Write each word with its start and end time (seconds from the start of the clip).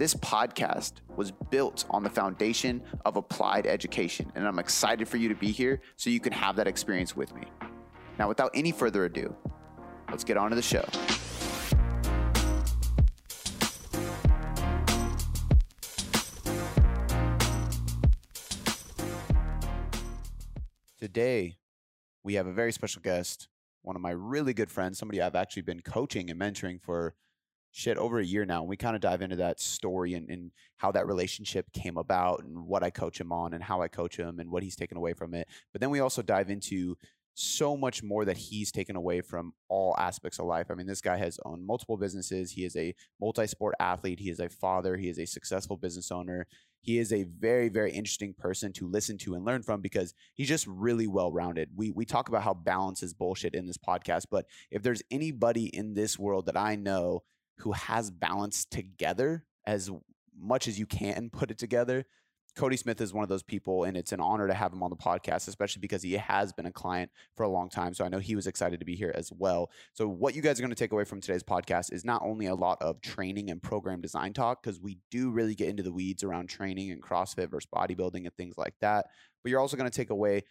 This 0.00 0.14
podcast 0.14 0.92
was 1.14 1.30
built 1.30 1.84
on 1.90 2.02
the 2.02 2.08
foundation 2.08 2.82
of 3.04 3.16
applied 3.16 3.66
education, 3.66 4.32
and 4.34 4.48
I'm 4.48 4.58
excited 4.58 5.06
for 5.06 5.18
you 5.18 5.28
to 5.28 5.34
be 5.34 5.50
here 5.50 5.82
so 5.96 6.08
you 6.08 6.20
can 6.20 6.32
have 6.32 6.56
that 6.56 6.66
experience 6.66 7.14
with 7.14 7.34
me. 7.34 7.42
Now, 8.18 8.26
without 8.26 8.50
any 8.54 8.72
further 8.72 9.04
ado, 9.04 9.36
let's 10.08 10.24
get 10.24 10.38
on 10.38 10.48
to 10.48 10.56
the 10.56 10.62
show. 10.62 10.86
Today, 20.98 21.58
we 22.24 22.32
have 22.36 22.46
a 22.46 22.54
very 22.54 22.72
special 22.72 23.02
guest, 23.02 23.48
one 23.82 23.96
of 23.96 24.00
my 24.00 24.12
really 24.12 24.54
good 24.54 24.70
friends, 24.70 24.98
somebody 24.98 25.20
I've 25.20 25.34
actually 25.34 25.60
been 25.60 25.80
coaching 25.80 26.30
and 26.30 26.40
mentoring 26.40 26.80
for 26.80 27.14
shit 27.72 27.96
over 27.96 28.18
a 28.18 28.24
year 28.24 28.44
now. 28.44 28.60
And 28.60 28.68
we 28.68 28.76
kind 28.76 28.96
of 28.96 29.02
dive 29.02 29.22
into 29.22 29.36
that 29.36 29.60
story 29.60 30.14
and, 30.14 30.28
and 30.28 30.50
how 30.76 30.92
that 30.92 31.06
relationship 31.06 31.72
came 31.72 31.96
about 31.96 32.42
and 32.44 32.66
what 32.66 32.82
I 32.82 32.90
coach 32.90 33.20
him 33.20 33.32
on 33.32 33.54
and 33.54 33.62
how 33.62 33.82
I 33.82 33.88
coach 33.88 34.16
him 34.16 34.40
and 34.40 34.50
what 34.50 34.62
he's 34.62 34.76
taken 34.76 34.96
away 34.96 35.12
from 35.12 35.34
it. 35.34 35.48
But 35.72 35.80
then 35.80 35.90
we 35.90 36.00
also 36.00 36.22
dive 36.22 36.50
into 36.50 36.96
so 37.34 37.76
much 37.76 38.02
more 38.02 38.24
that 38.24 38.36
he's 38.36 38.72
taken 38.72 38.96
away 38.96 39.20
from 39.20 39.52
all 39.68 39.94
aspects 39.98 40.38
of 40.38 40.46
life. 40.46 40.66
I 40.70 40.74
mean, 40.74 40.86
this 40.86 41.00
guy 41.00 41.16
has 41.16 41.38
owned 41.44 41.64
multiple 41.64 41.96
businesses. 41.96 42.52
He 42.52 42.64
is 42.64 42.76
a 42.76 42.94
multi 43.20 43.46
sport 43.46 43.74
athlete. 43.80 44.18
He 44.18 44.30
is 44.30 44.40
a 44.40 44.48
father. 44.48 44.96
He 44.96 45.08
is 45.08 45.18
a 45.18 45.26
successful 45.26 45.76
business 45.76 46.10
owner 46.10 46.46
he 46.82 46.98
is 46.98 47.12
a 47.12 47.24
very 47.24 47.68
very 47.68 47.92
interesting 47.92 48.34
person 48.34 48.72
to 48.72 48.88
listen 48.88 49.18
to 49.18 49.34
and 49.34 49.44
learn 49.44 49.62
from 49.62 49.80
because 49.80 50.14
he's 50.34 50.48
just 50.48 50.66
really 50.66 51.06
well 51.06 51.30
rounded. 51.32 51.70
We 51.76 51.90
we 51.90 52.04
talk 52.04 52.28
about 52.28 52.42
how 52.42 52.54
balance 52.54 53.02
is 53.02 53.14
bullshit 53.14 53.54
in 53.54 53.66
this 53.66 53.78
podcast, 53.78 54.26
but 54.30 54.46
if 54.70 54.82
there's 54.82 55.02
anybody 55.10 55.66
in 55.66 55.94
this 55.94 56.18
world 56.18 56.46
that 56.46 56.56
I 56.56 56.76
know 56.76 57.22
who 57.60 57.72
has 57.72 58.10
balance 58.10 58.64
together 58.64 59.44
as 59.66 59.90
much 60.38 60.68
as 60.68 60.78
you 60.78 60.86
can 60.86 61.30
put 61.30 61.50
it 61.50 61.58
together, 61.58 62.06
Cody 62.56 62.76
Smith 62.76 63.00
is 63.00 63.12
one 63.12 63.22
of 63.22 63.28
those 63.28 63.42
people, 63.42 63.84
and 63.84 63.96
it's 63.96 64.12
an 64.12 64.20
honor 64.20 64.48
to 64.48 64.54
have 64.54 64.72
him 64.72 64.82
on 64.82 64.90
the 64.90 64.96
podcast, 64.96 65.48
especially 65.48 65.80
because 65.80 66.02
he 66.02 66.14
has 66.14 66.52
been 66.52 66.66
a 66.66 66.72
client 66.72 67.10
for 67.36 67.44
a 67.44 67.48
long 67.48 67.68
time. 67.68 67.94
So 67.94 68.04
I 68.04 68.08
know 68.08 68.18
he 68.18 68.34
was 68.34 68.46
excited 68.46 68.80
to 68.80 68.86
be 68.86 68.96
here 68.96 69.12
as 69.14 69.32
well. 69.32 69.70
So, 69.92 70.08
what 70.08 70.34
you 70.34 70.42
guys 70.42 70.58
are 70.58 70.62
going 70.62 70.70
to 70.70 70.76
take 70.76 70.92
away 70.92 71.04
from 71.04 71.20
today's 71.20 71.42
podcast 71.42 71.92
is 71.92 72.04
not 72.04 72.22
only 72.24 72.46
a 72.46 72.54
lot 72.54 72.78
of 72.82 73.00
training 73.00 73.50
and 73.50 73.62
program 73.62 74.00
design 74.00 74.32
talk, 74.32 74.62
because 74.62 74.80
we 74.80 74.98
do 75.10 75.30
really 75.30 75.54
get 75.54 75.68
into 75.68 75.82
the 75.82 75.92
weeds 75.92 76.24
around 76.24 76.48
training 76.48 76.90
and 76.90 77.02
CrossFit 77.02 77.50
versus 77.50 77.68
bodybuilding 77.74 78.24
and 78.24 78.34
things 78.36 78.58
like 78.58 78.74
that, 78.80 79.06
but 79.42 79.50
you're 79.50 79.60
also 79.60 79.76
going 79.76 79.90
to 79.90 79.96
take 79.96 80.10
away 80.10 80.42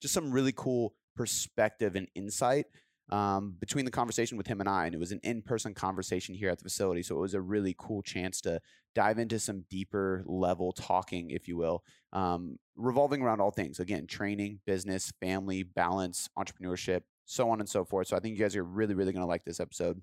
just 0.00 0.14
some 0.14 0.32
really 0.32 0.52
cool 0.52 0.94
perspective 1.14 1.96
and 1.96 2.08
insight 2.14 2.66
um, 3.12 3.56
between 3.60 3.84
the 3.84 3.90
conversation 3.90 4.38
with 4.38 4.46
him 4.46 4.60
and 4.60 4.68
I, 4.68 4.86
and 4.86 4.94
it 4.94 4.98
was 4.98 5.12
an 5.12 5.20
in-person 5.22 5.74
conversation 5.74 6.34
here 6.34 6.48
at 6.48 6.58
the 6.58 6.64
facility. 6.64 7.02
So 7.02 7.14
it 7.16 7.20
was 7.20 7.34
a 7.34 7.42
really 7.42 7.76
cool 7.78 8.00
chance 8.00 8.40
to 8.40 8.58
dive 8.94 9.18
into 9.18 9.38
some 9.38 9.66
deeper 9.68 10.24
level 10.26 10.72
talking, 10.72 11.30
if 11.30 11.46
you 11.46 11.58
will, 11.58 11.84
um, 12.14 12.58
revolving 12.74 13.20
around 13.20 13.42
all 13.42 13.50
things 13.50 13.80
again, 13.80 14.06
training, 14.06 14.60
business, 14.64 15.12
family, 15.20 15.62
balance, 15.62 16.30
entrepreneurship, 16.38 17.02
so 17.26 17.50
on 17.50 17.60
and 17.60 17.68
so 17.68 17.84
forth. 17.84 18.06
So 18.06 18.16
I 18.16 18.20
think 18.20 18.38
you 18.38 18.42
guys 18.42 18.56
are 18.56 18.64
really, 18.64 18.94
really 18.94 19.12
going 19.12 19.24
to 19.24 19.28
like 19.28 19.44
this 19.44 19.60
episode. 19.60 20.00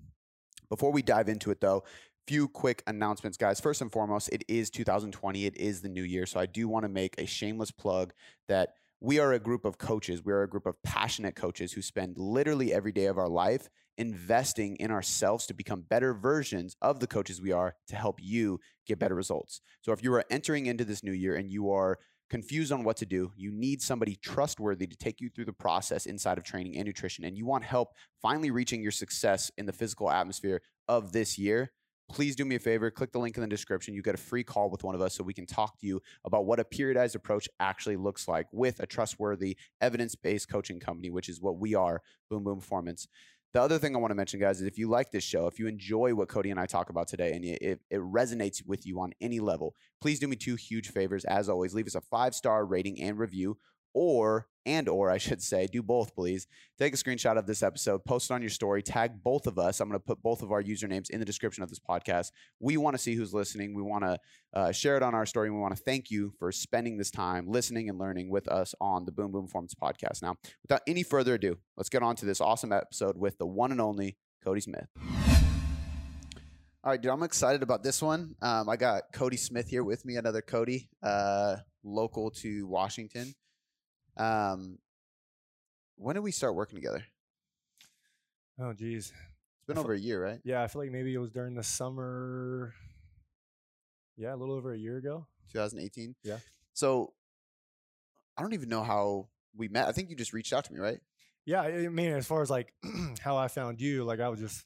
Before 0.68 0.92
we 0.92 1.02
dive 1.02 1.28
into 1.28 1.50
it, 1.50 1.60
though, 1.60 1.82
few 2.28 2.46
quick 2.46 2.80
announcements, 2.86 3.36
guys. 3.36 3.58
First 3.58 3.80
and 3.80 3.90
foremost, 3.90 4.28
it 4.30 4.44
is 4.46 4.70
2020. 4.70 5.46
It 5.46 5.56
is 5.56 5.82
the 5.82 5.88
new 5.88 6.04
year. 6.04 6.26
So 6.26 6.38
I 6.38 6.46
do 6.46 6.68
want 6.68 6.84
to 6.84 6.88
make 6.88 7.16
a 7.18 7.26
shameless 7.26 7.72
plug 7.72 8.12
that 8.46 8.74
we 9.00 9.18
are 9.18 9.32
a 9.32 9.38
group 9.38 9.64
of 9.64 9.78
coaches. 9.78 10.22
We 10.24 10.32
are 10.32 10.42
a 10.42 10.48
group 10.48 10.66
of 10.66 10.82
passionate 10.82 11.34
coaches 11.34 11.72
who 11.72 11.80
spend 11.80 12.18
literally 12.18 12.72
every 12.72 12.92
day 12.92 13.06
of 13.06 13.16
our 13.16 13.28
life 13.28 13.68
investing 13.96 14.76
in 14.76 14.90
ourselves 14.90 15.46
to 15.46 15.54
become 15.54 15.82
better 15.88 16.12
versions 16.14 16.76
of 16.82 17.00
the 17.00 17.06
coaches 17.06 17.40
we 17.40 17.52
are 17.52 17.74
to 17.88 17.96
help 17.96 18.18
you 18.20 18.60
get 18.86 18.98
better 18.98 19.14
results. 19.14 19.62
So 19.80 19.92
if 19.92 20.02
you 20.02 20.12
are 20.14 20.24
entering 20.30 20.66
into 20.66 20.84
this 20.84 21.02
new 21.02 21.12
year 21.12 21.36
and 21.36 21.50
you 21.50 21.70
are 21.70 21.98
confused 22.28 22.72
on 22.72 22.84
what 22.84 22.96
to 22.98 23.06
do, 23.06 23.32
you 23.36 23.50
need 23.50 23.82
somebody 23.82 24.16
trustworthy 24.16 24.86
to 24.86 24.96
take 24.96 25.20
you 25.20 25.30
through 25.30 25.46
the 25.46 25.52
process 25.52 26.06
inside 26.06 26.38
of 26.38 26.44
training 26.44 26.76
and 26.76 26.86
nutrition, 26.86 27.24
and 27.24 27.36
you 27.36 27.44
want 27.44 27.64
help 27.64 27.88
finally 28.22 28.50
reaching 28.50 28.82
your 28.82 28.92
success 28.92 29.50
in 29.58 29.66
the 29.66 29.72
physical 29.72 30.10
atmosphere 30.10 30.60
of 30.88 31.12
this 31.12 31.38
year, 31.38 31.72
please 32.10 32.36
do 32.36 32.44
me 32.44 32.56
a 32.56 32.58
favor 32.58 32.90
click 32.90 33.12
the 33.12 33.18
link 33.18 33.36
in 33.36 33.40
the 33.40 33.48
description 33.48 33.94
you 33.94 34.02
get 34.02 34.14
a 34.14 34.18
free 34.18 34.42
call 34.42 34.70
with 34.70 34.82
one 34.84 34.94
of 34.94 35.00
us 35.00 35.14
so 35.14 35.22
we 35.22 35.34
can 35.34 35.46
talk 35.46 35.78
to 35.78 35.86
you 35.86 36.00
about 36.24 36.44
what 36.44 36.60
a 36.60 36.64
periodized 36.64 37.14
approach 37.14 37.48
actually 37.60 37.96
looks 37.96 38.26
like 38.28 38.46
with 38.52 38.80
a 38.80 38.86
trustworthy 38.86 39.56
evidence-based 39.80 40.48
coaching 40.48 40.80
company 40.80 41.10
which 41.10 41.28
is 41.28 41.40
what 41.40 41.58
we 41.58 41.74
are 41.74 42.02
boom 42.28 42.44
boom 42.44 42.58
performance 42.58 43.06
the 43.52 43.60
other 43.60 43.78
thing 43.78 43.96
I 43.96 43.98
want 43.98 44.12
to 44.12 44.16
mention, 44.16 44.38
guys, 44.38 44.60
is 44.60 44.66
if 44.68 44.78
you 44.78 44.88
like 44.88 45.10
this 45.10 45.24
show, 45.24 45.48
if 45.48 45.58
you 45.58 45.66
enjoy 45.66 46.14
what 46.14 46.28
Cody 46.28 46.52
and 46.52 46.60
I 46.60 46.66
talk 46.66 46.88
about 46.88 47.08
today, 47.08 47.32
and 47.32 47.44
it, 47.44 47.80
it 47.90 48.00
resonates 48.00 48.64
with 48.64 48.86
you 48.86 49.00
on 49.00 49.12
any 49.20 49.40
level, 49.40 49.74
please 50.00 50.20
do 50.20 50.28
me 50.28 50.36
two 50.36 50.54
huge 50.54 50.92
favors. 50.92 51.24
As 51.24 51.48
always, 51.48 51.74
leave 51.74 51.88
us 51.88 51.96
a 51.96 52.00
five 52.00 52.32
star 52.36 52.64
rating 52.64 53.02
and 53.02 53.18
review 53.18 53.58
or 53.94 54.46
and 54.66 54.88
or 54.88 55.10
I 55.10 55.18
should 55.18 55.42
say, 55.42 55.66
do 55.66 55.82
both, 55.82 56.14
please. 56.14 56.46
Take 56.78 56.92
a 56.92 56.96
screenshot 56.96 57.38
of 57.38 57.46
this 57.46 57.62
episode, 57.62 58.04
post 58.04 58.30
it 58.30 58.34
on 58.34 58.42
your 58.42 58.50
story, 58.50 58.82
tag 58.82 59.22
both 59.22 59.46
of 59.46 59.58
us. 59.58 59.80
I'm 59.80 59.88
going 59.88 59.98
to 59.98 60.04
put 60.04 60.22
both 60.22 60.42
of 60.42 60.52
our 60.52 60.62
usernames 60.62 61.10
in 61.10 61.18
the 61.18 61.24
description 61.24 61.62
of 61.62 61.70
this 61.70 61.78
podcast. 61.78 62.30
We 62.60 62.76
want 62.76 62.94
to 62.94 62.98
see 62.98 63.14
who's 63.14 63.32
listening. 63.32 63.74
We 63.74 63.82
want 63.82 64.04
to 64.04 64.18
uh, 64.52 64.72
share 64.72 64.96
it 64.96 65.02
on 65.02 65.14
our 65.14 65.24
story. 65.26 65.48
And 65.48 65.56
we 65.56 65.62
want 65.62 65.76
to 65.76 65.82
thank 65.82 66.10
you 66.10 66.32
for 66.38 66.52
spending 66.52 66.98
this 66.98 67.10
time 67.10 67.48
listening 67.48 67.88
and 67.88 67.98
learning 67.98 68.30
with 68.30 68.48
us 68.48 68.74
on 68.80 69.06
the 69.06 69.12
Boom 69.12 69.32
Boom 69.32 69.46
Performance 69.46 69.74
podcast. 69.74 70.22
Now, 70.22 70.36
without 70.62 70.82
any 70.86 71.02
further 71.02 71.34
ado, 71.34 71.56
let's 71.76 71.88
get 71.88 72.02
on 72.02 72.16
to 72.16 72.26
this 72.26 72.40
awesome 72.40 72.72
episode 72.72 73.16
with 73.16 73.38
the 73.38 73.46
one 73.46 73.72
and 73.72 73.80
only 73.80 74.18
Cody 74.44 74.60
Smith. 74.60 74.88
All 76.82 76.90
right, 76.90 77.00
dude, 77.00 77.12
I'm 77.12 77.22
excited 77.22 77.62
about 77.62 77.82
this 77.82 78.00
one. 78.00 78.36
Um, 78.40 78.68
I 78.68 78.76
got 78.76 79.02
Cody 79.12 79.36
Smith 79.36 79.68
here 79.68 79.84
with 79.84 80.04
me, 80.06 80.16
another 80.16 80.40
Cody, 80.40 80.88
uh, 81.02 81.56
local 81.84 82.30
to 82.30 82.66
Washington. 82.66 83.34
Um, 84.16 84.78
when 85.96 86.14
did 86.14 86.20
we 86.20 86.32
start 86.32 86.54
working 86.54 86.76
together? 86.76 87.04
Oh, 88.58 88.72
geez. 88.72 89.12
It's 89.58 89.66
been 89.66 89.78
over 89.78 89.92
a 89.92 89.98
year, 89.98 90.22
right? 90.22 90.40
Yeah, 90.44 90.62
I 90.62 90.66
feel 90.66 90.82
like 90.82 90.90
maybe 90.90 91.14
it 91.14 91.18
was 91.18 91.30
during 91.30 91.54
the 91.54 91.62
summer. 91.62 92.74
Yeah, 94.16 94.34
a 94.34 94.36
little 94.36 94.54
over 94.54 94.72
a 94.72 94.78
year 94.78 94.96
ago. 94.96 95.26
2018. 95.52 96.14
Yeah. 96.22 96.38
So 96.74 97.12
I 98.36 98.42
don't 98.42 98.54
even 98.54 98.68
know 98.68 98.82
how 98.82 99.28
we 99.56 99.68
met. 99.68 99.88
I 99.88 99.92
think 99.92 100.10
you 100.10 100.16
just 100.16 100.32
reached 100.32 100.52
out 100.52 100.64
to 100.66 100.72
me, 100.72 100.78
right? 100.78 101.00
Yeah, 101.46 101.62
I 101.62 101.88
mean, 101.88 102.12
as 102.12 102.26
far 102.26 102.42
as 102.42 102.50
like 102.50 102.72
how 103.20 103.36
I 103.36 103.48
found 103.48 103.80
you, 103.80 104.04
like 104.04 104.20
I 104.20 104.28
was 104.28 104.40
just 104.40 104.64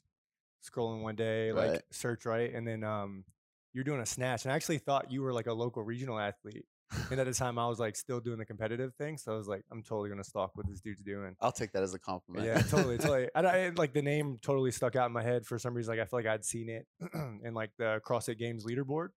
scrolling 0.69 1.03
one 1.03 1.15
day, 1.15 1.53
like 1.53 1.71
Right. 1.71 1.83
search 1.91 2.27
right, 2.27 2.53
and 2.53 2.67
then 2.67 2.83
um, 2.85 3.25
you're 3.73 3.85
doing 3.85 4.01
a 4.01 4.07
snatch, 4.07 4.45
and 4.45 4.53
I 4.53 4.57
actually 4.57 4.79
thought 4.79 5.11
you 5.11 5.23
were 5.23 5.33
like 5.33 5.47
a 5.47 5.53
local 5.53 5.83
regional 5.83 6.19
athlete. 6.19 6.65
And 7.11 7.21
at 7.21 7.27
the 7.27 7.35
time, 7.35 7.59
I 7.59 7.69
was 7.69 7.79
like 7.79 7.97
still 7.97 8.21
doing 8.21 8.39
the 8.39 8.45
competitive 8.45 8.95
thing, 8.95 9.17
so 9.19 9.33
I 9.33 9.37
was 9.37 9.49
like, 9.49 9.65
I'm 9.71 9.83
totally 9.83 10.09
gonna 10.09 10.25
stalk 10.25 10.53
what 10.55 10.69
this 10.69 10.81
dude's 10.81 11.03
doing. 11.03 11.37
I'll 11.41 11.53
take 11.53 11.73
that 11.73 11.83
as 11.83 11.95
a 11.95 11.99
compliment. 11.99 12.47
Yeah, 12.47 12.61
totally, 12.63 12.99
totally. 12.99 13.29
And 13.35 13.47
I 13.47 13.71
like 13.77 13.93
the 13.93 14.03
name 14.03 14.39
totally 14.43 14.71
stuck 14.71 14.97
out 14.97 15.07
in 15.07 15.13
my 15.13 15.23
head 15.23 15.47
for 15.47 15.59
some 15.59 15.75
reason. 15.75 15.97
Like 15.97 16.01
I 16.01 16.07
feel 16.07 16.19
like 16.19 16.27
I'd 16.27 16.45
seen 16.45 16.69
it 16.69 16.87
in 17.45 17.55
like 17.55 17.71
the 17.79 18.01
CrossFit 18.07 18.39
Games 18.39 18.65
leaderboard. 18.65 19.09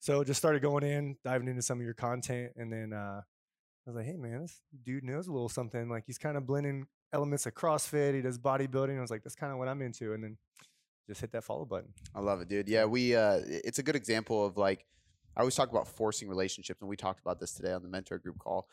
So 0.00 0.22
just 0.22 0.38
started 0.38 0.62
going 0.62 0.84
in, 0.84 1.16
diving 1.24 1.48
into 1.48 1.62
some 1.62 1.78
of 1.78 1.84
your 1.84 1.94
content, 1.94 2.52
and 2.56 2.72
then 2.72 2.92
uh, 2.92 3.20
I 3.20 3.90
was 3.90 3.96
like, 3.96 4.06
hey 4.06 4.16
man, 4.16 4.42
this 4.42 4.60
dude 4.84 5.04
knows 5.04 5.28
a 5.28 5.32
little 5.32 5.48
something. 5.48 5.88
Like 5.88 6.04
he's 6.06 6.18
kind 6.18 6.36
of 6.36 6.46
blending 6.46 6.86
elements 7.12 7.46
of 7.46 7.54
CrossFit. 7.54 8.14
He 8.14 8.20
does 8.20 8.38
bodybuilding. 8.38 8.96
I 8.96 9.00
was 9.00 9.10
like, 9.10 9.22
that's 9.24 9.34
kind 9.34 9.52
of 9.52 9.58
what 9.58 9.68
I'm 9.68 9.82
into. 9.82 10.12
And 10.12 10.22
then 10.22 10.36
just 11.08 11.20
hit 11.20 11.32
that 11.32 11.42
follow 11.42 11.64
button. 11.64 11.92
I 12.14 12.20
love 12.20 12.40
it, 12.40 12.48
dude. 12.48 12.68
Yeah, 12.68 12.84
we 12.84 13.16
uh 13.16 13.40
it's 13.46 13.78
a 13.78 13.82
good 13.82 13.96
example 13.96 14.44
of 14.44 14.56
like 14.56 14.84
I 15.38 15.42
always 15.42 15.54
talk 15.54 15.70
about 15.70 15.86
forcing 15.86 16.28
relationships 16.28 16.80
and 16.80 16.90
we 16.90 16.96
talked 16.96 17.20
about 17.20 17.38
this 17.38 17.52
today 17.52 17.72
on 17.72 17.82
the 17.82 17.88
mentor 17.88 18.18
group 18.18 18.38
call. 18.40 18.68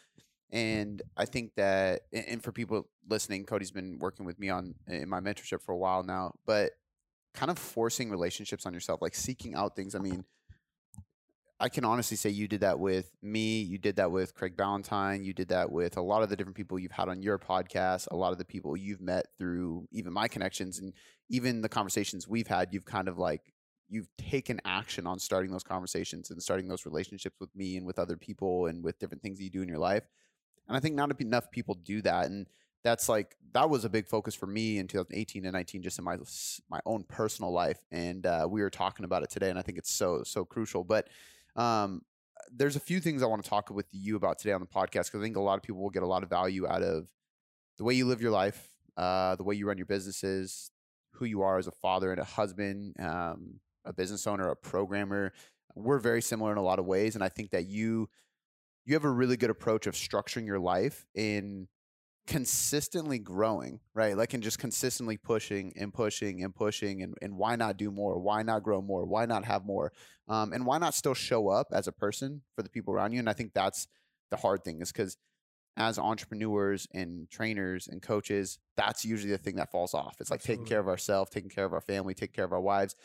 And 0.51 1.01
I 1.15 1.25
think 1.25 1.53
that 1.55 2.01
and 2.11 2.43
for 2.43 2.51
people 2.51 2.89
listening, 3.07 3.45
Cody's 3.45 3.71
been 3.71 3.99
working 3.99 4.25
with 4.25 4.39
me 4.39 4.49
on 4.49 4.73
in 4.87 5.07
my 5.07 5.19
mentorship 5.19 5.61
for 5.61 5.73
a 5.73 5.77
while 5.77 6.01
now, 6.01 6.33
but 6.47 6.71
kind 7.35 7.51
of 7.51 7.59
forcing 7.59 8.09
relationships 8.09 8.65
on 8.65 8.73
yourself, 8.73 9.01
like 9.01 9.13
seeking 9.13 9.53
out 9.53 9.75
things. 9.75 9.93
I 9.93 9.99
mean, 9.99 10.25
I 11.59 11.69
can 11.69 11.85
honestly 11.85 12.17
say 12.17 12.31
you 12.31 12.47
did 12.47 12.61
that 12.61 12.79
with 12.79 13.11
me. 13.21 13.61
You 13.61 13.77
did 13.77 13.97
that 13.97 14.11
with 14.11 14.33
Craig 14.33 14.57
Ballantyne. 14.57 15.23
You 15.23 15.33
did 15.33 15.49
that 15.49 15.71
with 15.71 15.97
a 15.97 16.01
lot 16.01 16.23
of 16.23 16.29
the 16.29 16.35
different 16.35 16.57
people 16.57 16.79
you've 16.79 16.91
had 16.91 17.09
on 17.09 17.21
your 17.21 17.37
podcast, 17.37 18.07
a 18.09 18.15
lot 18.15 18.31
of 18.31 18.39
the 18.39 18.45
people 18.45 18.75
you've 18.75 19.01
met 19.01 19.27
through 19.37 19.87
even 19.91 20.11
my 20.11 20.27
connections 20.27 20.79
and 20.79 20.93
even 21.29 21.61
the 21.61 21.69
conversations 21.69 22.27
we've 22.27 22.47
had. 22.47 22.69
You've 22.73 22.85
kind 22.85 23.07
of 23.07 23.17
like 23.19 23.53
you've 23.89 24.09
taken 24.17 24.59
action 24.65 25.05
on 25.05 25.19
starting 25.19 25.51
those 25.51 25.63
conversations 25.63 26.31
and 26.31 26.41
starting 26.41 26.67
those 26.67 26.85
relationships 26.85 27.39
with 27.39 27.55
me 27.55 27.77
and 27.77 27.85
with 27.85 27.99
other 27.99 28.17
people 28.17 28.67
and 28.67 28.83
with 28.83 28.99
different 28.99 29.21
things 29.21 29.39
you 29.39 29.49
do 29.49 29.61
in 29.61 29.69
your 29.69 29.79
life. 29.79 30.03
And 30.67 30.75
I 30.75 30.79
think 30.79 30.95
not 30.95 31.19
enough 31.21 31.51
people 31.51 31.75
do 31.75 32.01
that. 32.01 32.25
And 32.25 32.47
that's 32.85 33.09
like 33.09 33.35
that 33.53 33.69
was 33.69 33.83
a 33.83 33.89
big 33.89 34.07
focus 34.07 34.35
for 34.35 34.45
me 34.45 34.77
in 34.77 34.87
2018 34.87 35.43
and 35.43 35.53
19 35.53 35.81
just 35.81 35.97
in 35.97 36.05
my 36.05 36.17
my 36.69 36.79
own 36.85 37.03
personal 37.03 37.51
life 37.51 37.79
and 37.91 38.25
uh, 38.25 38.47
we 38.49 38.61
were 38.61 38.69
talking 38.69 39.03
about 39.03 39.23
it 39.23 39.29
today 39.29 39.49
and 39.49 39.57
i 39.57 39.61
think 39.63 39.77
it's 39.77 39.91
so 39.91 40.21
so 40.23 40.45
crucial 40.45 40.83
but 40.83 41.09
um, 41.55 42.01
there's 42.55 42.75
a 42.75 42.79
few 42.79 42.99
things 42.99 43.23
i 43.23 43.25
want 43.25 43.43
to 43.43 43.49
talk 43.49 43.69
with 43.71 43.87
you 43.91 44.15
about 44.15 44.37
today 44.37 44.53
on 44.53 44.61
the 44.61 44.67
podcast 44.67 45.05
because 45.07 45.15
i 45.15 45.21
think 45.21 45.35
a 45.35 45.41
lot 45.41 45.55
of 45.55 45.63
people 45.63 45.81
will 45.81 45.89
get 45.89 46.03
a 46.03 46.07
lot 46.07 46.21
of 46.21 46.29
value 46.29 46.67
out 46.67 46.83
of 46.83 47.07
the 47.77 47.83
way 47.83 47.95
you 47.95 48.05
live 48.05 48.21
your 48.21 48.31
life 48.31 48.69
uh, 48.97 49.35
the 49.35 49.43
way 49.43 49.55
you 49.55 49.67
run 49.67 49.77
your 49.77 49.87
businesses 49.87 50.71
who 51.13 51.25
you 51.25 51.41
are 51.41 51.57
as 51.57 51.67
a 51.67 51.71
father 51.71 52.11
and 52.11 52.19
a 52.19 52.23
husband 52.23 52.95
um, 52.99 53.59
a 53.85 53.93
business 53.93 54.27
owner 54.27 54.49
a 54.49 54.55
programmer 54.55 55.31
we're 55.75 55.99
very 55.99 56.21
similar 56.21 56.51
in 56.51 56.57
a 56.57 56.63
lot 56.63 56.79
of 56.79 56.85
ways 56.85 57.15
and 57.15 57.23
i 57.23 57.29
think 57.29 57.51
that 57.51 57.65
you 57.65 58.09
you 58.85 58.93
have 58.93 59.03
a 59.03 59.09
really 59.09 59.37
good 59.37 59.49
approach 59.49 59.87
of 59.87 59.95
structuring 59.95 60.45
your 60.45 60.59
life 60.59 61.05
in 61.15 61.67
consistently 62.27 63.19
growing, 63.19 63.79
right? 63.93 64.17
Like 64.17 64.33
and 64.33 64.41
just 64.41 64.57
consistently 64.57 65.17
pushing 65.17 65.73
and 65.75 65.93
pushing 65.93 66.43
and 66.43 66.55
pushing 66.55 67.03
and, 67.03 67.15
and 67.21 67.37
why 67.37 67.55
not 67.55 67.77
do 67.77 67.91
more? 67.91 68.17
Why 68.17 68.41
not 68.41 68.63
grow 68.63 68.81
more? 68.81 69.05
Why 69.05 69.25
not 69.25 69.45
have 69.45 69.65
more? 69.65 69.91
Um, 70.27 70.51
and 70.53 70.65
why 70.65 70.77
not 70.79 70.95
still 70.95 71.13
show 71.13 71.49
up 71.49 71.67
as 71.71 71.87
a 71.87 71.91
person 71.91 72.41
for 72.55 72.63
the 72.63 72.69
people 72.69 72.93
around 72.93 73.11
you? 73.11 73.19
And 73.19 73.29
I 73.29 73.33
think 73.33 73.53
that's 73.53 73.87
the 74.31 74.37
hard 74.37 74.63
thing 74.63 74.81
is 74.81 74.91
because 74.91 75.17
as 75.77 75.99
entrepreneurs 75.99 76.87
and 76.93 77.29
trainers 77.29 77.87
and 77.87 78.01
coaches, 78.01 78.59
that's 78.77 79.05
usually 79.05 79.31
the 79.31 79.37
thing 79.37 79.57
that 79.57 79.71
falls 79.71 79.93
off. 79.93 80.15
It's 80.19 80.31
like 80.31 80.39
Absolutely. 80.39 80.63
taking 80.63 80.69
care 80.69 80.79
of 80.79 80.87
ourselves, 80.87 81.29
taking 81.29 81.49
care 81.49 81.65
of 81.65 81.73
our 81.73 81.81
family, 81.81 82.13
taking 82.13 82.33
care 82.33 82.45
of 82.45 82.53
our 82.53 82.61
wives. 82.61 82.95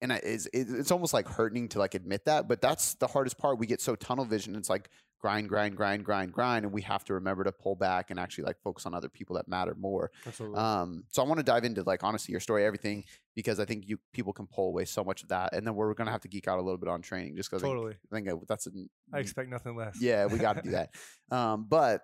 And 0.00 0.12
it's 0.12 0.46
it's 0.52 0.92
almost 0.92 1.12
like 1.12 1.26
hurting 1.26 1.68
to 1.70 1.80
like 1.80 1.94
admit 1.94 2.24
that, 2.26 2.46
but 2.46 2.60
that's 2.60 2.94
the 2.94 3.08
hardest 3.08 3.36
part. 3.36 3.58
We 3.58 3.66
get 3.66 3.80
so 3.80 3.96
tunnel 3.96 4.24
vision. 4.24 4.54
It's 4.54 4.70
like 4.70 4.90
grind, 5.20 5.48
grind, 5.48 5.76
grind, 5.76 6.04
grind, 6.04 6.32
grind, 6.32 6.64
and 6.64 6.72
we 6.72 6.82
have 6.82 7.04
to 7.04 7.14
remember 7.14 7.42
to 7.44 7.52
pull 7.52 7.74
back 7.74 8.10
and 8.10 8.20
actually 8.20 8.44
like 8.44 8.60
focus 8.62 8.86
on 8.86 8.94
other 8.94 9.08
people 9.08 9.36
that 9.36 9.48
matter 9.48 9.74
more. 9.78 10.10
Absolutely. 10.26 10.58
Um, 10.58 11.04
so 11.10 11.22
I 11.22 11.26
want 11.26 11.38
to 11.38 11.44
dive 11.44 11.64
into 11.64 11.82
like 11.82 12.04
honestly 12.04 12.32
your 12.32 12.40
story, 12.40 12.64
everything, 12.64 13.04
because 13.34 13.58
I 13.58 13.64
think 13.64 13.88
you 13.88 13.98
people 14.12 14.32
can 14.32 14.46
pull 14.46 14.68
away 14.68 14.84
so 14.84 15.02
much 15.02 15.22
of 15.22 15.28
that, 15.30 15.52
and 15.52 15.66
then 15.66 15.74
we're 15.74 15.92
gonna 15.94 16.12
have 16.12 16.22
to 16.22 16.28
geek 16.28 16.46
out 16.48 16.58
a 16.58 16.62
little 16.62 16.78
bit 16.78 16.88
on 16.88 17.02
training 17.02 17.36
just 17.36 17.50
because 17.50 17.62
totally. 17.62 17.94
I 18.12 18.14
think, 18.14 18.28
I 18.28 18.32
think 18.32 18.46
that's 18.46 18.66
a, 18.66 18.70
I 19.12 19.18
expect 19.18 19.50
nothing 19.50 19.76
less. 19.76 20.00
Yeah, 20.00 20.26
we 20.26 20.38
got 20.38 20.56
to 20.56 20.62
do 20.62 20.70
that. 20.70 20.90
Um, 21.30 21.66
but 21.68 22.00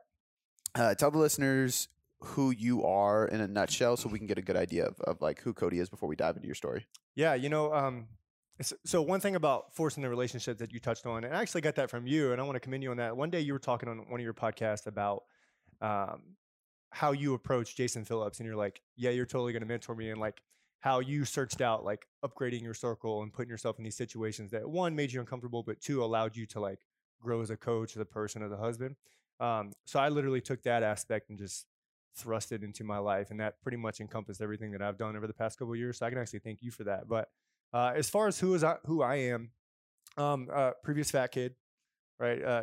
uh, 0.74 0.94
tell 0.94 1.10
the 1.10 1.16
listeners 1.16 1.88
who 2.24 2.50
you 2.50 2.84
are 2.84 3.26
in 3.26 3.40
a 3.40 3.48
nutshell 3.48 3.96
so 3.96 4.08
we 4.08 4.18
can 4.18 4.26
get 4.26 4.38
a 4.38 4.42
good 4.42 4.56
idea 4.56 4.86
of, 4.86 5.00
of 5.00 5.20
like 5.20 5.40
who 5.40 5.52
Cody 5.52 5.78
is 5.78 5.88
before 5.88 6.08
we 6.08 6.16
dive 6.16 6.36
into 6.36 6.46
your 6.46 6.54
story. 6.54 6.86
Yeah, 7.14 7.34
you 7.34 7.48
know, 7.48 7.72
um, 7.72 8.08
so 8.84 9.02
one 9.02 9.20
thing 9.20 9.36
about 9.36 9.74
forcing 9.74 10.02
the 10.02 10.08
relationship 10.08 10.58
that 10.58 10.72
you 10.72 10.78
touched 10.78 11.06
on, 11.06 11.24
and 11.24 11.34
I 11.34 11.40
actually 11.40 11.60
got 11.60 11.74
that 11.76 11.90
from 11.90 12.06
you, 12.06 12.32
and 12.32 12.40
I 12.40 12.44
want 12.44 12.56
to 12.56 12.60
commend 12.60 12.82
you 12.82 12.90
on 12.90 12.96
that. 12.98 13.16
One 13.16 13.30
day 13.30 13.40
you 13.40 13.52
were 13.52 13.58
talking 13.58 13.88
on 13.88 13.98
one 14.08 14.20
of 14.20 14.24
your 14.24 14.34
podcasts 14.34 14.86
about 14.86 15.24
um, 15.80 16.36
how 16.90 17.12
you 17.12 17.34
approach 17.34 17.76
Jason 17.76 18.04
Phillips, 18.04 18.38
and 18.38 18.46
you're 18.46 18.56
like, 18.56 18.80
"Yeah, 18.96 19.10
you're 19.10 19.26
totally 19.26 19.52
going 19.52 19.62
to 19.62 19.68
mentor 19.68 19.94
me," 19.94 20.10
and 20.10 20.20
like 20.20 20.40
how 20.84 21.00
you 21.00 21.24
searched 21.24 21.62
out 21.62 21.82
like 21.82 22.06
upgrading 22.24 22.62
your 22.62 22.74
circle 22.74 23.22
and 23.22 23.32
putting 23.32 23.48
yourself 23.48 23.78
in 23.78 23.84
these 23.84 23.96
situations 23.96 24.50
that 24.50 24.68
one 24.68 24.94
made 24.94 25.10
you 25.10 25.18
uncomfortable, 25.18 25.62
but 25.62 25.80
two 25.80 26.04
allowed 26.04 26.36
you 26.36 26.44
to 26.44 26.60
like 26.60 26.78
grow 27.22 27.40
as 27.40 27.48
a 27.48 27.56
coach, 27.56 27.96
as 27.96 28.02
a 28.02 28.04
person, 28.04 28.42
as 28.42 28.52
a 28.52 28.56
husband. 28.56 28.94
Um, 29.40 29.72
so 29.86 29.98
I 29.98 30.10
literally 30.10 30.42
took 30.42 30.62
that 30.64 30.82
aspect 30.82 31.30
and 31.30 31.38
just 31.38 31.66
thrust 32.16 32.52
it 32.52 32.62
into 32.62 32.84
my 32.84 32.98
life, 32.98 33.30
and 33.30 33.40
that 33.40 33.60
pretty 33.62 33.78
much 33.78 34.00
encompassed 34.00 34.40
everything 34.40 34.72
that 34.72 34.82
I've 34.82 34.98
done 34.98 35.16
over 35.16 35.26
the 35.26 35.34
past 35.34 35.58
couple 35.58 35.74
years. 35.76 35.98
So 35.98 36.06
I 36.06 36.10
can 36.10 36.18
actually 36.18 36.40
thank 36.40 36.62
you 36.62 36.70
for 36.70 36.84
that, 36.84 37.08
but. 37.08 37.28
Uh, 37.72 37.92
as 37.96 38.08
far 38.08 38.28
as 38.28 38.38
who 38.38 38.54
is 38.54 38.62
I, 38.62 38.76
who 38.86 39.02
I 39.02 39.16
am, 39.16 39.50
um, 40.16 40.48
uh, 40.54 40.70
previous 40.84 41.10
fat 41.10 41.32
kid, 41.32 41.56
right? 42.20 42.40
Uh, 42.40 42.62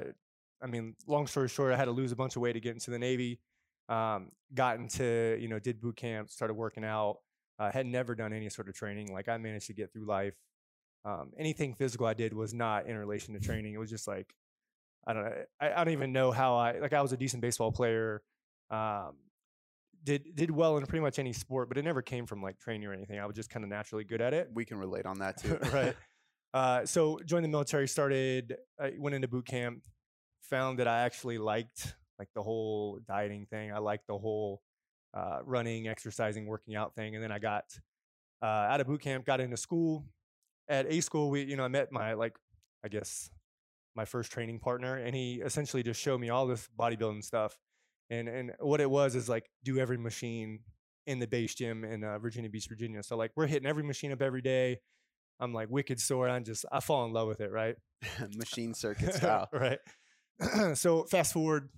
I 0.63 0.68
mean, 0.68 0.95
long 1.06 1.27
story 1.27 1.50
short, 1.50 1.74
I 1.74 1.75
had 1.75 1.86
to 1.86 1.92
lose 1.92 2.13
a 2.13 2.15
bunch 2.15 2.38
of 2.38 2.42
weight 2.42 2.53
to 2.53 2.62
get 2.62 2.75
into 2.75 2.92
the 2.92 2.98
Navy. 2.98 3.42
Um, 3.89 4.31
got 4.53 4.77
into, 4.77 5.38
you 5.38 5.50
know, 5.50 5.59
did 5.59 5.81
boot 5.81 5.98
camp, 5.98 6.30
started 6.30 6.53
working 6.53 6.86
out. 6.86 7.18
Uh, 7.59 7.69
had 7.74 7.88
never 7.88 8.15
done 8.15 8.31
any 8.31 8.48
sort 8.48 8.69
of 8.69 8.74
training. 8.74 9.12
Like 9.12 9.27
I 9.27 9.38
managed 9.38 9.68
to 9.68 9.74
get 9.74 9.92
through 9.92 10.06
life. 10.06 10.36
Um, 11.03 11.31
anything 11.38 11.74
physical 11.74 12.07
I 12.07 12.13
did 12.13 12.33
was 12.33 12.53
not 12.53 12.88
in 12.88 12.98
relation 12.98 13.33
to 13.33 13.42
training. 13.42 13.74
It 13.74 13.80
was 13.80 13.89
just 13.89 14.07
like, 14.07 14.33
I 15.06 15.12
don't 15.12 15.25
know. 15.25 15.36
I, 15.59 15.74
I 15.74 15.83
don't 15.83 15.94
even 15.94 16.13
know 16.13 16.31
how 16.31 16.56
I 16.56 16.80
like. 16.80 16.94
I 16.94 17.01
was 17.01 17.12
a 17.12 17.18
decent 17.18 17.42
baseball 17.42 17.74
player. 17.74 18.21
Um, 18.69 19.18
did 20.03 20.36
did 20.36 20.51
well 20.51 20.77
in 20.77 20.86
pretty 20.86 21.01
much 21.01 21.19
any 21.19 21.33
sport, 21.33 21.68
but 21.69 21.77
it 21.77 21.83
never 21.83 22.01
came 22.01 22.25
from 22.25 22.42
like 22.42 22.59
training 22.59 22.88
or 22.88 22.94
anything. 22.94 23.19
I 23.19 23.25
was 23.25 23.36
just 23.36 23.50
kind 23.50 23.63
of 23.63 23.69
naturally 23.69 24.03
good 24.03 24.21
at 24.21 24.33
it. 24.33 24.50
We 24.53 24.65
can 24.65 24.77
relate 24.77 25.06
on 25.06 25.19
that 25.19 25.38
too, 25.38 25.57
right? 25.74 25.95
Uh, 26.53 26.86
so 26.86 27.19
joined 27.25 27.45
the 27.45 27.50
military, 27.50 27.88
started, 27.88 28.57
I 28.80 28.94
went 28.98 29.15
into 29.15 29.27
boot 29.27 29.45
camp, 29.45 29.81
found 30.42 30.80
that 30.80 30.88
I 30.88 31.01
actually 31.01 31.38
liked 31.38 31.95
like 32.19 32.30
the 32.36 32.44
whole 32.44 33.00
dieting 33.07 33.45
thing. 33.45 33.71
I 33.71 33.80
liked 33.80 34.07
the 34.07 34.18
whole 34.18 34.62
uh, 35.13 35.39
running, 35.45 35.88
exercising, 35.88 36.45
working 36.45 36.75
out 36.75 36.95
thing, 36.95 37.15
and 37.15 37.24
then 37.24 37.31
I 37.31 37.39
got 37.39 37.65
uh, 38.42 38.45
out 38.45 38.81
of 38.81 38.88
boot 38.88 39.01
camp, 39.01 39.25
got 39.25 39.39
into 39.39 39.57
school. 39.57 40.06
At 40.68 40.92
A 40.92 41.01
school, 41.01 41.30
we 41.30 41.44
you 41.44 41.56
know 41.56 41.63
I 41.63 41.69
met 41.69 41.92
my 41.92 42.13
like 42.13 42.36
I 42.83 42.88
guess 42.88 43.30
my 43.95 44.06
first 44.06 44.31
training 44.31 44.59
partner, 44.59 44.98
and 44.98 45.15
he 45.15 45.42
essentially 45.44 45.83
just 45.83 46.00
showed 46.00 46.19
me 46.19 46.30
all 46.30 46.48
this 46.48 46.68
bodybuilding 46.77 47.24
stuff 47.24 47.57
and 48.11 48.27
and 48.27 48.51
what 48.59 48.81
it 48.81 48.91
was 48.91 49.15
is 49.15 49.27
like 49.27 49.49
do 49.63 49.79
every 49.79 49.97
machine 49.97 50.59
in 51.07 51.17
the 51.17 51.25
base 51.25 51.55
gym 51.55 51.83
in 51.83 52.03
uh, 52.03 52.19
Virginia 52.19 52.49
Beach, 52.49 52.67
Virginia. 52.67 53.01
So 53.01 53.17
like 53.17 53.31
we're 53.35 53.47
hitting 53.47 53.67
every 53.67 53.83
machine 53.83 54.11
up 54.11 54.21
every 54.21 54.41
day. 54.41 54.79
I'm 55.39 55.53
like 55.53 55.69
wicked 55.71 55.99
sore. 55.99 56.29
I'm 56.29 56.43
just 56.43 56.65
I 56.71 56.81
fall 56.81 57.05
in 57.05 57.13
love 57.13 57.27
with 57.27 57.41
it, 57.41 57.51
right? 57.51 57.75
Machine 58.37 58.73
circuit 58.75 59.15
style, 59.15 59.49
right? 59.51 59.79
so 60.75 61.05
fast 61.05 61.33
forward, 61.33 61.69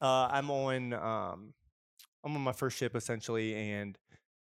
uh, 0.00 0.28
I'm 0.30 0.50
on 0.50 0.94
um, 0.94 1.52
I'm 2.24 2.34
on 2.36 2.40
my 2.40 2.52
first 2.52 2.78
ship 2.78 2.96
essentially, 2.96 3.54
and 3.54 3.98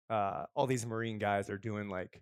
uh, 0.09 0.43
all 0.55 0.67
these 0.67 0.85
Marine 0.85 1.17
guys 1.17 1.49
are 1.49 1.57
doing 1.57 1.89
like 1.89 2.21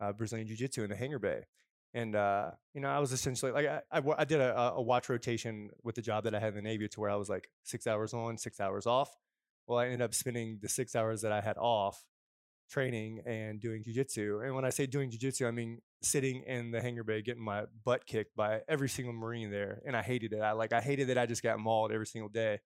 uh, 0.00 0.12
Brazilian 0.12 0.46
Jiu 0.46 0.56
Jitsu 0.56 0.84
in 0.84 0.90
the 0.90 0.96
hangar 0.96 1.18
bay. 1.18 1.46
And 1.94 2.14
uh, 2.14 2.50
you 2.74 2.80
know, 2.80 2.88
I 2.88 2.98
was 2.98 3.12
essentially 3.12 3.52
like 3.52 3.66
I, 3.66 3.80
I, 3.90 4.02
I 4.18 4.24
did 4.24 4.40
a, 4.40 4.74
a, 4.74 4.82
watch 4.82 5.08
rotation 5.08 5.70
with 5.82 5.94
the 5.94 6.02
job 6.02 6.24
that 6.24 6.34
I 6.34 6.40
had 6.40 6.50
in 6.50 6.56
the 6.56 6.62
Navy 6.62 6.88
to 6.88 7.00
where 7.00 7.10
I 7.10 7.16
was 7.16 7.28
like 7.28 7.48
six 7.62 7.86
hours 7.86 8.12
on, 8.12 8.36
six 8.36 8.60
hours 8.60 8.86
off. 8.86 9.16
Well, 9.66 9.78
I 9.78 9.86
ended 9.86 10.02
up 10.02 10.14
spending 10.14 10.58
the 10.60 10.68
six 10.68 10.94
hours 10.94 11.22
that 11.22 11.32
I 11.32 11.40
had 11.40 11.56
off 11.56 12.04
training 12.70 13.20
and 13.24 13.60
doing 13.60 13.82
jujitsu. 13.82 14.44
And 14.44 14.54
when 14.54 14.64
I 14.64 14.70
say 14.70 14.86
doing 14.86 15.10
jujitsu, 15.10 15.46
I 15.46 15.50
mean 15.52 15.80
sitting 16.02 16.42
in 16.46 16.70
the 16.70 16.80
hangar 16.80 17.04
bay 17.04 17.22
getting 17.22 17.42
my 17.42 17.64
butt 17.84 18.06
kicked 18.06 18.36
by 18.36 18.60
every 18.68 18.88
single 18.88 19.14
Marine 19.14 19.50
there, 19.50 19.80
and 19.86 19.96
I 19.96 20.02
hated 20.02 20.32
it. 20.32 20.40
I 20.40 20.52
like 20.52 20.72
I 20.72 20.80
hated 20.80 21.08
that 21.08 21.18
I 21.18 21.26
just 21.26 21.42
got 21.42 21.58
mauled 21.58 21.92
every 21.92 22.06
single 22.06 22.28
day. 22.28 22.60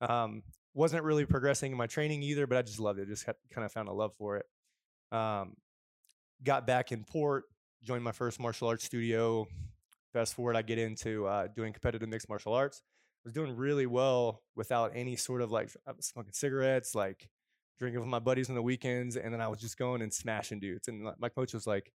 Um, 0.00 0.42
wasn't 0.74 1.04
really 1.04 1.24
progressing 1.24 1.72
in 1.72 1.78
my 1.78 1.86
training 1.86 2.22
either, 2.22 2.46
but 2.46 2.58
I 2.58 2.62
just 2.62 2.80
loved 2.80 2.98
it. 2.98 3.08
Just 3.08 3.24
had, 3.24 3.36
kind 3.52 3.64
of 3.64 3.72
found 3.72 3.88
a 3.88 3.92
love 3.92 4.12
for 4.18 4.38
it. 4.38 4.46
Um, 5.16 5.54
got 6.42 6.66
back 6.66 6.90
in 6.90 7.04
port 7.04 7.44
joined 7.84 8.02
my 8.02 8.12
first 8.12 8.40
martial 8.40 8.68
arts 8.68 8.84
studio. 8.84 9.46
Fast 10.12 10.34
forward, 10.34 10.56
I 10.56 10.62
get 10.62 10.78
into 10.78 11.26
uh, 11.26 11.48
doing 11.54 11.72
competitive 11.72 12.08
mixed 12.08 12.28
martial 12.28 12.54
arts. 12.54 12.82
I 13.24 13.28
was 13.28 13.32
doing 13.32 13.56
really 13.56 13.86
well 13.86 14.42
without 14.54 14.92
any 14.94 15.16
sort 15.16 15.42
of 15.42 15.50
like 15.50 15.70
I 15.86 15.92
was 15.92 16.06
smoking 16.06 16.32
cigarettes, 16.32 16.94
like 16.94 17.28
drinking 17.78 18.00
with 18.00 18.08
my 18.08 18.18
buddies 18.18 18.48
on 18.48 18.54
the 18.54 18.62
weekends, 18.62 19.16
and 19.16 19.32
then 19.32 19.40
I 19.40 19.48
was 19.48 19.60
just 19.60 19.76
going 19.76 20.02
and 20.02 20.12
smashing 20.12 20.60
dudes. 20.60 20.88
And 20.88 21.08
my 21.18 21.28
coach 21.28 21.54
was 21.54 21.66
like, 21.66 21.92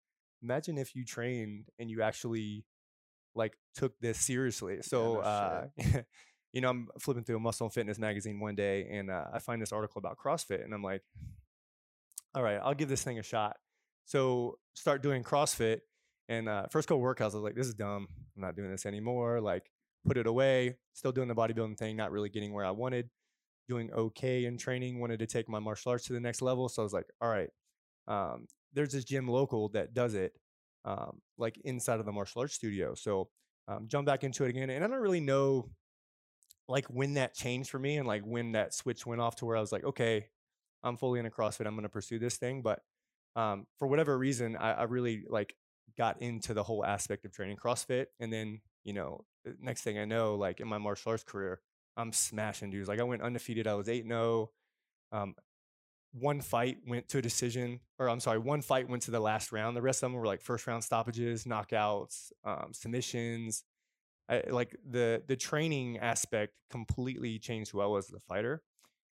"Imagine 0.42 0.78
if 0.78 0.94
you 0.94 1.04
trained 1.04 1.68
and 1.78 1.90
you 1.90 2.02
actually 2.02 2.64
like 3.34 3.56
took 3.74 3.98
this 4.00 4.18
seriously." 4.18 4.78
So, 4.82 5.18
uh, 5.18 5.66
you 6.52 6.60
know, 6.60 6.70
I'm 6.70 6.88
flipping 7.00 7.24
through 7.24 7.36
a 7.36 7.40
Muscle 7.40 7.66
and 7.66 7.74
Fitness 7.74 7.98
magazine 7.98 8.38
one 8.38 8.54
day, 8.54 8.86
and 8.90 9.10
uh, 9.10 9.24
I 9.32 9.38
find 9.38 9.60
this 9.60 9.72
article 9.72 9.98
about 9.98 10.18
CrossFit, 10.18 10.62
and 10.62 10.72
I'm 10.72 10.82
like, 10.82 11.02
"All 12.34 12.42
right, 12.42 12.60
I'll 12.62 12.74
give 12.74 12.88
this 12.88 13.02
thing 13.02 13.18
a 13.18 13.22
shot." 13.22 13.56
So 14.04 14.58
start 14.74 15.02
doing 15.02 15.22
CrossFit. 15.22 15.80
And 16.28 16.48
uh, 16.48 16.66
first 16.70 16.88
couple 16.88 17.02
workouts, 17.02 17.32
I 17.32 17.36
was 17.36 17.44
like, 17.44 17.54
this 17.54 17.66
is 17.66 17.74
dumb. 17.74 18.08
I'm 18.36 18.42
not 18.42 18.56
doing 18.56 18.70
this 18.70 18.86
anymore. 18.86 19.40
Like, 19.40 19.70
put 20.06 20.16
it 20.16 20.26
away. 20.26 20.76
Still 20.94 21.12
doing 21.12 21.28
the 21.28 21.34
bodybuilding 21.34 21.76
thing, 21.78 21.96
not 21.96 22.12
really 22.12 22.28
getting 22.28 22.52
where 22.52 22.64
I 22.64 22.70
wanted. 22.70 23.10
Doing 23.68 23.90
okay 23.92 24.44
in 24.44 24.58
training, 24.58 25.00
wanted 25.00 25.18
to 25.20 25.26
take 25.26 25.48
my 25.48 25.58
martial 25.58 25.92
arts 25.92 26.04
to 26.06 26.12
the 26.12 26.20
next 26.20 26.42
level. 26.42 26.68
So 26.68 26.82
I 26.82 26.84
was 26.84 26.92
like, 26.92 27.06
all 27.20 27.28
right, 27.28 27.48
um, 28.08 28.46
there's 28.74 28.92
this 28.92 29.04
gym 29.04 29.26
local 29.28 29.70
that 29.70 29.94
does 29.94 30.14
it, 30.14 30.32
um, 30.84 31.20
like 31.38 31.58
inside 31.64 32.00
of 32.00 32.06
the 32.06 32.12
martial 32.12 32.42
arts 32.42 32.54
studio. 32.54 32.94
So 32.94 33.28
um, 33.68 33.86
jump 33.88 34.06
back 34.06 34.24
into 34.24 34.44
it 34.44 34.50
again. 34.50 34.68
And 34.68 34.84
I 34.84 34.86
don't 34.86 35.00
really 35.00 35.20
know 35.20 35.70
like 36.68 36.86
when 36.86 37.14
that 37.14 37.34
changed 37.34 37.70
for 37.70 37.78
me 37.78 37.96
and 37.96 38.06
like 38.06 38.22
when 38.24 38.52
that 38.52 38.74
switch 38.74 39.06
went 39.06 39.20
off 39.20 39.36
to 39.36 39.46
where 39.46 39.56
I 39.56 39.60
was 39.60 39.72
like, 39.72 39.84
okay, 39.84 40.26
I'm 40.82 40.96
fully 40.96 41.20
in 41.20 41.26
a 41.26 41.30
CrossFit. 41.30 41.66
I'm 41.66 41.74
going 41.74 41.84
to 41.84 41.88
pursue 41.88 42.18
this 42.18 42.36
thing. 42.36 42.62
But 42.62 42.80
um, 43.36 43.66
for 43.78 43.88
whatever 43.88 44.16
reason, 44.16 44.56
I, 44.56 44.72
I, 44.72 44.82
really 44.84 45.24
like 45.28 45.54
got 45.98 46.22
into 46.22 46.54
the 46.54 46.62
whole 46.62 46.84
aspect 46.84 47.24
of 47.24 47.32
training 47.32 47.56
CrossFit. 47.56 48.06
And 48.20 48.32
then, 48.32 48.60
you 48.84 48.92
know, 48.92 49.24
uh, 49.46 49.52
next 49.60 49.82
thing 49.82 49.98
I 49.98 50.04
know, 50.04 50.36
like 50.36 50.60
in 50.60 50.68
my 50.68 50.78
martial 50.78 51.10
arts 51.10 51.24
career, 51.24 51.60
I'm 51.96 52.12
smashing 52.12 52.70
dudes. 52.70 52.88
Like 52.88 53.00
I 53.00 53.04
went 53.04 53.22
undefeated. 53.22 53.66
I 53.66 53.74
was 53.74 53.88
8 53.88 54.06
0. 54.06 54.50
Um, 55.12 55.34
one 56.12 56.40
fight 56.40 56.78
went 56.86 57.08
to 57.08 57.18
a 57.18 57.22
decision, 57.22 57.80
or 57.98 58.08
I'm 58.08 58.20
sorry, 58.20 58.38
one 58.38 58.62
fight 58.62 58.88
went 58.88 59.02
to 59.04 59.10
the 59.10 59.20
last 59.20 59.50
round. 59.50 59.76
The 59.76 59.82
rest 59.82 60.02
of 60.02 60.12
them 60.12 60.18
were 60.18 60.26
like 60.26 60.40
first 60.40 60.66
round 60.66 60.84
stoppages, 60.84 61.44
knockouts, 61.44 62.30
um, 62.44 62.72
submissions. 62.72 63.64
I, 64.28 64.42
like 64.48 64.76
the 64.88 65.22
the 65.26 65.36
training 65.36 65.98
aspect 65.98 66.54
completely 66.70 67.38
changed 67.38 67.72
who 67.72 67.80
I 67.80 67.86
was 67.86 68.06
as 68.06 68.14
a 68.14 68.20
fighter, 68.20 68.62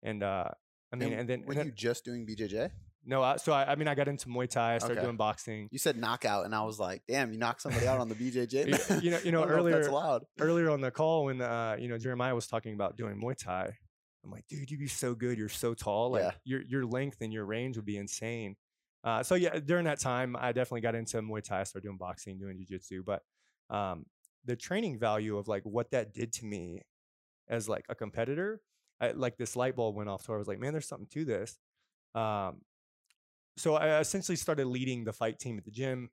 and 0.03 0.24
uh, 0.24 0.50
I 0.91 0.95
mean, 0.95 1.12
and, 1.12 1.21
and 1.21 1.29
then 1.29 1.41
were 1.41 1.51
and 1.51 1.59
then, 1.59 1.65
you 1.67 1.71
just 1.71 2.03
doing 2.03 2.25
BJJ? 2.25 2.71
No, 3.07 3.23
I, 3.23 3.37
so 3.37 3.53
I, 3.53 3.71
I 3.71 3.75
mean, 3.75 3.87
I 3.87 3.95
got 3.95 4.07
into 4.07 4.27
Muay 4.27 4.47
Thai. 4.49 4.75
I 4.75 4.77
started 4.77 4.97
Okay. 4.97 5.05
doing 5.05 5.17
boxing. 5.17 5.69
You 5.71 5.79
said 5.79 5.97
knockout, 5.97 6.45
and 6.45 6.53
I 6.53 6.61
was 6.63 6.77
like, 6.79 7.01
"Damn, 7.07 7.31
you 7.31 7.39
knocked 7.39 7.61
somebody 7.61 7.87
out 7.87 7.99
on 7.99 8.09
the 8.09 8.15
BJJ." 8.15 9.01
You- 9.01 9.11
know- 9.11 9.19
you 9.23 9.31
know, 9.31 9.43
I 9.43 9.47
don't 9.47 9.65
that's 9.65 9.87
earlier- 9.87 9.87
allowed. 9.87 10.23
earlier 10.39 10.69
on 10.69 10.81
the 10.81 10.91
call 10.91 11.25
when 11.25 11.41
uh, 11.41 11.77
you 11.79 11.87
know 11.87 11.97
Jeremiah 11.97 12.35
was 12.35 12.45
talking 12.47 12.73
about 12.73 12.97
doing 12.97 13.19
Muay 13.19 13.35
Thai, 13.35 13.71
I'm 14.23 14.31
like, 14.31 14.45
dude, 14.47 14.69
you'd 14.69 14.79
be 14.79 14.87
so 14.87 15.15
good. 15.15 15.37
You're 15.37 15.49
so 15.49 15.73
tall. 15.73 16.11
Like 16.11 16.23
Yeah. 16.23 16.31
your 16.43 16.61
your 16.67 16.85
length 16.85 17.17
and 17.21 17.31
your 17.33 17.45
range 17.45 17.77
would 17.77 17.85
be 17.85 17.97
insane. 17.97 18.55
Uh, 19.03 19.23
so 19.23 19.35
yeah, 19.35 19.57
during 19.59 19.85
that 19.85 19.99
time, 20.01 20.35
I 20.37 20.51
definitely 20.51 20.81
got 20.81 20.93
into 20.95 21.21
Muay 21.21 21.41
Thai. 21.41 21.61
I 21.61 21.63
started 21.63 21.85
doing 21.87 21.97
boxing, 21.97 22.37
doing 22.39 22.57
jiu-jitsu. 22.57 23.03
But 23.05 23.21
um, 23.69 24.05
the 24.43 24.55
training 24.57 24.99
value 24.99 25.37
of 25.37 25.47
like 25.47 25.63
what 25.63 25.91
that 25.91 26.13
did 26.13 26.33
to 26.33 26.45
me 26.45 26.81
as 27.47 27.69
like 27.69 27.85
a 27.87 27.95
competitor, 27.95 28.59
I, 28.99 29.11
like 29.11 29.37
this 29.37 29.55
light 29.55 29.77
bulb 29.77 29.95
went 29.95 30.09
off. 30.09 30.23
So 30.25 30.33
I 30.33 30.37
was 30.37 30.47
like, 30.47 30.59
man, 30.59 30.73
there's 30.73 30.87
something 30.87 31.07
to 31.13 31.23
this. 31.23 31.57
Um, 32.15 32.61
so 33.57 33.75
I 33.75 33.99
essentially 33.99 34.35
started 34.35 34.67
leading 34.67 35.03
the 35.03 35.13
fight 35.13 35.39
team 35.39 35.57
at 35.57 35.65
the 35.65 35.71
gym. 35.71 36.09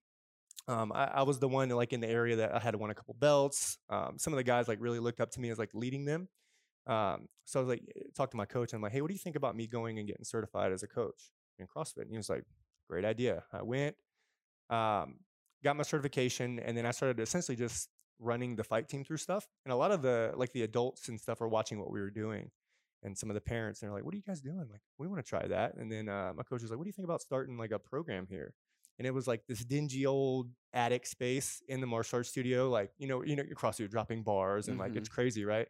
Um, 0.67 0.93
I, 0.93 1.05
I 1.05 1.23
was 1.23 1.39
the 1.39 1.49
one 1.49 1.69
like 1.69 1.93
in 1.93 2.01
the 2.01 2.09
area 2.09 2.37
that 2.37 2.55
I 2.55 2.59
had 2.59 2.75
won 2.75 2.91
a 2.91 2.95
couple 2.95 3.15
belts. 3.15 3.79
Um, 3.91 4.15
some 4.19 4.33
of 4.33 4.39
the 4.39 4.45
guys 4.45 4.67
like 4.67 4.79
really 4.81 4.99
looked 4.99 5.21
up 5.21 5.31
to 5.33 5.41
me 5.41 5.51
as 5.51 5.59
like 5.59 5.71
leading 5.75 6.05
them. 6.05 6.29
Um, 6.87 7.27
so 7.45 7.61
I 7.61 7.63
was 7.63 7.69
like, 7.69 7.83
talk 8.17 8.31
to 8.31 8.37
my 8.37 8.47
coach. 8.47 8.73
And 8.73 8.79
I'm 8.79 8.83
like, 8.83 8.93
hey, 8.93 9.01
what 9.01 9.09
do 9.09 9.15
you 9.15 9.21
think 9.21 9.37
about 9.37 9.57
me 9.57 9.67
going 9.67 9.99
and 9.99 10.07
getting 10.07 10.25
certified 10.25 10.73
as 10.73 10.83
a 10.83 10.89
coach 10.89 11.33
in 11.59 11.67
CrossFit? 11.67 12.03
And 12.03 12.11
he 12.11 12.17
was 12.17 12.31
like, 12.31 12.45
great 12.89 13.05
idea. 13.05 13.45
I 13.53 13.63
went, 13.63 13.97
um, 14.71 15.17
got 15.63 15.77
my 15.77 15.83
certification, 15.83 16.59
and 16.59 16.77
then 16.77 16.87
I 16.87 16.91
started 16.91 17.21
essentially 17.21 17.57
just 17.57 17.89
running 18.21 18.57
the 18.57 18.65
fight 18.65 18.89
team 18.89 19.05
through 19.05 19.17
stuff. 19.17 19.47
And 19.65 19.73
a 19.73 19.77
lot 19.77 19.91
of 19.91 20.03
the 20.03 20.33
like 20.37 20.53
the 20.53 20.63
adults 20.63 21.09
and 21.09 21.21
stuff 21.21 21.41
are 21.41 21.49
watching 21.49 21.79
what 21.79 21.91
we 21.91 22.01
were 22.01 22.11
doing. 22.11 22.51
And 23.05 23.17
some 23.17 23.31
of 23.31 23.35
the 23.35 23.41
parents, 23.41 23.81
they're 23.81 23.93
like, 23.93 24.05
"What 24.05 24.15
are 24.15 24.17
you 24.17 24.23
guys 24.27 24.41
doing? 24.41 24.67
Like, 24.71 24.81
we 24.99 25.07
want 25.07 25.23
to 25.25 25.29
try 25.29 25.47
that." 25.47 25.77
And 25.77 25.93
then 25.93 26.09
uh, 26.09 26.33
my 26.35 26.43
coach 26.43 26.63
was 26.63 26.71
like, 26.71 26.79
"What 26.79 26.85
do 26.85 26.89
you 26.89 26.93
think 26.95 27.05
about 27.07 27.21
starting 27.21 27.57
like 27.59 27.71
a 27.71 27.79
program 27.79 28.27
here?" 28.29 28.55
and 28.99 29.07
it 29.09 29.11
was 29.13 29.27
like 29.27 29.43
this 29.49 29.65
dingy 29.65 30.07
old 30.07 30.51
attic 30.73 31.05
space 31.05 31.61
in 31.69 31.81
the 31.81 31.87
martial 31.87 32.19
arts 32.19 32.29
studio. 32.29 32.71
Like, 32.71 32.93
you 32.97 33.09
know, 33.09 33.25
you 33.25 33.35
know, 33.35 33.43
you're 33.43 33.53
across 33.53 33.79
you're 33.81 33.89
dropping 33.89 34.23
bars 34.23 34.69
and 34.69 34.79
like 34.79 34.93
it's 34.99 35.09
crazy, 35.09 35.45
right? 35.45 35.67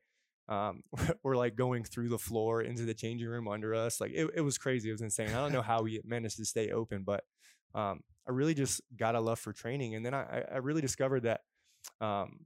Um, 0.46 0.82
we're 1.22 1.34
like 1.36 1.56
going 1.56 1.84
through 1.84 2.10
the 2.10 2.18
floor 2.18 2.60
into 2.60 2.82
the 2.84 2.92
changing 2.92 3.26
room 3.28 3.48
under 3.48 3.74
us. 3.74 3.98
Like 3.98 4.12
it, 4.14 4.28
it 4.36 4.42
was 4.42 4.58
crazy. 4.58 4.90
It 4.90 4.92
was 4.92 5.00
insane. 5.00 5.30
I 5.30 5.40
don't 5.40 5.52
know 5.52 5.62
how 5.62 5.80
we 5.82 6.02
managed 6.04 6.36
to 6.36 6.44
stay 6.44 6.70
open, 6.70 7.02
but 7.02 7.24
um, 7.74 8.00
I 8.28 8.32
really 8.32 8.52
just 8.54 8.82
got 8.94 9.14
a 9.14 9.20
love 9.20 9.38
for 9.38 9.54
training. 9.54 9.94
And 9.94 10.04
then 10.04 10.12
I, 10.12 10.22
I- 10.22 10.44
I 10.54 10.56
really 10.58 10.82
discovered 10.82 11.22
that 11.22 11.40
um, 12.02 12.44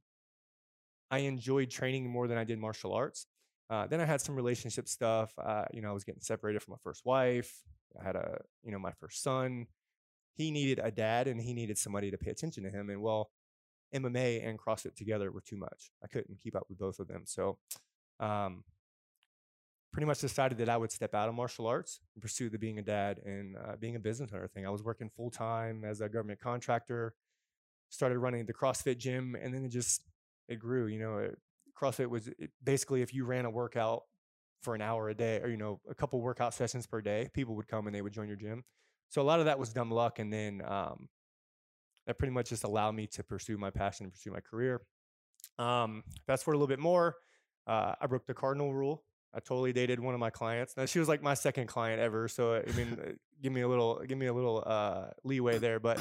I 1.11 1.19
enjoyed 1.21 1.71
training 1.71 2.09
more 2.09 2.29
than 2.29 2.39
I 2.39 2.45
did 2.45 2.59
martial 2.59 2.93
arts. 2.93 3.27
Uh, 3.71 3.87
then 3.87 4.01
I 4.01 4.07
had 4.07 4.21
some 4.21 4.35
relationship 4.35 4.89
stuff. 4.89 5.33
Uh, 5.39 5.65
you 5.73 5.83
know, 5.83 5.91
I 5.91 5.93
was 5.93 6.05
getting 6.05 6.23
separated 6.23 6.63
from 6.63 6.73
my 6.73 6.79
first 6.83 7.05
wife. 7.05 7.63
I 8.01 8.05
had 8.05 8.17
a, 8.17 8.39
you 8.63 8.73
know, 8.73 8.79
my 8.79 8.93
first 8.93 9.23
son. 9.23 9.67
He 10.35 10.51
needed 10.51 10.81
a 10.83 10.91
dad 10.91 11.27
and 11.27 11.41
he 11.41 11.53
needed 11.53 11.77
somebody 11.77 12.11
to 12.11 12.19
pay 12.19 12.31
attention 12.31 12.63
to 12.65 12.71
him. 12.71 12.89
And 12.91 13.03
well, 13.03 13.31
MMA 13.95 14.47
and 14.47 14.59
CrossFit 14.59 14.95
together 14.95 15.31
were 15.31 15.41
too 15.41 15.57
much. 15.57 15.91
I 16.03 16.07
couldn't 16.07 16.39
keep 16.39 16.57
up 16.57 16.67
with 16.69 16.79
both 16.79 16.99
of 16.99 17.09
them. 17.09 17.23
So, 17.27 17.59
um, 18.21 18.65
pretty 19.93 20.07
much 20.07 20.21
decided 20.21 20.59
that 20.59 20.69
I 20.69 20.77
would 20.77 20.93
step 20.93 21.15
out 21.15 21.29
of 21.29 21.35
martial 21.35 21.67
arts 21.67 22.01
and 22.15 22.23
pursue 22.23 22.51
the 22.51 22.59
being 22.59 22.79
a 22.79 22.83
dad 22.83 23.21
and 23.25 23.57
uh, 23.57 23.77
being 23.81 23.97
a 23.97 24.01
business 24.01 24.31
owner 24.33 24.47
thing. 24.47 24.67
I 24.67 24.71
was 24.71 24.83
working 24.83 25.11
full 25.17 25.31
time 25.31 25.85
as 25.85 26.01
a 26.01 26.09
government 26.09 26.41
contractor, 26.41 27.15
started 27.89 28.19
running 28.19 28.47
the 28.47 28.53
CrossFit 28.53 28.99
gym, 28.99 29.35
and 29.41 29.53
then 29.53 29.65
it 29.65 29.71
just 29.71 30.03
it 30.49 30.57
grew. 30.57 30.87
You 30.87 31.01
know, 31.01 31.19
it, 31.19 31.39
CrossFit 31.79 32.09
was 32.09 32.29
basically 32.63 33.03
if 33.03 33.15
you 33.15 33.25
ran 33.25 33.45
a 33.45 33.51
workout 33.51 34.03
for 34.63 34.75
an 34.75 34.81
hour 34.81 35.09
a 35.09 35.15
day, 35.15 35.41
or 35.41 35.49
you 35.49 35.57
know, 35.57 35.81
a 35.89 35.95
couple 35.95 36.21
workout 36.21 36.53
sessions 36.53 36.87
per 36.87 37.01
day, 37.01 37.29
people 37.33 37.55
would 37.55 37.69
come 37.69 37.87
and 37.87 37.95
they 37.95 38.03
would 38.03 38.13
join 38.13 38.27
your 38.27 38.37
gym. 38.37 38.65
So 39.09 39.23
a 39.23 39.25
lot 39.25 39.39
of 39.39 39.47
that 39.47 39.59
was 39.59 39.73
dumb 39.73 39.91
luck, 39.91 40.19
and 40.19 40.33
then 40.33 40.63
um, 40.67 41.09
that 42.07 42.19
pretty 42.19 42.33
much 42.33 42.51
just 42.51 42.65
allowed 42.65 42.95
me 42.95 43.07
to 43.09 43.23
pursue 43.23 43.57
my 43.57 43.71
passion 43.71 44.05
and 44.05 44.13
pursue 44.13 44.31
my 44.31 44.41
career. 44.41 44.83
Um, 45.59 46.03
fast 46.27 46.45
forward 46.45 46.57
a 46.57 46.59
little 46.59 46.69
bit 46.69 46.81
more, 46.81 47.17
uh, 47.67 47.95
I 48.01 48.07
broke 48.07 48.27
the 48.27 48.35
cardinal 48.35 48.75
rule. 48.75 49.05
I 49.35 49.41
totally 49.41 49.73
dated 49.73 50.01
one 50.01 50.15
of 50.15 50.21
my 50.21 50.31
clients. 50.31 50.77
Now 50.77 50.87
she 50.87 50.99
was 50.99 51.09
like 51.09 51.23
my 51.23 51.35
second 51.35 51.67
client 51.67 52.01
ever, 52.01 52.29
so 52.29 52.57
I 52.57 52.73
mean, 52.73 52.99
uh, 53.01 53.11
give 53.43 53.53
me 53.53 53.61
a 53.61 53.69
little, 53.69 54.03
give 54.07 54.19
me 54.19 54.27
a 54.27 54.33
little 54.33 54.65
uh, 54.67 55.09
leeway 55.23 55.59
there. 55.59 55.79
But 55.79 56.01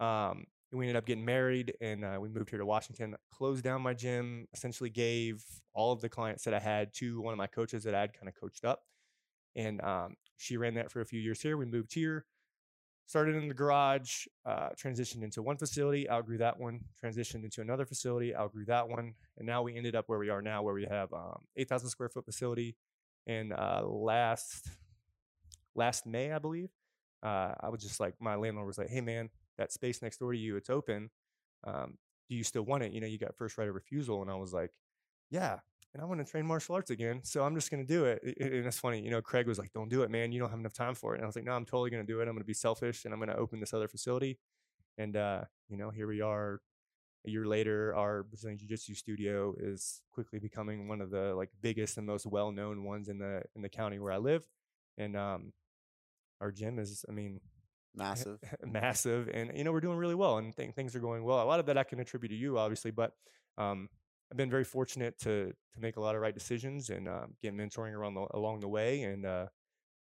um, 0.00 0.44
we 0.72 0.84
ended 0.84 0.96
up 0.96 1.06
getting 1.06 1.24
married, 1.24 1.74
and 1.80 2.04
uh, 2.04 2.18
we 2.20 2.28
moved 2.28 2.50
here 2.50 2.58
to 2.58 2.66
Washington. 2.66 3.16
Closed 3.32 3.64
down 3.64 3.82
my 3.82 3.94
gym. 3.94 4.46
Essentially, 4.52 4.90
gave 4.90 5.42
all 5.74 5.92
of 5.92 6.00
the 6.00 6.08
clients 6.08 6.44
that 6.44 6.54
I 6.54 6.60
had 6.60 6.92
to 6.94 7.20
one 7.20 7.32
of 7.32 7.38
my 7.38 7.46
coaches 7.46 7.84
that 7.84 7.94
I 7.94 8.00
had 8.00 8.12
kind 8.12 8.28
of 8.28 8.34
coached 8.34 8.64
up, 8.64 8.82
and 9.56 9.80
um, 9.82 10.14
she 10.36 10.56
ran 10.56 10.74
that 10.74 10.90
for 10.90 11.00
a 11.00 11.06
few 11.06 11.20
years 11.20 11.40
here. 11.40 11.56
We 11.56 11.66
moved 11.66 11.94
here 11.94 12.26
started 13.08 13.34
in 13.34 13.48
the 13.48 13.54
garage, 13.54 14.26
uh, 14.44 14.68
transitioned 14.76 15.22
into 15.22 15.40
one 15.40 15.56
facility, 15.56 16.08
outgrew 16.10 16.36
that 16.36 16.60
one, 16.60 16.78
transitioned 17.02 17.42
into 17.42 17.62
another 17.62 17.86
facility, 17.86 18.36
outgrew 18.36 18.66
that 18.66 18.86
one, 18.86 19.14
and 19.38 19.46
now 19.46 19.62
we 19.62 19.74
ended 19.74 19.96
up 19.96 20.04
where 20.08 20.18
we 20.18 20.28
are 20.28 20.42
now, 20.42 20.62
where 20.62 20.74
we 20.74 20.84
have 20.84 21.10
um, 21.14 21.38
8,000 21.56 21.88
square 21.88 22.10
foot 22.10 22.26
facility. 22.26 22.76
And 23.26 23.52
uh, 23.52 23.82
last 23.86 24.68
last 25.74 26.06
May, 26.06 26.32
I 26.32 26.38
believe, 26.38 26.68
uh, 27.22 27.54
I 27.60 27.70
was 27.70 27.82
just 27.82 27.98
like, 27.98 28.14
my 28.20 28.36
landlord 28.36 28.66
was 28.66 28.78
like, 28.78 28.90
"Hey, 28.90 29.00
man, 29.00 29.30
that 29.58 29.72
space 29.72 30.02
next 30.02 30.18
door 30.18 30.32
to 30.32 30.38
you, 30.38 30.56
it's 30.56 30.70
open. 30.70 31.10
Um, 31.64 31.98
do 32.28 32.36
you 32.36 32.44
still 32.44 32.62
want 32.62 32.82
it? 32.84 32.92
You 32.92 33.00
know, 33.00 33.06
you 33.06 33.18
got 33.18 33.36
first 33.36 33.58
right 33.58 33.68
of 33.68 33.74
refusal." 33.74 34.22
And 34.22 34.30
I 34.30 34.34
was 34.36 34.52
like, 34.52 34.72
"Yeah." 35.30 35.60
And 35.94 36.02
I 36.02 36.06
want 36.06 36.20
to 36.24 36.30
train 36.30 36.46
martial 36.46 36.74
arts 36.74 36.90
again, 36.90 37.22
so 37.24 37.44
I'm 37.44 37.54
just 37.54 37.70
gonna 37.70 37.84
do 37.84 38.04
it. 38.04 38.22
And 38.22 38.66
it's 38.66 38.78
funny, 38.78 39.00
you 39.02 39.10
know. 39.10 39.22
Craig 39.22 39.46
was 39.46 39.58
like, 39.58 39.72
"Don't 39.72 39.88
do 39.88 40.02
it, 40.02 40.10
man. 40.10 40.32
You 40.32 40.40
don't 40.40 40.50
have 40.50 40.58
enough 40.60 40.74
time 40.74 40.94
for 40.94 41.14
it." 41.14 41.18
And 41.18 41.24
I 41.24 41.26
was 41.26 41.36
like, 41.36 41.44
"No, 41.46 41.52
I'm 41.52 41.64
totally 41.64 41.90
gonna 41.90 42.04
do 42.04 42.20
it. 42.20 42.28
I'm 42.28 42.34
gonna 42.34 42.44
be 42.44 42.54
selfish, 42.54 43.04
and 43.04 43.14
I'm 43.14 43.20
gonna 43.20 43.36
open 43.36 43.60
this 43.60 43.72
other 43.74 43.88
facility." 43.88 44.38
And 44.98 45.16
uh, 45.16 45.44
you 45.68 45.76
know, 45.78 45.90
here 45.90 46.06
we 46.08 46.20
are. 46.20 46.60
A 47.26 47.30
year 47.30 47.46
later, 47.46 47.94
our 47.96 48.22
Brazilian 48.22 48.58
Jiu 48.58 48.68
Jitsu 48.68 48.94
studio 48.94 49.54
is 49.58 50.02
quickly 50.12 50.38
becoming 50.38 50.88
one 50.88 51.00
of 51.00 51.10
the 51.10 51.34
like 51.34 51.50
biggest 51.60 51.98
and 51.98 52.06
most 52.06 52.26
well-known 52.26 52.84
ones 52.84 53.08
in 53.08 53.18
the 53.18 53.42
in 53.56 53.62
the 53.62 53.68
county 53.68 53.98
where 53.98 54.12
I 54.12 54.18
live. 54.18 54.46
And 54.98 55.16
um, 55.16 55.52
our 56.40 56.52
gym 56.52 56.78
is, 56.78 57.04
I 57.08 57.12
mean, 57.12 57.40
Massive. 57.94 58.38
massive 58.64 59.28
and 59.32 59.50
you 59.56 59.64
know 59.64 59.72
we're 59.72 59.80
doing 59.80 59.98
really 59.98 60.14
well 60.14 60.38
and 60.38 60.54
th- 60.56 60.72
things 60.74 60.94
are 60.94 61.00
going 61.00 61.24
well 61.24 61.42
a 61.42 61.44
lot 61.44 61.58
of 61.58 61.66
that 61.66 61.76
i 61.76 61.82
can 61.82 61.98
attribute 61.98 62.30
to 62.30 62.36
you 62.36 62.58
obviously 62.58 62.90
but 62.90 63.12
um, 63.56 63.88
i've 64.30 64.36
been 64.36 64.50
very 64.50 64.64
fortunate 64.64 65.18
to 65.18 65.52
to 65.74 65.80
make 65.80 65.96
a 65.96 66.00
lot 66.00 66.14
of 66.14 66.20
right 66.20 66.34
decisions 66.34 66.90
and 66.90 67.08
um, 67.08 67.34
get 67.42 67.54
mentoring 67.56 67.92
around 67.92 68.14
the, 68.14 68.26
along 68.34 68.60
the 68.60 68.68
way 68.68 69.02
and 69.02 69.26
uh, 69.26 69.46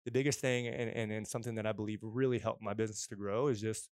the 0.05 0.11
biggest 0.11 0.39
thing 0.39 0.67
and, 0.67 0.89
and 0.89 1.11
and 1.11 1.27
something 1.27 1.55
that 1.55 1.65
i 1.65 1.71
believe 1.71 1.99
really 2.01 2.39
helped 2.39 2.61
my 2.61 2.73
business 2.73 3.07
to 3.07 3.15
grow 3.15 3.47
is 3.47 3.61
just 3.61 3.89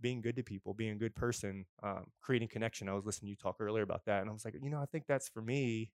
being 0.00 0.20
good 0.20 0.36
to 0.36 0.42
people 0.42 0.74
being 0.74 0.92
a 0.92 0.96
good 0.98 1.14
person 1.14 1.64
um, 1.82 2.06
creating 2.22 2.48
connection 2.48 2.88
i 2.88 2.92
was 2.94 3.06
listening 3.06 3.28
to 3.28 3.30
you 3.30 3.36
talk 3.36 3.56
earlier 3.60 3.82
about 3.82 4.04
that 4.06 4.20
and 4.22 4.30
i 4.30 4.32
was 4.32 4.44
like 4.44 4.54
you 4.62 4.70
know 4.70 4.80
i 4.80 4.86
think 4.86 5.04
that's 5.08 5.28
for 5.28 5.42
me 5.42 5.90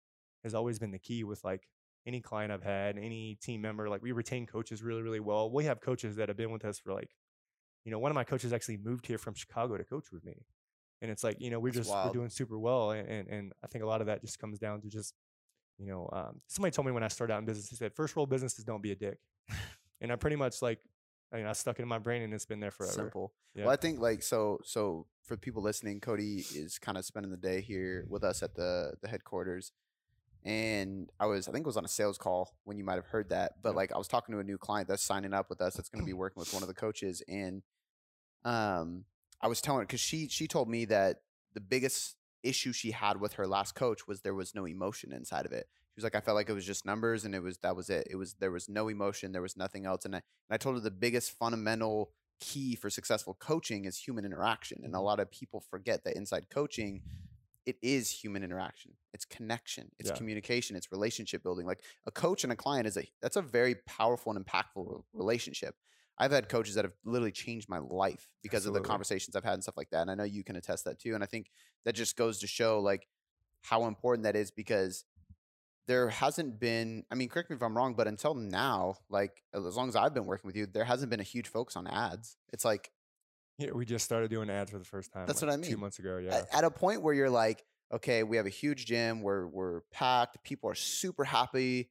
has 0.45 0.55
always 0.55 0.79
been 0.79 0.91
the 0.93 0.99
key 0.99 1.25
with 1.25 1.43
like 1.45 1.69
any 2.07 2.21
client 2.21 2.53
I've 2.53 2.63
had, 2.63 2.99
any 2.99 3.37
team 3.41 3.61
member, 3.61 3.89
like 3.89 4.03
we 4.03 4.13
retain 4.13 4.47
coaches 4.47 4.83
really, 4.83 5.03
really 5.03 5.21
well. 5.21 5.51
We 5.51 5.65
have 5.65 5.81
coaches 5.81 6.17
that 6.17 6.29
have 6.29 6.37
been 6.37 6.51
with 6.51 6.65
us 6.65 6.79
for 6.79 6.93
like, 6.93 7.11
you 7.85 7.91
know, 7.91 7.99
one 7.99 8.11
of 8.11 8.15
my 8.15 8.25
coaches 8.25 8.53
actually 8.53 8.79
moved 8.79 9.07
here 9.07 9.19
from 9.19 9.35
Chicago 9.35 9.77
to 9.77 9.85
coach 9.85 10.07
with 10.13 10.25
me. 10.25 10.45
And 11.03 11.11
it's 11.11 11.25
like, 11.25 11.37
you 11.41 11.51
know, 11.51 11.59
we're 11.59 11.73
That's 11.73 11.89
just 11.89 12.07
we're 12.07 12.13
doing 12.13 12.31
super 12.31 12.59
well. 12.59 12.93
And, 12.93 13.09
and 13.09 13.29
and 13.29 13.53
I 13.63 13.67
think 13.67 13.85
a 13.85 13.87
lot 13.87 14.01
of 14.01 14.07
that 14.07 14.23
just 14.23 14.39
comes 14.39 14.59
down 14.59 14.81
to 14.83 14.89
just, 14.89 15.15
you 15.79 15.87
know, 15.87 16.09
um, 16.13 16.41
somebody 16.47 16.73
told 16.73 16.87
me 16.87 16.93
when 16.93 17.03
I 17.03 17.09
started 17.09 17.35
out 17.35 17.41
in 17.41 17.45
business, 17.45 17.69
he 17.69 17.77
said, 17.77 17.95
first 17.95 18.17
rule 18.17 18.25
of 18.25 18.31
business 18.31 18.59
is 18.59 18.65
don't 18.65 18.83
be 18.83 18.93
a 18.93 18.97
dick. 18.97 19.19
and 20.01 20.13
I 20.13 20.17
pretty 20.17 20.37
much 20.37 20.63
like 20.63 20.81
I 21.33 21.39
mean, 21.39 21.47
I 21.47 21.53
stuck 21.53 21.79
it 21.79 21.83
in 21.83 21.89
my 21.89 21.99
brain 21.99 22.23
and 22.23 22.33
it's 22.33 22.47
been 22.47 22.61
there 22.61 22.71
forever. 22.71 22.93
Simple. 22.93 23.33
Yeah. 23.55 23.65
Well, 23.65 23.73
I 23.73 23.77
think 23.77 23.99
like 23.99 24.23
so 24.23 24.61
so 24.65 25.07
for 25.25 25.37
people 25.37 25.63
listening, 25.63 26.01
Cody 26.01 26.45
is 26.55 26.79
kind 26.79 26.97
of 26.97 27.05
spending 27.05 27.31
the 27.31 27.37
day 27.37 27.61
here 27.61 28.07
with 28.09 28.23
us 28.23 28.43
at 28.43 28.55
the 28.55 28.95
the 29.03 29.09
headquarters. 29.09 29.73
And 30.45 31.11
I 31.19 31.27
was 31.27 31.49
I 31.49 31.53
think 31.53 31.65
it 31.65 31.67
was 31.67 31.77
on 31.77 31.85
a 31.85 31.89
sales 31.89 32.19
call 32.19 32.55
when 32.65 32.77
you 32.77 32.85
might 32.85 32.97
have 32.97 33.07
heard 33.07 33.31
that. 33.31 33.63
But 33.63 33.71
Yeah. 33.71 33.77
like 33.77 33.93
I 33.93 33.99
was 33.99 34.09
talking 34.09 34.35
to 34.35 34.41
a 34.41 34.45
new 34.45 34.59
client 34.59 34.89
that's 34.89 35.03
signing 35.03 35.33
up 35.33 35.49
with 35.49 35.61
us 35.61 35.75
that's 35.75 35.89
going 35.89 36.03
to 36.05 36.07
be 36.07 36.13
working 36.23 36.41
with 36.41 36.53
one 36.53 36.63
of 36.63 36.69
the 36.69 36.75
coaches 36.75 37.23
and 37.29 37.63
um 38.45 39.05
I 39.41 39.49
was 39.49 39.61
telling 39.61 39.81
her 39.81 39.87
cuz 39.87 40.01
she 40.01 40.29
she 40.29 40.47
told 40.47 40.69
me 40.69 40.85
that 40.87 41.23
the 41.55 41.61
biggest 41.61 42.17
issue 42.43 42.73
she 42.73 42.91
had 42.91 43.21
with 43.21 43.35
her 43.35 43.47
last 43.47 43.75
coach 43.75 44.07
was 44.07 44.21
there 44.21 44.35
was 44.35 44.55
no 44.55 44.67
emotion 44.67 45.13
inside 45.13 45.47
of 45.47 45.53
it. 45.53 45.67
She 45.95 45.99
was 45.99 46.05
like, 46.05 46.15
I 46.17 46.21
felt 46.21 46.35
like 46.35 46.49
it 46.51 46.55
was 46.55 46.67
just 46.67 46.85
numbers 46.85 47.25
and 47.25 47.35
it 47.35 47.43
was 47.43 47.59
that 47.59 47.75
was 47.77 47.89
it. 47.89 48.07
It 48.11 48.17
was 48.17 48.35
there 48.35 48.51
was 48.51 48.69
no 48.69 48.89
emotion, 48.89 49.33
there 49.33 49.41
was 49.43 49.57
nothing 49.57 49.87
else. 49.87 50.05
And 50.05 50.15
I 50.15 50.19
and 50.19 50.55
I 50.55 50.57
told 50.59 50.75
her 50.75 50.81
the 50.81 50.91
biggest 50.91 51.31
fundamental 51.33 52.13
key 52.41 52.75
for 52.75 52.91
successful 52.91 53.35
coaching 53.35 53.85
is 53.85 53.97
human 53.99 54.25
interaction. 54.25 54.83
And 54.85 54.95
a 54.95 55.01
lot 55.01 55.21
of 55.21 55.31
people 55.31 55.61
forget 55.61 56.05
that 56.05 56.17
inside 56.17 56.51
coaching, 56.51 57.03
it 57.67 57.77
is 57.83 58.11
human 58.11 58.43
interaction. 58.43 58.93
It's 59.13 59.25
connection. 59.25 59.91
It's 59.99 60.11
Yeah. 60.11 60.17
communication. 60.17 60.77
It's 60.77 60.93
relationship 60.93 61.43
building. 61.43 61.67
Like 61.67 61.83
a 62.07 62.11
coach 62.11 62.45
and 62.45 62.53
a 62.53 62.57
client 62.57 62.87
is 62.87 62.97
a 62.97 63.09
that's 63.23 63.37
a 63.37 63.43
very 63.43 63.77
powerful 63.87 64.33
and 64.35 64.45
impactful 64.45 65.05
relationship. 65.13 65.77
I've 66.19 66.31
had 66.31 66.49
coaches 66.49 66.75
that 66.77 66.85
have 66.85 66.95
literally 67.05 67.33
changed 67.33 67.69
my 67.69 67.79
life 67.79 68.29
because 68.43 68.67
of 68.67 68.75
the 68.75 68.81
conversations 68.81 69.35
I've 69.35 69.43
had 69.45 69.55
and 69.55 69.63
stuff 69.63 69.77
like 69.77 69.91
that. 69.91 70.03
And 70.03 70.11
I 70.11 70.15
know 70.15 70.25
you 70.25 70.45
can 70.45 70.55
attest 70.57 70.85
that 70.85 71.01
too. 71.01 71.15
And 71.15 71.25
I 71.25 71.27
think 71.27 71.51
that 71.85 71.95
just 71.95 72.17
goes 72.17 72.39
to 72.41 72.47
show 72.47 72.81
like 72.81 73.09
how 73.63 73.87
important 73.87 74.25
that 74.25 74.37
is 74.37 74.51
because 74.53 75.05
there 75.87 76.09
hasn't 76.11 76.61
been 76.61 77.05
I 77.11 77.15
mean, 77.15 77.29
correct 77.29 77.51
me 77.51 77.57
if 77.57 77.63
I'm 77.63 77.77
wrong, 77.77 77.95
but 77.95 78.07
until 78.07 78.35
now, 78.35 78.97
like 79.09 79.43
as 79.53 79.77
long 79.77 79.89
as 79.89 79.97
I've 79.97 80.15
been 80.15 80.27
working 80.27 80.47
with 80.47 80.57
you, 80.57 80.67
there 80.67 80.85
hasn't 80.85 81.11
been 81.11 81.21
a 81.21 81.25
huge 81.25 81.49
focus 81.49 81.77
on 81.77 81.87
ads. 81.87 82.37
It's 82.53 82.65
like 82.65 82.91
Yeah, 83.59 83.71
we 83.73 83.85
just 83.85 84.05
started 84.05 84.31
doing 84.31 84.51
ads 84.51 84.71
for 84.71 84.79
the 84.79 84.85
first 84.85 85.13
time. 85.13 85.27
That's 85.27 85.41
like, 85.43 85.49
what 85.51 85.55
I 85.55 85.57
mean. 85.59 85.71
Two 85.71 85.77
months 85.77 85.99
ago, 85.99 86.19
yeah. 86.19 86.37
at, 86.39 86.55
at 86.55 86.65
a 86.65 86.71
point 86.71 87.03
where 87.03 87.15
you're 87.15 87.31
like, 87.31 87.65
okay, 87.93 88.23
we 88.23 88.37
have 88.37 88.47
a 88.47 88.51
huge 88.51 88.87
gym, 88.87 89.23
we're 89.23 89.47
we're 89.47 89.81
packed, 89.93 90.43
people 90.43 90.69
are 90.71 90.75
super 90.75 91.25
happy. 91.25 91.91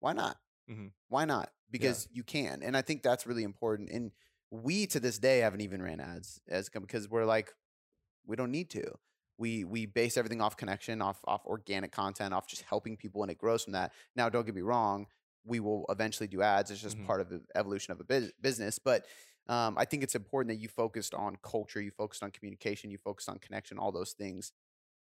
Why 0.00 0.12
not? 0.12 0.36
Mhm. 0.70 0.90
Why 1.08 1.24
not? 1.24 1.50
Because 1.70 2.08
you 2.12 2.22
can, 2.22 2.62
and 2.62 2.76
I 2.76 2.82
think 2.82 3.02
that's 3.02 3.26
really 3.26 3.44
important. 3.44 3.90
And 3.90 4.12
we 4.50 4.86
to 4.88 5.00
this 5.00 5.18
day 5.18 5.38
haven't 5.40 5.60
even 5.60 5.82
ran 5.82 6.00
ads 6.00 6.40
as 6.48 6.68
because 6.68 7.08
we're 7.08 7.24
like, 7.26 7.52
we 8.26 8.36
don't 8.36 8.50
need 8.50 8.70
to. 8.70 8.92
We 9.38 9.64
we 9.64 9.86
base 9.86 10.16
everything 10.16 10.40
off 10.42 10.56
connection, 10.56 11.00
off 11.00 11.20
off 11.26 11.46
organic 11.46 11.92
content, 11.92 12.34
off 12.34 12.46
just 12.46 12.62
helping 12.62 12.96
people, 12.96 13.22
and 13.22 13.30
it 13.30 13.38
grows 13.38 13.64
from 13.64 13.72
that. 13.72 13.92
Now, 14.16 14.28
don't 14.28 14.44
get 14.44 14.54
me 14.54 14.62
wrong, 14.62 15.06
we 15.44 15.60
will 15.60 15.86
eventually 15.88 16.26
do 16.26 16.42
ads. 16.42 16.70
It's 16.70 16.82
just 16.82 16.98
Mhm. 16.98 17.06
part 17.06 17.20
of 17.22 17.28
the 17.30 17.40
evolution 17.54 17.92
of 17.92 18.00
a 18.00 18.04
bus- 18.04 18.32
business, 18.40 18.78
but 18.78 19.06
um, 19.48 19.76
I 19.78 19.84
think 19.84 20.02
it's 20.02 20.14
important 20.14 20.54
that 20.54 20.60
you 20.60 20.68
focused 20.68 21.14
on 21.14 21.36
culture, 21.42 21.80
you 21.80 21.90
focused 21.90 22.22
on 22.22 22.30
communication, 22.30 22.90
you 22.90 22.98
focused 22.98 23.28
on 23.28 23.38
connection, 23.38 23.78
all 23.78 23.92
those 23.92 24.12
things 24.12 24.52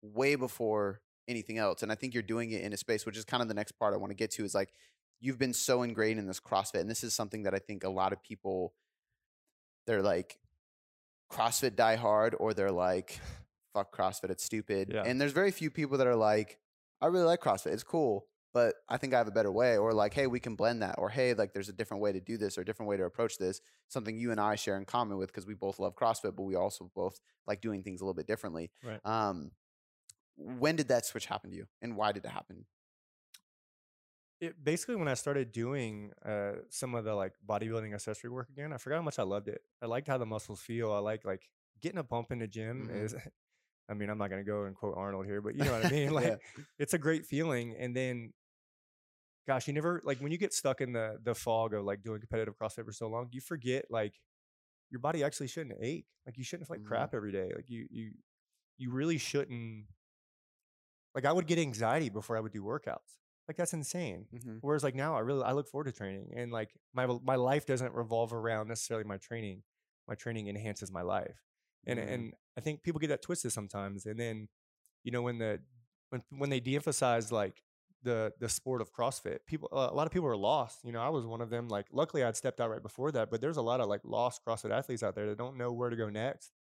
way 0.02 0.36
before 0.36 1.02
anything 1.28 1.58
else. 1.58 1.84
And 1.84 1.92
I 1.92 1.96
think 1.96 2.14
you're 2.14 2.24
doing 2.24 2.52
it 2.52 2.62
in 2.62 2.74
a 2.74 2.78
space, 2.78 3.06
which 3.06 3.18
is 3.18 3.26
kind 3.26 3.42
of 3.42 3.48
the 3.48 3.54
next 3.54 3.74
part 3.74 3.94
I 3.94 3.98
want 3.98 4.12
to 4.12 4.16
get 4.16 4.32
to 4.32 4.44
is 4.44 4.54
like 4.54 4.74
you've 5.22 5.40
been 5.40 5.54
so 5.54 5.84
ingrained 5.84 6.20
in 6.20 6.28
this 6.28 6.40
CrossFit. 6.40 6.82
And 6.82 6.90
this 6.90 7.04
is 7.04 7.14
something 7.14 7.44
that 7.44 7.54
I 7.54 7.60
think 7.60 7.84
a 7.84 7.90
lot 7.90 8.12
of 8.12 8.22
people 8.22 8.74
they're 9.86 10.02
like 10.02 10.40
CrossFit 11.32 11.76
die 11.76 11.96
hard 11.96 12.36
or 12.40 12.54
they're 12.54 12.72
like, 12.72 13.20
fuck 13.74 13.96
CrossFit, 13.96 14.30
it's 14.30 14.44
stupid. 14.44 14.92
Yeah. 14.94 15.04
And 15.06 15.20
there's 15.20 15.32
very 15.32 15.52
few 15.52 15.70
people 15.70 15.98
that 15.98 16.08
are 16.08 16.16
like, 16.16 16.58
I 17.02 17.08
really 17.08 17.26
like 17.26 17.42
CrossFit, 17.42 17.74
it's 17.74 17.84
cool. 17.84 18.28
But 18.54 18.76
I 18.88 18.98
think 18.98 19.14
I 19.14 19.18
have 19.18 19.28
a 19.28 19.32
better 19.32 19.52
way, 19.52 19.78
or 19.78 19.94
like, 19.94 20.14
hey, 20.14 20.28
we 20.28 20.40
can 20.40 20.56
blend 20.56 20.84
that, 20.84 20.96
or 21.00 21.10
hey, 21.10 21.34
like, 21.34 21.54
there's 21.54 21.70
a 21.70 21.74
different 21.74 22.04
way 22.04 22.12
to 22.12 22.20
do 22.20 22.38
this, 22.38 22.58
or 22.58 22.62
a 22.62 22.66
different 22.66 22.88
way 22.90 22.98
to 22.98 23.04
approach 23.04 23.38
this. 23.40 23.62
Something 23.88 24.16
you 24.18 24.32
and 24.32 24.40
I 24.40 24.56
share 24.56 24.78
in 24.78 24.86
common 24.86 25.18
with 25.18 25.30
because 25.30 25.48
we 25.48 25.56
both 25.56 25.80
love 25.80 25.96
CrossFit, 25.96 26.36
but 26.36 26.44
we 26.44 26.56
also 26.56 26.92
both 26.94 27.20
like 27.48 27.62
doing 27.62 27.82
things 27.84 28.02
a 28.02 28.04
little 28.04 28.14
bit 28.14 28.28
differently. 28.28 28.72
Right. 28.84 29.00
Um, 29.06 29.52
when 30.38 30.76
did 30.76 30.88
that 30.90 31.06
switch 31.06 31.26
happen 31.26 31.50
to 31.50 31.56
you, 31.56 31.66
and 31.82 31.96
why 31.98 32.12
did 32.12 32.26
it 32.26 32.32
happen? 32.32 32.66
it 34.40 34.62
basically 34.64 34.96
when 34.98 35.08
I 35.08 35.14
started 35.14 35.52
doing 35.52 36.12
uh, 36.26 36.54
some 36.70 36.96
of 36.96 37.06
the 37.06 37.16
like 37.16 37.34
bodybuilding 37.48 37.94
accessory 37.94 38.30
work 38.30 38.50
again, 38.50 38.74
I 38.74 38.78
forgot 38.78 38.98
how 38.98 39.02
much 39.04 39.20
I 39.20 39.24
loved 39.24 39.48
it. 39.48 39.62
I 39.82 39.86
liked 39.86 40.08
how 40.08 40.18
the 40.18 40.26
muscles 40.26 40.60
feel. 40.60 40.92
I 40.92 41.00
like 41.00 41.24
like 41.26 41.50
getting 41.82 42.00
a 42.00 42.04
bump 42.04 42.32
in 42.32 42.40
the 42.40 42.48
gym 42.48 42.90
Mhm. 42.92 43.04
is. 43.04 43.16
I 43.90 43.94
mean, 43.96 44.10
I'm 44.10 44.18
not 44.18 44.30
gonna 44.30 44.44
go 44.44 44.64
and 44.64 44.76
quote 44.76 44.96
Arnold 44.98 45.26
here, 45.26 45.42
but 45.42 45.56
you 45.56 45.64
know 45.64 45.72
what 45.72 45.86
I 45.86 45.90
mean. 45.92 46.10
Like, 46.14 46.26
Yeah. 46.26 46.36
it's 46.80 46.94
a 46.94 46.98
great 46.98 47.26
feeling. 47.26 47.76
And 47.78 47.96
then, 47.96 48.34
gosh, 49.48 49.68
you 49.68 49.74
never 49.74 50.02
like 50.04 50.20
when 50.20 50.32
you 50.32 50.38
get 50.38 50.54
stuck 50.54 50.82
in 50.82 50.94
the 50.94 51.20
the 51.24 51.36
fog 51.36 51.74
of 51.74 51.84
like 51.86 52.04
doing 52.04 52.20
competitive 52.22 52.56
CrossFit 52.58 52.86
for 52.86 52.92
so 52.94 53.08
long, 53.08 53.30
you 53.32 53.42
forget 53.42 53.86
like 53.90 54.16
your 54.92 55.00
body 55.02 55.24
actually 55.24 55.48
shouldn't 55.48 55.78
ache. 55.82 56.08
Like 56.26 56.38
you 56.38 56.44
shouldn't 56.44 56.68
feel 56.68 56.76
like 56.76 56.84
Mhm. 56.84 56.84
crap 56.84 57.14
every 57.14 57.32
day. 57.32 57.52
Like 57.56 57.70
you 57.70 57.88
you 57.92 58.12
you 58.78 58.92
really 58.92 59.18
shouldn't. 59.18 59.86
Like 61.16 61.26
I 61.26 61.32
would 61.32 61.48
get 61.48 61.60
anxiety 61.60 62.10
before 62.10 62.38
I 62.38 62.40
would 62.40 62.52
do 62.52 62.64
workouts. 62.64 63.18
Like 63.48 63.58
that's 63.58 63.74
insane. 63.74 64.28
Mhm. 64.32 64.62
Whereas 64.62 64.84
like 64.84 64.96
now 64.96 65.16
I 65.16 65.20
really 65.20 65.44
I 65.44 65.52
look 65.52 65.68
forward 65.68 65.86
to 65.86 65.92
training 65.92 66.34
and 66.36 66.52
like 66.52 66.72
my 66.94 67.06
my 67.06 67.36
life 67.36 67.66
doesn't 67.66 67.94
revolve 67.94 68.34
around 68.34 68.68
necessarily 68.68 69.04
my 69.04 69.18
training. 69.18 69.64
My 70.08 70.16
training 70.16 70.48
enhances 70.48 70.92
my 70.92 71.02
life. 71.02 71.44
And 71.86 72.00
Mhm. 72.00 72.00
and 72.00 72.34
I 72.58 72.62
think 72.62 72.84
people 72.84 73.00
get 73.00 73.08
that 73.10 73.22
twisted 73.22 73.52
sometimes. 73.52 74.06
And 74.06 74.20
then, 74.20 74.48
you 75.04 75.12
know, 75.12 75.22
when 75.24 75.38
the 75.40 75.62
when 76.10 76.24
when 76.30 76.50
they 76.50 76.60
de-emphasize 76.60 77.32
like 77.32 77.64
the 78.04 78.34
the 78.40 78.50
sport 78.50 78.82
of 78.82 78.94
CrossFit, 78.94 79.40
people 79.46 79.70
a 79.72 79.94
lot 79.94 80.06
of 80.06 80.14
people 80.14 80.28
are 80.28 80.38
lost. 80.38 80.80
You 80.84 80.92
know, 80.92 81.02
I 81.02 81.10
was 81.10 81.26
one 81.26 81.42
of 81.42 81.50
them. 81.50 81.68
Like 81.68 81.88
luckily 81.92 82.24
I'd 82.24 82.36
stepped 82.36 82.60
out 82.60 82.70
right 82.70 82.82
before 82.82 83.12
that, 83.12 83.32
but 83.32 83.42
there's 83.42 83.58
a 83.58 83.62
lot 83.62 83.80
of 83.80 83.88
like 83.88 84.02
lost 84.04 84.42
CrossFit 84.46 84.72
athletes 84.72 85.04
out 85.04 85.16
there 85.16 85.28
that 85.28 85.38
don't 85.38 85.58
know 85.58 85.72
where 85.72 85.90
to 85.90 85.96
go 85.96 86.10
next. 86.10 86.52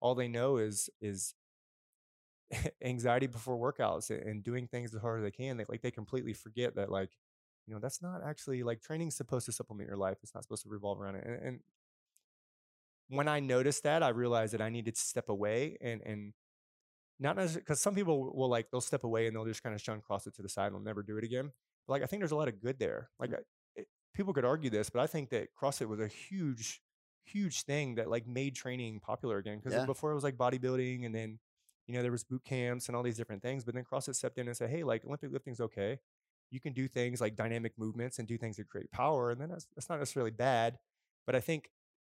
All 0.00 0.14
they 0.14 0.28
know 0.28 0.56
is 0.56 0.90
is 1.00 1.34
anxiety 2.84 3.26
before 3.26 3.56
workouts 3.56 4.10
and 4.10 4.42
doing 4.42 4.66
things 4.66 4.94
as 4.94 5.00
hard 5.00 5.20
as 5.20 5.24
they 5.24 5.30
can. 5.30 5.56
They 5.56 5.64
like 5.68 5.82
they 5.82 5.90
completely 5.90 6.32
forget 6.32 6.76
that 6.76 6.90
like, 6.90 7.10
you 7.66 7.74
know, 7.74 7.80
that's 7.80 8.02
not 8.02 8.22
actually 8.24 8.62
like 8.62 8.80
training's 8.80 9.16
supposed 9.16 9.46
to 9.46 9.52
supplement 9.52 9.88
your 9.88 9.96
life. 9.98 10.18
It's 10.22 10.34
not 10.34 10.44
supposed 10.44 10.62
to 10.64 10.68
revolve 10.68 11.00
around 11.00 11.16
it. 11.16 11.26
And, 11.26 11.42
and 11.46 11.60
when 13.08 13.28
I 13.28 13.40
noticed 13.40 13.82
that, 13.82 14.02
I 14.02 14.10
realized 14.10 14.54
that 14.54 14.62
I 14.62 14.70
needed 14.70 14.94
to 14.94 15.00
step 15.00 15.28
away 15.28 15.76
and 15.80 16.00
and 16.04 16.32
not 17.20 17.36
necessarily 17.36 17.62
because 17.62 17.80
some 17.80 17.94
people 17.94 18.32
will 18.34 18.48
like 18.48 18.70
they'll 18.70 18.80
step 18.80 19.04
away 19.04 19.26
and 19.26 19.36
they'll 19.36 19.44
just 19.44 19.62
kind 19.62 19.74
of 19.74 19.80
shun 19.80 20.00
CrossFit 20.08 20.34
to 20.34 20.42
the 20.42 20.48
side 20.48 20.66
and 20.66 20.74
they'll 20.74 20.82
never 20.82 21.02
do 21.02 21.16
it 21.16 21.24
again. 21.24 21.52
But 21.86 21.92
like 21.92 22.02
I 22.02 22.06
think 22.06 22.20
there's 22.20 22.32
a 22.32 22.36
lot 22.36 22.48
of 22.48 22.60
good 22.60 22.78
there. 22.78 23.10
Like 23.18 23.30
mm. 23.30 23.36
I, 23.36 23.38
it, 23.76 23.86
people 24.14 24.32
could 24.32 24.44
argue 24.44 24.70
this, 24.70 24.90
but 24.90 25.00
I 25.00 25.06
think 25.06 25.30
that 25.30 25.48
CrossFit 25.60 25.88
was 25.88 26.00
a 26.00 26.08
huge, 26.08 26.82
huge 27.24 27.62
thing 27.62 27.96
that 27.96 28.10
like 28.10 28.26
made 28.26 28.54
training 28.54 29.00
popular 29.00 29.38
again. 29.38 29.58
Because 29.58 29.74
Yeah. 29.74 29.86
before 29.86 30.10
it 30.10 30.14
was 30.14 30.24
like 30.24 30.36
bodybuilding 30.36 31.06
and 31.06 31.14
then 31.14 31.38
you 31.86 31.94
know 31.94 32.02
there 32.02 32.12
was 32.12 32.24
boot 32.24 32.44
camps 32.44 32.88
and 32.88 32.96
all 32.96 33.02
these 33.02 33.16
different 33.16 33.42
things. 33.42 33.64
But 33.64 33.74
then 33.74 33.84
CrossFit 33.84 34.16
stepped 34.16 34.38
in 34.38 34.48
and 34.48 34.56
said, 34.56 34.70
hey, 34.70 34.82
like 34.82 35.04
Olympic 35.04 35.30
lifting's 35.32 35.60
okay. 35.60 35.98
You 36.50 36.60
can 36.60 36.72
do 36.72 36.88
things 36.88 37.20
like 37.20 37.36
dynamic 37.36 37.72
movements 37.78 38.18
and 38.18 38.28
do 38.28 38.38
things 38.38 38.56
that 38.56 38.68
create 38.68 38.90
power, 38.92 39.30
and 39.30 39.40
then 39.40 39.48
that's, 39.48 39.66
that's 39.74 39.88
not 39.88 39.98
necessarily 39.98 40.30
bad. 40.30 40.78
But 41.26 41.34
I 41.34 41.40
think 41.40 41.70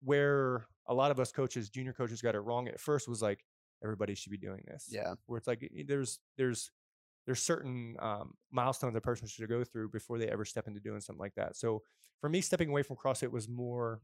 where 0.03 0.67
a 0.87 0.93
lot 0.93 1.11
of 1.11 1.19
us 1.19 1.31
coaches, 1.31 1.69
junior 1.69 1.93
coaches, 1.93 2.21
got 2.21 2.35
it 2.35 2.39
wrong 2.39 2.67
at 2.67 2.79
first 2.79 3.07
was 3.07 3.21
like 3.21 3.43
everybody 3.83 4.15
should 4.15 4.31
be 4.31 4.37
doing 4.37 4.63
this. 4.67 4.87
Yeah. 4.89 5.15
Where 5.25 5.37
it's 5.37 5.47
like 5.47 5.69
there's 5.85 6.19
there's 6.37 6.71
there's 7.25 7.41
certain 7.41 7.95
um, 7.99 8.35
milestones 8.51 8.95
a 8.95 9.01
person 9.01 9.27
should 9.27 9.47
go 9.49 9.63
through 9.63 9.89
before 9.89 10.17
they 10.17 10.27
ever 10.29 10.45
step 10.45 10.67
into 10.67 10.79
doing 10.79 11.01
something 11.01 11.19
like 11.19 11.35
that. 11.35 11.55
So 11.57 11.83
for 12.21 12.29
me, 12.29 12.41
stepping 12.41 12.69
away 12.69 12.83
from 12.83 12.95
CrossFit 12.95 13.31
was 13.31 13.47
more. 13.49 14.01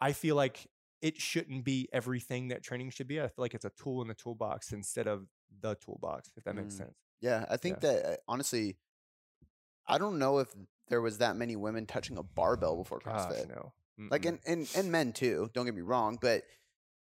I 0.00 0.12
feel 0.12 0.36
like 0.36 0.66
it 1.02 1.20
shouldn't 1.20 1.64
be 1.64 1.88
everything 1.92 2.48
that 2.48 2.62
training 2.62 2.90
should 2.90 3.08
be. 3.08 3.20
I 3.20 3.24
feel 3.28 3.42
like 3.42 3.54
it's 3.54 3.64
a 3.64 3.70
tool 3.70 4.02
in 4.02 4.08
the 4.08 4.14
toolbox 4.14 4.72
instead 4.72 5.06
of 5.06 5.26
the 5.60 5.74
toolbox, 5.76 6.30
if 6.36 6.44
that 6.44 6.54
makes 6.54 6.74
Mm. 6.74 6.78
sense. 6.78 6.94
Yeah, 7.20 7.46
I 7.50 7.56
think 7.56 7.76
Yeah. 7.82 7.92
that 7.92 8.04
uh, 8.04 8.16
honestly, 8.28 8.76
I 9.86 9.98
don't 9.98 10.18
know 10.18 10.38
if 10.38 10.54
there 10.88 11.00
was 11.00 11.18
that 11.18 11.36
many 11.36 11.56
women 11.56 11.86
touching 11.86 12.18
a 12.18 12.22
barbell 12.22 12.76
before 12.76 13.00
Gosh, 13.00 13.32
CrossFit. 13.32 13.48
no. 13.48 13.72
Like 14.10 14.22
Mm-mm. 14.22 14.28
and, 14.28 14.40
and 14.46 14.70
and 14.76 14.92
men 14.92 15.12
too. 15.12 15.50
Don't 15.54 15.64
get 15.64 15.74
me 15.74 15.80
wrong, 15.80 16.18
but 16.20 16.44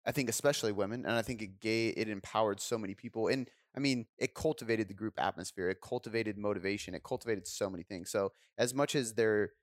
I 0.05 0.11
think 0.11 0.29
especially 0.29 0.71
women, 0.73 1.05
and 1.05 1.15
I 1.15 1.21
think 1.21 1.41
it 1.41 1.59
gave 1.61 1.93
it 1.97 2.09
empowered 2.09 2.59
so 2.59 2.77
many 2.77 2.93
people. 2.93 3.27
And 3.27 3.49
I 3.75 3.79
mean, 3.79 4.05
it 4.17 4.33
cultivated 4.33 4.87
the 4.87 4.93
group 4.93 5.13
atmosphere. 5.19 5.69
It 5.69 5.79
cultivated 5.81 6.37
motivation. 6.37 6.93
It 6.93 7.03
cultivated 7.03 7.47
so 7.47 7.69
many 7.69 7.83
things. 7.83 8.09
So 8.11 8.33
as 8.57 8.73
much 8.73 8.95
as 8.95 9.13
there 9.13 9.53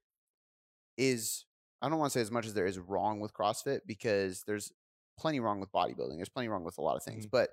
is, 0.97 1.45
I 1.83 1.89
don't 1.89 1.99
want 1.99 2.13
to 2.13 2.19
say 2.19 2.23
as 2.23 2.31
much 2.31 2.47
as 2.47 2.55
there 2.55 2.67
is 2.67 2.79
wrong 2.79 3.21
with 3.21 3.33
CrossFit 3.35 3.81
because 3.87 4.43
there's 4.47 4.73
plenty 5.19 5.41
wrong 5.41 5.61
with 5.61 5.73
bodybuilding. 5.73 6.17
There's 6.17 6.29
plenty 6.29 6.49
wrong 6.49 6.65
with 6.65 6.79
a 6.79 6.83
lot 6.83 6.97
of 6.97 7.03
things, 7.03 7.27
Mhm. 7.27 7.31
but 7.31 7.51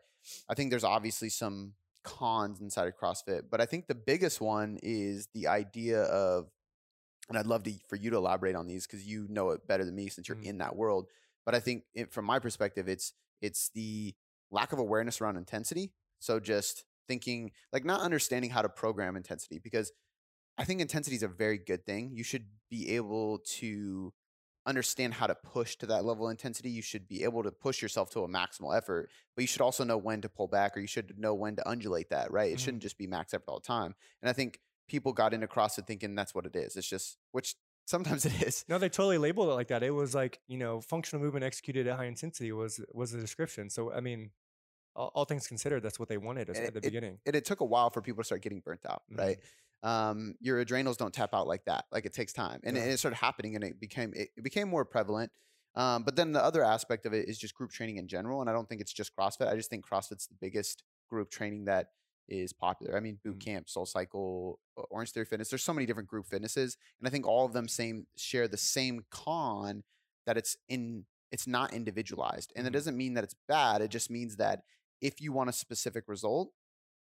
I 0.49 0.53
think 0.53 0.69
there's 0.69 0.83
obviously 0.83 1.29
some 1.29 1.75
cons 2.03 2.61
inside 2.61 2.87
of 2.87 2.95
CrossFit. 2.97 3.49
But 3.49 3.61
I 3.61 3.65
think 3.65 3.87
the 3.87 3.95
biggest 3.95 4.39
one 4.39 4.79
is 4.81 5.27
the 5.33 5.47
idea 5.47 6.03
of, 6.03 6.49
and 7.29 7.37
I'd 7.37 7.45
love 7.45 7.63
to 7.63 7.73
for 7.89 7.97
you 7.97 8.09
to 8.11 8.17
elaborate 8.17 8.55
on 8.55 8.67
these 8.67 8.87
because 8.87 9.05
you 9.05 9.27
know 9.27 9.49
it 9.51 9.67
better 9.67 9.83
than 9.83 9.95
me 9.95 10.07
since 10.07 10.27
you're 10.29 10.37
Mhm. 10.37 10.45
in 10.45 10.57
that 10.59 10.75
world. 10.75 11.09
But 11.47 11.55
I 11.55 11.61
think 11.61 11.85
it, 11.95 12.11
from 12.11 12.25
my 12.25 12.39
perspective, 12.39 12.89
it's 12.89 13.13
it's 13.41 13.69
the 13.73 14.13
lack 14.51 14.73
of 14.73 14.79
awareness 14.79 15.21
around 15.21 15.37
intensity. 15.37 15.93
So 16.19 16.41
just 16.41 16.83
thinking 17.07 17.51
like 17.71 17.85
not 17.85 18.01
understanding 18.01 18.49
how 18.49 18.61
to 18.61 18.67
program 18.67 19.15
intensity 19.15 19.57
because 19.57 19.93
I 20.57 20.65
think 20.65 20.81
intensity 20.81 21.15
is 21.15 21.23
a 21.23 21.29
very 21.29 21.57
good 21.57 21.85
thing. 21.85 22.11
You 22.13 22.25
should 22.25 22.47
be 22.69 22.95
able 22.97 23.39
to 23.59 24.13
understand 24.65 25.13
how 25.13 25.27
to 25.27 25.35
push 25.35 25.77
to 25.77 25.85
that 25.85 26.03
level 26.03 26.27
of 26.27 26.31
intensity. 26.31 26.69
You 26.69 26.81
should 26.81 27.07
be 27.07 27.23
able 27.23 27.43
to 27.43 27.51
push 27.51 27.81
yourself 27.81 28.09
to 28.09 28.23
a 28.23 28.27
maximal 28.27 28.75
effort, 28.75 29.09
but 29.33 29.41
you 29.43 29.47
should 29.47 29.61
also 29.61 29.85
know 29.85 29.97
when 29.97 30.19
to 30.23 30.29
pull 30.29 30.47
back 30.49 30.75
or 30.75 30.81
you 30.81 30.87
should 30.87 31.17
know 31.17 31.33
when 31.33 31.55
to 31.55 31.69
undulate 31.69 32.09
that, 32.09 32.29
right? 32.29 32.51
It 32.51 32.57
Mhm. 32.57 32.59
shouldn't 32.59 32.83
just 32.83 32.97
be 32.97 33.07
max 33.07 33.33
effort 33.33 33.47
all 33.47 33.61
the 33.61 33.65
time. 33.65 33.95
And 34.21 34.29
I 34.29 34.33
think 34.33 34.59
people 34.89 35.13
got 35.13 35.33
into 35.33 35.47
CrossFit 35.47 35.87
thinking 35.87 36.13
that's 36.13 36.35
what 36.35 36.45
it 36.45 36.57
is. 36.57 36.75
It's 36.75 36.89
just, 36.89 37.17
which 37.31 37.55
sometimes 37.87 38.25
it 38.25 38.41
is. 38.43 38.63
No, 38.69 38.77
they 38.77 38.89
totally 38.89 39.17
labeled 39.17 39.49
it 39.49 39.53
like 39.53 39.69
that. 39.69 39.81
It 39.81 39.91
was 39.91 40.13
like 40.13 40.39
you 40.47 40.57
know, 40.57 40.81
functional 40.81 41.23
movement 41.23 41.43
executed 41.43 41.87
at 41.87 41.97
high 41.97 42.05
intensity 42.05 42.51
was 42.51 42.79
was 42.93 43.11
the 43.11 43.19
description. 43.19 43.69
So 43.71 43.91
I 43.91 43.99
mean, 44.01 44.29
all, 44.95 45.11
all 45.15 45.25
things 45.25 45.47
considered, 45.47 45.81
that's 45.83 45.99
what 45.99 46.09
they 46.09 46.17
wanted 46.17 46.49
And 46.49 46.57
at 46.57 46.73
the 46.73 46.77
it- 46.79 46.83
beginning. 46.83 47.17
And 47.25 47.35
it 47.35 47.45
took 47.45 47.61
a 47.61 47.65
while 47.65 47.89
for 47.89 48.01
people 48.01 48.21
to 48.23 48.25
start 48.25 48.41
getting 48.41 48.59
burnt 48.59 48.85
out, 48.87 49.03
Mhm. 49.11 49.17
right? 49.17 49.37
Um, 49.83 50.35
your 50.39 50.59
adrenals 50.59 50.97
don't 50.97 51.13
tap 51.13 51.33
out 51.33 51.47
like 51.47 51.65
that. 51.65 51.85
Like 51.91 52.05
it 52.05 52.13
takes 52.13 52.33
time, 52.33 52.59
and 52.63 52.75
Yeah. 52.75 52.83
it, 52.85 52.91
it 52.93 52.97
started 52.99 53.17
happening, 53.17 53.55
and 53.55 53.63
it 53.63 53.79
became 53.79 54.13
it, 54.15 54.29
it 54.37 54.43
became 54.43 54.67
more 54.69 54.85
prevalent. 54.85 55.31
Um, 55.75 56.01
but 56.03 56.15
then 56.15 56.31
the 56.31 56.43
other 56.43 56.63
aspect 56.63 57.05
of 57.05 57.13
it 57.13 57.29
is 57.29 57.37
just 57.37 57.53
group 57.53 57.71
training 57.71 57.97
in 57.97 58.07
general, 58.07 58.41
and 58.41 58.49
I 58.49 58.53
don't 58.53 58.67
think 58.67 58.81
it's 58.81 58.91
just 58.93 59.15
CrossFit. 59.15 59.47
I 59.47 59.55
just 59.55 59.69
think 59.69 59.87
CrossFit's 59.87 60.25
the 60.27 60.33
biggest 60.41 60.83
group 61.07 61.29
training 61.29 61.65
that 61.65 61.91
is 62.27 62.53
popular. 62.53 62.95
I 62.97 62.99
mean, 62.99 63.19
boot 63.23 63.37
Mm. 63.37 63.45
camp, 63.45 63.69
Soul 63.69 63.85
Cycle, 63.85 64.59
Orange 64.75 65.11
Theory 65.11 65.25
Fitness. 65.25 65.49
There's 65.49 65.63
so 65.63 65.73
many 65.73 65.85
different 65.85 66.09
group 66.09 66.27
fitnesses, 66.27 66.77
and 66.99 67.07
I 67.07 67.11
think 67.11 67.25
all 67.25 67.45
of 67.45 67.53
them 67.53 67.67
same 67.67 68.07
share 68.15 68.47
the 68.47 68.57
same 68.57 69.05
con 69.09 69.83
that 70.25 70.37
it's 70.37 70.57
in 70.67 71.05
it's 71.29 71.45
not 71.47 71.73
individualized, 71.73 72.53
and 72.55 72.65
it 72.65 72.69
Mhm. 72.69 72.73
doesn't 72.73 72.97
mean 72.97 73.13
that 73.15 73.23
it's 73.25 73.35
bad. 73.47 73.81
It 73.81 73.89
just 73.89 74.09
means 74.09 74.37
that 74.37 74.63
if 75.01 75.19
you 75.19 75.33
want 75.33 75.49
a 75.49 75.53
specific 75.53 76.07
result, 76.07 76.53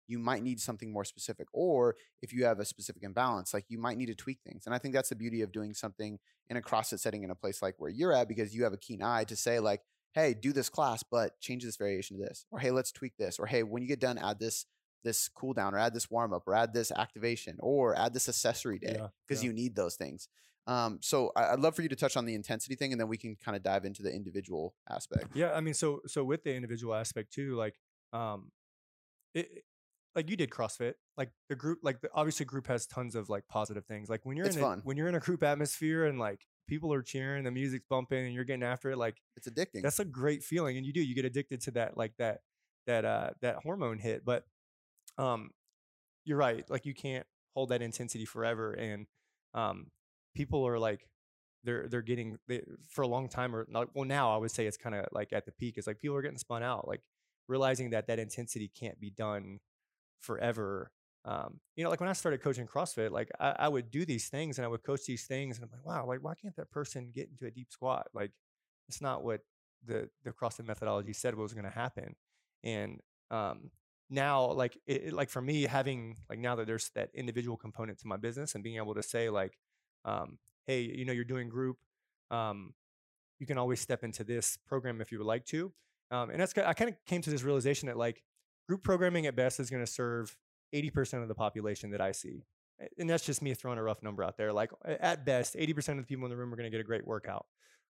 you 0.06 0.18
might 0.18 0.42
need 0.44 0.60
something 0.60 0.92
more 0.92 1.04
specific, 1.04 1.48
or 1.52 1.96
if 2.20 2.32
you 2.32 2.44
have 2.44 2.60
a 2.60 2.64
specific 2.64 3.02
imbalance, 3.02 3.52
like 3.52 3.64
you 3.68 3.78
might 3.78 3.98
need 3.98 4.06
to 4.06 4.14
tweak 4.14 4.40
things. 4.42 4.64
And 4.66 4.74
I 4.74 4.78
think 4.78 4.94
that's 4.94 5.08
the 5.08 5.16
beauty 5.16 5.42
of 5.42 5.50
doing 5.52 5.74
something 5.74 6.20
in 6.48 6.56
a 6.56 6.62
CrossFit 6.62 7.00
setting 7.00 7.24
in 7.24 7.30
a 7.30 7.34
place 7.34 7.62
like 7.62 7.80
where 7.80 7.90
you're 7.90 8.12
at, 8.12 8.28
because 8.28 8.54
you 8.54 8.62
have 8.64 8.72
a 8.72 8.78
keen 8.78 9.02
eye 9.02 9.24
to 9.24 9.36
say 9.36 9.58
like, 9.58 9.82
hey, 10.14 10.34
do 10.34 10.52
this 10.52 10.68
class, 10.68 11.02
but 11.02 11.40
change 11.40 11.64
this 11.64 11.76
variation 11.76 12.16
to 12.18 12.22
this, 12.24 12.46
or 12.50 12.58
hey, 12.60 12.70
let's 12.70 12.92
tweak 12.92 13.16
this, 13.16 13.38
or 13.40 13.46
hey, 13.46 13.62
when 13.64 13.82
you 13.82 13.88
get 13.88 14.00
done, 14.00 14.18
add 14.18 14.38
this 14.38 14.66
this 15.02 15.28
cool 15.28 15.52
down, 15.52 15.74
or 15.74 15.78
add 15.78 15.94
this 15.94 16.10
warm 16.10 16.32
up, 16.32 16.44
or 16.46 16.54
add 16.54 16.72
this 16.72 16.90
activation, 16.92 17.56
or 17.60 17.98
add 17.98 18.14
this 18.14 18.28
accessory 18.28 18.78
day, 18.78 19.00
because 19.26 19.42
yeah. 19.42 19.48
you 19.48 19.54
need 19.54 19.74
those 19.74 19.96
things. 19.96 20.28
Um, 20.66 20.98
so 21.02 21.32
I- 21.34 21.52
I'd 21.52 21.60
love 21.60 21.74
for 21.74 21.82
you 21.82 21.88
to 21.88 21.96
touch 21.96 22.16
on 22.16 22.24
the 22.24 22.34
intensity 22.34 22.76
thing, 22.76 22.92
and 22.92 23.00
then 23.00 23.08
we 23.08 23.16
can 23.16 23.36
kind 23.36 23.56
of 23.56 23.62
dive 23.62 23.84
into 23.84 24.02
the 24.02 24.14
individual 24.14 24.74
aspect. 24.88 25.34
Yeah, 25.34 25.52
I 25.52 25.60
mean, 25.60 25.74
so 25.74 26.00
so 26.06 26.22
with 26.24 26.44
the 26.44 26.54
individual 26.54 26.94
aspect 26.94 27.32
too, 27.32 27.56
like, 27.56 27.80
um, 28.12 28.52
it 29.34 29.64
like 30.14 30.28
you 30.28 30.36
did 30.36 30.50
CrossFit, 30.50 30.94
like 31.16 31.30
the 31.48 31.56
group, 31.56 31.78
like 31.82 32.00
the, 32.00 32.10
obviously 32.14 32.44
group 32.44 32.66
has 32.66 32.86
tons 32.86 33.14
of 33.14 33.28
like 33.28 33.48
positive 33.48 33.86
things. 33.86 34.08
Like 34.08 34.20
when 34.24 34.36
you're 34.36 34.46
It's 34.46 34.56
in 34.56 34.62
a, 34.62 34.76
when 34.84 34.96
you're 34.96 35.08
in 35.08 35.14
a 35.14 35.20
group 35.20 35.42
atmosphere 35.42 36.04
and 36.06 36.18
like 36.18 36.46
people 36.68 36.92
are 36.92 37.02
cheering, 37.02 37.44
the 37.44 37.50
music's 37.50 37.86
bumping, 37.88 38.26
and 38.26 38.34
you're 38.34 38.44
getting 38.44 38.62
after 38.62 38.90
it, 38.90 38.98
like 38.98 39.16
It's 39.36 39.48
addicting. 39.48 39.82
that's 39.82 39.98
a 40.00 40.04
great 40.04 40.42
feeling, 40.42 40.76
and 40.76 40.86
you 40.86 40.92
do 40.92 41.00
you 41.00 41.14
get 41.14 41.24
addicted 41.24 41.62
to 41.62 41.70
that 41.72 41.96
like 41.96 42.12
that 42.18 42.40
that 42.86 43.04
uh 43.04 43.30
that 43.40 43.56
hormone 43.62 43.98
hit. 43.98 44.24
But 44.24 44.44
um, 45.18 45.50
you're 46.24 46.38
right, 46.38 46.68
like 46.70 46.86
you 46.86 46.94
can't 46.94 47.26
hold 47.54 47.70
that 47.70 47.82
intensity 47.82 48.24
forever, 48.24 48.72
and 48.72 49.06
um, 49.54 49.86
people 50.34 50.66
are 50.66 50.78
like 50.78 51.06
they're 51.64 51.88
they're 51.88 52.02
getting 52.02 52.38
they, 52.48 52.62
for 52.88 53.02
a 53.02 53.06
long 53.06 53.28
time 53.28 53.54
or 53.54 53.66
not 53.70 53.88
well 53.94 54.04
now 54.04 54.34
i 54.34 54.36
would 54.36 54.50
say 54.50 54.66
it's 54.66 54.76
kind 54.76 54.94
of 54.96 55.06
like 55.12 55.32
at 55.32 55.46
the 55.46 55.52
peak 55.52 55.74
it's 55.76 55.86
like 55.86 56.00
people 56.00 56.16
are 56.16 56.22
getting 56.22 56.38
spun 56.38 56.62
out 56.62 56.88
like 56.88 57.00
realizing 57.48 57.90
that 57.90 58.08
that 58.08 58.18
intensity 58.18 58.68
can't 58.68 58.98
be 59.00 59.10
done 59.10 59.60
forever 60.20 60.90
um, 61.24 61.60
you 61.76 61.84
know 61.84 61.90
like 61.90 62.00
when 62.00 62.08
i 62.08 62.12
started 62.12 62.42
coaching 62.42 62.66
crossfit 62.66 63.10
like 63.10 63.30
I, 63.38 63.54
I 63.60 63.68
would 63.68 63.90
do 63.90 64.04
these 64.04 64.28
things 64.28 64.58
and 64.58 64.64
i 64.64 64.68
would 64.68 64.82
coach 64.82 65.04
these 65.06 65.24
things 65.26 65.56
and 65.56 65.64
i'm 65.64 65.70
like 65.70 65.86
wow 65.86 66.04
like 66.06 66.18
why 66.20 66.34
can't 66.34 66.56
that 66.56 66.70
person 66.70 67.12
get 67.14 67.28
into 67.28 67.46
a 67.46 67.50
deep 67.50 67.70
squat? 67.70 68.08
Like 68.12 68.32
it's 68.88 69.00
not 69.00 69.22
what 69.22 69.40
the 69.84 70.08
the 70.24 70.30
crossfit 70.30 70.66
methodology 70.66 71.12
said 71.12 71.34
was 71.34 71.54
going 71.54 71.64
to 71.64 71.70
happen 71.70 72.14
and 72.64 73.00
um 73.30 73.70
now 74.12 74.52
like 74.52 74.78
it, 74.86 75.12
like 75.12 75.30
for 75.30 75.40
me 75.40 75.62
having 75.62 76.16
like 76.28 76.38
now 76.38 76.54
that 76.54 76.66
there's 76.66 76.90
that 76.94 77.10
individual 77.14 77.56
component 77.56 77.98
to 77.98 78.06
my 78.06 78.16
business 78.16 78.54
and 78.54 78.62
being 78.62 78.76
able 78.76 78.94
to 78.94 79.02
say 79.02 79.30
like 79.30 79.58
um 80.04 80.38
hey 80.66 80.82
you 80.82 81.04
know 81.04 81.12
you're 81.12 81.24
doing 81.24 81.48
group 81.48 81.78
um 82.30 82.74
you 83.40 83.46
can 83.46 83.58
always 83.58 83.80
step 83.80 84.04
into 84.04 84.22
this 84.22 84.58
program 84.68 85.00
if 85.00 85.10
you 85.10 85.18
would 85.18 85.26
like 85.26 85.44
to. 85.46 85.72
Um 86.10 86.30
and 86.30 86.40
that's 86.40 86.56
i 86.58 86.74
kind 86.74 86.90
of 86.90 86.96
came 87.06 87.22
to 87.22 87.30
this 87.30 87.42
realization 87.42 87.88
that 87.88 87.96
like 87.96 88.22
group 88.68 88.84
programming 88.84 89.26
at 89.26 89.34
best 89.34 89.58
is 89.58 89.70
going 89.70 89.84
to 89.84 89.90
serve 89.90 90.36
80% 90.74 91.22
of 91.22 91.28
the 91.28 91.34
population 91.34 91.90
that 91.90 92.00
i 92.00 92.12
see. 92.12 92.44
And 92.98 93.08
that's 93.08 93.24
just 93.24 93.42
me 93.42 93.54
throwing 93.54 93.78
a 93.78 93.82
rough 93.82 94.02
number 94.02 94.24
out 94.24 94.36
there. 94.36 94.52
Like 94.52 94.70
at 94.84 95.24
best 95.24 95.54
80% 95.54 95.90
of 95.90 95.96
the 95.98 96.02
people 96.04 96.24
in 96.24 96.30
the 96.30 96.36
room 96.36 96.52
are 96.52 96.56
going 96.56 96.70
to 96.70 96.70
get 96.70 96.80
a 96.80 96.84
great 96.84 97.06
workout. 97.06 97.46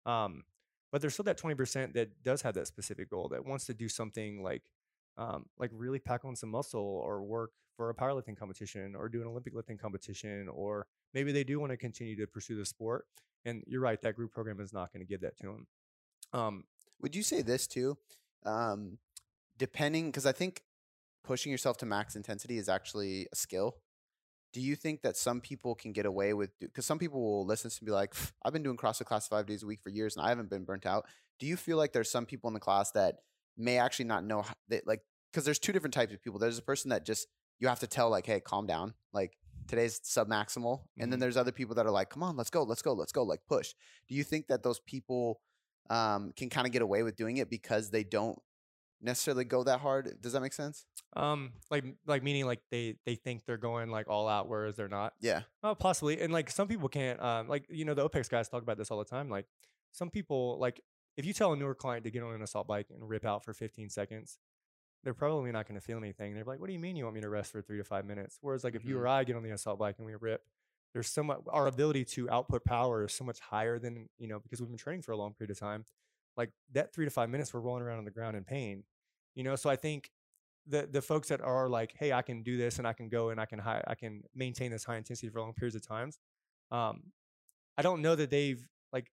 Um 0.07 0.45
but 0.93 1.01
there's 1.01 1.15
still 1.15 1.25
that 1.25 1.41
20% 1.41 1.95
that 1.95 2.23
does 2.23 2.43
have 2.43 2.55
that 2.55 2.67
specific 2.67 3.09
goal 3.09 3.29
that 3.29 3.47
wants 3.47 3.65
to 3.65 3.75
do 3.75 3.89
something 3.89 4.43
like 4.43 4.63
um, 5.19 5.47
like 5.59 5.71
really 5.73 5.99
pack 5.99 6.25
on 6.25 6.37
some 6.37 6.51
muscle 6.51 7.03
or 7.05 7.23
work 7.23 7.51
for 7.77 7.91
a 7.91 7.95
powerlifting 7.95 8.37
competition 8.37 8.95
or 8.95 9.09
do 9.09 9.21
an 9.21 9.27
Olympic 9.27 9.55
lifting 9.55 9.79
competition, 9.79 10.49
or 10.49 10.87
maybe 11.15 11.33
they 11.33 11.45
do 11.45 11.59
want 11.61 11.71
to 11.73 11.77
continue 11.77 12.17
to 12.17 12.27
pursue 12.27 12.57
the 12.57 12.65
sport. 12.65 13.07
And 13.45 13.63
you're 13.67 13.81
right, 13.81 14.01
that 14.03 14.15
group 14.15 14.33
program 14.33 14.61
is 14.61 14.73
not 14.73 14.93
going 14.93 15.05
to 15.05 15.09
give 15.09 15.23
that 15.23 15.37
to 15.39 15.47
them. 15.47 15.67
Um, 16.33 16.65
Would 17.01 17.17
you 17.17 17.23
say 17.23 17.43
this 17.43 17.67
too? 17.67 17.99
Um, 18.45 18.99
depending, 19.59 20.07
because 20.07 20.27
I 20.27 20.33
think 20.33 20.63
pushing 21.25 21.53
yourself 21.53 21.77
to 21.79 21.87
max 21.87 22.17
intensity 22.17 22.59
is 22.59 22.69
actually 22.69 23.27
a 23.33 23.37
skill. 23.37 23.77
Do 24.53 24.61
you 24.61 24.77
think 24.77 25.03
that 25.03 25.17
some 25.17 25.41
people 25.41 25.75
can 25.75 25.93
get 25.93 26.05
away 26.05 26.35
with? 26.35 26.51
Because 26.61 26.85
some 26.85 26.99
people 26.99 27.23
will 27.23 27.47
listen 27.47 27.71
to 27.71 27.79
and 27.81 27.87
be 27.87 27.93
like, 27.93 28.15
"I've 28.43 28.53
been 28.53 28.63
doing 28.63 28.77
CrossFit 28.77 29.07
class 29.07 29.27
five 29.27 29.47
days 29.47 29.63
a 29.63 29.67
week 29.67 29.81
for 29.83 29.89
years, 29.89 30.17
and 30.17 30.27
I 30.27 30.29
haven't 30.29 30.51
been 30.51 30.65
burnt 30.65 30.85
out." 30.85 31.07
Do 31.39 31.47
you 31.47 31.57
feel 31.57 31.79
like 31.79 31.93
there's 31.93 32.11
some 32.11 32.27
people 32.27 32.49
in 32.49 32.55
the 32.55 32.61
class 32.61 32.91
that 32.93 33.21
may 33.57 33.79
actually 33.79 34.07
not 34.07 34.25
know 34.25 34.43
how, 34.43 34.55
that, 34.69 34.87
like, 34.87 35.01
because 35.33 35.45
there's 35.45 35.59
two 35.59 35.73
different 35.73 35.95
types 35.95 36.13
of 36.13 36.23
people. 36.23 36.39
There's 36.39 36.59
a 36.59 36.63
person 36.63 36.91
that 36.91 37.05
just 37.07 37.27
you 37.59 37.69
have 37.69 37.81
to 37.81 37.87
tell, 37.87 38.11
like, 38.11 38.27
"Hey, 38.27 38.41
calm 38.41 38.67
down," 38.67 38.95
like 39.13 39.37
today's 39.69 40.01
sub 40.03 40.29
maximal, 40.29 40.83
and 40.99 41.11
then 41.13 41.19
Mhm. 41.19 41.21
there's 41.21 41.37
other 41.37 41.53
people 41.53 41.75
that 41.77 41.87
are 41.87 41.91
like, 41.93 42.11
"Come 42.11 42.23
on, 42.23 42.37
let's 42.37 42.51
go, 42.51 42.63
let's 42.65 42.83
go, 42.83 42.93
let's 42.93 43.13
go," 43.13 43.23
like 43.23 43.41
push. 43.47 43.75
Do 44.09 44.15
you 44.15 44.25
think 44.25 44.49
that 44.49 44.63
those 44.63 44.81
people 44.81 45.41
um, 45.91 46.33
can 46.37 46.49
kind 46.49 46.67
of 46.67 46.73
get 46.73 46.81
away 46.83 47.03
with 47.03 47.17
doing 47.17 47.37
it 47.39 47.51
because 47.51 47.91
they 47.91 48.05
don't 48.05 48.39
necessarily 49.01 49.45
go 49.45 49.65
that 49.65 49.81
hard? 49.81 50.21
Does 50.21 50.33
that 50.33 50.41
make 50.41 50.53
sense? 50.53 50.87
um, 51.15 51.53
like 51.71 51.85
like 52.07 52.23
meaning 52.23 52.47
like 52.47 52.61
they 52.71 52.97
they 53.05 53.15
think 53.17 53.45
they're 53.45 53.59
going 53.59 53.91
like 53.91 54.09
all 54.09 54.29
out, 54.29 54.49
whereas 54.49 54.77
they're 54.77 54.89
not. 54.89 55.13
Yeah. 55.21 55.43
Oh, 55.63 55.75
possibly. 55.75 56.21
And 56.23 56.33
like 56.33 56.51
some 56.51 56.69
people 56.69 56.89
can't. 56.89 57.21
Um, 57.21 57.49
like 57.49 57.67
you 57.69 57.85
know, 57.85 57.95
the 57.95 58.09
OPEX 58.09 58.29
guys 58.31 58.49
talk 58.49 58.63
about 58.63 58.79
this 58.79 58.91
all 58.91 58.99
the 58.99 59.05
time. 59.05 59.29
Like 59.29 59.47
some 59.93 60.09
people, 60.09 60.59
like 60.59 60.81
if 61.17 61.25
you 61.25 61.33
tell 61.33 61.53
a 61.53 61.57
newer 61.57 61.75
client 61.75 62.05
to 62.05 62.11
get 62.11 62.23
on 62.23 62.35
an 62.35 62.43
assault 62.43 62.67
bike 62.67 62.89
and 62.91 63.09
rip 63.09 63.25
out 63.25 63.45
for 63.45 63.53
15 63.53 63.89
seconds, 63.91 64.39
they're 65.05 65.15
probably 65.15 65.51
not 65.53 65.67
going 65.67 65.79
to 65.79 65.85
feel 65.85 65.99
anything. 65.99 66.35
They're 66.35 66.45
like, 66.45 66.61
"What 66.61 66.69
do 66.69 66.73
you 66.73 66.79
mean 66.79 66.97
you 66.97 67.05
want 67.05 67.15
me 67.17 67.21
to 67.23 67.29
rest 67.29 67.53
for 67.53 67.61
three 67.63 67.79
to 67.79 67.85
five 67.85 68.05
minutes?" 68.07 68.39
Whereas 68.41 68.65
like 68.65 68.75
if 68.75 68.85
you 68.85 68.97
Mhm. 68.97 69.01
or 69.01 69.09
I 69.09 69.25
get 69.25 69.37
on 69.37 69.43
the 69.43 69.51
assault 69.51 69.79
bike 69.79 69.97
and 69.99 70.07
we 70.07 70.15
rip, 70.15 70.47
there's 70.95 71.09
so 71.09 71.23
much. 71.23 71.41
Our 71.49 71.67
ability 71.67 72.05
to 72.07 72.31
output 72.31 72.65
power 72.65 73.05
is 73.05 73.13
so 73.13 73.25
much 73.25 73.41
higher 73.41 73.79
than 73.79 74.09
you 74.19 74.29
know 74.29 74.39
because 74.41 74.61
we've 74.61 74.69
been 74.71 74.79
training 74.79 75.03
for 75.03 75.13
a 75.13 75.17
long 75.17 75.35
period 75.35 75.51
of 75.51 75.59
time. 75.59 75.85
Like 76.37 76.53
that 76.71 76.93
three 76.95 77.05
to 77.05 77.11
five 77.11 77.31
minutes, 77.31 77.53
we're 77.53 77.61
rolling 77.61 77.83
around 77.83 77.99
on 77.99 78.05
the 78.05 78.11
ground 78.11 78.37
in 78.37 78.45
pain. 78.45 78.85
You 79.35 79.43
know, 79.45 79.57
so 79.57 79.69
I 79.71 79.77
think 79.77 80.11
the 80.67 80.87
the 80.87 81.03
folks 81.03 81.29
that 81.29 81.41
are 81.41 81.69
like, 81.69 81.93
hey, 81.99 82.13
I 82.13 82.23
can 82.23 82.43
do 82.45 82.57
this 82.57 82.79
and 82.79 82.87
I 82.87 82.93
can 82.93 83.09
go 83.09 83.31
and 83.31 83.41
I 83.41 83.47
can 83.47 83.59
high, 83.59 83.83
I 83.87 83.95
can 83.97 84.23
maintain 84.35 84.71
this 84.71 84.85
high 84.85 84.97
intensity 84.97 85.29
for 85.31 85.41
long 85.41 85.55
periods 85.55 85.75
of 85.77 85.83
times. 85.83 86.21
Um, 86.71 87.13
I 87.77 87.83
don't 87.83 88.03
know 88.03 88.15
that 88.15 88.31
they've 88.31 88.67
like, 88.93 89.11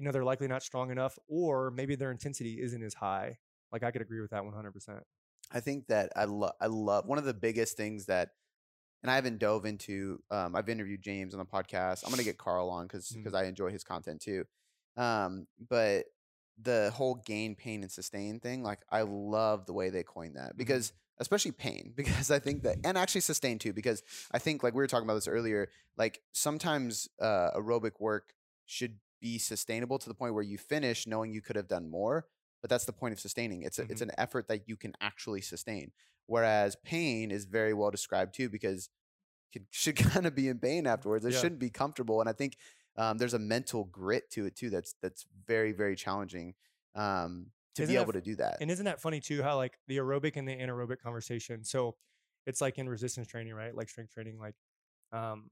you 0.00 0.06
know, 0.06 0.12
they're 0.12 0.24
likely 0.24 0.48
not 0.48 0.62
strong 0.62 0.90
enough, 0.90 1.18
or 1.28 1.70
maybe 1.70 1.94
their 1.94 2.10
intensity 2.10 2.58
isn't 2.62 2.82
as 2.82 2.94
high. 2.94 3.36
Like 3.70 3.82
I 3.82 3.90
could 3.90 4.00
agree 4.00 4.22
with 4.22 4.30
that 4.30 4.42
one 4.46 4.54
hundred 4.54 4.72
percent. 4.72 5.00
I 5.52 5.60
think 5.60 5.88
that 5.88 6.10
I 6.16 6.24
love 6.24 6.54
I 6.58 6.68
love 6.68 7.06
one 7.06 7.18
of 7.18 7.24
the 7.24 7.34
biggest 7.34 7.76
things 7.76 8.06
that 8.06 8.30
and 9.02 9.10
I 9.10 9.14
haven't 9.16 9.38
dove 9.38 9.66
into 9.66 10.22
um 10.30 10.56
I've 10.56 10.70
interviewed 10.70 11.02
James 11.02 11.34
on 11.34 11.38
the 11.38 11.44
podcast. 11.44 12.02
I'm 12.02 12.10
going 12.10 12.16
to 12.18 12.24
get 12.24 12.38
Carl 12.38 12.70
on 12.70 12.88
cuz 12.88 13.12
Mm. 13.14 13.24
cuz 13.24 13.34
I 13.34 13.44
enjoy 13.44 13.70
his 13.70 13.84
content 13.84 14.22
too. 14.22 14.46
Um 14.96 15.46
but 15.68 16.06
the 16.62 16.90
whole 16.94 17.16
gain 17.16 17.54
pain 17.54 17.82
and 17.82 17.92
sustain 17.92 18.40
thing 18.40 18.62
like 18.62 18.80
I 18.90 19.02
love 19.02 19.66
the 19.66 19.74
way 19.74 19.90
they 19.90 20.02
coined 20.02 20.36
that 20.36 20.56
because 20.56 20.94
especially 21.18 21.52
pain 21.52 21.92
because 22.00 22.30
I 22.30 22.38
think 22.38 22.62
that 22.62 22.78
and 22.84 22.96
actually 22.96 23.20
sustain 23.20 23.58
too 23.58 23.74
because 23.74 24.02
I 24.32 24.38
think 24.38 24.62
like 24.62 24.72
we 24.72 24.78
were 24.78 24.86
talking 24.86 25.04
about 25.06 25.14
this 25.16 25.28
earlier 25.28 25.68
like 25.98 26.22
sometimes 26.32 27.06
uh 27.20 27.50
aerobic 27.54 28.00
work 28.00 28.32
should 28.64 28.98
be 29.20 29.38
sustainable 29.38 29.98
to 29.98 30.08
the 30.08 30.14
point 30.14 30.34
where 30.34 30.42
you 30.42 30.58
finish 30.58 31.06
knowing 31.06 31.32
you 31.32 31.42
could 31.42 31.56
have 31.56 31.68
done 31.68 31.88
more 31.88 32.26
but 32.62 32.68
that's 32.70 32.84
the 32.84 32.92
point 32.92 33.12
of 33.12 33.20
sustaining 33.20 33.62
it's 33.62 33.78
a, 33.78 33.82
it's 33.82 34.02
an 34.02 34.10
effort 34.18 34.48
that 34.48 34.68
you 34.68 34.76
can 34.76 34.92
actually 35.00 35.40
sustain 35.40 35.90
whereas 36.26 36.76
pain 36.84 37.30
is 37.30 37.44
very 37.44 37.74
well 37.74 37.90
described 37.90 38.34
too 38.34 38.48
because 38.48 38.88
it 39.52 39.62
should 39.70 39.96
kind 39.96 40.26
of 40.26 40.34
be 40.34 40.48
in 40.48 40.58
pain 40.58 40.86
afterwards 40.86 41.24
it 41.24 41.32
Yeah. 41.32 41.40
shouldn't 41.40 41.60
be 41.60 41.70
comfortable 41.70 42.20
and 42.20 42.28
i 42.28 42.32
think 42.32 42.56
um, 42.96 43.18
there's 43.18 43.34
a 43.34 43.38
mental 43.38 43.84
grit 43.84 44.30
to 44.30 44.46
it 44.46 44.56
too 44.56 44.68
that's 44.68 44.94
that's 45.00 45.24
very 45.46 45.72
very 45.72 45.94
challenging 45.96 46.54
um, 46.96 47.46
to 47.76 47.82
Isn't 47.82 47.94
be 47.94 48.00
able 48.00 48.12
to 48.12 48.20
do 48.20 48.34
that 48.36 48.56
And 48.60 48.70
isn't 48.70 48.84
that 48.84 49.00
funny 49.00 49.20
too? 49.20 49.42
How 49.42 49.56
like 49.56 49.78
the 49.86 49.98
aerobic 49.98 50.36
and 50.36 50.46
the 50.46 50.56
anaerobic 50.56 50.98
conversation. 51.00 51.64
So 51.64 51.94
it's 52.46 52.60
like 52.60 52.78
in 52.78 52.88
resistance 52.88 53.28
training, 53.28 53.54
right? 53.54 53.74
Like 53.74 53.88
strength 53.88 54.12
training, 54.12 54.38
like 54.38 54.54
um, 55.12 55.50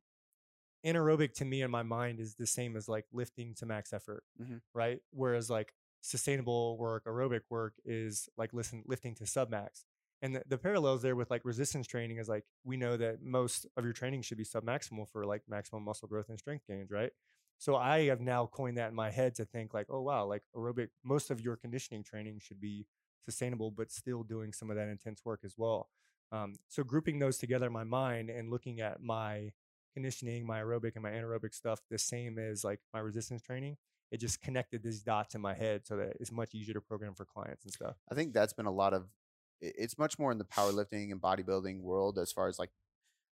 anaerobic 0.85 1.33
to 1.35 1.45
me 1.45 1.63
in 1.63 1.71
my 1.71 1.83
mind 1.83 2.21
is 2.21 2.35
the 2.35 2.47
same 2.47 2.77
as 2.77 2.89
like 2.89 3.07
lifting 3.13 3.55
to 3.55 3.67
max 3.67 3.93
effort, 3.93 4.25
Mhm. 4.41 4.61
right? 4.75 5.01
Whereas 5.11 5.51
like 5.51 5.75
sustainable 6.01 6.77
work, 6.79 7.05
aerobic 7.05 7.43
work 7.51 7.75
is 7.85 8.29
like 8.37 8.53
listen 8.53 8.83
lifting 8.87 9.15
to 9.17 9.27
sub 9.27 9.51
max. 9.51 9.85
And 10.23 10.35
the, 10.35 10.43
the 10.47 10.59
parallels 10.59 11.03
there 11.03 11.15
with 11.17 11.31
like 11.31 11.45
resistance 11.45 11.87
training 11.87 12.19
is 12.19 12.29
like 12.29 12.45
we 12.65 12.77
know 12.77 12.97
that 12.97 13.23
most 13.23 13.67
of 13.77 13.85
your 13.85 13.93
training 13.93 14.23
should 14.23 14.39
be 14.39 14.45
sub 14.45 14.65
maximal 14.65 15.09
for 15.09 15.25
like 15.25 15.43
maximum 15.49 15.85
muscle 15.85 16.09
growth 16.09 16.29
and 16.29 16.39
strength 16.39 16.67
gains, 16.67 16.91
right? 16.91 17.13
So 17.59 17.77
I 17.77 18.07
have 18.07 18.21
now 18.21 18.47
coined 18.47 18.79
that 18.79 18.91
in 18.91 18.95
my 18.95 19.11
head 19.11 19.35
to 19.37 19.45
think 19.45 19.75
like, 19.75 19.87
oh 19.91 20.01
wow, 20.03 20.27
like 20.27 20.43
aerobic, 20.57 20.89
most 21.05 21.31
of 21.31 21.41
your 21.41 21.57
conditioning 21.57 22.05
training 22.05 22.39
should 22.41 22.61
be 22.61 22.87
sustainable, 23.25 23.71
but 23.71 23.91
still 23.91 24.23
doing 24.23 24.53
some 24.53 24.71
of 24.71 24.77
that 24.77 24.89
intense 24.89 25.25
work 25.25 25.41
as 25.45 25.55
well. 25.57 25.89
Um, 26.31 26.55
so 26.69 26.85
grouping 26.85 27.19
those 27.19 27.39
together 27.39 27.67
in 27.67 27.73
my 27.73 27.85
mind 27.85 28.31
and 28.31 28.51
looking 28.51 28.81
at 28.81 29.01
my 29.03 29.53
conditioning, 29.95 30.47
my 30.47 30.61
aerobic 30.61 30.93
and 30.95 31.03
my 31.03 31.11
anaerobic 31.11 31.55
stuff 31.55 31.81
the 31.91 31.99
same 31.99 32.39
as 32.39 32.65
like 32.65 32.81
my 32.93 33.01
resistance 33.01 33.43
training, 33.43 33.77
it 34.11 34.21
just 34.21 34.41
connected 34.41 34.83
these 34.83 35.03
dots 35.03 35.35
in 35.35 35.41
my 35.41 35.55
head 35.55 35.87
so 35.87 35.97
that 35.97 36.17
it's 36.21 36.33
much 36.33 36.55
easier 36.55 36.75
to 36.75 36.81
program 36.81 37.15
for 37.15 37.25
clients 37.25 37.65
and 37.65 37.73
stuff. 37.73 37.97
I 38.11 38.15
think 38.15 38.33
that's 38.33 38.53
been 38.53 38.67
a 38.67 38.73
lot 38.73 38.95
of. 38.95 39.07
It's 39.61 39.99
much 39.99 40.19
more 40.19 40.31
in 40.31 40.39
the 40.39 40.45
powerlifting 40.45 41.11
and 41.11 41.21
bodybuilding 41.21 41.81
world 41.81 42.17
as 42.19 42.31
far 42.31 42.47
as 42.47 42.61
like 42.61 42.71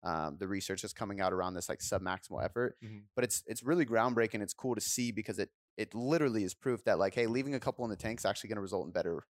um, 0.04 0.36
the 0.38 0.48
research 0.48 0.82
that's 0.82 0.94
coming 0.94 1.20
out 1.20 1.32
around 1.32 1.54
this 1.54 1.68
like 1.68 1.80
submaximal 1.80 2.44
effort. 2.44 2.76
Mhm. 2.82 3.04
But 3.14 3.24
it's 3.24 3.42
it's 3.46 3.62
really 3.62 3.86
groundbreaking. 3.86 4.42
It's 4.42 4.54
cool 4.54 4.74
to 4.74 4.80
see 4.80 5.12
because 5.12 5.38
it 5.38 5.50
it 5.76 5.94
literally 5.94 6.44
is 6.44 6.54
proof 6.54 6.84
that 6.84 6.98
like, 6.98 7.14
hey, 7.14 7.26
leaving 7.26 7.54
a 7.54 7.60
couple 7.60 7.84
in 7.84 7.90
the 7.90 7.96
tank 7.96 8.20
is 8.20 8.24
actually 8.24 8.48
going 8.48 8.56
to 8.56 8.62
result 8.62 8.86
in 8.86 8.92
better 8.92 9.24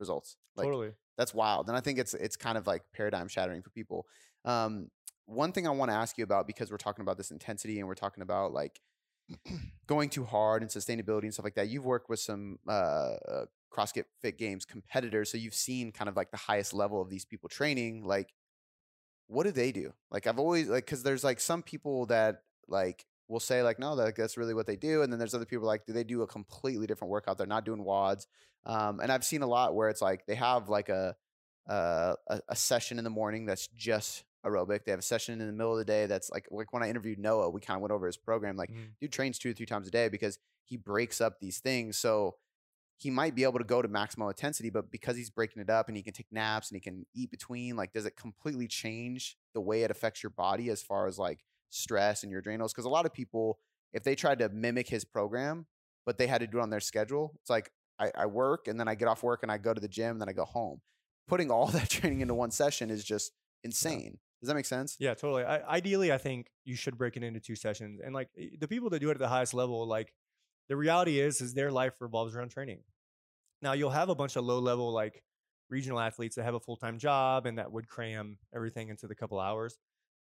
results. 0.00 0.36
Like 0.56 0.66
totally. 0.66 0.92
that's 1.16 1.34
wild, 1.34 1.68
and 1.68 1.76
I 1.76 1.80
think 1.80 1.98
it's 1.98 2.14
it's 2.14 2.36
kind 2.36 2.58
of 2.58 2.66
like 2.66 2.82
paradigm 2.94 3.28
shattering 3.28 3.62
for 3.62 3.70
people. 3.70 4.06
Um, 4.44 4.90
one 5.26 5.52
thing 5.52 5.66
I 5.66 5.70
want 5.70 5.90
to 5.90 5.96
ask 5.96 6.18
you 6.18 6.24
about 6.24 6.46
because 6.46 6.70
we're 6.70 6.76
talking 6.76 7.02
about 7.02 7.16
this 7.16 7.30
intensity 7.30 7.78
and 7.78 7.88
we're 7.88 7.94
talking 7.94 8.22
about 8.22 8.52
like 8.52 8.80
going 9.86 10.10
too 10.10 10.24
hard 10.24 10.62
and 10.62 10.70
sustainability 10.70 11.24
and 11.24 11.32
stuff 11.32 11.44
like 11.44 11.54
that. 11.54 11.68
You've 11.68 11.84
worked 11.84 12.08
with 12.08 12.20
some 12.20 12.58
uh, 12.68 12.70
uh, 12.72 13.44
CrossFit 13.72 14.04
Fit 14.20 14.38
Games 14.38 14.64
competitors, 14.64 15.30
so 15.30 15.38
you've 15.38 15.54
seen 15.54 15.92
kind 15.92 16.08
of 16.08 16.16
like 16.16 16.30
the 16.30 16.36
highest 16.36 16.74
level 16.74 17.00
of 17.00 17.10
these 17.10 17.24
people 17.24 17.48
training. 17.48 18.04
Like, 18.04 18.34
what 19.26 19.44
do 19.44 19.52
they 19.52 19.72
do? 19.72 19.92
Like, 20.10 20.26
I've 20.26 20.38
always 20.38 20.68
like 20.68 20.84
because 20.84 21.02
there's 21.02 21.24
like 21.24 21.40
some 21.40 21.62
people 21.62 22.06
that 22.06 22.42
like 22.68 23.06
will 23.28 23.40
say 23.40 23.62
like, 23.62 23.78
no, 23.78 23.96
that, 23.96 24.16
that's 24.16 24.36
really 24.36 24.54
what 24.54 24.66
they 24.66 24.76
do, 24.76 25.02
and 25.02 25.12
then 25.12 25.18
there's 25.18 25.34
other 25.34 25.46
people 25.46 25.66
like, 25.66 25.86
do 25.86 25.92
they 25.92 26.04
do 26.04 26.22
a 26.22 26.26
completely 26.26 26.86
different 26.86 27.10
workout? 27.10 27.38
They're 27.38 27.46
not 27.46 27.64
doing 27.64 27.82
WODs, 27.82 28.26
um, 28.66 29.00
and 29.00 29.10
I've 29.10 29.24
seen 29.24 29.42
a 29.42 29.46
lot 29.46 29.74
where 29.74 29.88
it's 29.88 30.02
like 30.02 30.26
they 30.26 30.34
have 30.34 30.68
like 30.68 30.90
a 30.90 31.16
uh, 31.68 32.14
a, 32.28 32.40
a 32.50 32.56
session 32.56 32.98
in 32.98 33.04
the 33.04 33.10
morning 33.10 33.46
that's 33.46 33.68
just 33.68 34.24
aerobic. 34.44 34.84
They 34.84 34.90
have 34.92 34.98
a 35.00 35.02
session 35.02 35.40
in 35.40 35.46
the 35.46 35.52
middle 35.52 35.72
of 35.72 35.78
the 35.78 35.84
day 35.84 36.06
that's 36.06 36.30
like 36.30 36.46
like 36.50 36.72
when 36.72 36.82
I 36.82 36.88
interviewed 36.90 37.18
Noah, 37.18 37.50
we 37.50 37.60
kind 37.60 37.76
of 37.76 37.82
went 37.82 37.92
over 37.92 38.06
his 38.06 38.16
program. 38.16 38.56
Like, 38.56 38.70
Mhm. 38.70 38.92
dude 39.00 39.12
trains 39.12 39.38
two 39.38 39.50
or 39.50 39.52
three 39.54 39.66
times 39.66 39.88
a 39.88 39.90
day 39.90 40.08
because 40.08 40.38
he 40.64 40.76
breaks 40.76 41.20
up 41.20 41.40
these 41.40 41.60
things. 41.60 41.98
So 41.98 42.36
he 42.96 43.10
might 43.10 43.34
be 43.34 43.42
able 43.42 43.58
to 43.58 43.64
go 43.64 43.82
to 43.82 43.88
maximal 43.88 44.28
intensity, 44.30 44.70
but 44.70 44.90
because 44.90 45.16
he's 45.16 45.28
breaking 45.28 45.60
it 45.60 45.68
up 45.68 45.88
and 45.88 45.96
he 45.96 46.02
can 46.02 46.12
take 46.14 46.30
naps 46.30 46.70
and 46.70 46.76
he 46.76 46.80
can 46.80 47.04
eat 47.12 47.30
between, 47.30 47.74
like, 47.76 47.92
does 47.92 48.06
it 48.06 48.16
completely 48.16 48.68
change 48.68 49.36
the 49.52 49.60
way 49.60 49.82
it 49.82 49.90
affects 49.90 50.22
your 50.22 50.30
body 50.30 50.70
as 50.70 50.80
far 50.82 51.06
as 51.08 51.18
like 51.18 51.44
stress 51.70 52.22
and 52.22 52.30
your 52.30 52.38
adrenals? 52.40 52.72
Because 52.72 52.84
a 52.84 52.88
lot 52.90 53.04
of 53.04 53.12
people, 53.12 53.58
if 53.92 54.04
they 54.04 54.14
tried 54.14 54.38
to 54.38 54.48
mimic 54.48 54.88
his 54.88 55.04
program, 55.04 55.66
but 56.06 56.18
they 56.18 56.26
had 56.28 56.38
to 56.40 56.46
do 56.46 56.58
it 56.58 56.62
on 56.62 56.70
their 56.70 56.80
schedule, 56.80 57.32
it's 57.40 57.50
like 57.50 57.70
I, 57.98 58.10
I 58.16 58.26
work 58.26 58.68
and 58.68 58.78
then 58.78 58.88
I 58.88 58.94
get 58.94 59.08
off 59.08 59.22
work 59.22 59.42
and 59.42 59.50
I 59.50 59.58
go 59.58 59.74
to 59.74 59.80
the 59.80 59.88
gym 59.88 60.12
and 60.12 60.20
then 60.20 60.28
I 60.28 60.32
go 60.32 60.44
home. 60.44 60.80
Putting 61.26 61.50
all 61.50 61.66
that 61.72 61.90
training 61.90 62.20
into 62.20 62.34
one 62.34 62.52
session 62.52 62.90
is 62.90 63.04
just 63.04 63.32
insane. 63.64 64.18
Does 64.44 64.48
that 64.48 64.56
make 64.56 64.66
sense? 64.66 64.96
Yeah, 64.98 65.14
totally. 65.14 65.42
I, 65.42 65.76
ideally, 65.76 66.12
I 66.12 66.18
think 66.18 66.50
you 66.66 66.76
should 66.76 66.98
break 66.98 67.16
it 67.16 67.22
into 67.22 67.40
two 67.40 67.56
sessions. 67.56 67.98
And 68.04 68.14
like 68.14 68.28
the 68.58 68.68
people 68.68 68.90
that 68.90 69.00
do 69.00 69.08
it 69.08 69.12
at 69.12 69.18
the 69.18 69.28
highest 69.28 69.54
level, 69.54 69.86
like 69.86 70.12
the 70.68 70.76
reality 70.76 71.18
is, 71.18 71.40
is 71.40 71.54
their 71.54 71.72
life 71.72 71.94
revolves 71.98 72.36
around 72.36 72.50
training. 72.50 72.80
Now 73.62 73.72
you'll 73.72 73.88
have 73.88 74.10
a 74.10 74.14
bunch 74.14 74.36
of 74.36 74.44
low 74.44 74.58
level 74.58 74.92
like 74.92 75.22
regional 75.70 75.98
athletes 75.98 76.36
that 76.36 76.42
have 76.42 76.52
a 76.52 76.60
full 76.60 76.76
time 76.76 76.98
job 76.98 77.46
and 77.46 77.56
that 77.56 77.72
would 77.72 77.88
cram 77.88 78.36
everything 78.54 78.90
into 78.90 79.06
the 79.06 79.14
couple 79.14 79.40
hours, 79.40 79.78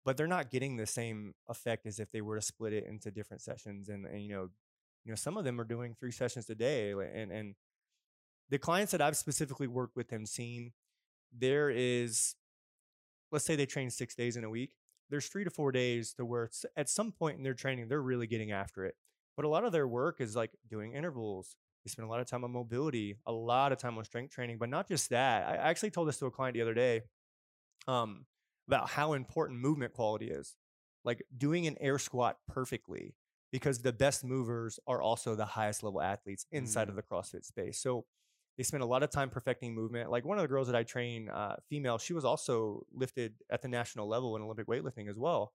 but 0.05 0.19
they're 0.19 0.27
not 0.27 0.51
getting 0.51 0.77
the 0.77 0.87
same 0.87 1.33
effect 1.49 1.87
as 1.87 1.99
if 1.99 2.13
they 2.13 2.21
were 2.21 2.37
to 2.37 2.43
split 2.43 2.75
it 2.75 2.85
into 2.87 3.11
different 3.11 3.41
sessions. 3.41 3.89
And, 3.89 4.05
and 4.05 4.23
you 4.23 4.29
know, 4.29 4.51
you 5.07 5.13
know, 5.13 5.17
some 5.17 5.39
of 5.39 5.45
them 5.45 5.59
are 5.59 5.65
doing 5.65 5.95
three 5.99 6.13
sessions 6.13 6.51
a 6.51 6.55
day, 6.55 6.93
and 6.93 7.33
and 7.33 7.55
the 8.51 8.59
clients 8.59 8.93
that 8.93 9.01
I've 9.01 9.17
specifically 9.17 9.67
worked 9.67 9.97
with 9.97 10.13
and 10.13 10.29
seen, 10.29 10.73
there 11.33 11.71
is 11.71 12.35
let's 13.35 13.45
say 13.45 13.57
they 13.57 13.67
train 13.67 13.91
six 13.91 14.15
days 14.15 14.37
in 14.37 14.45
a 14.45 14.49
week, 14.49 14.77
there's 15.11 15.27
three 15.27 15.45
to 15.45 15.51
four 15.51 15.73
days 15.73 16.15
to 16.15 16.25
where 16.25 16.45
it's, 16.45 16.65
at 16.77 16.89
some 16.89 17.13
point 17.13 17.37
in 17.37 17.43
their 17.43 17.53
training, 17.53 17.89
they're 17.89 18.01
really 18.01 18.27
getting 18.27 18.53
after 18.53 18.85
it. 18.85 18.95
But 19.37 19.45
a 19.45 19.49
lot 19.49 19.65
of 19.65 19.73
their 19.73 19.89
work 19.89 20.21
is 20.21 20.35
like 20.35 20.53
doing 20.71 20.95
intervals. 20.95 21.57
They 21.85 21.91
spend 21.91 22.07
a 22.07 22.11
lot 22.11 22.21
of 22.21 22.27
time 22.27 22.45
on 22.45 22.53
mobility, 22.53 23.17
a 23.27 23.33
lot 23.33 23.73
of 23.73 23.79
time 23.79 23.99
on 23.99 24.05
strength 24.05 24.33
training, 24.33 24.59
but 24.59 24.71
not 24.71 24.89
just 24.89 25.11
that. 25.11 25.47
I 25.47 25.57
actually 25.57 25.91
told 25.91 26.09
this 26.09 26.19
to 26.21 26.27
a 26.27 26.31
client 26.31 26.55
the 26.55 26.63
other 26.63 26.73
day 26.73 27.03
um, 27.89 28.25
about 28.69 28.89
how 28.89 29.13
important 29.13 29.61
movement 29.61 29.93
quality 29.93 30.31
is. 30.31 30.57
Like 31.05 31.23
doing 31.37 31.67
an 31.67 31.77
air 31.81 31.99
squat 31.99 32.39
perfectly, 32.49 33.15
because 33.53 33.81
the 33.81 33.93
best 33.93 34.25
movers 34.25 34.81
are 34.87 35.03
also 35.03 35.35
the 35.35 35.45
highest 35.45 35.83
level 35.83 36.01
athletes 36.01 36.47
inside 36.51 36.89
of 36.89 36.97
the 36.97 37.03
CrossFit 37.03 37.45
space. 37.45 37.79
So 37.79 38.07
they 38.57 38.63
spend 38.63 38.83
a 38.83 38.87
lot 38.87 39.03
of 39.03 39.11
time 39.11 39.31
perfecting 39.31 39.75
movement. 39.75 40.11
Like 40.11 40.25
one 40.25 40.39
of 40.39 40.43
the 40.43 40.49
girls 40.49 40.69
that 40.69 40.77
I 40.77 40.83
train, 40.85 41.29
uh, 41.29 41.57
female, 41.69 41.99
she 41.99 42.13
was 42.13 42.25
also 42.25 42.85
lifted 42.93 43.35
at 43.51 43.63
the 43.63 43.69
national 43.69 44.09
level 44.09 44.37
in 44.37 44.43
Olympic 44.43 44.67
weightlifting 44.67 45.09
as 45.09 45.17
well. 45.19 45.53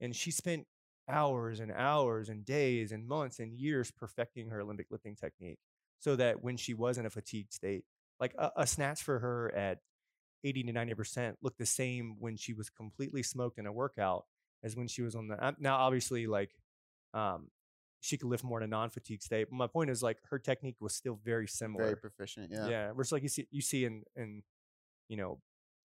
And 0.00 0.14
she 0.14 0.30
spent 0.30 0.66
hours 1.08 1.60
and 1.60 1.72
hours 1.72 2.28
and 2.28 2.44
days 2.44 2.92
and 2.92 3.06
months 3.06 3.38
and 3.38 3.52
years 3.58 3.90
perfecting 3.90 4.48
her 4.48 4.60
Olympic 4.60 4.86
lifting 4.90 5.16
technique 5.16 5.58
so 5.98 6.16
that 6.16 6.42
when 6.42 6.56
she 6.56 6.74
was 6.74 6.98
in 6.98 7.06
a 7.06 7.10
fatigued 7.10 7.52
state, 7.52 7.84
like 8.20 8.34
a, 8.38 8.50
a 8.56 8.66
snatch 8.66 9.02
for 9.02 9.18
her 9.18 9.54
at 9.54 9.78
80 10.44 10.62
to 10.64 10.72
90% 10.72 11.36
looked 11.42 11.58
the 11.58 11.66
same 11.66 12.16
when 12.18 12.36
she 12.36 12.52
was 12.52 12.68
completely 12.68 13.22
smoked 13.22 13.58
in 13.58 13.66
a 13.66 13.72
workout 13.72 14.24
as 14.62 14.76
when 14.76 14.88
she 14.88 15.02
was 15.02 15.14
on 15.14 15.28
the. 15.28 15.42
uh, 15.42 15.52
Now, 15.58 15.76
obviously, 15.76 16.26
like, 16.26 16.50
um, 17.14 17.48
she 18.02 18.18
could 18.18 18.28
lift 18.28 18.42
more 18.42 18.58
in 18.58 18.64
a 18.64 18.66
non-fatigue 18.66 19.22
state. 19.22 19.46
But 19.48 19.56
my 19.56 19.68
point 19.68 19.88
is, 19.88 20.02
like, 20.02 20.18
her 20.28 20.38
technique 20.38 20.74
was 20.80 20.92
still 20.92 21.20
very 21.24 21.46
similar. 21.46 21.84
Very 21.84 21.96
proficient. 21.96 22.50
Yeah. 22.50 22.68
Yeah, 22.68 22.92
versus 22.92 23.12
like 23.12 23.22
you 23.22 23.28
see 23.28 23.46
you 23.50 23.62
see 23.62 23.84
in 23.84 24.02
in 24.16 24.42
you 25.08 25.16
know 25.16 25.40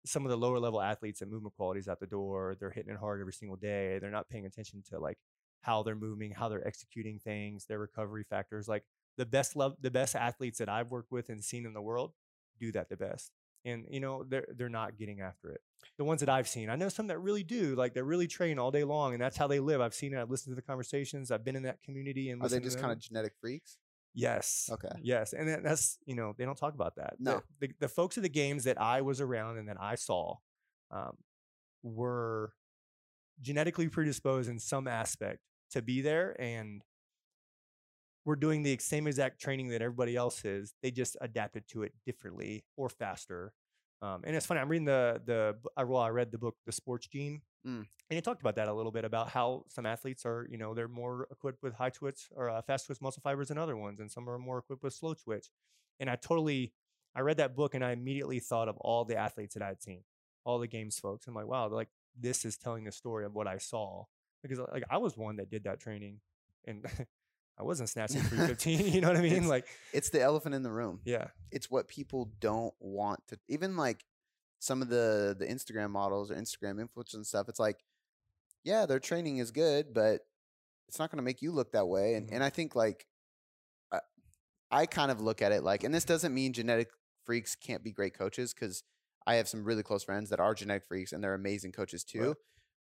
some 0.04 0.26
of 0.26 0.30
the 0.30 0.36
lower 0.36 0.58
level 0.58 0.82
athletes 0.82 1.20
that 1.20 1.30
movement 1.30 1.54
quality 1.54 1.78
is 1.78 1.88
out 1.88 2.00
the 2.00 2.08
door. 2.08 2.56
They're 2.58 2.70
hitting 2.70 2.92
it 2.92 2.98
hard 2.98 3.20
every 3.20 3.32
single 3.32 3.56
day. 3.56 4.00
They're 4.00 4.10
not 4.10 4.28
paying 4.28 4.46
attention 4.46 4.82
to 4.90 4.98
like 4.98 5.18
how 5.60 5.84
they're 5.84 5.94
moving, 5.94 6.32
how 6.32 6.48
they're 6.48 6.66
executing 6.66 7.20
things, 7.20 7.66
their 7.66 7.78
recovery 7.78 8.24
factors. 8.28 8.66
Like 8.66 8.82
the 9.16 9.24
best 9.24 9.54
love, 9.54 9.76
the 9.80 9.92
best 9.92 10.16
athletes 10.16 10.58
that 10.58 10.68
I've 10.68 10.90
worked 10.90 11.12
with 11.12 11.28
and 11.28 11.42
seen 11.42 11.64
in 11.66 11.72
the 11.72 11.80
world 11.80 12.14
do 12.58 12.72
that 12.72 12.88
the 12.88 12.96
best. 12.96 13.30
And 13.64 13.86
you 13.90 14.00
know 14.00 14.24
they're 14.24 14.46
they're 14.56 14.68
not 14.68 14.96
getting 14.96 15.20
after 15.20 15.50
it. 15.52 15.60
The 15.98 16.04
ones 16.04 16.20
that 16.20 16.28
I've 16.28 16.48
seen, 16.48 16.68
I 16.70 16.76
know 16.76 16.88
some 16.88 17.06
that 17.08 17.18
really 17.18 17.44
do, 17.44 17.74
like 17.76 17.92
they're 17.94 18.04
really 18.04 18.26
train 18.26 18.58
all 18.58 18.70
day 18.70 18.82
long, 18.84 19.12
and 19.14 19.22
that's 19.22 19.36
how 19.36 19.46
they 19.46 19.60
live. 19.60 19.80
I've 19.80 19.94
seen 19.94 20.14
it. 20.14 20.20
I've 20.20 20.30
listened 20.30 20.52
to 20.52 20.56
the 20.56 20.62
conversations. 20.66 21.30
I've 21.30 21.44
been 21.44 21.54
in 21.56 21.62
that 21.64 21.82
community 21.82 22.30
and 22.30 22.42
Are 22.42 22.48
they 22.48 22.60
just 22.60 22.78
kind 22.80 22.92
of 22.92 22.98
genetic 22.98 23.34
freaks? 23.40 23.78
Yes. 24.14 24.68
Okay. 24.72 24.88
Yes, 25.02 25.32
and 25.32 25.48
that- 25.48 25.62
that's 25.62 25.98
you 26.06 26.14
know 26.14 26.34
they 26.36 26.44
don't 26.44 26.56
talk 26.58 26.74
about 26.74 26.96
that. 26.96 27.14
The- 27.18 27.30
No. 27.32 27.42
the, 27.60 27.70
the 27.80 27.88
folks 27.88 28.16
at 28.16 28.22
the 28.22 28.28
games 28.28 28.64
that 28.64 28.80
I 28.80 29.00
was 29.00 29.20
around 29.20 29.58
and 29.58 29.68
that 29.68 29.76
I 29.80 29.94
saw 29.94 30.36
um, 30.90 31.16
were 31.82 32.52
genetically 33.40 33.88
predisposed 33.88 34.48
in 34.48 34.58
some 34.58 34.86
aspect 34.86 35.40
to 35.70 35.82
be 35.82 36.00
there, 36.00 36.36
and 36.40 36.82
were 38.24 38.36
doing 38.36 38.62
the 38.62 38.76
same 38.78 39.06
exact 39.06 39.40
training 39.40 39.68
that 39.68 39.82
everybody 39.82 40.14
else 40.16 40.44
is. 40.44 40.74
They 40.82 40.90
just 40.90 41.16
adapted 41.20 41.66
to 41.68 41.82
it 41.82 41.92
differently 42.06 42.64
or 42.76 42.88
faster. 42.88 43.52
Um, 44.00 44.22
and 44.24 44.34
it's 44.34 44.46
funny. 44.46 44.60
I'm 44.60 44.68
reading 44.68 44.84
the 44.86 45.20
the 45.24 45.56
well, 45.84 46.00
I 46.02 46.08
read 46.08 46.32
the 46.32 46.38
book 46.38 46.56
The 46.66 46.72
Sports 46.72 47.06
Gene, 47.06 47.42
Mm. 47.64 47.86
and 48.10 48.18
it 48.18 48.24
talked 48.24 48.40
about 48.40 48.56
that 48.56 48.66
a 48.66 48.72
little 48.74 48.90
bit 48.90 49.04
about 49.04 49.28
how 49.28 49.64
some 49.68 49.86
athletes 49.86 50.26
are, 50.26 50.48
you 50.50 50.58
know, 50.58 50.74
they're 50.74 50.88
more 50.88 51.28
equipped 51.30 51.62
with 51.62 51.74
high 51.74 51.90
twitch 51.90 52.28
or 52.34 52.50
uh, 52.50 52.60
fast 52.62 52.86
twitch 52.86 53.00
muscle 53.00 53.20
fibers 53.22 53.48
than 53.48 53.58
other 53.58 53.76
ones, 53.76 54.00
and 54.00 54.10
some 54.10 54.28
are 54.28 54.36
more 54.36 54.58
equipped 54.58 54.82
with 54.82 54.92
slow 54.94 55.14
twitch. 55.14 55.46
And 56.00 56.10
I 56.10 56.16
totally, 56.16 56.72
I 57.14 57.20
read 57.20 57.36
that 57.36 57.54
book 57.54 57.74
and 57.76 57.84
I 57.84 57.92
immediately 57.92 58.40
thought 58.40 58.68
of 58.68 58.76
all 58.78 59.04
the 59.04 59.14
athletes 59.16 59.54
that 59.54 59.62
I 59.62 59.68
had 59.68 59.80
seen, 59.80 60.02
all 60.44 60.58
the 60.58 60.66
games 60.66 60.98
folks. 60.98 61.28
I'm 61.28 61.34
like, 61.34 61.46
wow, 61.46 61.68
like 61.68 61.86
this 62.20 62.44
is 62.44 62.56
telling 62.56 62.82
the 62.82 62.90
story 62.90 63.24
of 63.24 63.32
what 63.34 63.46
I 63.46 63.58
saw 63.58 64.06
because 64.42 64.58
like 64.72 64.82
I 64.90 64.98
was 64.98 65.16
one 65.16 65.36
that 65.36 65.48
did 65.48 65.62
that 65.62 65.78
training, 65.78 66.18
and 66.66 66.84
I 67.58 67.62
wasn't 67.64 67.88
snatching 67.90 68.22
315. 68.22 68.92
you 68.92 69.00
know 69.00 69.08
what 69.08 69.16
I 69.16 69.20
mean? 69.22 69.32
It's- 69.32 69.46
like, 69.48 69.66
It's 69.92 70.10
the 70.10 70.20
elephant 70.20 70.54
in 70.54 70.62
the 70.62 70.70
room. 70.72 71.00
yeah, 71.04 71.28
It's 71.50 71.70
what 71.70 71.88
people 71.88 72.32
don't 72.40 72.74
want 72.80 73.20
to. 73.28 73.38
Even 73.48 73.76
like 73.76 74.04
some 74.58 74.80
of 74.82 74.88
the 74.88 75.34
the 75.38 75.46
Instagram 75.46 75.90
models 75.90 76.30
or 76.30 76.34
Instagram 76.36 76.80
influencers 76.80 77.14
and 77.14 77.26
stuff. 77.26 77.48
It's 77.48 77.58
like, 77.60 77.84
yeah, 78.64 78.86
their 78.86 79.00
training 79.00 79.38
is 79.38 79.50
good, 79.50 79.92
but 79.92 80.20
it's 80.88 80.98
not 80.98 81.10
going 81.10 81.18
to 81.18 81.22
make 81.24 81.42
you 81.42 81.52
look 81.52 81.72
that 81.72 81.86
way. 81.88 82.14
And 82.14 82.28
Mhm. 82.28 82.34
and 82.34 82.44
I 82.44 82.50
think 82.50 82.74
like, 82.76 83.06
I, 83.90 84.00
I 84.70 84.86
kind 84.86 85.10
of 85.10 85.20
look 85.20 85.42
at 85.42 85.52
it 85.52 85.62
like, 85.62 85.84
and 85.84 85.94
this 85.94 86.04
doesn't 86.04 86.32
mean 86.32 86.52
genetic 86.52 86.88
freaks 87.24 87.54
can't 87.56 87.82
be 87.84 87.92
great 87.92 88.14
coaches 88.14 88.54
because 88.54 88.82
I 89.26 89.34
have 89.36 89.48
some 89.48 89.64
really 89.64 89.82
close 89.82 90.02
friends 90.04 90.30
that 90.30 90.40
are 90.40 90.54
genetic 90.54 90.84
freaks 90.84 91.12
and 91.12 91.22
they're 91.22 91.34
amazing 91.34 91.72
coaches 91.72 92.02
too. 92.04 92.28
Right. 92.28 92.36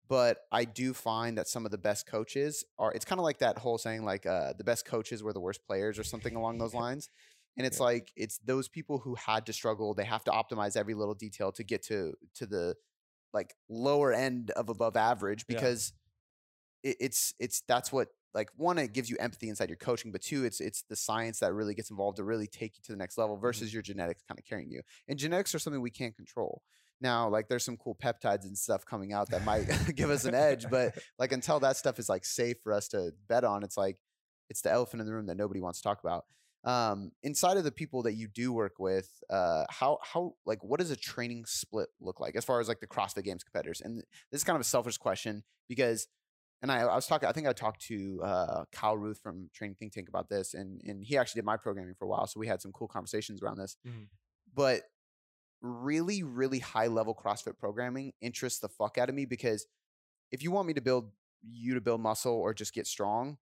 But 0.09 0.39
I 0.51 0.65
do 0.65 0.93
find 0.93 1.37
that 1.37 1.47
some 1.47 1.65
of 1.65 1.71
the 1.71 1.77
best 1.77 2.07
coaches 2.07 2.65
are. 2.79 2.91
It's 2.91 3.05
kind 3.05 3.19
of 3.19 3.23
like 3.23 3.39
that 3.39 3.59
whole 3.59 3.77
saying, 3.77 4.03
like 4.03 4.25
uh, 4.25 4.53
the 4.57 4.63
best 4.63 4.85
coaches 4.85 5.21
were 5.23 5.33
the 5.33 5.39
worst 5.39 5.63
players, 5.65 5.99
or 5.99 6.03
something 6.03 6.35
along 6.35 6.57
those 6.57 6.73
lines. 6.83 7.09
And 7.57 7.65
it's 7.65 7.79
Yeah. 7.79 7.85
like 7.85 8.11
it's 8.15 8.39
those 8.39 8.67
people 8.67 8.99
who 8.99 9.15
had 9.15 9.45
to 9.45 9.53
struggle. 9.53 9.93
They 9.93 10.05
have 10.05 10.23
to 10.25 10.31
optimize 10.31 10.75
every 10.75 10.95
little 10.95 11.13
detail 11.15 11.51
to 11.53 11.63
get 11.63 11.83
to 11.83 12.13
to 12.35 12.45
the 12.47 12.75
like 13.33 13.53
lower 13.69 14.11
end 14.11 14.49
of 14.51 14.69
above 14.69 14.97
average 14.97 15.45
Yeah. 15.47 15.55
because 15.55 15.93
it, 16.83 16.97
it's 16.99 17.33
it's 17.39 17.61
that's 17.67 17.91
what 17.91 18.07
like 18.33 18.49
one 18.55 18.77
it 18.77 18.93
gives 18.93 19.09
you 19.09 19.17
empathy 19.19 19.49
inside 19.49 19.69
your 19.69 19.77
coaching, 19.77 20.11
but 20.11 20.21
two 20.21 20.45
it's 20.45 20.59
it's 20.59 20.83
the 20.89 20.95
science 20.95 21.39
that 21.39 21.53
really 21.53 21.75
gets 21.75 21.89
involved 21.91 22.17
to 22.17 22.23
really 22.23 22.47
take 22.47 22.77
you 22.77 22.81
to 22.83 22.91
the 22.91 22.97
next 22.97 23.17
level 23.17 23.37
versus 23.37 23.73
your 23.73 23.81
genetics 23.83 24.23
kind 24.27 24.39
of 24.39 24.45
carrying 24.45 24.71
you. 24.71 24.81
And 25.07 25.19
genetics 25.19 25.53
are 25.55 25.59
something 25.59 25.81
we 25.81 25.91
can't 25.91 26.15
control. 26.15 26.61
Now, 27.01 27.29
like 27.29 27.47
there's 27.47 27.63
some 27.63 27.77
cool 27.77 27.95
peptides 27.95 28.43
and 28.43 28.57
stuff 28.57 28.85
coming 28.85 29.13
out 29.13 29.29
that 29.29 29.45
might 29.45 29.67
give 29.95 30.09
us 30.09 30.25
an 30.25 30.35
edge, 30.35 30.65
but 30.69 30.97
like 31.17 31.31
until 31.31 31.59
that 31.61 31.77
stuff 31.77 31.99
is 31.99 32.09
like 32.09 32.25
safe 32.25 32.57
for 32.63 32.73
us 32.73 32.87
to 32.89 33.11
bet 33.27 33.43
on, 33.43 33.63
it's 33.63 33.77
like 33.77 33.97
it's 34.49 34.61
the 34.61 34.71
elephant 34.71 34.99
in 35.01 35.07
the 35.07 35.13
room 35.13 35.27
that 35.27 35.37
nobody 35.37 35.61
wants 35.61 35.79
to 35.79 35.83
talk 35.83 35.99
about. 36.03 36.25
Um, 36.65 37.11
inside 37.23 37.55
of 37.55 37.63
the 37.63 37.71
people 37.71 38.03
that 38.03 38.13
you 38.13 38.27
do 38.27 38.51
work 38.51 38.79
with, 38.79 39.09
uh, 39.29 39.63
how 39.69 39.99
how 40.03 40.33
like 40.45 40.61
what 40.61 40.79
does 40.79 40.91
a 40.91 40.95
training 40.95 41.45
split 41.45 41.87
look 42.01 42.19
like 42.19 42.35
as 42.35 42.43
far 42.43 42.59
as 42.59 42.67
like 42.67 42.81
the 42.81 42.87
CrossFit 42.87 43.23
Games 43.23 43.43
competitors? 43.43 43.79
And 43.81 43.99
this 44.31 44.41
is 44.41 44.43
kind 44.43 44.57
of 44.57 44.61
a 44.61 44.65
selfish 44.65 44.97
question 44.97 45.43
because, 45.69 46.07
and 46.61 46.69
I, 46.69 46.81
I 46.81 46.95
was 46.95 47.07
talking, 47.07 47.29
I 47.29 47.31
think 47.31 47.47
I 47.47 47.53
talked 47.53 47.81
to 47.83 48.21
uh, 48.23 48.63
Kyle 48.73 48.97
Ruth 48.97 49.21
from 49.23 49.49
Training 49.53 49.77
Think 49.79 49.93
Tank 49.93 50.09
about 50.09 50.27
this, 50.27 50.53
and 50.53 50.81
and 50.83 51.01
he 51.01 51.17
actually 51.17 51.39
did 51.39 51.45
my 51.45 51.55
programming 51.55 51.93
for 51.97 52.03
a 52.03 52.09
while, 52.09 52.27
so 52.27 52.41
we 52.41 52.47
had 52.47 52.61
some 52.61 52.73
cool 52.73 52.89
conversations 52.89 53.41
around 53.41 53.57
this. 53.57 53.77
Mhm. 53.87 54.07
But 54.53 54.81
really, 55.61 56.23
really 56.23 56.59
high 56.59 56.87
level 56.87 57.13
CrossFit 57.15 57.57
programming 57.57 58.13
interests 58.21 58.59
the 58.59 58.69
fuck 58.69 58.97
out 58.97 59.09
of 59.09 59.15
me 59.15 59.25
because 59.25 59.65
if 60.31 60.43
you 60.43 60.51
want 60.51 60.67
me 60.67 60.73
to 60.73 60.81
build 60.81 61.11
you 61.43 61.73
to 61.73 61.81
build 61.81 62.01
muscle 62.01 62.33
or 62.33 62.53
just 62.53 62.73
get 62.73 62.87
strong, 62.87 63.37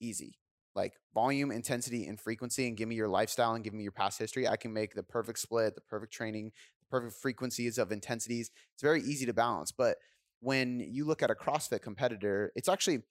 easy. 0.00 0.38
Like 0.74 0.94
volume, 1.14 1.52
intensity, 1.52 2.06
and 2.06 2.18
frequency, 2.18 2.66
and 2.66 2.76
give 2.76 2.88
me 2.88 2.96
your 2.96 3.08
lifestyle 3.08 3.54
and 3.54 3.62
give 3.62 3.74
me 3.74 3.84
your 3.84 3.92
past 3.92 4.18
history. 4.18 4.48
I 4.48 4.56
can 4.56 4.72
make 4.72 4.94
the 4.94 5.04
perfect 5.04 5.38
split, 5.38 5.76
the 5.76 5.80
perfect 5.82 6.12
training, 6.12 6.50
the 6.80 6.86
perfect 6.90 7.14
frequencies 7.14 7.78
of 7.78 7.92
intensities. 7.92 8.50
It's 8.74 8.82
very 8.82 9.00
easy 9.00 9.24
to 9.26 9.32
balance. 9.32 9.70
But 9.70 9.98
when 10.40 10.80
you 10.80 11.04
look 11.04 11.22
at 11.22 11.30
a 11.30 11.34
CrossFit 11.34 11.80
competitor, 11.80 12.50
it's 12.56 12.68
actually 12.68 13.02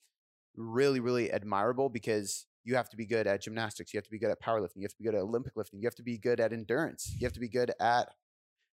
really, 0.57 0.99
really 0.99 1.31
admirable 1.31 1.87
because 1.87 2.45
you 2.63 2.75
have 2.75 2.89
to 2.89 2.97
be 2.97 3.05
good 3.05 3.27
at 3.27 3.41
gymnastics, 3.41 3.93
you 3.93 3.97
have 3.97 4.05
to 4.05 4.11
be 4.11 4.19
good 4.19 4.31
at 4.31 4.41
powerlifting, 4.41 4.77
you 4.77 4.83
have 4.83 4.91
to 4.91 4.97
be 4.97 5.03
good 5.03 5.15
at 5.15 5.21
Olympic 5.21 5.55
lifting, 5.55 5.79
you 5.79 5.85
have 5.85 5.95
to 5.95 6.03
be 6.03 6.17
good 6.17 6.39
at 6.39 6.53
endurance, 6.53 7.13
you 7.17 7.25
have 7.25 7.33
to 7.33 7.39
be 7.39 7.49
good 7.49 7.71
at 7.79 8.09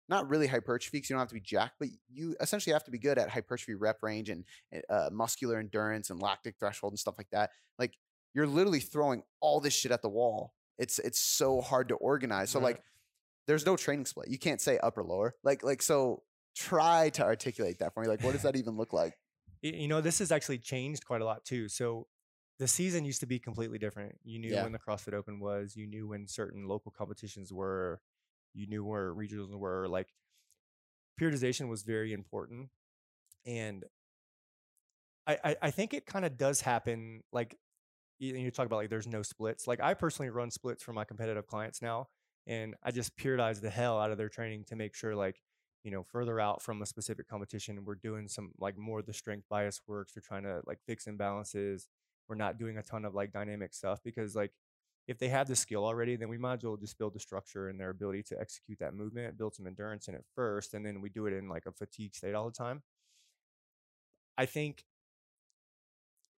not 0.10 0.30
really 0.30 0.48
hypertrophy 0.48 0.98
because 0.98 1.10
you 1.10 1.16
don't 1.16 1.22
have 1.22 1.28
to 1.30 1.34
be 1.34 1.42
jacked, 1.42 1.76
but 1.80 1.90
you 2.10 2.36
essentially 2.40 2.74
have 2.74 2.84
to 2.86 2.92
be 2.92 2.98
good 2.98 3.18
at 3.18 3.30
hypertrophy 3.30 3.76
rep 3.76 4.02
range 4.02 4.30
and 4.30 4.46
uh, 4.90 5.10
muscular 5.12 5.60
endurance 5.60 6.10
and 6.10 6.22
lactic 6.22 6.56
threshold 6.60 6.94
and 6.94 7.00
stuff 7.00 7.16
like 7.18 7.30
that. 7.32 7.52
Like 7.78 7.98
you're 8.34 8.48
literally 8.48 8.80
throwing 8.80 9.24
all 9.42 9.60
this 9.60 9.74
shit 9.74 9.92
at 9.92 10.02
the 10.02 10.10
wall. 10.10 10.54
It's 10.78 11.00
it's 11.00 11.20
so 11.20 11.60
hard 11.60 11.90
to 11.90 11.96
organize. 11.96 12.52
So 12.52 12.60
Right. 12.60 12.76
like, 12.76 12.84
there's 13.48 13.66
no 13.66 13.76
training 13.76 14.06
split. 14.06 14.30
You 14.30 14.38
can't 14.38 14.62
say 14.62 14.78
upper 14.82 15.04
lower. 15.04 15.36
Like 15.44 15.64
like 15.64 15.82
so. 15.82 16.24
Try 16.56 17.10
to 17.12 17.24
articulate 17.24 17.78
that 17.80 17.94
for 17.94 18.02
me. 18.02 18.08
Like, 18.08 18.24
what 18.24 18.32
does 18.32 18.42
that 18.42 18.56
even 18.56 18.78
look 18.78 18.92
like? 18.92 19.14
You 19.62 19.88
know 19.88 20.02
this 20.02 20.18
has 20.20 20.32
actually 20.32 20.58
changed 20.58 21.06
quite 21.06 21.22
a 21.22 21.26
lot 21.26 21.46
too 21.46 21.68
so 21.70 22.08
the 22.60 22.68
season 22.68 23.06
used 23.06 23.20
to 23.20 23.26
be 23.28 23.40
completely 23.40 23.78
different 23.78 24.18
you 24.24 24.40
knew 24.40 24.54
Yeah. 24.54 24.64
when 24.64 24.72
the 24.72 24.80
crossfit 24.80 25.14
open 25.14 25.40
was 25.40 25.76
you 25.76 25.88
knew 25.88 26.08
when 26.08 26.28
certain 26.28 26.68
local 26.68 26.92
competitions 26.92 27.54
were 27.54 28.02
you 28.54 28.68
knew 28.68 28.84
where 28.84 29.14
regionals 29.14 29.56
were 29.58 29.88
like 29.88 30.14
periodization 31.20 31.68
was 31.70 31.84
very 31.84 32.14
important 32.14 32.70
and 33.46 33.86
i 35.28 35.38
i, 35.44 35.56
I 35.64 35.72
think 35.72 35.94
it 35.94 36.06
kind 36.06 36.26
of 36.26 36.38
does 36.38 36.62
happen 36.62 37.24
like 37.32 37.58
you, 38.20 38.36
you 38.36 38.52
talk 38.52 38.66
about 38.66 38.78
like 38.78 38.90
there's 38.90 39.08
no 39.08 39.22
splits 39.22 39.68
like 39.68 39.80
i 39.82 39.94
personally 39.94 40.30
run 40.30 40.52
splits 40.52 40.84
for 40.84 40.94
my 40.94 41.04
competitive 41.04 41.48
clients 41.48 41.82
now 41.82 42.08
and 42.48 42.76
i 42.84 42.92
just 42.92 43.16
periodize 43.18 43.62
the 43.62 43.70
hell 43.70 44.00
out 44.00 44.12
of 44.12 44.18
their 44.18 44.30
training 44.30 44.64
to 44.66 44.76
make 44.76 44.96
sure 44.96 45.16
like 45.16 45.42
you 45.84 45.92
know 45.92 46.04
further 46.04 46.40
out 46.40 46.62
from 46.62 46.82
a 46.82 46.86
specific 46.86 47.28
competition 47.28 47.84
we're 47.86 47.96
doing 47.96 48.28
some 48.28 48.52
like 48.60 48.78
more 48.78 49.00
of 49.00 49.06
the 49.06 49.14
strength 49.14 49.46
bias 49.50 49.82
works 49.88 50.14
we're 50.16 50.22
trying 50.22 50.44
to 50.44 50.62
like 50.66 50.80
fix 50.86 51.06
imbalances 51.06 51.88
we're 52.30 52.36
not 52.36 52.58
doing 52.58 52.78
a 52.78 52.84
ton 52.84 53.06
of 53.06 53.14
like 53.14 53.32
dynamic 53.32 53.74
stuff 53.74 54.00
because 54.04 54.36
like 54.36 54.52
if 55.08 55.18
they 55.18 55.30
have 55.30 55.48
the 55.48 55.56
skill 55.56 55.86
already 55.86 56.16
then 56.16 56.30
we 56.30 56.38
might 56.38 56.56
as 56.56 56.64
well 56.64 56.78
just 56.78 56.98
build 56.98 57.14
the 57.14 57.20
structure 57.20 57.70
and 57.70 57.80
their 57.80 57.90
ability 57.90 58.24
to 58.24 58.40
execute 58.40 58.78
that 58.80 58.94
movement 58.94 59.38
build 59.38 59.56
some 59.56 59.68
endurance 59.68 60.08
in 60.08 60.16
it 60.16 60.26
first 60.36 60.74
and 60.74 60.86
then 60.86 61.02
we 61.02 61.10
do 61.10 61.26
it 61.26 61.34
in 61.34 61.48
like 61.48 61.66
a 61.66 61.72
fatigue 61.72 62.16
state 62.16 62.36
all 62.36 62.46
the 62.46 62.52
time. 62.52 62.82
I 64.38 64.46
think 64.46 64.84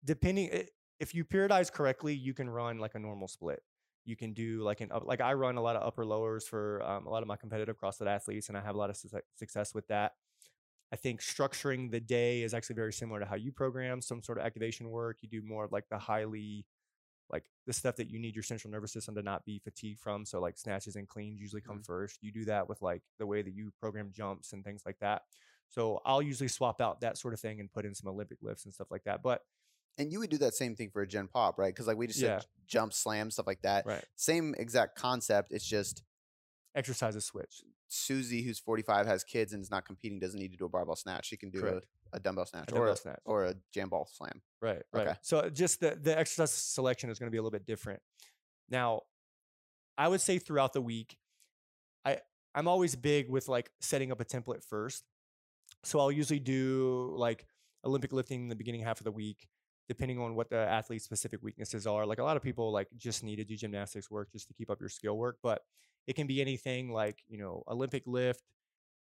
depending 0.06 0.50
if 1.00 1.14
you 1.14 1.26
periodize 1.26 1.72
correctly 1.72 2.14
you 2.14 2.34
can 2.34 2.50
run 2.50 2.80
like 2.80 2.96
a 2.96 3.00
normal 3.00 3.28
split. 3.28 3.62
You 4.06 4.16
can 4.16 4.34
do 4.34 4.64
like 4.64 4.82
an 4.82 4.90
like 5.04 5.22
i 5.22 5.34
run 5.34 5.58
a 5.58 5.62
lot 5.62 5.76
of 5.76 5.86
upper 5.86 6.06
lowers 6.06 6.48
for 6.48 6.82
um, 6.84 7.06
a 7.06 7.10
lot 7.10 7.22
of 7.22 7.28
my 7.28 7.36
competitive 7.36 7.78
crossfit 7.80 8.08
athletes 8.08 8.48
and 8.48 8.58
i 8.58 8.62
have 8.62 8.74
a 8.74 8.78
lot 8.78 8.90
of 8.90 8.98
success 8.98 9.22
success 9.36 9.76
with 9.76 9.88
that 9.88 10.14
i 10.92 10.96
think 10.96 11.22
structuring 11.22 11.92
the 11.92 12.00
day 12.00 12.42
is 12.42 12.54
actually 12.54 12.76
very 12.76 12.94
similar 12.94 13.20
to 13.20 13.26
how 13.26 13.36
you 13.36 13.52
program 13.52 14.02
some 14.02 14.22
sort 14.22 14.38
of 14.38 14.46
activation 14.46 14.90
work 14.90 15.18
you 15.22 15.30
do 15.30 15.42
more 15.46 15.66
of 15.66 15.72
like 15.72 15.86
the 15.90 15.98
highly 15.98 16.66
like 17.32 17.44
the 17.68 17.74
stuff 17.74 17.96
that 17.96 18.10
you 18.10 18.20
need 18.20 18.36
your 18.36 18.44
central 18.44 18.72
nervous 18.72 18.92
system 18.92 19.14
to 19.14 19.22
not 19.22 19.46
be 19.46 19.60
fatigued 19.60 20.00
from 20.00 20.26
so 20.26 20.40
like 20.40 20.58
snatches 20.58 20.96
and 20.96 21.08
cleans 21.08 21.40
usually 21.40 21.62
come 21.62 21.76
mm-hmm. 21.78 21.84
first 21.84 22.18
you 22.22 22.32
do 22.32 22.46
that 22.46 22.68
with 22.68 22.82
like 22.82 23.02
the 23.20 23.26
way 23.26 23.42
that 23.42 23.54
you 23.54 23.72
program 23.80 24.10
jumps 24.12 24.54
and 24.54 24.64
things 24.64 24.82
like 24.86 24.98
that 25.00 25.22
so 25.68 26.00
i'll 26.06 26.22
usually 26.22 26.48
swap 26.50 26.82
out 26.82 27.02
that 27.02 27.18
sort 27.18 27.34
of 27.34 27.40
thing 27.40 27.60
and 27.60 27.72
put 27.72 27.86
in 27.86 27.94
some 27.94 28.10
olympic 28.10 28.40
lifts 28.42 28.66
and 28.66 28.74
stuff 28.74 28.88
like 28.90 29.04
that 29.04 29.22
but 29.22 29.42
And 29.98 30.12
you 30.14 30.20
would 30.20 30.30
do 30.30 30.38
that 30.38 30.54
same 30.56 30.76
thing 30.76 30.92
for 30.92 31.02
a 31.02 31.08
gen 31.08 31.28
pop, 31.28 31.58
right? 31.60 31.74
Because 31.74 31.86
like 31.88 31.98
we 31.98 32.08
just 32.08 32.22
Yeah. 32.22 32.40
said, 32.40 32.48
jump, 32.68 32.94
slam, 32.94 33.30
stuff 33.30 33.46
like 33.48 33.62
that. 33.64 33.86
right 33.86 34.04
Same 34.16 34.56
exact 34.58 34.96
concept. 34.96 35.52
It's 35.52 35.66
just 35.66 36.04
exercises 36.80 37.26
switch 37.26 37.64
Susie, 37.90 38.44
who's 38.44 38.60
45, 38.60 39.08
has 39.08 39.24
kids 39.24 39.52
and 39.54 39.62
is 39.62 39.72
not 39.72 39.86
competing, 39.86 40.20
doesn't 40.20 40.40
need 40.40 40.52
to 40.52 40.58
do 40.58 40.66
a 40.66 40.70
barbell 40.70 40.96
snatch. 40.96 41.26
She 41.26 41.38
can 41.38 41.50
do 41.50 41.66
a, 41.66 41.82
a 42.16 42.20
dumbbell 42.20 42.46
snatch 42.46 42.72
A 42.72 42.76
or 42.76 42.78
dumbbell 42.78 42.94
a, 42.94 42.98
snatch. 42.98 43.20
or 43.26 43.46
a 43.46 43.56
jam 43.74 43.90
ball 43.90 44.08
slam. 44.12 44.42
Right, 44.62 44.82
right. 44.94 45.08
Okay. 45.08 45.18
So 45.22 45.50
just 45.50 45.80
the 45.80 45.98
the 46.02 46.18
exercise 46.18 46.52
selection 46.52 47.10
is 47.10 47.20
going 47.20 47.28
to 47.28 47.32
be 47.32 47.38
a 47.38 47.42
little 47.42 47.52
bit 47.52 47.66
different. 47.66 48.02
Now, 48.70 49.02
I 49.98 50.08
would 50.08 50.22
say 50.22 50.38
throughout 50.38 50.74
the 50.74 50.82
week, 50.82 51.18
I 52.06 52.20
I'm 52.56 52.68
always 52.68 52.96
big 52.96 53.30
with 53.30 53.48
like 53.48 53.72
setting 53.82 54.12
up 54.12 54.22
a 54.22 54.26
template 54.26 54.64
first. 54.64 55.04
So 55.84 56.00
I'll 56.00 56.12
usually 56.12 56.40
do 56.40 57.14
like 57.16 57.46
Olympic 57.86 58.14
lifting 58.14 58.44
in 58.44 58.50
the 58.50 58.56
beginning 58.56 58.82
half 58.82 59.00
of 59.00 59.06
the 59.06 59.12
week, 59.12 59.48
depending 59.88 60.20
on 60.20 60.36
what 60.36 60.50
the 60.50 60.58
athlete's 60.58 61.06
specific 61.06 61.42
weaknesses 61.42 61.88
are. 61.88 62.06
Like 62.06 62.20
a 62.20 62.24
lot 62.24 62.38
of 62.38 62.44
people 62.44 62.72
like 62.72 62.88
just 62.98 63.24
need 63.24 63.38
to 63.38 63.46
do 63.46 63.56
gymnastics 63.56 64.12
work 64.12 64.32
just 64.32 64.48
to 64.50 64.54
keep 64.54 64.70
up 64.70 64.80
your 64.80 64.90
skill 64.90 65.18
work, 65.18 65.38
but 65.42 65.62
it 66.10 66.16
can 66.18 66.28
be 66.28 66.42
anything 66.42 66.92
like, 66.92 67.24
you 67.30 67.40
know, 67.40 67.64
Olympic 67.70 68.04
lift, 68.08 68.44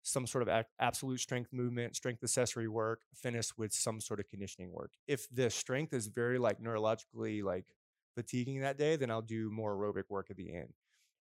some 0.02 0.26
sort 0.26 0.42
of 0.42 0.48
ac- 0.48 0.68
absolute 0.80 1.20
strength 1.20 1.52
movement, 1.52 1.96
strength 1.96 2.22
accessory 2.22 2.68
work, 2.68 3.02
finish 3.14 3.48
with 3.56 3.72
some 3.72 4.00
sort 4.00 4.20
of 4.20 4.28
conditioning 4.28 4.72
work. 4.72 4.92
If 5.08 5.28
the 5.30 5.50
strength 5.50 5.94
is 5.94 6.08
very 6.08 6.38
like 6.38 6.60
neurologically 6.60 7.42
like 7.42 7.66
fatiguing 8.14 8.60
that 8.60 8.78
day, 8.78 8.96
then 8.96 9.10
I'll 9.10 9.22
do 9.22 9.50
more 9.50 9.76
aerobic 9.76 10.04
work 10.10 10.28
at 10.30 10.36
the 10.36 10.54
end. 10.54 10.74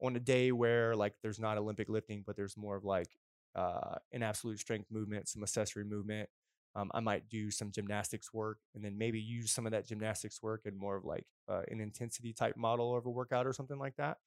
On 0.02 0.16
a 0.16 0.20
day 0.20 0.50
where 0.50 0.96
like 0.96 1.14
there's 1.22 1.38
not 1.40 1.58
Olympic 1.58 1.88
lifting, 1.90 2.24
but 2.26 2.36
there's 2.36 2.56
more 2.56 2.76
of 2.76 2.84
like 2.84 3.08
uh, 3.54 3.96
an 4.12 4.22
absolute 4.22 4.58
strength 4.58 4.90
movement, 4.90 5.28
some 5.28 5.42
accessory 5.42 5.84
movement. 5.84 6.28
Um, 6.74 6.90
I 6.94 7.00
might 7.00 7.28
do 7.28 7.50
some 7.50 7.70
gymnastics 7.70 8.32
work 8.32 8.58
and 8.74 8.84
then 8.84 8.96
maybe 8.96 9.20
use 9.20 9.50
some 9.52 9.66
of 9.66 9.72
that 9.72 9.86
gymnastics 9.86 10.42
work 10.42 10.62
in 10.64 10.76
more 10.78 10.96
of 10.96 11.04
like 11.04 11.26
uh, 11.48 11.62
an 11.70 11.80
intensity 11.80 12.32
type 12.32 12.56
model 12.56 12.96
of 12.96 13.06
a 13.06 13.10
workout 13.10 13.46
or 13.46 13.52
something 13.52 13.78
like 13.78 13.96
that. 13.96 14.18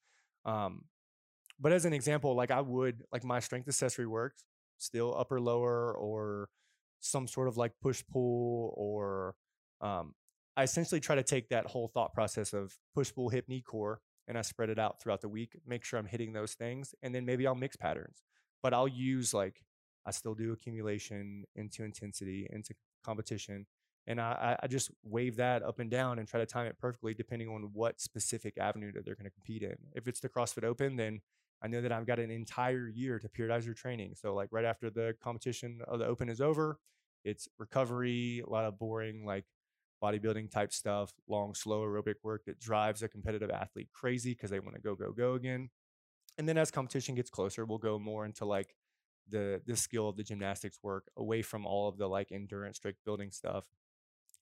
Um, 0.44 0.84
but 1.60 1.72
as 1.72 1.84
an 1.84 1.92
example, 1.92 2.34
like 2.34 2.50
I 2.50 2.60
would 2.60 3.02
like 3.12 3.24
my 3.24 3.40
strength 3.40 3.68
accessory 3.68 4.06
works 4.06 4.44
still 4.78 5.14
upper 5.16 5.40
lower 5.40 5.92
or 5.94 6.48
some 7.00 7.26
sort 7.26 7.48
of 7.48 7.56
like 7.56 7.72
push 7.82 8.02
pull 8.10 8.74
or 8.76 9.34
um, 9.80 10.14
I 10.56 10.62
essentially 10.62 11.00
try 11.00 11.16
to 11.16 11.22
take 11.22 11.48
that 11.48 11.66
whole 11.66 11.88
thought 11.88 12.14
process 12.14 12.52
of 12.52 12.76
push 12.94 13.12
pull 13.12 13.28
hip 13.28 13.48
knee 13.48 13.62
core 13.62 14.00
and 14.26 14.38
I 14.38 14.42
spread 14.42 14.70
it 14.70 14.78
out 14.78 15.00
throughout 15.00 15.20
the 15.20 15.28
week, 15.28 15.58
make 15.66 15.84
sure 15.84 15.98
I'm 15.98 16.06
hitting 16.06 16.32
those 16.32 16.54
things, 16.54 16.94
and 17.02 17.14
then 17.14 17.26
maybe 17.26 17.46
I'll 17.46 17.54
mix 17.54 17.76
patterns. 17.76 18.22
But 18.62 18.72
I'll 18.72 18.88
use 18.88 19.34
like 19.34 19.60
I 20.06 20.10
still 20.10 20.34
do 20.34 20.52
accumulation 20.52 21.44
into 21.56 21.84
intensity 21.84 22.46
into 22.50 22.74
competition, 23.04 23.66
and 24.06 24.20
I 24.20 24.56
I 24.62 24.66
just 24.66 24.90
wave 25.02 25.36
that 25.36 25.62
up 25.62 25.78
and 25.78 25.90
down 25.90 26.18
and 26.18 26.26
try 26.26 26.40
to 26.40 26.46
time 26.46 26.66
it 26.66 26.78
perfectly 26.78 27.12
depending 27.12 27.48
on 27.48 27.70
what 27.74 28.00
specific 28.00 28.56
avenue 28.58 28.92
that 28.92 29.04
they're 29.04 29.16
going 29.16 29.30
to 29.30 29.30
compete 29.30 29.62
in. 29.62 29.76
If 29.94 30.08
it's 30.08 30.20
the 30.20 30.30
CrossFit 30.30 30.64
Open, 30.64 30.96
then 30.96 31.20
I 31.64 31.66
know 31.66 31.80
that 31.80 31.92
I've 31.92 32.06
got 32.06 32.18
an 32.18 32.30
entire 32.30 32.88
year 32.88 33.18
to 33.18 33.28
periodize 33.28 33.64
your 33.64 33.72
training. 33.74 34.14
So 34.16 34.34
like 34.34 34.50
right 34.52 34.66
after 34.66 34.90
the 34.90 35.14
competition 35.22 35.80
of 35.88 35.98
the 35.98 36.06
Open 36.06 36.28
is 36.28 36.42
over, 36.42 36.78
it's 37.24 37.48
recovery, 37.58 38.42
a 38.46 38.50
lot 38.50 38.64
of 38.64 38.78
boring 38.78 39.24
like 39.24 39.46
bodybuilding 40.02 40.50
type 40.50 40.74
stuff, 40.74 41.14
long, 41.26 41.54
slow 41.54 41.80
aerobic 41.80 42.16
work 42.22 42.44
that 42.44 42.60
drives 42.60 43.02
a 43.02 43.08
competitive 43.08 43.50
athlete 43.50 43.88
crazy 43.94 44.32
because 44.32 44.50
they 44.50 44.60
want 44.60 44.74
to 44.74 44.82
go, 44.82 44.94
go, 44.94 45.10
go 45.10 45.34
again. 45.34 45.70
And 46.36 46.46
then 46.46 46.58
as 46.58 46.70
competition 46.70 47.14
gets 47.14 47.30
closer, 47.30 47.64
we'll 47.64 47.78
go 47.78 47.98
more 47.98 48.26
into 48.26 48.44
like 48.44 48.74
the 49.30 49.62
the 49.64 49.74
skill 49.74 50.10
of 50.10 50.16
the 50.18 50.22
gymnastics 50.22 50.78
work 50.82 51.04
away 51.16 51.40
from 51.40 51.64
all 51.64 51.88
of 51.88 51.96
the 51.96 52.06
like 52.06 52.30
endurance 52.30 52.76
strength 52.76 52.98
building 53.06 53.30
stuff. 53.30 53.64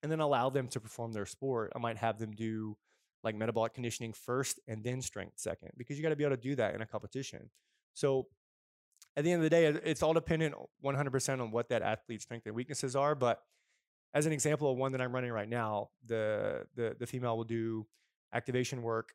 And 0.03 0.11
then 0.11 0.19
allow 0.19 0.51
them 0.51 0.67
to 0.69 0.81
perform 0.81 1.13
their 1.13 1.27
sport. 1.27 1.73
I 1.77 1.79
might 1.79 1.99
have 1.99 2.19
them 2.19 2.33
do 2.33 2.77
like 3.25 3.35
metabolic 3.35 3.75
conditioning 3.75 4.13
first 4.13 4.61
and 4.67 4.83
then 4.83 5.01
strength 5.01 5.35
second 5.37 5.71
because 5.77 5.97
you 5.97 6.03
got 6.03 6.11
to 6.11 6.17
be 6.17 6.25
able 6.25 6.37
to 6.37 6.43
do 6.43 6.55
that 6.57 6.75
in 6.75 6.83
a 6.83 6.87
competition. 6.87 7.51
So 7.95 8.27
at 9.17 9.25
the 9.25 9.33
end 9.33 9.41
of 9.41 9.45
the 9.45 9.51
day, 9.51 9.67
it's 9.67 10.03
all 10.03 10.13
dependent 10.13 10.55
100% 10.85 11.41
on 11.41 11.51
what 11.51 11.69
that 11.69 11.83
athlete's 11.83 12.25
strength 12.25 12.47
and 12.47 12.55
weaknesses 12.55 12.97
are. 12.97 13.15
But 13.15 13.41
as 14.15 14.27
an 14.27 14.33
example 14.33 14.71
of 14.71 14.77
one 14.77 14.93
that 14.93 15.01
I'm 15.01 15.13
running 15.13 15.33
right 15.33 15.49
now, 15.49 15.91
the 16.07 16.67
the 16.75 16.97
the 16.99 17.07
female 17.07 17.37
will 17.37 17.45
do 17.45 17.87
activation 18.35 18.83
work, 18.83 19.11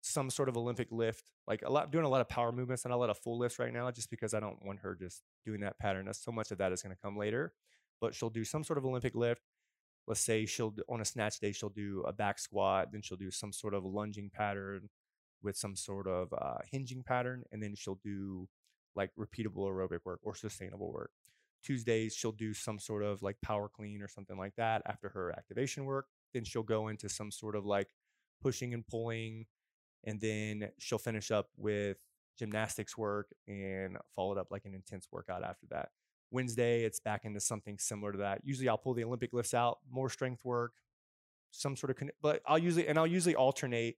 some 0.00 0.30
sort 0.30 0.48
of 0.48 0.56
Olympic 0.56 0.88
lift, 0.90 1.30
like 1.46 1.62
a 1.62 1.70
lot 1.70 1.90
doing 1.90 2.04
a 2.04 2.08
lot 2.08 2.20
of 2.20 2.28
power 2.28 2.52
movements 2.52 2.84
and 2.84 2.92
a 2.92 2.96
lot 2.96 3.10
of 3.10 3.18
full 3.18 3.38
lifts 3.38 3.58
right 3.58 3.72
now, 3.72 3.90
just 3.90 4.10
because 4.10 4.34
I 4.34 4.40
don't 4.40 4.64
want 4.64 4.80
her 4.80 4.94
just 4.94 5.22
doing 5.44 5.60
that 5.60 5.78
pattern. 5.78 6.06
That's 6.06 6.22
so 6.22 6.32
much 6.32 6.50
of 6.50 6.58
that 6.58 6.72
is 6.72 6.82
going 6.82 6.94
to 6.94 7.00
come 7.00 7.16
later. 7.16 7.52
But 8.00 8.14
she'll 8.14 8.30
do 8.30 8.44
some 8.44 8.64
sort 8.64 8.78
of 8.78 8.84
Olympic 8.84 9.14
lift. 9.14 9.42
Let's 10.06 10.20
say 10.20 10.46
she'll 10.46 10.74
on 10.88 11.00
a 11.00 11.04
snatch 11.04 11.38
day 11.40 11.52
she'll 11.52 11.68
do 11.68 12.04
a 12.06 12.12
back 12.12 12.38
squat, 12.38 12.88
then 12.92 13.02
she'll 13.02 13.18
do 13.18 13.30
some 13.30 13.52
sort 13.52 13.74
of 13.74 13.84
lunging 13.84 14.30
pattern 14.32 14.88
with 15.42 15.56
some 15.56 15.76
sort 15.76 16.06
of 16.06 16.32
uh, 16.32 16.58
hinging 16.70 17.02
pattern, 17.02 17.44
and 17.52 17.62
then 17.62 17.74
she'll 17.74 18.00
do 18.02 18.48
like 18.96 19.10
repeatable 19.18 19.68
aerobic 19.68 20.00
work 20.04 20.20
or 20.22 20.34
sustainable 20.34 20.92
work. 20.92 21.10
Tuesdays 21.62 22.14
she'll 22.14 22.32
do 22.32 22.54
some 22.54 22.78
sort 22.78 23.02
of 23.02 23.22
like 23.22 23.36
power 23.42 23.68
clean 23.68 24.02
or 24.02 24.08
something 24.08 24.38
like 24.38 24.54
that 24.56 24.82
after 24.86 25.10
her 25.10 25.32
activation 25.32 25.84
work. 25.84 26.06
Then 26.32 26.44
she'll 26.44 26.62
go 26.62 26.88
into 26.88 27.08
some 27.08 27.30
sort 27.30 27.54
of 27.56 27.66
like 27.66 27.88
pushing 28.42 28.74
and 28.74 28.86
pulling, 28.86 29.46
and 30.04 30.20
then 30.20 30.70
she'll 30.78 30.98
finish 30.98 31.30
up 31.30 31.48
with 31.56 31.98
gymnastics 32.38 32.96
work 32.96 33.28
and 33.46 33.98
follow 34.14 34.32
it 34.32 34.38
up 34.38 34.48
like 34.50 34.64
an 34.64 34.74
intense 34.74 35.06
workout 35.12 35.44
after 35.44 35.66
that. 35.70 35.90
Wednesday, 36.30 36.84
it's 36.84 37.00
back 37.00 37.24
into 37.24 37.40
something 37.40 37.78
similar 37.78 38.12
to 38.12 38.18
that. 38.18 38.40
Usually, 38.44 38.68
I'll 38.68 38.78
pull 38.78 38.94
the 38.94 39.04
Olympic 39.04 39.32
lifts 39.32 39.54
out, 39.54 39.78
more 39.90 40.08
strength 40.10 40.44
work, 40.44 40.72
some 41.50 41.76
sort 41.76 41.90
of, 41.90 41.96
con- 41.96 42.10
but 42.22 42.42
I'll 42.46 42.58
usually 42.58 42.86
and 42.88 42.98
I'll 42.98 43.06
usually 43.06 43.34
alternate. 43.34 43.96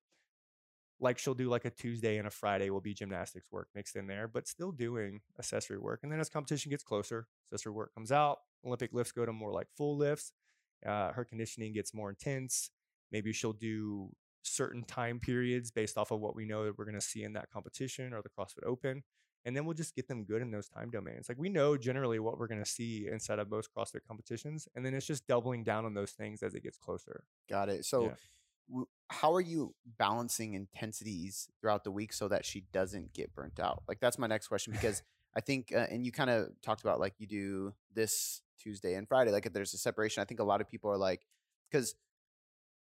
Like 1.01 1.19
she'll 1.19 1.35
do 1.35 1.49
like 1.49 1.65
a 1.65 1.71
Tuesday 1.71 2.19
and 2.19 2.29
a 2.29 2.31
Friday 2.31 2.71
will 2.71 2.81
be 2.81 2.95
gymnastics 2.95 3.51
work 3.51 3.67
mixed 3.75 3.97
in 3.97 4.07
there, 4.07 4.29
but 4.29 4.47
still 4.47 4.71
doing 4.71 5.21
accessory 5.37 5.79
work. 5.79 6.01
And 6.05 6.13
then 6.13 6.21
as 6.21 6.29
competition 6.29 6.71
gets 6.71 6.85
closer, 6.85 7.27
accessory 7.47 7.73
work 7.73 7.93
comes 7.93 8.13
out. 8.13 8.39
Olympic 8.65 8.93
lifts 8.93 9.11
go 9.11 9.27
to 9.27 9.33
more 9.33 9.53
like 9.53 9.67
full 9.77 9.97
lifts. 9.97 10.33
Uh, 10.87 11.11
her 11.11 11.25
conditioning 11.25 11.73
gets 11.73 11.93
more 11.93 12.09
intense. 12.09 12.71
Maybe 13.11 13.33
she'll 13.33 13.53
do 13.53 14.11
certain 14.43 14.85
time 14.85 15.19
periods 15.19 15.71
based 15.71 15.97
off 15.97 16.11
of 16.11 16.21
what 16.21 16.37
we 16.37 16.45
know 16.45 16.65
that 16.65 16.79
we're 16.79 16.85
going 16.85 16.95
to 16.95 17.01
see 17.01 17.23
in 17.25 17.33
that 17.33 17.51
competition 17.51 18.13
or 18.13 18.23
the 18.23 18.29
CrossFit 18.29 18.67
Open. 18.67 19.03
And 19.45 19.57
then 19.57 19.65
we'll 19.65 19.75
just 19.75 19.95
get 19.97 20.07
them 20.09 20.25
good 20.25 20.41
in 20.43 20.51
those 20.51 20.69
time 20.69 20.91
domains. 20.91 21.29
Like 21.29 21.39
we 21.39 21.49
know 21.49 21.77
generally 21.77 22.19
what 22.21 22.39
we're 22.39 22.47
going 22.47 22.63
to 22.63 22.71
see 22.71 23.09
inside 23.11 23.39
of 23.39 23.51
most 23.51 23.71
CrossFit 23.77 24.01
competitions. 24.07 24.69
And 24.77 24.87
then 24.87 24.95
it's 24.95 25.07
just 25.07 25.27
doubling 25.27 25.65
down 25.65 25.85
on 25.85 25.95
those 25.95 26.13
things 26.13 26.43
as 26.43 26.55
it 26.55 26.63
gets 26.63 26.79
closer. 26.79 27.25
Got 27.49 27.69
it. 27.69 27.85
So, 27.85 28.05
Yeah. 28.05 28.15
w- 28.69 28.87
how 29.11 29.35
are 29.35 29.41
you 29.41 29.75
balancing 29.99 30.55
intensities 30.55 31.49
throughout 31.61 31.83
the 31.85 31.91
week 31.91 32.13
so 32.13 32.29
that 32.29 32.45
she 32.45 32.63
doesn't 32.73 33.13
get 33.13 33.35
burnt 33.35 33.59
out? 33.59 33.83
Like 33.89 33.99
that's 34.01 34.19
my 34.19 34.27
next 34.29 34.47
question 34.49 34.73
because 34.73 35.03
I 35.35 35.41
think, 35.41 35.73
uh, 35.75 35.87
and 35.91 36.05
you 36.07 36.13
kind 36.13 36.31
of 36.31 36.49
talked 36.63 36.83
about 36.83 37.01
like 37.01 37.15
you 37.19 37.27
do 37.27 37.75
this 37.95 38.43
Tuesday 38.61 38.95
and 38.95 39.09
Friday. 39.09 39.33
Like 39.33 39.47
if 39.47 39.53
there's 39.53 39.75
a 39.75 39.79
separation, 39.79 40.21
I 40.21 40.25
think 40.25 40.41
a 40.41 40.45
lot 40.45 40.61
of 40.61 40.69
people 40.71 40.91
are 40.91 40.97
like, 40.99 41.27
because 41.71 41.95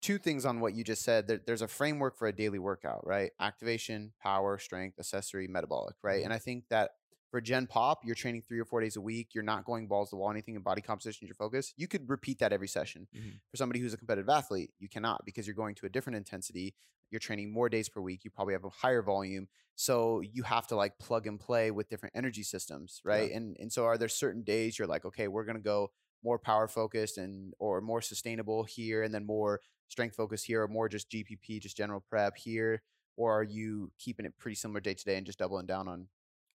two 0.02 0.18
things 0.18 0.46
on 0.46 0.60
what 0.60 0.74
you 0.76 0.84
just 0.84 1.04
said. 1.04 1.28
There, 1.28 1.40
there's 1.46 1.62
a 1.62 1.68
framework 1.68 2.18
for 2.18 2.28
a 2.28 2.34
daily 2.34 2.60
workout, 2.60 3.06
right? 3.06 3.32
Activation, 3.40 4.14
power, 4.22 4.58
strength, 4.58 5.00
accessory, 5.00 5.48
metabolic, 5.48 5.96
right? 6.04 6.24
And 6.24 6.34
I 6.34 6.38
think 6.38 6.66
that 6.70 6.92
for 7.32 7.42
Gen 7.42 7.68
Pop, 7.68 8.06
you're 8.06 8.16
training 8.16 8.44
three 8.48 8.60
or 8.60 8.66
four 8.66 8.80
days 8.80 8.96
a 8.96 9.02
week. 9.02 9.30
You're 9.34 9.44
not 9.44 9.66
going 9.66 9.88
balls 9.88 10.10
to 10.10 10.16
the 10.16 10.20
wall, 10.20 10.32
anything 10.32 10.56
in 10.56 10.62
body 10.62 10.82
composition 10.82 11.26
is 11.26 11.30
your 11.30 11.36
focus. 11.36 11.74
You 11.76 11.88
could 11.88 12.10
repeat 12.10 12.40
that 12.40 12.54
every 12.54 12.68
session. 12.70 13.08
Mhm. 13.14 13.40
For 13.52 13.58
somebody 13.58 13.80
who's 13.80 13.94
a 13.94 13.98
competitive 13.98 14.30
athlete, 14.30 14.72
you 14.80 14.88
cannot 14.88 15.26
because 15.26 15.46
you're 15.46 15.56
going 15.56 15.76
to 15.76 15.86
a 15.86 15.90
different 15.90 16.16
intensity. 16.16 16.74
You're 17.10 17.20
training 17.20 17.52
more 17.52 17.70
days 17.70 17.90
per 17.90 18.00
week. 18.02 18.24
You 18.24 18.32
probably 18.32 18.54
have 18.54 18.64
a 18.66 18.70
higher 18.70 19.02
volume. 19.02 19.48
So 19.76 20.22
you 20.22 20.44
have 20.44 20.68
to 20.68 20.76
like 20.76 20.98
plug 21.00 21.28
and 21.28 21.40
play 21.40 21.70
with 21.72 21.90
different 21.90 22.16
energy 22.16 22.44
systems, 22.44 23.02
right? 23.04 23.30
And 23.32 23.58
and 23.60 23.72
so 23.72 23.86
are 23.86 23.98
there 23.98 24.10
certain 24.10 24.44
days 24.44 24.78
you're 24.80 24.88
like, 24.88 25.06
okay, 25.06 25.28
we're 25.28 25.46
gonna 25.46 25.60
go 25.60 25.92
more 26.24 26.40
power 26.40 26.68
focused 26.68 27.18
and 27.18 27.54
or 27.60 27.82
more 27.82 28.02
sustainable 28.02 28.64
here, 28.64 29.04
and 29.04 29.14
then 29.14 29.26
more 29.26 29.62
strength 29.90 30.16
focused 30.16 30.46
here, 30.46 30.64
or 30.64 30.68
more 30.68 30.90
just 30.90 31.10
GPP, 31.10 31.62
just 31.62 31.78
general 31.78 32.04
prep 32.10 32.36
here, 32.38 32.82
or 33.18 33.40
are 33.40 33.44
you 33.44 33.92
keeping 34.00 34.26
it 34.26 34.38
pretty 34.38 34.56
similar 34.56 34.80
day 34.80 34.94
to 34.94 35.04
day 35.04 35.18
and 35.18 35.26
just 35.26 35.40
doubling 35.40 35.66
down 35.66 35.88
on 35.88 36.08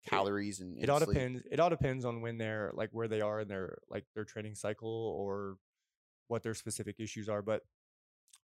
calories 0.06 0.61
and, 0.61 0.82
it 0.82 0.88
all 0.88 0.98
sleep? 0.98 1.14
depends 1.14 1.42
it 1.50 1.61
all 1.61 1.70
depends 1.70 2.04
on 2.04 2.20
when 2.20 2.38
they're 2.38 2.70
like 2.74 2.88
where 2.92 3.08
they 3.08 3.20
are 3.20 3.40
in 3.40 3.48
their 3.48 3.78
like 3.90 4.04
their 4.14 4.24
training 4.24 4.54
cycle 4.54 4.88
or 4.88 5.56
what 6.28 6.42
their 6.42 6.54
specific 6.54 6.96
issues 6.98 7.28
are 7.28 7.42
but 7.42 7.62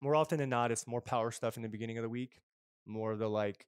more 0.02 0.16
often 0.16 0.38
than 0.38 0.50
not 0.50 0.72
it's 0.72 0.88
more 0.88 1.02
power 1.02 1.32
stuff 1.32 1.56
in 1.56 1.64
the 1.64 1.70
beginning 1.70 1.98
of 1.98 2.02
the 2.02 2.10
week 2.10 2.42
more 2.86 3.14
of 3.14 3.20
the 3.20 3.30
like 3.30 3.68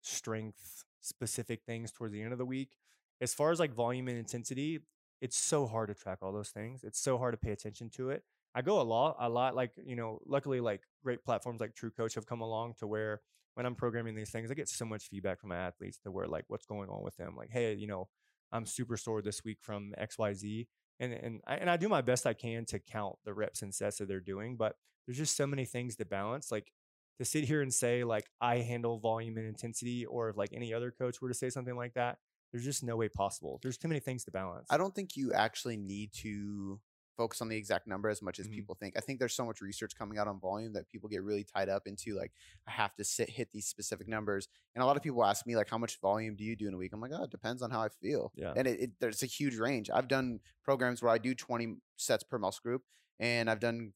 strength 0.00 0.84
specific 1.00 1.62
things 1.66 1.92
towards 1.92 2.12
the 2.12 2.22
end 2.22 2.32
of 2.32 2.38
the 2.38 2.46
week 2.46 2.78
as 3.20 3.34
far 3.34 3.50
as 3.50 3.60
like 3.60 3.74
volume 3.74 4.08
and 4.08 4.18
intensity 4.18 4.80
it's 5.24 5.36
so 5.36 5.66
hard 5.66 5.88
to 5.88 5.94
track 5.94 6.18
all 6.22 6.32
those 6.32 6.50
things 6.50 6.84
it's 6.84 7.00
so 7.00 7.16
hard 7.18 7.32
to 7.32 7.38
pay 7.38 7.52
attention 7.52 7.88
to 7.88 8.10
it 8.10 8.22
i 8.54 8.62
go 8.62 8.80
a 8.80 8.82
lot 8.82 9.16
a 9.20 9.28
lot 9.28 9.54
like 9.56 9.72
you 9.84 9.96
know 9.96 10.20
luckily 10.26 10.60
like 10.60 10.82
great 11.02 11.24
platforms 11.24 11.60
like 11.60 11.74
true 11.74 11.90
coach 11.90 12.14
have 12.14 12.26
come 12.26 12.40
along 12.40 12.74
to 12.78 12.86
where 12.86 13.20
when 13.54 13.66
I'm 13.66 13.74
programming 13.74 14.14
these 14.14 14.30
things, 14.30 14.50
I 14.50 14.54
get 14.54 14.68
so 14.68 14.84
much 14.84 15.08
feedback 15.08 15.40
from 15.40 15.50
my 15.50 15.56
athletes 15.56 15.98
to 15.98 16.10
where 16.10 16.26
like 16.26 16.44
what's 16.48 16.66
going 16.66 16.90
on 16.90 17.02
with 17.02 17.16
them. 17.16 17.34
Like, 17.36 17.50
hey, 17.50 17.74
you 17.74 17.86
know, 17.86 18.08
I'm 18.52 18.66
super 18.66 18.96
sore 18.96 19.22
this 19.22 19.44
week 19.44 19.58
from 19.62 19.94
XYZ. 19.98 20.66
And 21.00 21.12
and 21.12 21.40
I 21.46 21.56
and 21.56 21.70
I 21.70 21.76
do 21.76 21.88
my 21.88 22.02
best 22.02 22.26
I 22.26 22.34
can 22.34 22.64
to 22.66 22.78
count 22.78 23.16
the 23.24 23.34
reps 23.34 23.62
and 23.62 23.74
sets 23.74 23.98
that 23.98 24.06
they're 24.08 24.20
doing, 24.20 24.56
but 24.56 24.76
there's 25.06 25.18
just 25.18 25.36
so 25.36 25.46
many 25.46 25.64
things 25.64 25.96
to 25.96 26.04
balance. 26.04 26.52
Like 26.52 26.70
to 27.18 27.24
sit 27.24 27.44
here 27.44 27.62
and 27.62 27.72
say 27.72 28.04
like 28.04 28.26
I 28.40 28.58
handle 28.58 28.98
volume 28.98 29.36
and 29.36 29.46
intensity, 29.46 30.06
or 30.06 30.28
if 30.30 30.36
like 30.36 30.50
any 30.52 30.72
other 30.72 30.92
coach 30.92 31.20
were 31.20 31.28
to 31.28 31.34
say 31.34 31.50
something 31.50 31.76
like 31.76 31.94
that, 31.94 32.18
there's 32.54 32.64
just 32.64 32.84
no 32.84 32.94
way 32.96 33.08
possible. 33.08 33.58
There's 33.64 33.76
too 33.76 33.88
many 33.88 33.98
things 33.98 34.22
to 34.26 34.30
balance. 34.30 34.68
I 34.70 34.76
don't 34.76 34.94
think 34.94 35.16
you 35.16 35.32
actually 35.32 35.76
need 35.76 36.12
to 36.22 36.78
focus 37.16 37.42
on 37.42 37.48
the 37.48 37.56
exact 37.56 37.88
number 37.88 38.08
as 38.08 38.22
much 38.22 38.38
as 38.38 38.46
Mhm. 38.46 38.52
people 38.52 38.74
think. 38.76 38.96
I 38.96 39.00
think 39.00 39.18
there's 39.18 39.34
so 39.34 39.44
much 39.44 39.60
research 39.60 39.96
coming 39.96 40.18
out 40.18 40.28
on 40.28 40.38
volume 40.38 40.72
that 40.74 40.88
people 40.88 41.08
get 41.08 41.24
really 41.24 41.42
tied 41.42 41.68
up 41.68 41.88
into 41.88 42.14
like 42.14 42.30
I 42.68 42.70
have 42.70 42.94
to 42.94 43.04
sit 43.04 43.28
hit 43.28 43.50
these 43.52 43.66
specific 43.66 44.06
numbers. 44.06 44.46
And 44.74 44.82
a 44.84 44.86
lot 44.86 44.96
of 44.96 45.02
people 45.02 45.24
ask 45.24 45.44
me 45.46 45.56
like 45.56 45.68
how 45.68 45.78
much 45.78 46.00
volume 46.00 46.36
do 46.36 46.44
you 46.44 46.54
do 46.54 46.68
in 46.68 46.74
a 46.74 46.76
week? 46.76 46.92
I'm 46.92 47.00
like, 47.00 47.10
oh, 47.12 47.24
it 47.24 47.30
depends 47.30 47.60
on 47.60 47.70
how 47.72 47.82
I 47.82 47.88
feel. 47.88 48.32
Yeah. 48.36 48.52
And 48.56 48.68
it, 48.68 48.80
it 48.80 48.90
there's 49.00 49.24
a 49.24 49.26
huge 49.26 49.56
range. 49.56 49.90
I've 49.90 50.06
done 50.08 50.38
programs 50.62 51.02
where 51.02 51.10
I 51.12 51.18
do 51.18 51.34
20 51.34 51.76
sets 51.96 52.22
per 52.22 52.38
muscle 52.38 52.62
group, 52.62 52.82
and 53.18 53.50
I've 53.50 53.60
done 53.60 53.94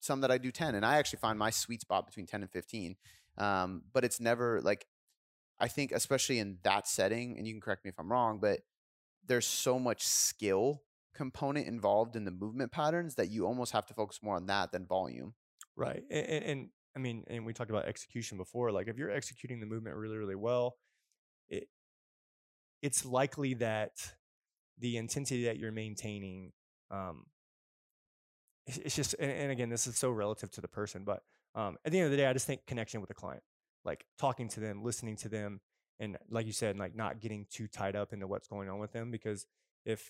some 0.00 0.20
that 0.22 0.30
I 0.30 0.38
do 0.38 0.50
10. 0.50 0.74
And 0.74 0.84
I 0.86 0.96
actually 0.98 1.18
find 1.20 1.38
my 1.38 1.50
sweet 1.50 1.82
spot 1.82 2.06
between 2.06 2.26
10 2.26 2.40
and 2.42 2.50
15. 2.50 2.96
Um, 3.38 3.82
but 3.92 4.04
it's 4.04 4.18
never 4.20 4.60
like 4.62 4.86
I 5.60 5.68
think 5.68 5.92
especially 5.92 6.38
in 6.38 6.58
that 6.62 6.86
setting, 6.86 7.36
and 7.36 7.46
you 7.46 7.52
can 7.52 7.60
correct 7.60 7.84
me 7.84 7.90
if 7.90 7.98
I'm 7.98 8.10
wrong, 8.10 8.38
but 8.40 8.60
there's 9.26 9.46
so 9.46 9.78
much 9.78 10.06
skill 10.06 10.82
component 11.14 11.66
involved 11.66 12.14
in 12.14 12.24
the 12.24 12.30
movement 12.30 12.70
patterns 12.70 13.16
that 13.16 13.28
you 13.28 13.46
almost 13.46 13.72
have 13.72 13.86
to 13.86 13.94
focus 13.94 14.20
more 14.22 14.36
on 14.36 14.46
that 14.46 14.70
than 14.72 14.86
volume. 14.86 15.34
Right. 15.76 16.04
And, 16.10 16.26
and, 16.26 16.44
and 16.44 16.68
I 16.96 17.00
mean, 17.00 17.24
and 17.28 17.44
we 17.44 17.52
talked 17.52 17.70
about 17.70 17.86
execution 17.86 18.38
before. 18.38 18.70
Like, 18.70 18.88
if 18.88 18.96
you're 18.96 19.10
executing 19.10 19.60
the 19.60 19.66
movement 19.66 19.96
really, 19.96 20.16
really 20.16 20.34
well, 20.34 20.76
it 21.48 21.68
it's 22.82 23.04
likely 23.04 23.54
that 23.54 24.14
the 24.78 24.96
intensity 24.96 25.44
that 25.46 25.58
you're 25.58 25.72
maintaining, 25.72 26.52
um, 26.92 27.26
it's, 28.66 28.94
just, 28.94 29.16
and, 29.18 29.30
and 29.30 29.50
again, 29.50 29.68
this 29.68 29.88
is 29.88 29.96
so 29.96 30.10
relative 30.10 30.50
to 30.52 30.60
the 30.60 30.68
person, 30.68 31.02
but 31.04 31.22
um, 31.56 31.76
at 31.84 31.90
the 31.90 31.98
end 31.98 32.04
of 32.04 32.10
the 32.12 32.16
day, 32.16 32.26
I 32.26 32.32
just 32.32 32.46
think 32.46 32.64
connection 32.66 33.00
with 33.00 33.08
the 33.08 33.14
client, 33.14 33.42
like 33.90 34.02
talking 34.18 34.48
to 34.54 34.60
them, 34.60 34.76
listening 34.88 35.16
to 35.24 35.28
them, 35.28 35.60
and 36.00 36.10
like 36.36 36.46
you 36.46 36.52
said, 36.62 36.78
like 36.84 36.94
not 36.94 37.20
getting 37.24 37.46
too 37.56 37.66
tied 37.78 37.96
up 37.96 38.12
into 38.12 38.26
what's 38.32 38.48
going 38.54 38.68
on 38.72 38.78
with 38.84 38.92
them, 38.92 39.10
because 39.10 39.46
if, 39.84 40.00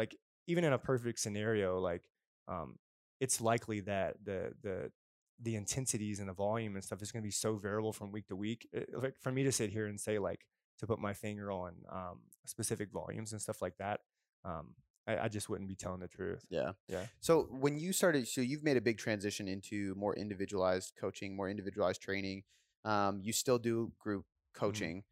like, 0.00 0.12
even 0.46 0.64
in 0.64 0.72
a 0.72 0.78
perfect 0.78 1.18
scenario, 1.24 1.78
like, 1.90 2.04
um, 2.54 2.78
it's 3.20 3.40
likely 3.40 3.80
that 3.92 4.10
the 4.24 4.40
the 4.66 4.76
the 5.46 5.54
intensities 5.54 6.18
and 6.20 6.28
the 6.28 6.38
volume 6.46 6.74
and 6.76 6.84
stuff 6.84 7.02
is 7.02 7.12
going 7.12 7.22
to 7.22 7.26
be 7.26 7.36
so 7.46 7.50
variable 7.56 7.92
from 7.92 8.10
week 8.12 8.26
to 8.28 8.36
week. 8.36 8.60
It- 8.72 8.90
like 9.02 9.16
for 9.24 9.30
me 9.30 9.42
to 9.44 9.52
sit 9.52 9.70
here 9.70 9.86
and 9.90 9.98
say 10.00 10.18
like 10.18 10.40
to 10.80 10.86
put 10.86 10.98
my 10.98 11.14
finger 11.14 11.50
on 11.50 11.72
um, 11.98 12.18
specific 12.46 12.88
volumes 12.92 13.32
and 13.32 13.40
stuff 13.40 13.62
like 13.62 13.76
that, 13.78 14.00
um, 14.44 14.74
I, 15.06 15.24
I 15.24 15.28
just 15.28 15.48
wouldn't 15.48 15.68
be 15.68 15.76
telling 15.76 16.00
the 16.00 16.08
truth. 16.08 16.44
Yeah. 16.50 16.72
Yeah. 16.88 17.04
So 17.20 17.32
when 17.64 17.78
you 17.78 17.92
started, 17.92 18.26
so 18.26 18.40
you've 18.40 18.64
made 18.64 18.76
a 18.76 18.80
big 18.80 18.98
transition 18.98 19.48
into 19.48 19.94
more 19.96 20.14
individualized 20.24 20.92
coaching, 21.00 21.36
more 21.36 21.48
individualized 21.48 22.00
training. 22.08 22.42
Um, 22.84 23.20
you 23.22 23.32
still 23.32 23.58
do 23.58 23.92
group 23.98 24.22
mm-hmm. 24.22 24.64
coaching, 24.66 25.04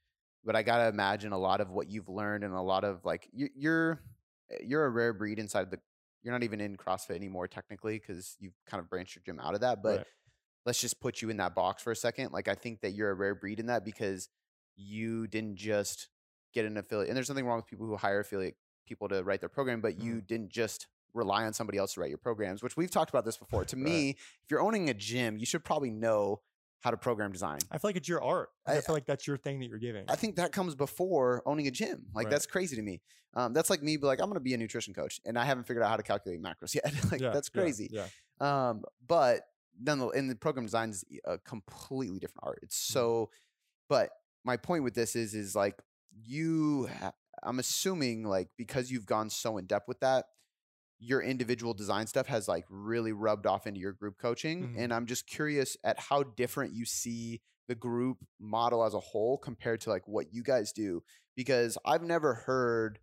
but 0.44 0.56
I 0.56 0.62
gotta 0.62 0.88
imagine 0.88 1.32
a 1.32 1.38
lot 1.38 1.60
of 1.60 1.70
what 1.70 1.88
you've 1.88 2.08
learned 2.08 2.44
and 2.44 2.54
a 2.54 2.60
lot 2.60 2.84
of 2.84 3.04
like 3.04 3.28
you, 3.32 3.48
you're 3.54 4.00
eh, 4.50 4.58
you're 4.64 4.84
a 4.84 4.90
rare 4.90 5.12
breed 5.12 5.38
inside 5.38 5.70
the. 5.70 5.78
You're 6.22 6.32
not 6.32 6.42
even 6.42 6.60
in 6.60 6.76
CrossFit 6.76 7.14
anymore 7.14 7.46
technically 7.46 8.00
because 8.00 8.36
you've 8.40 8.54
kind 8.66 8.80
of 8.80 8.90
branched 8.90 9.14
your 9.14 9.22
gym 9.24 9.38
out 9.38 9.54
of 9.54 9.60
that. 9.60 9.80
But 9.80 9.98
Right. 9.98 10.06
let's 10.64 10.80
just 10.80 10.98
put 11.00 11.22
you 11.22 11.30
in 11.30 11.36
that 11.36 11.54
box 11.54 11.84
for 11.84 11.92
a 11.92 11.96
second. 11.96 12.32
Like 12.32 12.48
I 12.48 12.54
think 12.54 12.80
that 12.80 12.94
you're 12.94 13.10
a 13.10 13.14
rare 13.14 13.36
breed 13.36 13.60
in 13.60 13.66
that 13.66 13.84
because 13.84 14.28
you 14.74 15.28
didn't 15.28 15.56
just 15.56 16.08
get 16.52 16.64
an 16.64 16.76
affiliate. 16.76 17.08
And 17.08 17.16
there's 17.16 17.28
nothing 17.28 17.46
wrong 17.46 17.56
with 17.58 17.66
people 17.66 17.86
who 17.86 17.96
hire 17.96 18.20
affiliate 18.20 18.56
people 18.86 19.08
to 19.08 19.22
write 19.22 19.40
their 19.40 19.48
program, 19.48 19.80
but 19.80 19.94
mm-hmm. 19.94 20.06
you 20.06 20.20
didn't 20.20 20.50
just 20.50 20.86
rely 21.14 21.44
on 21.44 21.52
somebody 21.52 21.78
else 21.78 21.94
to 21.94 22.00
write 22.00 22.08
your 22.08 22.18
programs, 22.18 22.62
which 22.62 22.76
we've 22.76 22.90
talked 22.90 23.10
about 23.10 23.24
this 23.24 23.36
before. 23.36 23.64
To 23.64 23.76
Right. 23.76 23.84
me, 23.84 24.10
if 24.10 24.50
you're 24.50 24.60
owning 24.60 24.90
a 24.90 24.94
gym, 24.94 25.38
you 25.38 25.46
should 25.46 25.64
probably 25.64 25.90
know 25.90 26.40
how 26.80 26.90
to 26.90 26.96
program 26.96 27.32
design. 27.32 27.58
I 27.70 27.78
feel 27.78 27.88
like 27.88 27.96
it's 27.96 28.08
your 28.08 28.22
art. 28.22 28.50
I, 28.66 28.76
I- 28.76 28.80
feel 28.80 28.94
like 28.94 29.06
that's 29.06 29.26
your 29.26 29.36
thing 29.36 29.58
that 29.60 29.66
you're 29.68 29.78
giving. 29.78 30.04
I 30.08 30.16
think 30.16 30.36
that 30.36 30.52
comes 30.52 30.74
before 30.74 31.42
owning 31.46 31.66
a 31.66 31.70
gym. 31.70 32.06
Like 32.14 32.26
Right. 32.26 32.30
that's 32.32 32.46
crazy 32.46 32.76
to 32.76 32.82
me. 32.82 33.00
Um, 33.34 33.52
that's 33.52 33.68
like 33.70 33.82
me, 33.82 33.96
be 33.98 34.06
like, 34.06 34.18
I'm 34.20 34.26
going 34.26 34.34
to 34.34 34.40
be 34.40 34.54
a 34.54 34.56
nutrition 34.56 34.94
coach, 34.94 35.20
and 35.26 35.38
I 35.38 35.44
haven't 35.44 35.66
figured 35.66 35.82
out 35.84 35.90
how 35.90 35.96
to 35.96 36.02
calculate 36.02 36.40
macros 36.42 36.74
yet. 36.74 36.92
like 37.10 37.20
Yeah, 37.20 37.30
that's 37.32 37.48
crazy. 37.50 37.90
Yeah. 37.92 38.06
Um, 38.40 38.82
but 39.06 39.42
nonetheless, 39.78 40.16
and 40.16 40.30
the 40.30 40.36
program 40.36 40.64
design 40.64 40.90
is 40.90 41.04
a 41.24 41.36
completely 41.38 42.18
different 42.18 42.44
art. 42.44 42.60
It's 42.62 42.76
Mm. 42.76 42.92
so. 42.92 43.30
But 43.88 44.10
my 44.44 44.56
point 44.56 44.84
with 44.84 44.94
this 44.94 45.14
is, 45.16 45.34
is 45.34 45.54
like 45.54 45.78
you. 46.24 46.88
Ha- 47.00 47.12
I'm 47.42 47.58
assuming 47.58 48.24
like 48.24 48.48
because 48.56 48.90
you've 48.90 49.04
gone 49.06 49.28
so 49.28 49.58
in 49.58 49.66
depth 49.66 49.86
with 49.88 50.00
that, 50.00 50.24
your 50.98 51.20
individual 51.20 51.74
design 51.74 52.06
stuff 52.06 52.26
has 52.26 52.48
like 52.48 52.64
really 52.68 53.12
rubbed 53.12 53.46
off 53.46 53.66
into 53.66 53.80
your 53.80 53.92
group 53.92 54.18
coaching. 54.18 54.68
Mhm. 54.68 54.78
And 54.78 54.94
I'm 54.94 55.06
just 55.06 55.26
curious 55.26 55.76
at 55.84 55.98
how 55.98 56.22
different 56.22 56.74
you 56.74 56.84
see 56.84 57.42
the 57.68 57.74
group 57.74 58.18
model 58.38 58.84
as 58.84 58.94
a 58.94 59.00
whole 59.00 59.38
compared 59.38 59.80
to 59.82 59.90
like 59.90 60.06
what 60.06 60.32
you 60.32 60.42
guys 60.42 60.72
do. 60.72 61.02
Because 61.34 61.76
I've 61.84 62.02
never 62.02 62.34
heard 62.34 62.98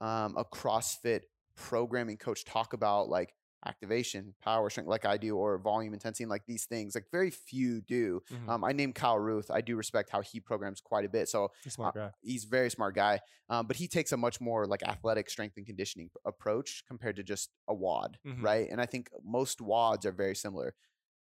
um, 0.00 0.36
a 0.36 0.44
CrossFit 0.44 1.22
programming 1.54 2.16
coach 2.18 2.44
talk 2.44 2.72
about 2.72 3.08
like 3.08 3.34
activation, 3.66 4.34
power 4.42 4.70
strength, 4.70 4.88
like 4.88 5.04
I 5.04 5.16
do, 5.16 5.36
or 5.36 5.58
volume 5.58 5.92
intensity, 5.92 6.24
and 6.24 6.30
like 6.30 6.44
these 6.46 6.64
things. 6.66 6.94
Like 6.94 7.06
very 7.10 7.30
few 7.30 7.80
do. 7.82 8.22
Mhm. 8.30 8.48
Um, 8.48 8.64
I 8.64 8.72
named 8.72 8.94
Kyle 8.94 9.18
Ruth. 9.18 9.50
I 9.50 9.60
do 9.60 9.76
respect 9.76 10.10
how 10.10 10.20
he 10.22 10.40
programs 10.40 10.80
quite 10.80 11.04
a 11.04 11.08
bit. 11.08 11.28
So 11.28 11.50
He's 11.62 11.72
a 11.72 11.74
smart 11.74 11.94
guy. 11.94 12.10
he's 12.22 12.44
very 12.44 12.70
smart 12.70 12.94
guy, 12.94 13.20
um, 13.48 13.66
but 13.66 13.76
he 13.76 13.88
takes 13.88 14.12
a 14.12 14.16
much 14.16 14.40
more 14.40 14.66
like 14.66 14.82
athletic 14.82 15.28
strength 15.28 15.56
and 15.56 15.66
conditioning 15.66 16.10
approach 16.24 16.84
compared 16.86 17.16
to 17.16 17.22
just 17.22 17.50
a 17.68 17.74
WOD, 17.74 18.18
Mhm. 18.24 18.42
right? 18.42 18.68
And 18.70 18.80
I 18.80 18.86
think 18.86 19.08
most 19.22 19.60
WODs 19.60 20.06
are 20.06 20.12
very 20.12 20.34
similar. 20.36 20.74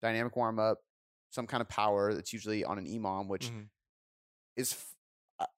Dynamic 0.01 0.36
warm 0.36 0.59
up, 0.59 0.78
some 1.30 1.47
kind 1.47 1.61
of 1.61 1.68
power 1.68 2.14
that's 2.14 2.32
usually 2.32 2.64
on 2.64 2.78
an 2.78 2.86
EMOM, 2.86 3.28
which 3.28 3.51
Mhm. 3.51 3.68
is, 4.57 4.72
f- 4.72 4.95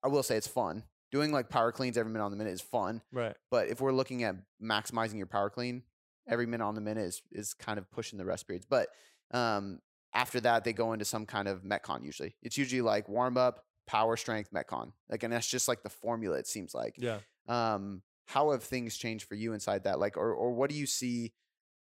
I 0.03 0.09
will 0.09 0.23
say, 0.23 0.37
it's 0.37 0.47
fun. 0.49 0.85
Doing 1.11 1.33
like 1.33 1.49
power 1.49 1.73
cleans 1.73 1.97
every 1.97 2.13
minute 2.13 2.25
on 2.25 2.31
the 2.31 2.37
minute 2.37 2.53
is 2.53 2.61
fun, 2.61 3.03
Right. 3.13 3.37
but 3.51 3.69
if 3.69 3.81
we're 3.81 3.93
looking 3.93 4.23
at 4.23 4.37
maximizing 4.63 5.17
your 5.17 5.27
power 5.27 5.51
clean, 5.51 5.83
every 6.31 6.47
minute 6.47 6.65
on 6.65 6.75
the 6.75 6.81
minute 6.81 7.05
is 7.05 7.23
is 7.33 7.53
kind 7.53 7.79
of 7.79 7.91
pushing 7.91 8.19
the 8.19 8.25
rest 8.25 8.47
periods. 8.47 8.67
But 8.69 8.89
um, 9.33 9.81
after 10.15 10.41
that, 10.41 10.65
they 10.65 10.73
go 10.73 10.93
into 10.93 11.05
some 11.05 11.27
kind 11.27 11.49
of 11.49 11.63
metcon. 11.63 12.05
Usually, 12.05 12.35
it's 12.43 12.57
usually 12.57 12.81
like 12.81 13.09
warm 13.09 13.37
up, 13.37 13.65
power 13.87 14.17
strength, 14.17 14.51
metcon. 14.53 14.93
Like, 15.09 15.23
and 15.23 15.33
that's 15.33 15.49
just 15.49 15.69
like 15.69 15.83
the 15.83 15.91
formula. 15.91 16.39
It 16.39 16.47
seems 16.47 16.75
like. 16.75 16.95
Yeah. 16.97 17.19
Um, 17.49 18.03
how 18.27 18.53
have 18.53 18.63
things 18.63 18.97
changed 18.97 19.27
for 19.27 19.35
you 19.35 19.53
inside 19.53 19.85
that? 19.85 19.99
Like, 19.99 20.17
or 20.17 20.33
or 20.33 20.53
what 20.53 20.71
do 20.71 20.77
you 20.77 20.87
see? 20.87 21.33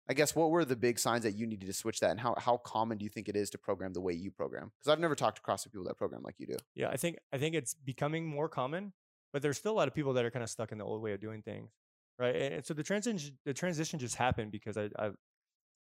I 0.07 0.13
guess 0.13 0.35
what 0.35 0.49
were 0.49 0.65
the 0.65 0.75
big 0.75 0.97
signs 0.97 1.23
that 1.23 1.35
you 1.35 1.45
needed 1.45 1.67
to 1.67 1.73
switch 1.73 1.99
that, 1.99 2.11
and 2.11 2.19
how 2.19 2.33
how 2.37 2.57
common 2.57 2.97
do 2.97 3.03
you 3.03 3.09
think 3.09 3.27
it 3.27 3.35
is 3.35 3.49
to 3.51 3.57
program 3.57 3.93
the 3.93 4.01
way 4.01 4.13
you 4.13 4.31
program? 4.31 4.71
Because 4.79 4.91
I've 4.91 4.99
never 4.99 5.15
talked 5.15 5.37
to 5.37 5.43
CrossFit 5.43 5.71
people 5.71 5.83
that 5.85 5.97
program 5.97 6.21
like 6.23 6.35
you 6.39 6.47
do. 6.47 6.57
Yeah, 6.75 6.89
I 6.89 6.97
think 6.97 7.17
I 7.33 7.37
think 7.37 7.55
it's 7.55 7.73
becoming 7.73 8.25
more 8.25 8.47
common, 8.47 8.93
but 9.33 9.41
there's 9.41 9.57
still 9.57 9.73
a 9.73 9.77
lot 9.77 9.87
of 9.87 9.93
people 9.93 10.13
that 10.13 10.25
are 10.25 10.31
kind 10.31 10.43
of 10.43 10.49
stuck 10.49 10.71
in 10.71 10.77
the 10.77 10.85
old 10.85 11.01
way 11.01 11.11
of 11.13 11.19
doing 11.19 11.41
things, 11.41 11.71
right? 12.19 12.35
And, 12.35 12.65
so 12.65 12.73
the 12.73 12.83
transition 12.83 13.37
the 13.45 13.53
transition 13.53 13.99
just 13.99 14.15
happened 14.15 14.51
because 14.51 14.77
I, 14.77 14.89
I 14.97 15.11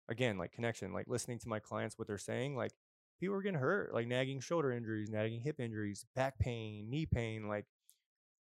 again 0.09 0.37
like 0.37 0.51
connection, 0.51 0.93
like 0.93 1.07
listening 1.07 1.39
to 1.39 1.49
my 1.49 1.59
clients 1.59 1.97
what 1.97 2.07
they're 2.07 2.17
saying, 2.17 2.55
like 2.55 2.71
people 3.19 3.35
are 3.35 3.41
getting 3.41 3.59
hurt, 3.59 3.93
like 3.93 4.07
nagging 4.07 4.39
shoulder 4.39 4.71
injuries, 4.71 5.09
nagging 5.09 5.41
hip 5.41 5.59
injuries, 5.59 6.05
back 6.15 6.39
pain, 6.39 6.89
knee 6.89 7.05
pain, 7.05 7.47
like 7.47 7.65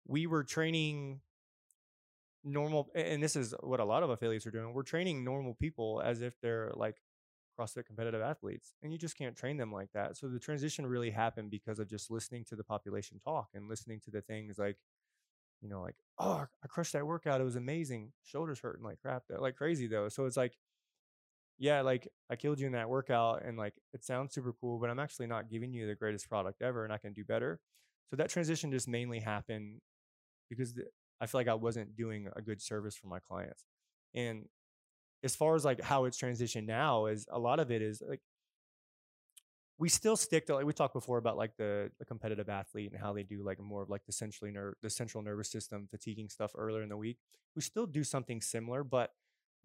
we 0.07 0.27
were 0.27 0.43
training 0.43 1.21
normal 2.43 2.89
and 2.95 3.21
this 3.21 3.35
is 3.35 3.53
what 3.61 3.79
a 3.79 3.85
lot 3.85 4.01
of 4.01 4.09
affiliates 4.09 4.47
are 4.47 4.51
doing 4.51 4.73
we're 4.73 4.81
training 4.81 5.23
normal 5.23 5.53
people 5.53 6.01
as 6.03 6.23
if 6.23 6.33
they're 6.41 6.71
like 6.75 6.95
CrossFit 7.59 7.85
competitive 7.85 8.21
athletes, 8.21 8.73
and 8.81 8.91
you 8.91 8.97
just 8.97 9.17
can't 9.17 9.35
train 9.35 9.57
them 9.57 9.71
like 9.71 9.89
that. 9.93 10.17
So 10.17 10.27
the 10.27 10.39
transition 10.39 10.85
really 10.85 11.11
happened 11.11 11.51
because 11.51 11.79
of 11.79 11.89
just 11.89 12.09
listening 12.09 12.45
to 12.45 12.55
the 12.55 12.63
population 12.63 13.19
talk 13.19 13.49
and 13.53 13.69
listening 13.69 13.99
to 14.05 14.11
the 14.11 14.21
things 14.21 14.57
like, 14.57 14.77
you 15.61 15.69
know, 15.69 15.81
like, 15.81 15.95
oh, 16.19 16.45
I- 16.63 16.67
crushed 16.67 16.93
that 16.93 17.05
workout, 17.07 17.41
it 17.41 17.45
was 17.45 17.55
amazing, 17.55 18.13
shoulders 18.23 18.59
hurting 18.59 18.83
like 18.83 18.99
crap, 19.01 19.23
like 19.29 19.55
crazy 19.55 19.87
though. 19.87 20.09
So 20.09 20.25
it's 20.25 20.37
like, 20.37 20.57
yeah, 21.57 21.81
like 21.81 22.07
I 22.29 22.35
killed 22.35 22.59
you 22.59 22.65
in 22.67 22.73
that 22.73 22.89
workout, 22.89 23.43
and 23.45 23.57
like 23.57 23.73
it 23.93 24.03
sounds 24.03 24.33
super 24.33 24.53
cool, 24.59 24.79
but 24.79 24.89
I'm 24.89 24.99
actually 24.99 25.27
not 25.27 25.49
giving 25.49 25.73
you 25.73 25.87
the 25.87 25.95
greatest 25.95 26.27
product 26.29 26.61
ever, 26.61 26.83
and 26.83 26.93
I 26.93 26.97
can 26.97 27.13
do 27.13 27.23
better. 27.23 27.59
So 28.09 28.15
that 28.17 28.29
transition 28.29 28.71
just 28.71 28.87
mainly 28.87 29.19
happened 29.19 29.79
because 30.49 30.75
I 31.21 31.27
feel 31.27 31.39
like 31.39 31.47
I 31.49 31.55
wasn't 31.55 31.95
doing 31.97 32.29
a 32.35 32.41
good 32.41 32.61
service 32.61 32.95
for 32.95 33.07
my 33.07 33.19
clients, 33.19 33.65
and 34.15 34.45
as 35.23 35.35
far 35.35 35.55
as 35.55 35.65
like 35.65 35.81
how 35.81 36.05
it's 36.05 36.19
transitioned 36.21 36.65
now 36.67 37.07
is 37.07 37.27
a 37.31 37.39
lot 37.39 37.59
of 37.59 37.71
it 37.71 37.81
is 37.81 38.01
like 38.07 38.21
we 39.81 39.89
still 39.89 40.15
stick 40.15 40.45
to 40.45 40.53
like 40.53 40.63
we 40.63 40.73
talked 40.73 40.93
before 40.93 41.17
about 41.17 41.37
like 41.37 41.57
the, 41.57 41.89
the 41.97 42.05
competitive 42.05 42.49
athlete 42.49 42.91
and 42.91 43.01
how 43.01 43.11
they 43.11 43.23
do 43.23 43.41
like 43.43 43.59
more 43.59 43.81
of 43.81 43.89
like 43.89 44.05
the 44.05 44.11
centrally 44.11 44.51
ner- 44.51 44.77
the 44.83 44.89
central 44.91 45.23
nervous 45.23 45.49
system 45.49 45.87
fatiguing 45.89 46.29
stuff 46.29 46.51
earlier 46.55 46.83
in 46.83 46.89
the 46.89 46.95
week. 46.95 47.17
We 47.55 47.63
still 47.63 47.87
do 47.87 48.03
something 48.03 48.41
similar 48.41 48.83
but 48.83 49.09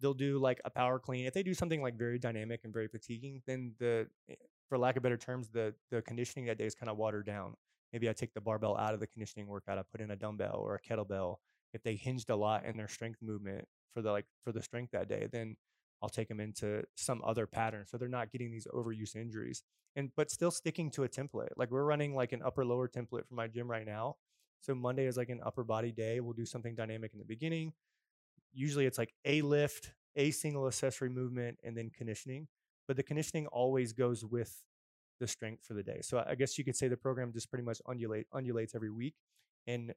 they'll 0.01 0.15
do 0.15 0.39
like 0.39 0.59
a 0.65 0.71
power 0.71 0.97
clean. 0.97 1.27
If 1.27 1.35
they 1.35 1.43
do 1.43 1.53
something 1.53 1.83
like 1.83 1.99
very 1.99 2.17
dynamic 2.17 2.61
and 2.63 2.73
very 2.73 2.87
fatiguing 2.87 3.43
then 3.45 3.73
the 3.77 4.07
eh, 4.27 4.33
for 4.67 4.79
lack 4.79 4.97
of 4.97 5.03
better 5.03 5.17
terms 5.17 5.49
the 5.49 5.75
the 5.91 6.01
conditioning 6.01 6.47
that 6.47 6.57
day 6.57 6.65
is 6.65 6.73
kind 6.73 6.89
of 6.89 6.97
watered 6.97 7.27
down. 7.27 7.53
Maybe 7.93 8.09
i 8.09 8.13
take 8.13 8.33
the 8.33 8.41
barbell 8.41 8.75
out 8.75 8.95
of 8.95 8.99
the 8.99 9.07
conditioning 9.07 9.45
workout 9.45 9.77
i 9.77 9.83
put 9.83 10.01
in 10.01 10.09
a 10.09 10.15
dumbbell 10.15 10.57
or 10.57 10.73
a 10.73 10.81
kettlebell. 10.81 11.35
If 11.75 11.83
they 11.83 11.95
hinged 11.95 12.31
a 12.31 12.35
lot 12.35 12.65
in 12.65 12.75
their 12.75 12.87
strength 12.87 13.21
movement 13.21 13.67
for 13.93 14.01
the 14.01 14.11
like 14.11 14.25
for 14.43 14.51
the 14.51 14.63
strength 14.63 14.93
that 14.93 15.07
day 15.07 15.27
then 15.31 15.57
i'll 16.01 16.09
take 16.09 16.27
them 16.27 16.39
into 16.39 16.83
some 16.95 17.21
other 17.25 17.45
pattern 17.45 17.85
so 17.85 17.97
they're 17.97 18.07
not 18.07 18.31
getting 18.31 18.51
these 18.51 18.67
overuse 18.73 19.15
injuries 19.15 19.63
and 19.95 20.11
but 20.15 20.29
still 20.29 20.51
sticking 20.51 20.89
to 20.91 21.03
a 21.03 21.09
template 21.09 21.49
like 21.57 21.71
we're 21.71 21.83
running 21.83 22.15
like 22.15 22.31
an 22.31 22.41
upper 22.43 22.65
lower 22.65 22.87
template 22.87 23.27
for 23.27 23.35
my 23.35 23.47
gym 23.47 23.69
right 23.69 23.85
now 23.85 24.15
so 24.61 24.73
monday 24.75 25.05
is 25.05 25.17
like 25.17 25.29
an 25.29 25.39
upper 25.45 25.63
body 25.63 25.91
day 25.91 26.19
we'll 26.19 26.33
do 26.33 26.45
something 26.45 26.75
dynamic 26.75 27.11
in 27.13 27.19
the 27.19 27.25
beginning 27.25 27.73
usually 28.53 28.85
it's 28.85 28.97
like 28.97 29.13
a 29.25 29.41
lift 29.41 29.93
a 30.15 30.31
single 30.31 30.67
accessory 30.67 31.09
movement 31.09 31.57
and 31.63 31.77
then 31.77 31.89
conditioning 31.95 32.47
but 32.87 32.95
the 32.95 33.03
conditioning 33.03 33.47
always 33.47 33.93
goes 33.93 34.23
with 34.23 34.63
the 35.19 35.27
strength 35.27 35.65
for 35.65 35.73
the 35.73 35.83
day 35.83 35.99
so 36.01 36.23
i 36.27 36.35
guess 36.35 36.57
you 36.57 36.63
could 36.63 36.75
say 36.75 36.87
the 36.87 36.97
program 36.97 37.31
just 37.33 37.49
pretty 37.49 37.65
much 37.65 37.81
undulate 37.87 38.27
undulates 38.33 38.75
every 38.75 38.91
week 38.91 39.15
and 39.65 39.93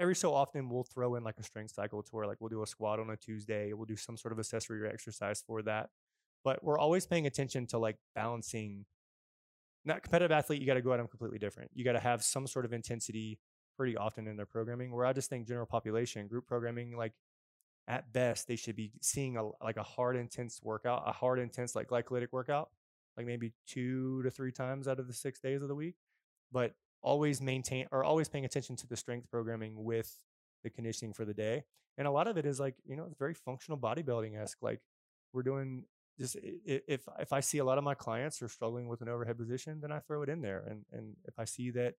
every 0.00 0.16
so 0.16 0.34
often 0.34 0.68
we'll 0.68 0.84
throw 0.84 1.14
in 1.14 1.22
like 1.22 1.36
a 1.38 1.42
strength 1.42 1.74
cycle 1.74 2.02
to 2.02 2.10
where 2.10 2.26
like 2.26 2.40
we'll 2.40 2.48
do 2.48 2.62
a 2.62 2.66
squat 2.66 2.98
on 2.98 3.10
a 3.10 3.16
Tuesday, 3.16 3.72
we'll 3.72 3.84
do 3.84 3.96
some 3.96 4.16
sort 4.16 4.32
of 4.32 4.38
accessory 4.38 4.82
or 4.82 4.86
exercise 4.86 5.44
for 5.46 5.62
that. 5.62 5.90
But 6.42 6.64
we're 6.64 6.78
always 6.78 7.06
paying 7.06 7.26
attention 7.26 7.66
to 7.68 7.78
like 7.78 7.96
balancing. 8.14 8.86
Not 9.84 10.02
competitive 10.02 10.32
athlete, 10.32 10.60
you 10.60 10.66
got 10.66 10.74
to 10.74 10.82
go 10.82 10.92
at 10.92 10.98
them 10.98 11.08
completely 11.08 11.38
different. 11.38 11.70
You 11.74 11.84
got 11.84 11.92
to 11.92 12.00
have 12.00 12.22
some 12.22 12.46
sort 12.46 12.64
of 12.64 12.72
intensity 12.72 13.38
pretty 13.76 13.96
often 13.96 14.26
in 14.26 14.36
their 14.36 14.46
programming. 14.46 14.92
Where 14.92 15.06
I 15.06 15.12
just 15.12 15.30
think 15.30 15.46
general 15.46 15.66
population 15.66 16.26
group 16.26 16.46
programming, 16.46 16.96
like 16.96 17.12
at 17.88 18.12
best, 18.12 18.46
they 18.46 18.56
should 18.56 18.76
be 18.76 18.92
seeing 19.00 19.36
a 19.36 19.50
like 19.62 19.76
a 19.76 19.82
hard 19.82 20.16
intense 20.16 20.60
workout, 20.62 21.02
a 21.06 21.12
hard 21.12 21.38
intense 21.38 21.74
like 21.74 21.88
glycolytic 21.88 22.28
workout, 22.32 22.70
like 23.16 23.26
maybe 23.26 23.52
two 23.66 24.22
to 24.22 24.30
three 24.30 24.52
times 24.52 24.88
out 24.88 24.98
of 24.98 25.06
the 25.06 25.14
six 25.14 25.40
days 25.40 25.62
of 25.62 25.68
the 25.68 25.74
week. 25.74 25.96
But 26.52 26.74
always 27.02 27.40
maintain 27.40 27.86
or 27.90 28.04
always 28.04 28.28
paying 28.28 28.44
attention 28.44 28.76
to 28.76 28.86
the 28.86 28.96
strength 28.96 29.30
programming 29.30 29.84
with 29.84 30.14
the 30.62 30.70
conditioning 30.70 31.12
for 31.12 31.24
the 31.24 31.34
day. 31.34 31.64
And 31.98 32.06
a 32.06 32.10
lot 32.10 32.28
of 32.28 32.36
it 32.36 32.46
is 32.46 32.60
like, 32.60 32.76
you 32.84 32.96
know, 32.96 33.04
it's 33.04 33.18
very 33.18 33.34
functional 33.34 33.78
bodybuilding 33.78 34.40
esque. 34.40 34.58
Like 34.62 34.80
we're 35.32 35.42
doing 35.42 35.84
just 36.18 36.36
if 36.42 37.02
if 37.18 37.32
I 37.32 37.40
see 37.40 37.58
a 37.58 37.64
lot 37.64 37.78
of 37.78 37.84
my 37.84 37.94
clients 37.94 38.42
are 38.42 38.48
struggling 38.48 38.88
with 38.88 39.00
an 39.00 39.08
overhead 39.08 39.38
position, 39.38 39.80
then 39.80 39.92
I 39.92 40.00
throw 40.00 40.22
it 40.22 40.28
in 40.28 40.42
there. 40.42 40.64
And 40.68 40.84
and 40.92 41.16
if 41.26 41.38
I 41.38 41.44
see 41.44 41.70
that 41.72 41.94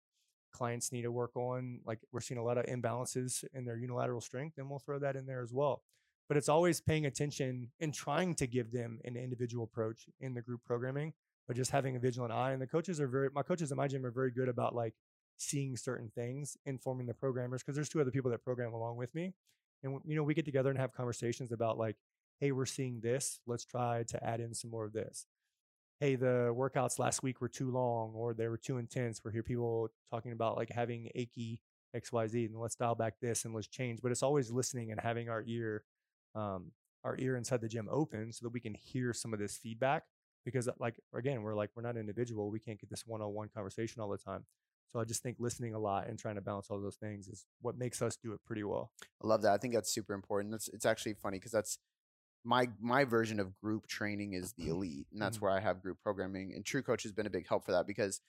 clients 0.52 0.92
need 0.92 1.02
to 1.02 1.12
work 1.12 1.36
on 1.36 1.80
like 1.86 2.00
we're 2.12 2.20
seeing 2.20 2.38
a 2.38 2.44
lot 2.44 2.58
of 2.58 2.66
imbalances 2.66 3.44
in 3.54 3.64
their 3.64 3.78
unilateral 3.78 4.20
strength, 4.20 4.56
then 4.56 4.68
we'll 4.68 4.78
throw 4.78 4.98
that 4.98 5.16
in 5.16 5.26
there 5.26 5.42
as 5.42 5.52
well. 5.52 5.82
But 6.28 6.36
it's 6.36 6.48
always 6.48 6.80
paying 6.80 7.06
attention 7.06 7.70
and 7.80 7.92
trying 7.92 8.34
to 8.36 8.46
give 8.46 8.70
them 8.70 9.00
an 9.04 9.16
individual 9.16 9.64
approach 9.64 10.06
in 10.20 10.34
the 10.34 10.42
group 10.42 10.60
programming 10.64 11.12
but 11.46 11.56
just 11.56 11.70
having 11.70 11.96
a 11.96 11.98
vigilant 11.98 12.32
eye. 12.32 12.52
And 12.52 12.62
the 12.62 12.66
coaches 12.66 13.00
are 13.00 13.08
very, 13.08 13.28
my 13.34 13.42
coaches 13.42 13.70
at 13.72 13.76
my 13.76 13.88
gym 13.88 14.04
are 14.06 14.10
very 14.10 14.30
good 14.30 14.48
about 14.48 14.74
like 14.74 14.94
seeing 15.36 15.76
certain 15.76 16.10
things, 16.14 16.56
informing 16.66 17.06
the 17.06 17.14
programmers, 17.14 17.62
because 17.62 17.74
there's 17.74 17.88
two 17.88 18.00
other 18.00 18.10
people 18.10 18.30
that 18.30 18.44
program 18.44 18.72
along 18.72 18.96
with 18.96 19.14
me. 19.14 19.34
And, 19.82 19.98
you 20.04 20.14
know, 20.14 20.22
we 20.22 20.34
get 20.34 20.44
together 20.44 20.70
and 20.70 20.78
have 20.78 20.92
conversations 20.92 21.52
about 21.52 21.78
like, 21.78 21.96
hey, 22.38 22.52
we're 22.52 22.66
seeing 22.66 23.00
this. 23.00 23.40
Let's 23.46 23.64
try 23.64 24.04
to 24.08 24.24
add 24.24 24.40
in 24.40 24.54
some 24.54 24.70
more 24.70 24.84
of 24.84 24.92
this. 24.92 25.26
Hey, 25.98 26.16
the 26.16 26.54
workouts 26.56 26.98
last 26.98 27.22
week 27.22 27.40
were 27.40 27.48
too 27.48 27.70
long 27.70 28.12
or 28.14 28.32
they 28.32 28.48
were 28.48 28.56
too 28.56 28.78
intense. 28.78 29.20
We're 29.22 29.32
hear 29.32 29.42
people 29.42 29.88
talking 30.10 30.32
about 30.32 30.56
like 30.56 30.70
having 30.70 31.10
achy 31.14 31.60
XYZ 31.94 32.46
and 32.46 32.58
let's 32.58 32.74
dial 32.74 32.94
back 32.94 33.14
this 33.20 33.44
and 33.44 33.54
let's 33.54 33.66
change. 33.66 34.00
But 34.02 34.12
it's 34.12 34.22
always 34.22 34.50
listening 34.50 34.90
and 34.90 35.00
having 35.00 35.28
our 35.28 35.42
ear, 35.46 35.84
um, 36.34 36.72
our 37.04 37.16
ear 37.18 37.36
inside 37.36 37.60
the 37.60 37.68
gym 37.68 37.88
open 37.90 38.32
so 38.32 38.44
that 38.44 38.52
we 38.52 38.60
can 38.60 38.74
hear 38.74 39.12
some 39.12 39.32
of 39.32 39.38
this 39.38 39.56
feedback 39.56 40.04
because 40.44 40.68
uh, 40.68 40.72
like 40.78 40.94
again 41.14 41.42
we're 41.42 41.54
like 41.54 41.70
we're 41.74 41.82
not 41.82 41.96
individual 41.96 42.50
we 42.50 42.58
can't 42.60 42.80
get 42.80 42.88
this 42.90 43.04
one-on-one 43.06 43.48
conversation 43.54 44.00
all 44.00 44.08
the 44.08 44.18
time 44.18 44.44
so 44.92 44.98
i 45.00 45.04
just 45.04 45.22
think 45.22 45.36
listening 45.38 45.74
a 45.74 45.78
lot 45.78 46.08
and 46.08 46.18
trying 46.18 46.34
to 46.36 46.40
balance 46.40 46.68
all 46.70 46.80
those 46.80 46.96
things 46.96 47.28
is 47.28 47.46
what 47.60 47.76
makes 47.78 48.00
us 48.02 48.16
do 48.22 48.32
it 48.32 48.40
pretty 48.46 48.64
well 48.64 48.90
I 49.22 49.26
love 49.26 49.42
that. 49.42 49.52
I 49.52 49.58
think 49.58 49.74
that's 49.74 49.92
super 49.92 50.14
important. 50.14 50.50
That's 50.52 50.68
it's 50.68 50.86
actually 50.86 51.14
funny 51.14 51.38
because 51.38 51.52
that's 51.52 51.78
my 52.44 52.68
my 52.80 53.04
version 53.04 53.38
of 53.38 53.54
group 53.60 53.86
training 53.86 54.32
is 54.32 54.54
the 54.54 54.68
elite, 54.74 55.06
and 55.12 55.20
that's 55.20 55.36
Mhm. 55.38 55.42
where 55.42 55.50
I 55.52 55.60
have 55.60 55.82
group 55.82 55.98
programming. 56.02 56.54
And 56.54 56.64
True 56.64 56.82
Coach 56.82 57.02
has 57.02 57.12
been 57.12 57.26
a 57.26 57.30
big 57.30 57.46
help 57.46 57.66
for 57.66 57.72
that 57.72 57.86
because 57.86 58.20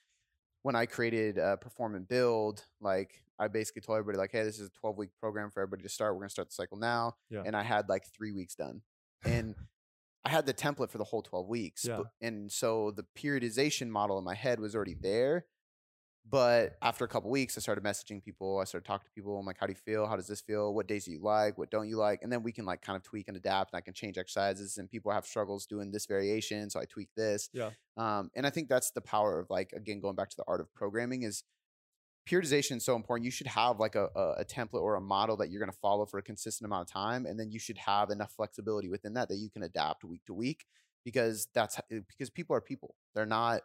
when 0.64 0.76
I 0.76 0.86
created 0.86 1.40
uh, 1.40 1.56
Perform 1.56 1.96
and 1.96 2.06
Build, 2.08 2.66
like 2.82 3.24
I 3.40 3.48
basically 3.48 3.82
told 3.84 3.98
everybody 3.98 4.18
like, 4.20 4.32
hey, 4.34 4.44
this 4.44 4.60
is 4.60 4.68
a 4.68 4.72
twelve 4.72 4.98
week 4.98 5.12
program 5.20 5.50
for 5.50 5.62
everybody 5.62 5.84
to 5.84 5.90
start. 5.90 6.14
We're 6.14 6.22
gonna 6.24 6.30
start 6.30 6.50
the 6.50 6.56
cycle 6.56 6.78
now, 6.78 7.16
Yeah. 7.30 7.44
and 7.46 7.56
I 7.56 7.64
had 7.64 7.88
like 7.88 8.04
three 8.14 8.34
weeks 8.34 8.54
done, 8.56 8.82
and 9.24 9.56
I 10.24 10.30
had 10.30 10.46
the 10.46 10.54
template 10.54 10.90
for 10.92 10.98
the 10.98 11.04
whole 11.04 11.22
twelve 11.24 11.48
weeks. 11.48 11.86
Yeah. 11.88 11.98
but- 11.98 12.08
and 12.22 12.52
so 12.52 12.92
the 12.92 13.06
periodization 13.18 13.90
model 13.90 14.18
in 14.20 14.24
my 14.24 14.36
head 14.36 14.60
was 14.60 14.76
already 14.76 14.96
there. 15.00 15.46
But 16.30 16.78
after 16.84 17.04
a 17.04 17.08
couple 17.08 17.32
weeks, 17.32 17.58
I 17.58 17.62
started 17.62 17.84
messaging 17.84 18.24
people. 18.24 18.60
I 18.60 18.66
started 18.66 18.86
talking 18.86 19.06
to 19.06 19.12
people. 19.12 19.40
I'm 19.40 19.46
like, 19.46 19.58
how 19.60 19.66
do 19.66 19.72
you 19.72 19.80
feel? 19.84 20.06
How 20.06 20.16
does 20.16 20.28
this 20.28 20.40
feel? 20.40 20.72
What 20.76 20.88
days 20.88 21.06
do 21.06 21.12
you 21.12 21.20
like? 21.20 21.58
What 21.58 21.72
don't 21.72 21.90
you 21.90 21.98
like? 21.98 22.20
And 22.22 22.32
then 22.32 22.44
we 22.44 22.52
can 22.52 22.64
like 22.64 22.84
kind 22.84 22.96
of 22.96 23.02
tweak 23.02 23.28
and 23.28 23.36
adapt. 23.36 23.74
And 23.74 23.80
I 23.80 23.82
can 23.82 23.96
change 23.96 24.20
exercises. 24.20 24.78
And 24.78 24.88
people 24.88 25.12
have 25.12 25.26
struggles 25.26 25.66
doing 25.66 25.92
this 25.92 26.06
variation, 26.06 26.70
so 26.70 26.80
I 26.80 26.86
tweak 26.86 27.10
this. 27.18 27.50
Yeah. 27.54 27.72
Um, 27.98 28.30
and 28.36 28.46
I 28.46 28.52
think 28.52 28.70
that's 28.70 28.92
the 28.92 29.02
power 29.02 29.40
of 29.40 29.50
like 29.50 29.74
again 29.76 30.00
going 30.00 30.16
back 30.16 30.30
to 30.30 30.38
the 30.38 30.44
art 30.48 30.62
of 30.62 30.72
programming 30.76 31.24
is 31.24 31.44
periodization 32.30 32.78
is 32.78 32.86
so 32.86 32.96
important. 32.96 33.26
You 33.26 33.32
should 33.32 33.48
have 33.48 33.80
like 33.80 33.96
a, 33.96 34.08
a, 34.16 34.32
a 34.40 34.46
template 34.46 34.82
or 34.82 34.96
a 34.96 35.02
model 35.02 35.38
that 35.38 35.50
you're 35.50 35.60
going 35.60 35.72
to 35.72 35.78
follow 35.78 36.06
for 36.06 36.18
a 36.18 36.24
consistent 36.24 36.66
amount 36.66 36.88
of 36.88 36.94
time, 36.94 37.26
and 37.26 37.40
then 37.40 37.52
you 37.52 37.60
should 37.60 37.78
have 37.78 38.10
enough 38.10 38.32
flexibility 38.34 38.90
within 38.90 39.14
that 39.14 39.30
that 39.30 39.38
you 39.38 39.50
can 39.50 39.64
adapt 39.64 40.04
week 40.04 40.24
to 40.26 40.34
week 40.34 40.66
because 41.04 41.48
that's 41.54 41.80
because 41.90 42.30
people 42.30 42.56
are 42.56 42.62
people. 42.62 42.96
They're 43.16 43.26
not 43.26 43.62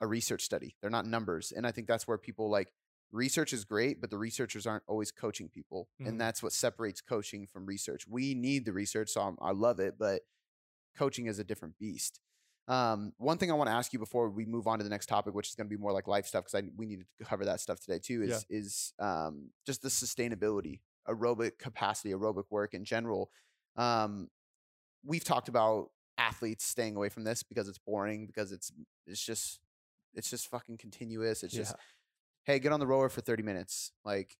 a 0.00 0.06
research 0.06 0.42
study. 0.42 0.76
They're 0.80 0.90
not 0.90 1.06
numbers. 1.06 1.52
And 1.54 1.66
I 1.66 1.72
think 1.72 1.86
that's 1.86 2.08
where 2.08 2.16
people 2.16 2.50
like 2.50 2.72
research 3.12 3.52
is 3.52 3.64
great, 3.64 4.00
but 4.00 4.10
the 4.10 4.16
researchers 4.16 4.66
aren't 4.66 4.84
always 4.86 5.12
coaching 5.12 5.48
people. 5.48 5.88
Mhm. 6.00 6.08
And 6.08 6.20
that's 6.20 6.42
what 6.42 6.52
separates 6.52 7.00
coaching 7.00 7.46
from 7.46 7.66
research. 7.66 8.06
We 8.08 8.34
need 8.34 8.64
the 8.64 8.72
research, 8.72 9.10
so 9.10 9.20
I'm, 9.20 9.36
I 9.42 9.50
love 9.50 9.78
it, 9.78 9.96
but 9.98 10.22
coaching 10.96 11.26
is 11.26 11.38
a 11.38 11.44
different 11.44 11.78
beast. 11.78 12.20
Um, 12.70 13.12
one 13.18 13.36
thing 13.36 13.50
I 13.50 13.54
want 13.54 13.68
to 13.68 13.74
ask 13.74 13.92
you 13.92 13.98
before 13.98 14.30
we 14.30 14.44
move 14.46 14.66
on 14.68 14.78
to 14.78 14.84
the 14.84 14.90
next 14.90 15.06
topic, 15.06 15.34
which 15.34 15.48
is 15.48 15.54
going 15.56 15.66
to 15.68 15.76
be 15.76 15.80
more 15.80 15.92
like 15.92 16.06
life 16.06 16.26
stuff, 16.26 16.44
because 16.44 16.54
I 16.54 16.68
we 16.76 16.86
need 16.86 17.04
to 17.18 17.24
cover 17.24 17.44
that 17.46 17.60
stuff 17.60 17.80
today 17.80 17.98
too, 17.98 18.22
is 18.22 18.28
is 18.48 18.92
um, 19.00 19.50
just 19.66 19.82
the 19.82 19.88
sustainability, 19.88 20.80
aerobic 21.08 21.58
capacity, 21.58 22.10
aerobic 22.12 22.44
work 22.50 22.72
in 22.74 22.84
general. 22.84 23.30
Um, 23.76 24.28
we've 25.04 25.24
talked 25.24 25.48
about 25.48 25.90
athletes 26.18 26.64
staying 26.64 26.94
away 26.96 27.08
from 27.08 27.24
this 27.24 27.42
because 27.42 27.68
it's 27.68 27.78
boring, 27.78 28.26
because 28.26 28.52
it's 28.52 28.70
it's 29.06 29.24
just 29.24 29.58
it's 30.14 30.30
just 30.30 30.48
fucking 30.48 30.78
continuous. 30.78 31.42
It's 31.42 31.52
just 31.54 31.74
hey, 32.44 32.58
get 32.60 32.72
on 32.72 32.78
the 32.80 32.86
rower 32.86 33.08
for 33.08 33.20
30 33.20 33.42
minutes. 33.42 33.90
Like 34.04 34.36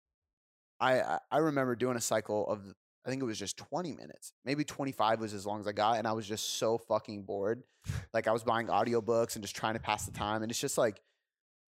I- 0.80 1.18
I 1.30 1.38
remember 1.38 1.74
doing 1.76 1.96
a 1.96 2.00
cycle 2.00 2.48
of 2.48 2.74
I 3.06 3.10
think 3.10 3.22
it 3.22 3.24
was 3.26 3.38
just 3.38 3.56
20 3.56 3.92
minutes. 3.92 4.32
Maybe 4.44 4.62
25 4.64 5.20
was 5.20 5.32
as 5.34 5.46
long 5.46 5.60
as 5.60 5.66
I 5.66 5.72
got 5.72 5.98
and 5.98 6.06
I 6.06 6.12
was 6.12 6.26
just 6.26 6.58
so 6.58 6.76
fucking 6.78 7.22
bored. 7.22 7.62
like 8.14 8.28
I 8.28 8.32
was 8.32 8.42
buying 8.44 8.66
audiobooks 8.66 9.34
and 9.36 9.42
just 9.42 9.56
trying 9.56 9.74
to 9.74 9.80
pass 9.80 10.04
the 10.06 10.12
time 10.12 10.42
and 10.42 10.50
it's 10.50 10.60
just 10.60 10.76
like 10.78 11.00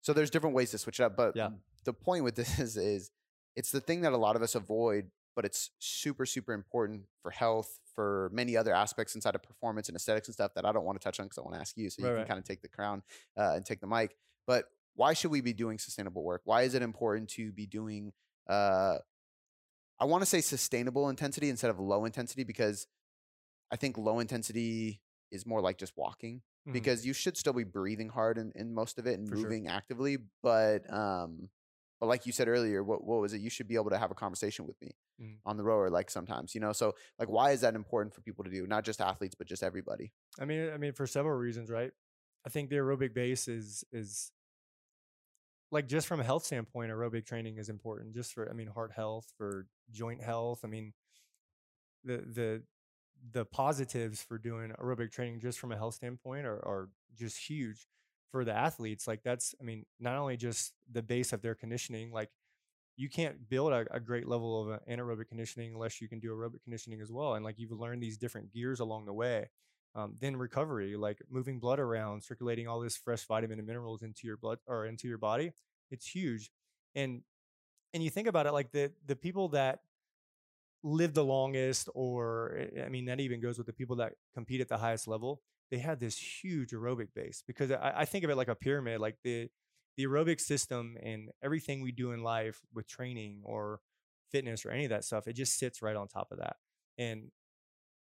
so 0.02 0.12
there's 0.12 0.30
different 0.30 0.54
ways 0.54 0.70
to 0.70 0.78
switch 0.78 1.00
it 1.00 1.02
up, 1.02 1.16
but 1.16 1.34
Yeah. 1.34 1.48
the 1.84 1.92
point 1.92 2.22
with 2.22 2.36
this 2.40 2.58
is, 2.60 2.76
is 2.76 3.10
it's 3.56 3.70
the 3.72 3.80
thing 3.80 4.02
that 4.02 4.12
a 4.12 4.16
lot 4.16 4.36
of 4.36 4.42
us 4.42 4.54
avoid, 4.54 5.10
but 5.34 5.44
it's 5.44 5.70
super 5.80 6.26
super 6.26 6.52
important 6.52 7.02
for 7.22 7.30
health, 7.32 7.80
for 7.94 8.30
many 8.32 8.56
other 8.56 8.72
aspects 8.74 9.14
inside 9.16 9.34
of 9.34 9.42
performance 9.42 9.88
and 9.88 9.96
aesthetics 9.96 10.28
and 10.28 10.34
stuff 10.34 10.52
that 10.54 10.64
I 10.64 10.70
don't 10.72 10.84
want 10.84 11.00
to 11.00 11.04
touch 11.04 11.18
on 11.18 11.26
because 11.26 11.38
I 11.38 11.40
want 11.42 11.54
to 11.54 11.60
ask 11.60 11.76
you 11.76 11.90
so 11.90 12.02
you 12.02 12.06
Right, 12.06 12.12
can 12.12 12.18
right. 12.20 12.28
kind 12.28 12.38
of 12.38 12.44
take 12.44 12.62
the 12.62 12.68
crown 12.68 13.02
uh, 13.36 13.54
and 13.54 13.64
take 13.66 13.80
the 13.80 13.86
mic. 13.88 14.14
But 14.46 14.66
why 14.94 15.12
should 15.12 15.30
we 15.32 15.40
be 15.40 15.52
doing 15.52 15.78
sustainable 15.78 16.22
work? 16.22 16.42
Why 16.44 16.62
is 16.62 16.74
it 16.74 16.82
important 16.82 17.30
to 17.30 17.50
be 17.52 17.66
doing 17.66 18.12
uh 18.48 18.98
I 19.98 20.04
want 20.04 20.22
to 20.22 20.26
say 20.26 20.40
sustainable 20.40 21.08
intensity 21.08 21.48
instead 21.48 21.70
of 21.70 21.78
low 21.80 22.04
intensity 22.04 22.44
because 22.44 22.86
I 23.70 23.76
think 23.76 23.98
low 23.98 24.18
intensity 24.20 25.00
is 25.30 25.46
more 25.46 25.60
like 25.60 25.78
just 25.78 25.96
walking 25.96 26.42
Mhm. 26.68 26.72
because 26.72 27.06
you 27.06 27.12
should 27.12 27.36
still 27.36 27.52
be 27.52 27.64
breathing 27.64 28.08
hard 28.08 28.38
in, 28.38 28.52
in 28.54 28.74
most 28.74 28.98
of 28.98 29.06
it 29.06 29.18
and 29.18 29.28
For 29.28 29.36
sure. 29.36 29.44
moving 29.44 29.68
actively. 29.68 30.18
But 30.42 30.90
um 30.92 31.50
but 31.98 32.06
like 32.06 32.26
you 32.26 32.32
said 32.32 32.46
earlier, 32.48 32.84
what 32.84 33.02
what 33.04 33.20
was 33.20 33.32
it? 33.32 33.40
You 33.40 33.50
should 33.50 33.68
be 33.68 33.76
able 33.76 33.90
to 33.90 33.98
have 33.98 34.10
a 34.10 34.14
conversation 34.14 34.66
with 34.66 34.80
me 34.82 34.96
Mhm. 35.20 35.38
on 35.46 35.56
the 35.56 35.64
rower, 35.64 35.88
like 35.90 36.10
sometimes, 36.10 36.54
you 36.54 36.60
know. 36.60 36.72
So 36.72 36.94
like 37.18 37.28
why 37.28 37.52
is 37.52 37.62
that 37.62 37.74
important 37.74 38.14
for 38.14 38.20
people 38.20 38.44
to 38.44 38.50
do? 38.50 38.66
Not 38.66 38.84
just 38.84 39.00
athletes, 39.00 39.34
but 39.34 39.46
just 39.46 39.62
everybody. 39.62 40.12
I 40.38 40.44
mean, 40.44 40.70
I 40.70 40.76
mean, 40.76 40.92
for 40.92 41.06
several 41.06 41.36
reasons, 41.36 41.70
right? 41.70 41.92
I 42.44 42.48
think 42.50 42.68
the 42.70 42.76
aerobic 42.76 43.14
base 43.14 43.48
is 43.48 43.84
is 43.92 44.30
like 45.70 45.88
just 45.88 46.06
from 46.06 46.20
a 46.20 46.24
health 46.24 46.44
standpoint, 46.44 46.90
aerobic 46.92 47.26
training 47.26 47.58
is 47.58 47.68
important. 47.68 48.14
Just 48.14 48.32
for, 48.34 48.48
I 48.50 48.54
mean, 48.54 48.68
heart 48.68 48.92
health, 48.94 49.32
for 49.36 49.66
joint 49.92 50.22
health. 50.22 50.60
I 50.64 50.68
mean, 50.68 50.92
the 52.04 52.18
the 52.18 52.62
the 53.32 53.44
positives 53.44 54.22
for 54.22 54.38
doing 54.38 54.72
aerobic 54.80 55.10
training 55.10 55.40
just 55.40 55.58
from 55.58 55.72
a 55.72 55.76
health 55.76 55.94
standpoint 55.94 56.46
are 56.46 56.58
are 56.66 56.90
just 57.16 57.38
huge 57.38 57.86
for 58.30 58.44
the 58.44 58.52
athletes. 58.52 59.06
Like 59.06 59.22
that's, 59.24 59.54
I 59.60 59.64
mean, 59.64 59.84
not 60.00 60.16
only 60.16 60.36
just 60.36 60.72
the 60.90 61.02
base 61.02 61.32
of 61.32 61.42
their 61.42 61.54
conditioning, 61.54 62.10
like 62.12 62.30
you 62.96 63.08
can't 63.10 63.48
build 63.48 63.72
a, 63.72 63.86
a 63.92 64.00
great 64.00 64.28
level 64.28 64.70
of 64.72 64.80
anaerobic 64.86 65.28
conditioning 65.28 65.74
unless 65.74 66.00
you 66.00 66.08
can 66.08 66.20
do 66.20 66.30
aerobic 66.34 66.62
conditioning 66.64 67.00
as 67.00 67.12
well. 67.12 67.34
And 67.34 67.44
like 67.44 67.58
you've 67.58 67.72
learned 67.72 68.02
these 68.02 68.18
different 68.18 68.52
gears 68.52 68.80
along 68.80 69.06
the 69.06 69.14
way. 69.14 69.48
Um, 69.94 70.14
then 70.20 70.36
recovery, 70.36 70.94
like 70.96 71.22
moving 71.30 71.58
blood 71.58 71.80
around, 71.80 72.22
circulating 72.22 72.68
all 72.68 72.80
this 72.80 72.96
fresh 72.96 73.24
vitamin 73.24 73.58
and 73.58 73.66
minerals 73.66 74.02
into 74.02 74.26
your 74.26 74.36
blood 74.36 74.58
or 74.66 74.84
into 74.86 75.08
your 75.08 75.16
body, 75.18 75.52
it's 75.90 76.06
huge. 76.06 76.50
And 76.94 77.22
and 77.94 78.02
you 78.02 78.10
think 78.10 78.28
about 78.28 78.46
it, 78.46 78.52
like 78.52 78.72
the 78.72 78.92
the 79.06 79.16
people 79.16 79.48
that 79.50 79.80
live 80.82 81.14
the 81.14 81.24
longest, 81.24 81.88
or 81.94 82.56
eh, 82.76 82.84
I 82.84 82.88
mean, 82.88 83.06
that 83.06 83.20
even 83.20 83.40
goes 83.40 83.58
with 83.58 83.66
the 83.66 83.72
people 83.72 83.96
that 83.96 84.14
compete 84.34 84.60
at 84.60 84.68
the 84.68 84.78
highest 84.78 85.08
level. 85.08 85.42
They 85.70 85.78
had 85.78 85.98
this 85.98 86.16
huge 86.16 86.70
aerobic 86.70 87.08
base 87.14 87.42
because 87.46 87.70
I, 87.72 87.92
I 87.98 88.04
think 88.04 88.24
of 88.24 88.30
it 88.30 88.36
like 88.36 88.48
a 88.48 88.54
pyramid, 88.54 89.00
like 89.00 89.16
the 89.24 89.48
the 89.96 90.04
aerobic 90.04 90.40
system 90.40 90.96
and 91.02 91.30
everything 91.42 91.80
we 91.82 91.90
do 91.90 92.12
in 92.12 92.22
life 92.22 92.60
with 92.74 92.86
training 92.86 93.40
or 93.44 93.80
fitness 94.30 94.64
or 94.66 94.70
any 94.70 94.84
of 94.84 94.90
that 94.90 95.04
stuff, 95.04 95.26
it 95.26 95.32
just 95.32 95.58
sits 95.58 95.80
right 95.80 95.96
on 95.96 96.06
top 96.06 96.28
of 96.30 96.38
that. 96.38 96.56
And 96.98 97.30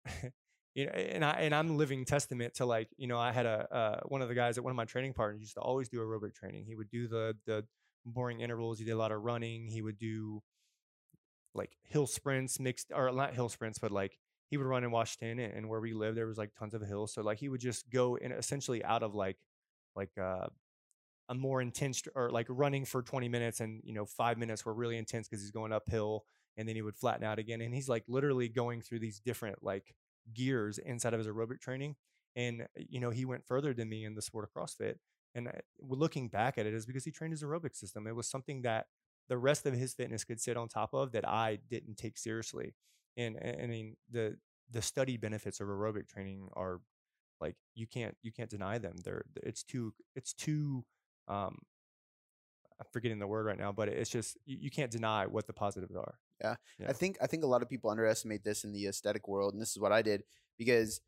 you 0.77 0.85
know, 0.85 0.91
and 0.91 1.25
I 1.25 1.31
and 1.31 1.55
I'm 1.55 1.75
living 1.75 2.05
testament 2.05 2.53
to 2.55 2.65
like, 2.67 2.87
you 2.97 3.07
know, 3.07 3.17
I 3.17 3.31
had 3.31 3.47
a 3.47 3.67
uh, 3.75 3.99
one 4.05 4.21
of 4.21 4.29
the 4.29 4.35
guys 4.35 4.59
at 4.59 4.63
one 4.63 4.69
of 4.69 4.77
my 4.77 4.85
training 4.85 5.13
partners 5.13 5.41
used 5.41 5.55
to 5.55 5.59
always 5.59 5.89
do 5.89 5.97
aerobic 5.99 6.35
training. 6.35 6.65
He 6.67 6.75
would 6.75 6.91
do 6.91 7.07
the 7.07 7.35
the 7.47 7.65
boring 8.05 8.41
intervals. 8.41 8.77
He 8.77 8.85
did 8.85 8.91
a 8.91 8.97
lot 8.97 9.11
of 9.11 9.23
running. 9.23 9.65
He 9.65 9.81
would 9.81 9.97
do 9.97 10.43
like 11.55 11.71
hill 11.81 12.05
sprints 12.05 12.59
mixed 12.59 12.91
or 12.93 13.11
not 13.11 13.33
hill 13.33 13.49
sprints, 13.49 13.79
but 13.79 13.91
like 13.91 14.19
he 14.51 14.57
would 14.57 14.67
run 14.67 14.83
in 14.83 14.91
Washington 14.91 15.39
and, 15.39 15.67
where 15.67 15.81
we 15.81 15.93
live 15.93 16.13
there 16.13 16.27
was 16.27 16.37
like 16.37 16.51
tons 16.57 16.75
of 16.75 16.81
hills. 16.83 17.11
So 17.11 17.23
like 17.23 17.39
he 17.39 17.49
would 17.49 17.59
just 17.59 17.89
go 17.89 18.15
in 18.15 18.31
essentially 18.31 18.83
out 18.83 19.01
of 19.01 19.15
like 19.15 19.37
like 19.95 20.11
uh 20.21 20.45
a 21.29 21.33
more 21.33 21.59
intense 21.59 22.03
or 22.15 22.29
like 22.29 22.45
running 22.49 22.85
for 22.85 23.01
20 23.01 23.29
minutes 23.29 23.61
and 23.61 23.81
you 23.83 23.93
know 23.93 24.05
five 24.05 24.37
minutes 24.37 24.63
were 24.63 24.75
really 24.75 24.97
intense 24.97 25.27
because 25.27 25.41
he's 25.41 25.51
going 25.51 25.73
uphill 25.73 26.23
and 26.55 26.69
then 26.69 26.75
he 26.75 26.83
would 26.83 26.95
flatten 26.95 27.23
out 27.23 27.39
again 27.39 27.61
and 27.61 27.73
he's 27.73 27.89
like 27.89 28.03
literally 28.07 28.47
going 28.47 28.81
through 28.81 28.99
these 28.99 29.19
different 29.19 29.63
like 29.63 29.95
gears 30.33 30.77
inside 30.77 31.13
of 31.13 31.19
his 31.19 31.27
aerobic 31.27 31.59
training 31.59 31.95
and 32.35 32.61
uh, 32.61 32.65
you 32.75 32.99
know 32.99 33.09
he 33.09 33.25
went 33.25 33.45
further 33.45 33.73
than 33.73 33.89
me 33.89 34.05
in 34.05 34.15
the 34.15 34.21
sport 34.21 34.45
of 34.45 34.53
crossfit 34.53 34.95
and 35.35 35.47
I- 35.49 35.61
looking 35.79 36.29
back 36.29 36.57
at 36.57 36.65
it 36.65 36.73
is 36.73 36.85
because 36.85 37.05
he 37.05 37.11
trained 37.11 37.33
his 37.33 37.43
aerobic 37.43 37.75
system. 37.75 38.07
It 38.07 38.15
was 38.15 38.27
something 38.27 38.61
that 38.63 38.87
the 39.29 39.37
rest 39.37 39.65
of 39.65 39.73
his 39.73 39.93
fitness 39.93 40.23
could 40.23 40.39
sit 40.39 40.57
on 40.57 40.67
top 40.69 40.93
of 40.93 41.11
that 41.11 41.27
i 41.27 41.57
didn't 41.69 41.97
take 41.97 42.17
seriously 42.17 42.73
and 43.17 43.35
and 43.41 43.61
i 43.61 43.67
mean 43.67 43.95
the 44.11 44.37
the 44.71 44.81
study 44.81 45.17
benefits 45.17 45.59
of 45.59 45.67
aerobic 45.67 46.07
training 46.07 46.47
are 46.53 46.79
like 47.41 47.55
you 47.75 47.87
can't 47.87 48.15
you 48.23 48.31
can't 48.31 48.49
deny 48.49 48.77
them. 48.77 48.95
They're 49.03 49.25
it's 49.43 49.63
too 49.63 49.93
it's 50.15 50.33
too 50.33 50.85
um 51.27 51.57
i'm 52.79 52.85
forgetting 52.91 53.19
the 53.19 53.27
word 53.27 53.45
right 53.45 53.57
now 53.57 53.71
but 53.71 53.89
it's 53.89 54.09
just 54.09 54.37
you, 54.45 54.57
you 54.61 54.69
can't 54.71 54.91
deny 54.91 55.25
what 55.25 55.47
the 55.47 55.53
positives 55.53 55.95
are 55.95 56.15
Yeah. 56.41 56.55
I 56.87 56.93
think 56.93 57.17
I 57.21 57.27
think 57.27 57.43
a 57.43 57.47
lot 57.47 57.61
of 57.61 57.69
people 57.69 57.89
underestimate 57.89 58.43
this 58.43 58.63
in 58.63 58.71
the 58.71 58.87
aesthetic 58.87 59.27
world, 59.27 59.53
and 59.53 59.61
this 59.61 59.71
is 59.71 59.79
what 59.79 59.91
I 59.91 60.01
did 60.01 60.23
because 60.57 61.01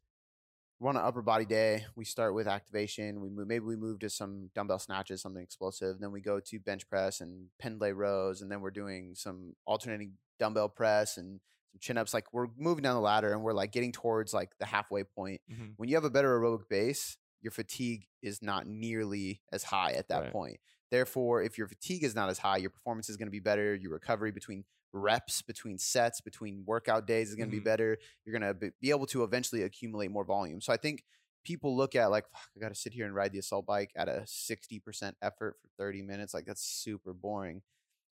we're 0.80 0.90
on 0.90 0.96
an 0.96 1.04
upper 1.04 1.22
body 1.22 1.46
day. 1.46 1.86
We 1.96 2.06
start 2.06 2.34
with 2.34 2.48
activation. 2.48 3.20
We 3.20 3.30
move, 3.30 3.48
maybe 3.48 3.66
we 3.66 3.76
move 3.76 4.00
to 4.00 4.10
some 4.10 4.50
dumbbell 4.56 4.80
snatches, 4.80 5.22
something 5.22 5.44
explosive. 5.44 6.00
Then 6.00 6.12
we 6.14 6.22
go 6.22 6.40
to 6.40 6.60
bench 6.60 6.88
press 6.88 7.20
and 7.20 7.48
pendlay 7.60 7.92
rows, 7.92 8.42
and 8.42 8.50
then 8.50 8.62
we're 8.62 8.72
doing 8.72 9.14
some 9.14 9.56
alternating 9.66 10.14
dumbbell 10.40 10.70
press 10.70 11.18
and 11.18 11.42
some 11.74 11.80
chin 11.82 11.98
ups. 11.98 12.14
Like 12.14 12.32
we're 12.34 12.48
moving 12.58 12.82
down 12.84 12.96
the 12.96 13.02
ladder, 13.02 13.34
and 13.34 13.44
we're 13.44 13.54
like 13.54 13.72
getting 13.74 13.92
towards 13.92 14.34
like 14.34 14.52
the 14.58 14.66
halfway 14.66 15.04
point. 15.04 15.42
Mhm. 15.52 15.74
When 15.76 15.90
you 15.90 15.96
have 15.96 16.06
a 16.06 16.10
better 16.10 16.40
aerobic 16.40 16.70
base, 16.70 17.18
your 17.42 17.52
fatigue 17.52 18.08
is 18.22 18.42
not 18.42 18.66
nearly 18.66 19.42
as 19.52 19.64
high 19.64 19.92
at 19.94 20.08
that 20.10 20.24
Right. 20.24 20.32
point. 20.32 20.60
Therefore, 20.92 21.44
if 21.44 21.58
your 21.58 21.68
fatigue 21.68 22.04
is 22.04 22.16
not 22.16 22.30
as 22.30 22.40
high, 22.40 22.58
your 22.58 22.70
performance 22.72 23.10
is 23.10 23.18
going 23.18 23.28
to 23.28 23.32
be 23.32 23.40
better. 23.40 23.76
Your 23.76 23.92
recovery 23.92 24.32
between 24.32 24.64
reps, 24.94 25.42
between 25.42 25.78
sets, 25.78 26.22
between 26.22 26.64
workout 26.66 27.06
days 27.08 27.30
is 27.30 27.36
going 27.36 27.50
to 27.50 27.56
Mhm. 27.56 27.60
be 27.60 27.64
better. 27.64 27.98
You're 28.26 28.40
going 28.40 28.54
to 28.60 28.72
be, 28.82 28.90
able 28.90 29.06
to 29.08 29.24
eventually 29.24 29.64
accumulate 29.64 30.10
more 30.12 30.26
volume. 30.26 30.62
So 30.62 30.74
I 30.74 30.78
think 30.78 31.04
people 31.44 31.76
look 31.78 31.96
at 31.96 32.08
like, 32.08 32.26
Fuck, 32.30 32.50
I 32.56 32.60
got 32.60 32.70
to 32.70 32.76
sit 32.76 32.94
here 32.94 33.06
and 33.06 33.14
ride 33.16 33.32
the 33.32 33.40
assault 33.40 33.66
bike 33.66 33.92
at 33.96 34.10
a 34.10 34.26
60% 34.26 35.16
effort 35.22 35.58
for 35.62 35.68
30 35.78 36.02
minutes. 36.02 36.34
Like 36.34 36.46
that's 36.46 36.64
super 36.64 37.14
boring. 37.14 37.62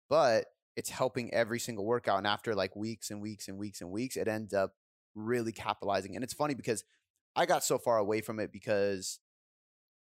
But 0.09 0.47
it's 0.76 0.89
helping 0.89 1.34
every 1.34 1.59
single 1.59 1.86
workout. 1.86 2.17
And 2.17 2.28
after 2.28 2.53
like 2.53 2.76
weeks 2.76 3.09
and 3.09 3.21
weeks 3.21 3.47
and 3.47 3.57
weeks 3.57 3.82
and 3.82 3.89
weeks, 3.91 4.17
it 4.17 4.28
ends 4.28 4.53
up 4.53 4.76
really 5.15 5.53
capitalizing. 5.53 6.15
And 6.15 6.23
it's 6.23 6.34
funny 6.34 6.53
because 6.53 6.84
I 7.36 7.45
got 7.45 7.63
so 7.63 7.78
far 7.78 7.97
away 7.97 8.21
from 8.21 8.39
it 8.39 8.51
because 8.51 9.19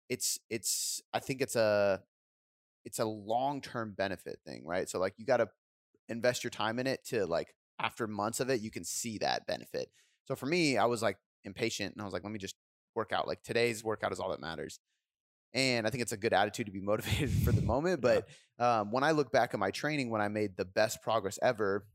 it's 0.09 0.39
it's 0.51 1.01
I 1.13 1.21
think 1.21 1.41
it's 1.41 1.57
a 1.57 2.03
it's 2.85 2.99
a 2.99 3.05
long 3.05 3.61
term 3.61 3.93
benefit 3.97 4.41
thing, 4.45 4.65
right? 4.67 4.89
So 4.89 4.99
like 4.99 5.15
you 5.19 5.25
got 5.27 5.39
to 5.39 5.49
invest 6.09 6.45
your 6.45 6.51
time 6.51 6.79
in 6.79 6.87
it 6.87 7.05
to 7.07 7.27
like 7.27 7.55
after 7.79 8.07
months 8.07 8.41
of 8.41 8.51
it, 8.51 8.61
you 8.61 8.71
can 8.71 8.85
see 8.85 9.19
that 9.19 9.47
benefit. 9.47 9.89
So 10.25 10.37
for 10.37 10.47
me, 10.47 10.77
I 10.77 10.85
was 10.87 11.03
like 11.03 11.17
impatient 11.45 11.95
and 11.95 12.03
I 12.03 12.05
was 12.05 12.13
like, 12.13 12.23
let 12.23 12.33
me 12.33 12.39
just 12.39 12.57
work 12.95 13.13
out. 13.13 13.27
Like 13.27 13.43
today's 13.43 13.83
workout 13.83 14.13
is 14.13 14.21
all 14.21 14.31
that 14.31 14.41
matters. 14.41 14.79
and 15.55 15.87
I 15.87 15.91
think 15.91 16.03
it's 16.03 16.13
a 16.13 16.17
good 16.17 16.33
attitude 16.33 16.67
to 16.67 16.73
be 16.73 16.81
motivated 16.93 17.31
for 17.31 17.53
the 17.53 17.63
moment. 17.63 18.01
But 18.01 18.29
um, 18.59 18.91
when 18.91 19.05
I 19.05 19.13
look 19.13 19.33
back 19.33 19.55
at 19.55 19.61
my 19.61 19.71
training, 19.71 20.11
when 20.11 20.21
I 20.21 20.29
made 20.29 20.57
the 20.57 20.65
best 20.65 21.03
progress 21.03 21.39
ever, 21.43 21.87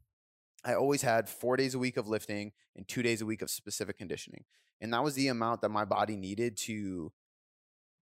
I 0.66 0.74
always 0.74 1.02
had 1.02 1.30
four 1.30 1.56
days 1.56 1.76
a 1.76 1.80
week 1.80 1.98
of 1.98 2.08
lifting 2.08 2.52
and 2.76 2.88
two 2.88 3.02
days 3.02 3.22
a 3.22 3.26
week 3.26 3.42
of 3.42 3.50
specific 3.50 3.98
conditioning, 3.98 4.44
and 4.82 4.92
that 4.94 5.04
was 5.04 5.14
the 5.14 5.28
amount 5.28 5.62
that 5.62 5.70
my 5.70 5.86
body 5.86 6.18
needed 6.18 6.58
to 6.66 7.12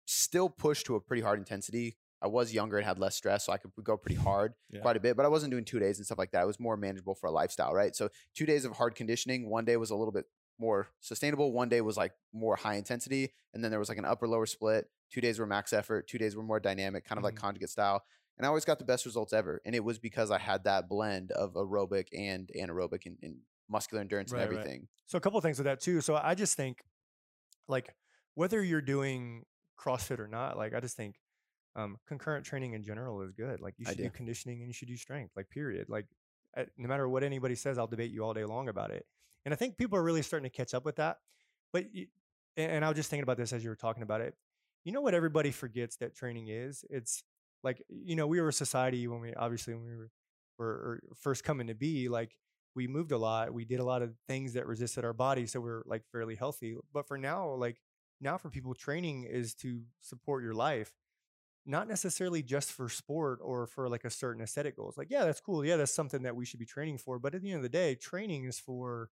still 0.06 0.50
push 0.50 0.84
to 0.84 0.96
a 0.96 1.02
pretty 1.02 1.24
hard 1.24 1.39
intensity. 1.39 1.98
I 2.24 2.28
was 2.28 2.53
younger 2.53 2.78
and 2.78 2.86
had 2.86 2.97
less 2.99 3.15
stress, 3.15 3.45
so 3.45 3.51
I 3.53 3.57
could 3.57 3.71
go 3.84 3.97
pretty 3.97 4.15
hard 4.30 4.53
Yeah. 4.69 4.82
quite 4.82 4.95
a 4.97 4.99
bit, 4.99 5.17
but 5.17 5.26
I 5.26 5.30
wasn't 5.30 5.51
doing 5.51 5.65
two 5.65 5.80
days 5.80 5.97
and 5.97 6.05
stuff 6.05 6.17
like 6.17 6.32
that. 6.32 6.43
It 6.43 6.47
was 6.47 6.59
more 6.59 6.78
manageable 6.78 7.15
for 7.15 7.28
a 7.28 7.32
lifestyle, 7.32 7.74
right? 7.74 7.95
So 7.95 8.09
two 8.36 8.45
days 8.45 8.63
of 8.65 8.71
hard 8.74 8.95
conditioning, 8.95 9.49
one 9.49 9.65
day 9.65 9.76
was 9.78 9.89
a 9.91 9.95
little 9.95 10.11
bit 10.13 10.26
more 10.59 10.88
sustainable, 11.01 11.51
one 11.51 11.67
day 11.69 11.82
was 11.82 11.97
like 11.97 12.13
more 12.32 12.55
high 12.55 12.76
intensity, 12.76 13.34
and 13.53 13.63
then 13.63 13.71
there 13.71 13.80
was 13.80 13.89
like 13.89 13.97
an 13.97 14.05
upper 14.05 14.28
lower 14.28 14.45
split. 14.45 14.86
Two 15.11 15.19
days 15.21 15.38
were 15.39 15.45
max 15.45 15.74
effort, 15.74 16.07
two 16.07 16.17
days 16.17 16.36
were 16.36 16.43
more 16.43 16.59
dynamic, 16.59 17.05
kind 17.05 17.17
of 17.17 17.24
like 17.24 17.34
Mhm. 17.36 17.39
conjugate 17.39 17.69
style. 17.69 18.03
And 18.38 18.45
I 18.45 18.47
always 18.47 18.65
got 18.65 18.80
the 18.80 18.86
best 18.86 19.05
results 19.05 19.32
ever. 19.34 19.61
And 19.65 19.76
it 19.76 19.84
was 19.84 19.99
because 19.99 20.32
I 20.32 20.39
had 20.39 20.63
that 20.63 20.88
blend 20.89 21.32
of 21.34 21.53
aerobic 21.53 22.07
and 22.17 22.49
anaerobic 22.57 23.05
and, 23.05 23.17
and 23.21 23.38
muscular 23.69 24.01
endurance 24.01 24.32
Right, 24.32 24.41
and 24.41 24.49
right. 24.49 24.59
everything. 24.59 24.88
So 25.05 25.17
a 25.17 25.21
couple 25.21 25.38
of 25.38 25.43
things 25.43 25.57
with 25.59 25.65
that 25.65 25.82
too. 25.82 26.01
So 26.01 26.15
I 26.15 26.34
just 26.34 26.55
think, 26.55 26.84
like, 27.67 27.93
whether 28.36 28.63
you're 28.63 28.82
doing 28.82 29.45
CrossFit 29.80 30.19
or 30.19 30.28
not, 30.28 30.57
like 30.57 30.74
I 30.74 30.80
just 30.80 30.95
think 30.97 31.15
um, 31.76 31.97
concurrent 32.07 32.45
training 32.45 32.74
in 32.74 32.84
general 32.84 33.21
is 33.21 33.32
good. 33.32 33.61
Like 33.61 33.76
you 33.78 33.86
should 33.86 33.97
do. 33.97 34.03
do. 34.03 34.09
conditioning 34.09 34.59
and 34.59 34.67
you 34.67 34.74
should 34.74 34.88
do 34.88 34.97
strength. 34.97 35.32
Like 35.36 35.49
period. 35.49 35.89
Like 35.89 36.05
uh, 36.57 36.63
no 36.78 36.88
matter 36.88 37.07
what 37.07 37.24
anybody 37.24 37.55
says, 37.55 37.78
I'll 37.78 37.88
debate 37.88 38.11
you 38.11 38.24
all 38.24 38.34
day 38.34 38.45
long 38.45 38.69
about 38.69 38.91
it. 38.91 39.05
And 39.45 39.53
I 39.53 39.57
think 39.57 39.78
people 39.78 39.97
are 39.97 40.03
really 40.03 40.21
starting 40.21 40.49
to 40.49 40.55
catch 40.55 40.74
up 40.74 40.86
with 40.86 40.97
that. 40.97 41.17
But 41.71 41.93
you, 41.93 42.07
and 42.55 42.86
I 42.86 42.88
was 42.88 42.95
just 42.95 43.09
thinking 43.09 43.24
about 43.24 43.38
this 43.38 43.51
as 43.51 43.63
you 43.63 43.69
were 43.69 43.76
talking 43.76 44.03
about 44.03 44.21
it. 44.21 44.36
You 44.86 44.91
know 44.91 45.01
what 45.01 45.15
everybody 45.15 45.51
forgets 45.51 45.95
that 45.97 46.15
training 46.15 46.49
is? 46.49 46.86
It's 46.89 47.24
like 47.63 47.84
you 47.89 48.15
know 48.15 48.28
we 48.28 48.41
were 48.41 48.49
a 48.49 48.53
society 48.53 49.07
when 49.07 49.21
we 49.21 49.34
obviously 49.34 49.74
when 49.74 49.86
we 49.86 49.95
were, 49.95 50.09
were 50.57 50.99
first 51.15 51.43
coming 51.43 51.67
to 51.67 51.76
be 51.76 52.09
like 52.09 52.36
we 52.76 52.88
moved 52.88 53.11
a 53.11 53.17
lot 53.17 53.53
we 53.53 53.65
did 53.65 53.80
a 53.80 53.84
lot 53.84 54.01
of 54.01 54.13
things 54.28 54.53
that 54.53 54.67
resisted 54.67 55.05
our 55.05 55.13
body 55.13 55.45
so 55.45 55.59
we're 55.59 55.84
like 55.86 56.03
fairly 56.11 56.36
healthy 56.36 56.76
but 56.93 57.07
for 57.07 57.17
now 57.17 57.49
like 57.53 57.82
now 58.21 58.38
for 58.38 58.49
people 58.49 58.74
training 58.74 59.24
is 59.24 59.53
to 59.55 59.82
support 60.01 60.43
your 60.43 60.53
life 60.53 60.91
not 61.66 61.88
necessarily 61.88 62.43
just 62.43 62.72
for 62.72 62.89
sport 62.89 63.39
or 63.41 63.68
for 63.68 63.89
like 63.89 64.03
a 64.05 64.09
certain 64.09 64.41
aesthetic 64.43 64.76
goals 64.76 64.97
like 64.97 65.09
yeah 65.09 65.26
that's 65.26 65.41
cool. 65.41 65.66
Yeah 65.66 65.78
that's 65.78 65.93
something 65.93 66.24
that 66.24 66.36
we 66.36 66.45
should 66.45 66.59
be 66.59 66.66
training 66.66 66.97
for. 66.97 67.20
But 67.20 67.36
at 67.36 67.41
the 67.41 67.49
end 67.51 67.57
of 67.57 67.64
the 67.64 67.70
day 67.70 67.95
training 67.95 68.45
is 68.45 68.59
for 68.59 69.09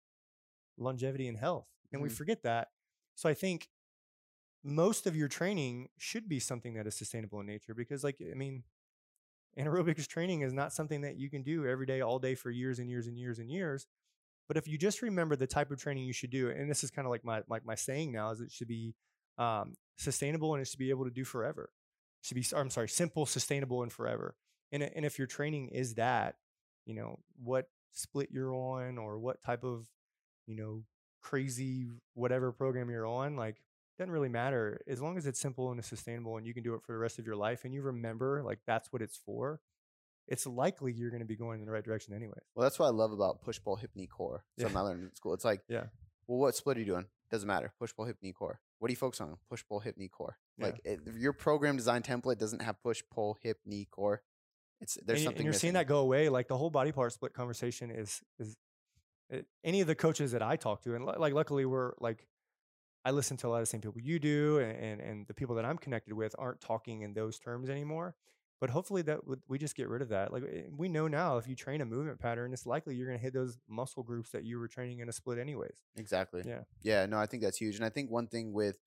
longevity 0.79 1.29
and 1.29 1.39
health 1.39 1.69
and 1.93 2.03
we 2.03 2.09
Mhm. 2.09 2.17
forget 2.17 2.43
that. 2.45 2.69
So 3.17 3.29
i 3.29 3.35
think 3.35 3.69
most 4.65 5.07
of 5.07 5.17
your 5.17 5.29
training 5.29 5.89
should 5.99 6.29
be 6.29 6.41
something 6.41 6.75
that 6.75 6.87
is 6.87 6.95
sustainable 6.97 7.41
in 7.41 7.47
nature 7.47 7.75
because 7.75 8.03
like 8.05 8.17
i 8.31 8.35
mean 8.35 8.65
anaerobic 9.59 10.07
training 10.09 10.43
is 10.43 10.53
not 10.53 10.73
something 10.73 11.03
that 11.03 11.17
you 11.17 11.31
can 11.31 11.43
do 11.43 11.67
every 11.67 11.87
day 11.87 12.01
all 12.01 12.19
day 12.19 12.35
for 12.35 12.51
years 12.51 12.79
and 12.79 12.91
years 12.91 13.07
and 13.07 13.19
years 13.19 13.39
and 13.39 13.51
years. 13.51 13.87
But 14.49 14.57
if 14.57 14.69
you 14.69 14.79
just 14.79 15.03
remember 15.03 15.37
the 15.37 15.47
type 15.47 15.71
of 15.71 15.81
training 15.81 16.05
you 16.05 16.13
should 16.13 16.31
do 16.31 16.51
and 16.51 16.71
this 16.71 16.85
is 16.85 16.91
kind 16.91 17.07
of 17.07 17.11
like 17.11 17.25
my 17.25 17.43
like 17.49 17.65
my 17.65 17.75
saying 17.75 18.13
now 18.13 18.31
is 18.31 18.41
it 18.41 18.53
should 18.53 18.69
be 18.69 18.95
um, 19.39 19.75
sustainable 19.99 20.55
and 20.55 20.63
it 20.63 20.67
should 20.69 20.79
be 20.79 20.91
able 20.91 21.05
to 21.05 21.11
do 21.11 21.25
forever 21.25 21.71
should 22.27 22.35
be 22.35 22.45
i'm 22.57 22.71
sorry 22.71 22.89
simple 22.89 23.25
sustainable 23.27 23.83
and 23.83 23.93
forever 23.93 24.35
and, 24.73 24.83
and 24.83 25.05
if 25.05 25.19
your 25.19 25.27
training 25.27 25.69
is 25.69 25.95
that 25.95 26.37
you 26.85 26.95
know 26.95 27.19
what 27.43 27.69
split 27.93 28.29
you're 28.33 28.53
on 28.55 28.99
or 28.99 29.19
what 29.19 29.43
type 29.43 29.65
of 29.65 29.87
you 30.47 30.57
know 30.57 30.83
crazy 31.23 31.87
whatever 32.15 32.53
program 32.53 32.91
you're 32.91 33.07
on 33.07 33.37
like 33.37 33.57
doesn't 33.99 34.13
really 34.13 34.29
matter 34.29 34.81
as 34.87 35.01
long 35.01 35.17
as 35.17 35.27
it's 35.27 35.41
simple 35.41 35.71
and 35.71 35.79
it's 35.79 35.89
sustainable 35.89 36.37
and 36.37 36.47
you 36.47 36.53
can 36.53 36.63
do 36.63 36.75
it 36.75 36.83
for 36.83 36.93
the 36.93 36.99
rest 36.99 37.19
of 37.19 37.27
your 37.27 37.37
life 37.37 37.65
and 37.65 37.73
you 37.73 37.81
remember 37.83 38.43
like 38.45 38.59
that's 38.67 38.93
what 38.93 39.01
it's 39.03 39.17
for 39.17 39.61
it's 40.29 40.47
likely 40.47 40.93
you're 40.93 41.11
going 41.11 41.21
to 41.23 41.27
be 41.27 41.37
going 41.37 41.61
in 41.61 41.67
the 41.67 41.73
right 41.73 41.85
direction 41.85 42.13
anyway 42.13 42.39
Well, 42.55 42.65
that's 42.65 42.79
what 42.79 42.87
I 42.87 42.91
love 42.91 43.13
about 43.13 43.41
push 43.43 43.59
pull 43.63 43.77
hip 43.77 43.91
knee 43.95 44.07
core. 44.09 44.45
Yeah. 44.57 44.65
Something 44.65 44.77
I 44.77 44.81
learned 44.83 45.03
in 45.05 45.15
school. 45.15 45.35
It's 45.35 45.45
like, 45.45 45.63
Yeah. 45.69 45.85
well, 46.27 46.39
what 46.39 46.55
split 46.57 46.77
are 46.77 46.81
you 46.81 46.87
doing? 46.87 47.07
Doesn't 47.31 47.47
matter. 47.47 47.73
Push 47.79 47.95
pull 47.95 48.05
hip 48.05 48.19
knee 48.23 48.33
core. 48.33 48.61
What 48.79 48.89
do 48.89 48.93
you 48.93 48.97
focus 48.97 49.21
on? 49.21 49.37
Push 49.49 49.65
pull 49.69 49.81
hip 49.81 49.97
knee 49.97 50.09
core. 50.09 50.39
Yeah. 50.59 50.67
Like 50.67 50.81
it, 50.85 51.01
your 51.17 51.33
program 51.33 51.77
design 51.77 52.03
template 52.03 52.39
doesn't 52.39 52.63
have 52.63 52.81
push 52.83 53.03
pull 53.11 53.37
hip 53.43 53.59
knee 53.65 53.87
core. 53.91 54.23
It's 54.81 54.99
there's 55.05 55.21
and, 55.21 55.25
something 55.25 55.39
and 55.39 55.45
you're 55.47 55.55
seeing 55.55 55.75
that 55.75 55.87
go 55.87 55.99
away 55.99 56.29
like 56.29 56.49
the 56.49 56.57
whole 56.57 56.71
body 56.71 56.93
part 56.93 57.13
split 57.13 57.33
conversation 57.33 57.91
is 57.91 58.21
is 58.39 58.57
it, 59.31 59.47
any 59.65 59.81
of 59.81 59.87
the 59.87 59.95
coaches 59.95 60.33
that 60.33 60.43
i 60.43 60.57
talk 60.57 60.83
to 60.83 60.95
and 60.95 61.05
li- 61.05 61.15
like 61.17 61.33
luckily 61.33 61.65
we're 61.65 61.93
like 61.99 62.27
i 63.05 63.11
listen 63.11 63.37
to 63.39 63.47
a 63.47 63.49
lot 63.49 63.57
of 63.57 63.63
the 63.63 63.67
same 63.67 63.81
people 63.81 64.01
you 64.01 64.19
do 64.19 64.59
and 64.59 64.77
and, 64.79 65.01
and 65.01 65.27
the 65.29 65.35
people 65.35 65.55
that 65.57 65.65
i'm 65.65 65.79
connected 65.79 66.13
with 66.13 66.35
aren't 66.39 66.61
talking 66.61 67.01
in 67.03 67.15
those 67.15 67.39
terms 67.39 67.71
anymore 67.71 68.15
but 68.61 68.71
hopefully 68.71 69.03
that 69.03 69.21
we 69.49 69.59
just 69.59 69.77
get 69.77 69.89
rid 69.89 70.03
of 70.03 70.09
that 70.09 70.33
like 70.33 70.43
eh, 70.45 70.63
we 70.77 70.89
know 70.89 71.09
now 71.09 71.37
if 71.37 71.47
you 71.49 71.55
train 71.55 71.81
a 71.81 71.85
movement 71.85 72.19
pattern 72.19 72.53
it's 72.53 72.67
likely 72.67 72.95
you're 72.95 73.07
going 73.07 73.19
to 73.19 73.23
hit 73.23 73.35
those 73.35 73.59
muscle 73.69 74.03
groups 74.03 74.31
that 74.31 74.45
you 74.45 74.59
were 74.59 74.69
training 74.69 75.01
in 75.01 75.09
a 75.09 75.13
split 75.13 75.39
anyways 75.39 75.87
Exactly. 75.97 76.43
Yeah. 76.47 76.61
Yeah. 76.83 77.07
No, 77.07 77.19
I 77.19 77.27
think 77.27 77.43
that's 77.43 77.59
huge. 77.59 77.77
And 77.77 77.85
I 77.85 77.89
think 77.89 78.11
one 78.11 78.27
thing 78.27 78.53
with 78.53 78.79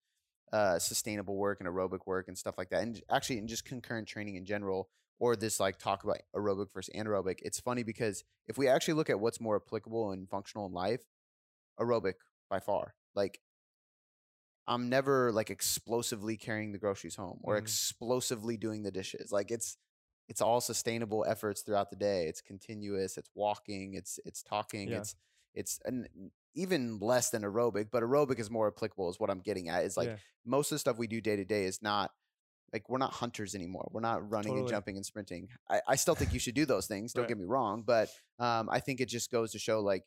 uh, 0.52 0.78
sustainable 0.78 1.36
work 1.36 1.60
and 1.60 1.68
aerobic 1.68 2.06
work 2.06 2.28
and 2.28 2.36
stuff 2.36 2.56
like 2.58 2.70
that, 2.70 2.82
and 2.82 3.00
actually 3.10 3.38
in 3.38 3.46
just 3.46 3.64
concurrent 3.64 4.08
training 4.08 4.36
in 4.36 4.44
general, 4.44 4.88
or 5.18 5.36
this 5.36 5.60
like 5.60 5.78
talk 5.78 6.02
about 6.02 6.18
aerobic 6.34 6.72
versus 6.72 6.92
anaerobic, 6.96 7.38
it's 7.42 7.60
funny 7.60 7.82
because 7.82 8.24
if 8.48 8.56
we 8.58 8.68
actually 8.68 8.94
look 8.94 9.10
at 9.10 9.20
what's 9.20 9.40
more 9.40 9.56
applicable 9.56 10.12
and 10.12 10.28
functional 10.28 10.66
in 10.66 10.72
life, 10.72 11.00
aerobic 11.78 12.14
by 12.48 12.58
far. 12.58 12.94
Like 13.14 13.40
I'm 14.70 14.88
never 14.88 15.32
like 15.32 15.50
explosively 15.50 16.36
carrying 16.36 16.72
the 16.72 16.78
groceries 16.78 17.16
home 17.16 17.40
or 17.42 17.56
Mhm. 17.56 17.62
explosively 17.62 18.56
doing 18.56 18.82
the 18.82 18.90
dishes. 18.90 19.30
Like 19.32 19.50
it's 19.50 19.76
it's 20.28 20.40
all 20.40 20.60
sustainable 20.60 21.24
efforts 21.26 21.62
throughout 21.62 21.90
the 21.90 21.96
day. 21.96 22.26
It's 22.28 22.40
continuous. 22.40 23.18
It's 23.18 23.28
walking. 23.34 23.94
It's 23.94 24.18
it's 24.24 24.42
talking. 24.42 24.88
Yeah. 24.90 24.98
It's 24.98 25.14
it's 25.54 25.80
an, 25.84 26.06
even 26.54 26.98
less 27.00 27.30
than 27.30 27.42
aerobic, 27.42 27.90
but 27.90 28.02
aerobic 28.04 28.38
is 28.38 28.48
more 28.48 28.68
applicable. 28.68 29.10
Is 29.10 29.18
what 29.18 29.28
I'm 29.30 29.40
getting 29.40 29.68
at. 29.68 29.84
Is 29.84 29.96
like 29.96 30.08
Yeah. 30.08 30.16
most 30.44 30.70
of 30.70 30.76
the 30.76 30.78
stuff 30.80 30.98
we 30.98 31.08
do 31.08 31.20
day 31.20 31.34
to 31.36 31.44
day 31.44 31.64
is 31.64 31.82
not 31.82 32.12
like 32.72 32.88
we're 32.88 32.98
not 32.98 33.12
hunters 33.14 33.56
anymore. 33.56 33.88
We're 33.92 34.00
not 34.12 34.30
running 34.30 34.56
and 34.56 34.68
jumping 34.68 34.94
and 34.96 35.04
sprinting. 35.04 35.48
I, 35.68 35.80
I 35.88 35.96
still 35.96 36.14
think 36.14 36.32
you 36.32 36.38
should 36.38 36.54
do 36.54 36.64
those 36.64 36.86
things. 36.86 37.12
Don't 37.12 37.22
Right. 37.24 37.28
get 37.28 37.38
me 37.38 37.44
wrong, 37.44 37.82
but 37.82 38.08
um, 38.38 38.68
I 38.70 38.78
think 38.78 39.00
it 39.00 39.06
just 39.06 39.32
goes 39.32 39.50
to 39.52 39.58
show 39.58 39.80
like 39.80 40.04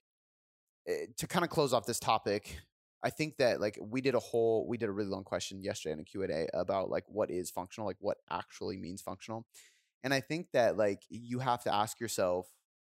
eh, 0.88 1.08
to 1.18 1.28
kind 1.28 1.44
of 1.44 1.52
close 1.52 1.74
off 1.74 1.86
this 1.86 2.00
topic. 2.00 2.60
I 3.04 3.10
think 3.10 3.38
that 3.38 3.60
like 3.60 3.78
we 3.82 4.02
did 4.02 4.16
a 4.16 4.20
whole 4.20 4.66
we 4.68 4.78
did 4.78 4.90
a 4.90 4.92
really 4.92 5.10
long 5.10 5.24
question 5.24 5.62
yesterday 5.62 5.94
in 5.94 6.00
a 6.00 6.04
Q&A 6.04 6.48
about 6.54 6.90
like 6.90 7.04
what 7.08 7.30
is 7.30 7.52
functional, 7.52 7.88
like 7.88 7.98
what 8.00 8.18
actually 8.30 8.78
means 8.78 9.02
functional. 9.02 9.46
And 10.04 10.14
I 10.14 10.22
think 10.22 10.48
that 10.54 10.78
like 10.78 11.04
you 11.10 11.40
have 11.40 11.64
to 11.64 11.74
ask 11.74 12.00
yourself, 12.00 12.48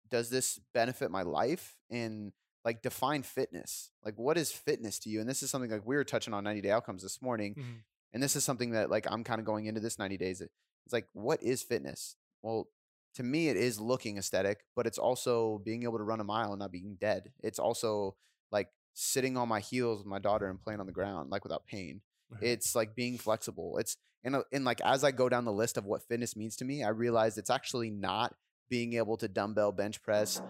does 0.08 0.30
this 0.30 0.58
benefit 0.72 1.10
my 1.10 1.22
life? 1.22 1.76
And 1.90 2.32
like 2.64 2.82
define 2.82 3.22
fitness. 3.22 3.90
Like 4.04 4.18
what 4.18 4.36
is 4.36 4.50
fitness 4.50 4.98
to 5.00 5.10
you? 5.10 5.20
And 5.20 5.28
this 5.28 5.42
is 5.42 5.50
something 5.50 5.70
like 5.70 5.86
we 5.86 5.96
were 5.96 6.04
touching 6.04 6.34
on 6.34 6.44
90 6.44 6.60
day 6.62 6.70
outcomes 6.70 7.02
this 7.02 7.22
morning. 7.22 7.54
Mhm. 7.54 7.82
And 8.12 8.22
this 8.22 8.36
is 8.36 8.44
something 8.44 8.70
that 8.70 8.90
like 8.90 9.06
I'm 9.10 9.24
kind 9.24 9.40
of 9.40 9.46
going 9.46 9.66
into 9.66 9.80
this 9.80 9.98
90 9.98 10.16
days. 10.16 10.40
It's 10.40 10.92
like, 10.92 11.06
what 11.12 11.42
is 11.42 11.62
fitness? 11.62 12.16
Well, 12.42 12.68
to 13.14 13.22
me, 13.22 13.48
it 13.48 13.56
is 13.56 13.80
looking 13.80 14.16
aesthetic, 14.16 14.64
but 14.76 14.86
it's 14.86 14.98
also 14.98 15.58
being 15.64 15.82
able 15.82 15.98
to 15.98 16.04
run 16.04 16.20
a 16.20 16.24
mile 16.24 16.52
and 16.52 16.60
not 16.60 16.72
being 16.72 16.96
dead. 17.00 17.32
It's 17.42 17.58
also 17.58 18.16
like 18.50 18.68
sitting 19.00 19.36
on 19.36 19.48
my 19.48 19.60
heels 19.60 19.98
with 19.98 20.06
my 20.08 20.18
daughter 20.18 20.48
and 20.48 20.60
playing 20.60 20.80
on 20.80 20.86
the 20.86 20.92
ground, 20.92 21.30
like 21.30 21.44
without 21.44 21.64
pain. 21.66 22.00
Right. 22.30 22.42
It's 22.42 22.74
like 22.74 22.96
being 22.96 23.16
flexible. 23.16 23.78
It's 23.78 23.96
and 24.24 24.34
uh, 24.36 24.42
and 24.52 24.64
like 24.64 24.80
as 24.80 25.04
I 25.04 25.12
go 25.12 25.28
down 25.28 25.44
the 25.44 25.52
list 25.52 25.76
of 25.76 25.84
what 25.84 26.02
fitness 26.08 26.36
means 26.36 26.56
to 26.56 26.64
me, 26.64 26.82
I 26.82 26.88
realize 26.88 27.38
it's 27.38 27.48
actually 27.50 27.90
not 27.90 28.34
being 28.68 28.94
able 28.94 29.16
to 29.18 29.28
dumbbell 29.28 29.72
bench 29.72 30.02
press 30.02 30.40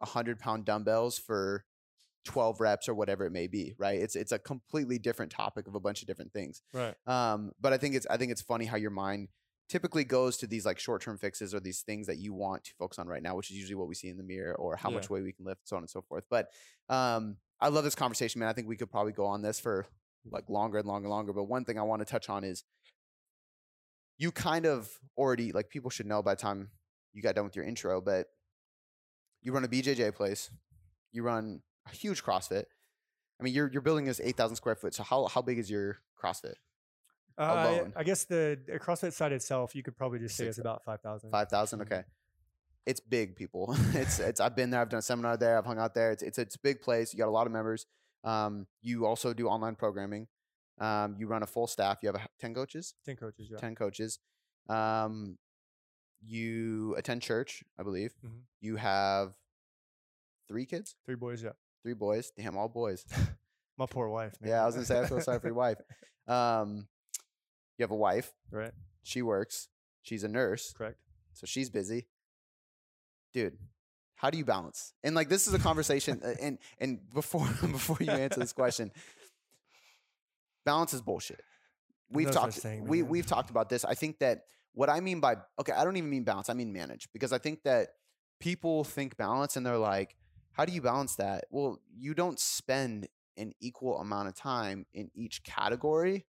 a 0.00 0.06
hundred 0.06 0.38
pound 0.38 0.64
dumbbells 0.64 1.18
for 1.18 1.64
12 2.24 2.60
reps 2.60 2.88
or 2.88 2.94
whatever 2.94 3.26
it 3.26 3.30
may 3.30 3.46
be, 3.46 3.74
right? 3.78 4.00
It's 4.00 4.16
it's 4.16 4.32
a 4.32 4.38
completely 4.38 4.98
different 4.98 5.30
topic 5.30 5.68
of 5.68 5.74
a 5.74 5.80
bunch 5.80 6.02
of 6.02 6.08
different 6.08 6.32
things. 6.32 6.62
right 6.72 6.94
Um, 7.06 7.52
but 7.60 7.72
I 7.72 7.78
think 7.78 7.94
it's 7.94 8.06
I 8.10 8.16
think 8.16 8.32
it's 8.32 8.42
funny 8.42 8.64
how 8.64 8.76
your 8.76 8.90
mind 8.90 9.28
typically 9.68 10.04
goes 10.04 10.36
to 10.38 10.46
these 10.46 10.66
like 10.66 10.78
short 10.78 11.00
term 11.00 11.16
fixes 11.16 11.54
or 11.54 11.60
these 11.60 11.82
things 11.82 12.06
that 12.08 12.18
you 12.18 12.34
want 12.34 12.64
to 12.64 12.72
focus 12.78 12.98
on 12.98 13.06
right 13.06 13.22
now, 13.22 13.36
which 13.36 13.50
is 13.50 13.56
usually 13.56 13.76
what 13.76 13.88
we 13.88 13.94
see 13.94 14.08
in 14.08 14.16
the 14.18 14.22
mirror 14.22 14.54
or 14.56 14.76
how 14.76 14.90
Yeah. 14.90 14.96
much 14.96 15.08
weight 15.08 15.22
we 15.22 15.32
can 15.32 15.44
lift, 15.46 15.60
so 15.64 15.76
on 15.76 15.82
and 15.82 15.90
so 15.90 16.02
forth. 16.02 16.24
But 16.28 16.48
um, 16.88 17.36
I 17.64 17.68
love 17.68 17.82
this 17.82 17.94
conversation, 17.94 18.40
man. 18.40 18.48
I 18.50 18.52
think 18.52 18.68
we 18.68 18.76
could 18.76 18.90
probably 18.90 19.12
go 19.12 19.24
on 19.24 19.40
this 19.40 19.58
for 19.58 19.86
like 20.30 20.50
longer 20.50 20.76
and 20.78 20.86
longer 20.86 21.06
and 21.06 21.10
longer. 21.10 21.32
But 21.32 21.44
one 21.44 21.64
thing 21.64 21.78
I 21.78 21.82
want 21.82 22.00
to 22.00 22.04
touch 22.04 22.28
on 22.28 22.44
is 22.44 22.62
you 24.18 24.30
kind 24.30 24.66
of 24.66 24.90
already 25.16 25.50
like 25.50 25.70
people 25.70 25.88
should 25.88 26.04
know 26.04 26.22
by 26.22 26.34
the 26.34 26.40
time 26.42 26.68
you 27.14 27.22
got 27.22 27.34
done 27.34 27.44
with 27.44 27.56
your 27.56 27.64
intro, 27.64 28.02
but 28.02 28.26
you 29.40 29.50
run 29.52 29.64
a 29.64 29.68
BJJ 29.68 30.14
place, 30.14 30.50
you 31.10 31.22
run 31.22 31.62
a 31.90 31.94
huge 31.96 32.22
CrossFit. 32.22 32.64
I 33.40 33.42
mean, 33.42 33.54
you're 33.54 33.70
you're 33.72 33.80
building 33.82 34.08
is 34.08 34.20
eight 34.22 34.36
thousand 34.36 34.56
square 34.56 34.74
foot. 34.74 34.92
So 34.94 35.02
how 35.02 35.26
how 35.28 35.40
big 35.40 35.58
is 35.58 35.70
your 35.70 36.00
CrossFit? 36.22 36.54
Uh, 37.38 37.42
I- 37.42 37.64
alone. 37.68 37.92
I 37.96 38.04
guess 38.04 38.24
the 38.24 38.58
CrossFit 38.72 39.14
side 39.14 39.32
itself, 39.32 39.74
you 39.74 39.82
could 39.82 39.96
probably 39.96 40.18
just 40.18 40.36
say 40.36 40.44
it's 40.46 40.58
about 40.58 40.84
five 40.84 41.00
thousand. 41.00 41.30
Five 41.30 41.48
thousand. 41.48 41.78
Mhm. 41.80 41.82
Okay, 41.86 42.02
it's 42.86 43.00
big, 43.00 43.36
people. 43.36 43.74
it's 43.94 44.18
it's. 44.20 44.40
I've 44.40 44.54
been 44.56 44.70
there. 44.70 44.80
I've 44.80 44.88
done 44.90 44.98
a 44.98 45.02
seminar 45.02 45.36
there. 45.36 45.56
I've 45.58 45.64
hung 45.66 45.78
out 45.78 45.94
there. 45.94 46.10
It's 46.12 46.22
it's 46.22 46.38
it's 46.38 46.54
a 46.56 46.58
big 46.60 46.80
place. 46.82 47.12
You 47.12 47.18
got 47.18 47.28
a 47.28 47.30
lot 47.30 47.46
of 47.46 47.52
members. 47.52 47.86
Um, 48.24 48.66
you 48.82 49.06
also 49.06 49.32
do 49.34 49.48
online 49.48 49.74
programming. 49.74 50.28
Um, 50.80 51.14
you 51.18 51.26
run 51.26 51.42
a 51.42 51.46
full 51.46 51.66
staff. 51.66 51.98
You 52.02 52.08
have 52.08 52.16
a, 52.16 52.26
ten 52.40 52.52
coaches. 52.54 52.94
10 53.06 53.16
coaches, 53.16 53.48
yeah. 53.50 53.58
Ten 53.58 53.74
coaches. 53.74 54.18
Um, 54.68 55.38
you 56.26 56.94
attend 56.96 57.22
church, 57.22 57.62
I 57.78 57.82
believe. 57.82 58.14
Mhm. 58.24 58.40
You 58.60 58.76
have 58.76 59.34
three 60.48 60.66
kids, 60.66 60.96
Three 61.04 61.14
boys, 61.16 61.42
yeah. 61.42 61.52
three 61.82 61.94
boys. 61.94 62.32
Damn, 62.36 62.56
all 62.56 62.68
boys. 62.68 63.04
My 63.78 63.86
poor 63.86 64.08
wife, 64.08 64.34
man. 64.40 64.50
Yeah, 64.50 64.62
I 64.62 64.66
was 64.66 64.74
gonna 64.74 64.86
say 64.86 65.00
I 65.00 65.06
feel 65.06 65.20
sorry 65.20 65.40
for 65.40 65.48
your 65.48 65.54
wife. 65.56 65.78
Um, 66.26 66.86
you 67.76 67.82
have 67.82 67.90
a 67.90 67.94
wife. 67.96 68.32
right? 68.50 68.72
She 69.02 69.20
works. 69.20 69.68
She's 70.00 70.24
a 70.24 70.28
nurse, 70.28 70.72
Correct. 70.72 70.96
so 71.34 71.44
she's 71.46 71.68
busy. 71.68 72.06
Dude, 73.34 73.58
how 74.14 74.30
do 74.30 74.38
you 74.38 74.44
balance? 74.44 74.94
And 75.02 75.14
like 75.14 75.28
this 75.28 75.46
is 75.46 75.54
a 75.54 75.58
conversation. 75.58 76.20
uh, 76.24 76.34
and 76.40 76.58
and 76.78 77.00
before 77.12 77.46
before 77.60 77.98
you 78.00 78.10
answer 78.10 78.40
this 78.40 78.52
question, 78.52 78.90
balance 80.64 80.94
is 80.94 81.02
bullshit. 81.02 81.42
We've 82.10 82.28
such 82.28 82.34
talked. 82.34 82.54
thing, 82.54 82.86
we 82.86 83.02
man. 83.02 83.10
we've 83.10 83.26
talked 83.26 83.50
about 83.50 83.68
this. 83.68 83.84
I 83.84 83.94
think 83.94 84.20
that 84.20 84.44
what 84.72 84.88
I 84.88 85.00
mean 85.00 85.20
by 85.20 85.36
okay, 85.60 85.72
I 85.72 85.84
don't 85.84 85.96
even 85.96 86.08
mean 86.10 86.24
balance. 86.24 86.48
I 86.48 86.54
mean 86.54 86.72
manage 86.72 87.08
because 87.12 87.32
I 87.32 87.38
think 87.38 87.64
that 87.64 87.88
people 88.40 88.84
think 88.84 89.16
balance 89.16 89.56
and 89.56 89.66
they're 89.66 89.78
like, 89.78 90.16
how 90.52 90.64
do 90.64 90.72
you 90.72 90.80
balance 90.80 91.16
that? 91.16 91.44
Well, 91.50 91.80
you 91.96 92.14
don't 92.14 92.38
spend 92.38 93.08
an 93.36 93.52
equal 93.60 93.98
amount 93.98 94.28
of 94.28 94.36
time 94.36 94.86
in 94.94 95.10
each 95.14 95.42
category, 95.42 96.24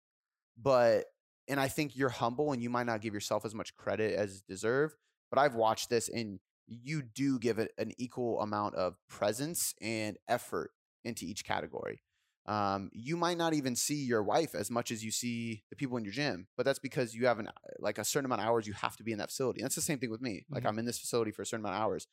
but 0.62 1.06
and 1.48 1.60
I 1.60 1.68
think 1.68 1.96
you're 1.96 2.10
humble 2.10 2.52
and 2.52 2.64
you 2.64 2.72
might 2.72 2.88
not 2.88 3.02
give 3.02 3.14
yourself 3.14 3.46
as 3.46 3.54
much 3.54 3.76
credit 3.76 4.16
as 4.16 4.42
deserve. 4.42 4.96
But 5.30 5.40
I've 5.40 5.56
watched 5.56 5.90
this 5.90 6.10
and 6.10 6.40
you 6.68 7.02
do 7.02 7.40
give 7.40 7.60
it 7.60 7.72
an 7.78 7.92
equal 7.98 8.42
amount 8.42 8.76
of 8.76 8.98
presence 9.08 9.74
and 9.82 10.18
effort 10.28 10.72
into 11.04 11.26
each 11.26 11.46
category. 11.46 12.02
Um, 12.48 12.92
you 12.94 13.18
might 13.18 13.38
not 13.38 13.54
even 13.56 13.76
see 13.76 14.04
your 14.06 14.22
wife 14.22 14.54
as 14.54 14.70
much 14.70 14.92
as 14.92 15.04
you 15.04 15.12
see 15.12 15.64
the 15.72 15.76
people 15.76 15.98
in 15.98 16.04
your 16.06 16.14
gym, 16.14 16.48
but 16.56 16.64
that's 16.66 16.78
because 16.80 17.16
you 17.16 17.26
have 17.26 17.40
an 17.40 17.50
like 17.80 17.98
a 17.98 18.04
certain 18.04 18.26
amount 18.26 18.42
of 18.42 18.48
hours 18.48 18.68
you 18.68 18.74
have 18.74 18.96
to 18.98 19.04
be 19.04 19.12
in 19.12 19.18
that 19.18 19.30
facility. 19.30 19.62
And 19.62 19.66
that's 19.66 19.76
the 19.76 19.82
same 19.82 19.98
thing 19.98 20.12
with 20.12 20.22
me. 20.22 20.46
Like 20.52 20.64
Mhm. 20.64 20.70
I'm 20.70 20.78
in 20.78 20.86
this 20.86 21.00
facility 21.00 21.32
for 21.32 21.42
a 21.42 21.46
certain 21.46 21.66
amount 21.66 21.78
of 21.78 21.82
hours. 21.82 22.08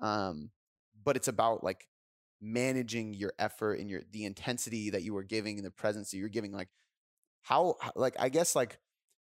Um, 0.00 0.50
but 1.04 1.16
it's 1.16 1.28
about 1.28 1.64
like 1.64 1.88
managing 2.40 3.14
your 3.14 3.32
effort 3.38 3.74
and 3.80 3.90
your 3.90 4.02
the 4.10 4.24
intensity 4.24 4.90
that 4.90 5.02
you 5.02 5.16
are 5.16 5.22
giving 5.24 5.58
and 5.58 5.66
the 5.66 5.70
presence 5.70 6.10
that 6.10 6.18
you're 6.18 6.28
giving. 6.28 6.52
Like 6.52 6.68
how 7.42 7.76
like 7.96 8.14
I 8.18 8.28
guess 8.28 8.54
like 8.54 8.78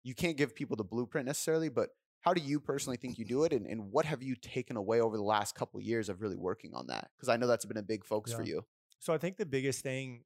you 0.04 0.16
can't 0.16 0.38
give 0.38 0.56
people 0.56 0.76
the 0.76 0.84
blueprint 0.84 1.28
necessarily, 1.28 1.70
but 1.70 1.90
how 2.28 2.34
do 2.34 2.42
you 2.42 2.60
personally 2.60 2.98
think 2.98 3.18
you 3.18 3.24
do 3.24 3.46
it 3.46 3.54
and, 3.54 3.66
and 3.66 3.90
what 3.90 4.06
have 4.06 4.22
you 4.22 4.36
taken 4.36 4.76
away 4.76 5.00
over 5.00 5.16
the 5.16 5.24
last 5.24 5.56
couple 5.56 5.80
of 5.80 5.86
years 5.86 6.10
of 6.10 6.22
really 6.22 6.36
working 6.36 6.74
on 6.74 6.88
that? 6.88 7.10
Because 7.16 7.30
i 7.30 7.38
know 7.38 7.48
that's 7.48 7.64
been 7.64 7.78
a 7.78 7.82
big 7.82 8.04
focus 8.04 8.34
for 8.34 8.44
you. 8.44 8.66
So 9.00 9.14
I 9.14 9.18
think 9.18 9.38
the 9.38 9.46
biggest 9.46 9.82
thing, 9.82 10.26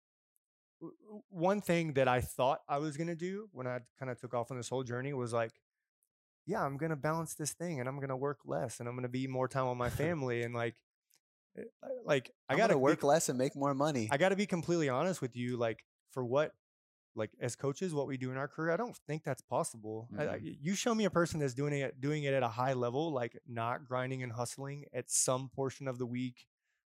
one 1.29 1.61
thing 1.61 1.93
that 1.93 2.07
I 2.07 2.21
thought 2.21 2.61
I 2.67 2.79
was 2.79 2.97
gonna 2.97 3.15
do 3.15 3.49
when 3.51 3.67
I 3.67 3.81
kind 3.99 4.09
of 4.09 4.19
took 4.19 4.33
off 4.33 4.49
on 4.49 4.57
this 4.57 4.67
whole 4.67 4.81
journey 4.83 5.13
was 5.13 5.31
like, 5.31 5.51
yeah, 6.47 6.65
I'm 6.65 6.77
gonna 6.77 6.95
balance 6.95 7.35
this 7.35 7.53
thing 7.53 7.79
and 7.79 7.87
I'm 7.87 7.99
gonna 7.99 8.17
work 8.17 8.39
less 8.45 8.79
and 8.79 8.89
I'm 8.89 8.95
gonna 8.95 9.07
be 9.07 9.27
more 9.27 9.47
time 9.47 9.67
on 9.67 9.77
my 9.77 9.89
family 10.01 10.41
and 10.41 10.55
like, 10.55 10.73
eh, 11.55 11.63
like 12.03 12.31
I 12.49 12.53
I 12.53 12.57
gotta 12.57 12.69
gotta 12.69 12.79
be- 12.79 12.81
work 12.81 13.03
less 13.03 13.29
and 13.29 13.37
make 13.37 13.55
more 13.55 13.75
money. 13.75 14.09
I 14.11 14.17
got 14.17 14.29
to 14.29 14.35
be 14.35 14.47
completely 14.47 14.89
honest 14.89 15.21
with 15.21 15.35
you. 15.35 15.55
Like 15.55 15.85
for 16.13 16.25
what, 16.25 16.53
like 17.15 17.31
as 17.41 17.55
coaches, 17.55 17.93
what 17.93 18.07
we 18.07 18.17
do 18.17 18.31
in 18.31 18.37
our 18.37 18.47
career, 18.47 18.71
I 18.71 18.77
don't 18.77 18.95
think 19.07 19.23
that's 19.23 19.41
possible. 19.41 20.07
I- 20.17 20.23
I- 20.23 20.25
mm-hmm. 20.37 20.47
you 20.61 20.75
show 20.75 20.95
me 20.95 21.05
a 21.05 21.09
person 21.09 21.39
that's 21.39 21.53
doing 21.53 21.73
it, 21.73 21.99
doing 21.99 22.23
it 22.23 22.33
at 22.33 22.43
a 22.43 22.47
high 22.47 22.73
level, 22.73 23.11
like 23.11 23.37
not 23.47 23.85
grinding 23.85 24.23
and 24.23 24.31
hustling 24.31 24.85
at 24.93 25.09
some 25.11 25.49
portion 25.49 25.87
of 25.87 25.97
the 25.97 26.05
week, 26.05 26.45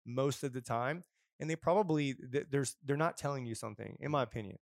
most 0.04 0.42
of 0.42 0.52
the 0.52 0.60
time, 0.60 1.04
and 1.38 1.48
they 1.48 1.56
probably 1.56 2.14
th- 2.14 2.46
there's 2.50 2.76
they're 2.84 2.96
not 2.96 3.16
telling 3.16 3.46
you 3.46 3.54
something, 3.54 3.96
in 4.00 4.10
my 4.10 4.22
opinion. 4.22 4.58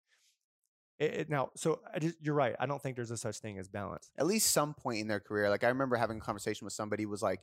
It, 0.99 1.15
it- 1.15 1.31
now, 1.31 1.51
so 1.57 1.81
I 1.93 1.99
just, 1.99 2.17
you're 2.21 2.35
right. 2.35 2.55
I 2.59 2.67
don't 2.67 2.81
think 2.83 2.97
there's 2.97 3.11
a 3.11 3.17
such 3.17 3.39
thing 3.39 3.59
as 3.59 3.69
balance. 3.69 4.11
at 4.19 4.27
least 4.27 4.51
some 4.53 4.75
point 4.75 5.01
in 5.01 5.09
their 5.09 5.21
career 5.21 5.51
like 5.51 5.65
i 5.65 5.69
remember 5.69 5.97
having 5.97 6.19
a 6.19 6.21
conversation 6.21 6.65
with 6.65 6.73
somebody 6.73 7.03
who 7.05 7.09
was 7.09 7.23
like 7.23 7.41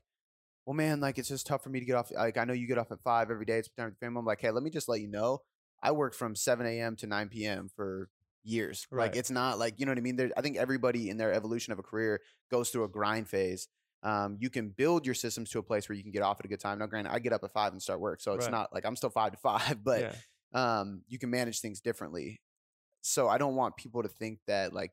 well 0.65 0.73
man 0.73 0.99
like 1.01 1.17
it's 1.17 1.27
just 1.29 1.45
tough 1.47 1.63
for 1.63 1.69
me 1.69 1.79
to 1.79 1.85
get 1.85 1.95
off 1.95 2.11
like 2.11 2.37
i 2.37 2.43
know 2.45 2.53
you 2.53 2.65
get 2.67 2.77
off 2.77 2.91
at 2.91 2.99
five 3.01 3.29
every 3.31 3.45
day 3.45 3.57
it's 3.57 3.67
time 3.77 3.87
with 3.87 3.97
family 3.99 4.19
i'm 4.19 4.25
like 4.25 4.39
hey 4.41 4.51
let 4.51 4.63
me 4.63 4.69
just 4.69 4.87
let 4.87 5.01
you 5.01 5.07
know 5.07 5.39
i 5.81 5.91
work 5.91 6.13
from 6.13 6.35
7 6.35 6.65
a.m 6.65 6.95
to 6.97 7.07
9 7.07 7.29
p.m 7.29 7.69
for 7.75 8.09
years 8.43 8.87
like 8.91 9.15
it's 9.15 9.29
not 9.29 9.59
like 9.59 9.79
you 9.79 9.85
know 9.85 9.91
what 9.91 9.97
i 9.99 10.01
mean 10.01 10.15
there, 10.15 10.31
i 10.35 10.41
think 10.41 10.57
everybody 10.57 11.09
in 11.09 11.17
their 11.17 11.31
evolution 11.31 11.71
of 11.73 11.79
a 11.79 11.83
career 11.83 12.19
goes 12.49 12.69
through 12.69 12.83
a 12.83 12.87
grind 12.89 13.27
phase 13.27 13.67
um, 14.03 14.35
you 14.39 14.49
can 14.49 14.69
build 14.69 15.05
your 15.05 15.13
systems 15.13 15.51
to 15.51 15.59
a 15.59 15.63
place 15.63 15.87
where 15.87 15.95
you 15.95 16.01
can 16.01 16.11
get 16.11 16.23
off 16.23 16.39
at 16.39 16.45
a 16.45 16.49
good 16.49 16.59
time 16.59 16.79
now 16.79 16.87
granted 16.87 17.11
i 17.13 17.19
get 17.19 17.33
up 17.33 17.43
at 17.43 17.51
five 17.51 17.71
and 17.71 17.79
start 17.81 17.99
work 17.99 18.19
so 18.19 18.33
it's 18.33 18.45
Right. 18.45 18.51
not 18.51 18.73
like 18.73 18.83
i'm 18.85 18.95
still 18.95 19.11
five 19.11 19.31
to 19.31 19.37
five 19.37 19.83
but 19.83 20.01
yeah, 20.01 20.13
um, 20.53 21.03
you 21.07 21.17
can 21.19 21.29
manage 21.29 21.61
things 21.61 21.79
differently. 21.79 22.41
So 23.01 23.29
I 23.29 23.37
don't 23.37 23.55
want 23.55 23.77
people 23.77 24.03
to 24.03 24.09
think 24.09 24.39
that 24.47 24.73
like 24.73 24.91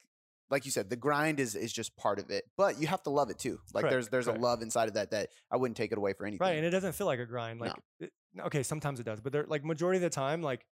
like 0.51 0.65
you 0.65 0.71
said, 0.71 0.89
the 0.89 0.97
grind 0.97 1.41
is 1.41 1.57
is 1.57 1.73
just 1.73 1.97
part 1.97 2.19
of 2.21 2.31
it, 2.31 2.45
but 2.57 2.81
you 2.81 2.87
have 2.87 3.03
to 3.03 3.11
love 3.11 3.29
it 3.29 3.39
too. 3.41 3.59
Like 3.75 3.83
Correct, 3.83 3.93
there's 3.93 4.09
there's 4.09 4.25
correct. 4.27 4.39
a 4.39 4.43
love 4.43 4.63
inside 4.63 4.87
of 4.89 4.95
that 4.95 5.11
that 5.11 5.31
I 5.51 5.57
wouldn't 5.57 5.77
take 5.77 5.91
it 5.91 5.99
away 5.99 6.13
for 6.13 6.27
anything. 6.27 6.47
right. 6.47 6.57
And 6.57 6.65
it 6.65 6.71
doesn't 6.71 6.93
feel 6.93 7.07
like 7.09 7.19
a 7.19 7.27
grind. 7.27 7.59
No. 7.59 7.67
Like, 7.67 7.75
it- 8.01 8.13
okay, 8.47 8.63
sometimes 8.63 9.01
it 9.01 9.03
does, 9.03 9.21
but 9.21 9.33
they're 9.33 9.47
like 9.49 9.65
majority 9.65 9.97
of 9.97 10.03
the 10.03 10.11
time, 10.11 10.41
like 10.43 10.65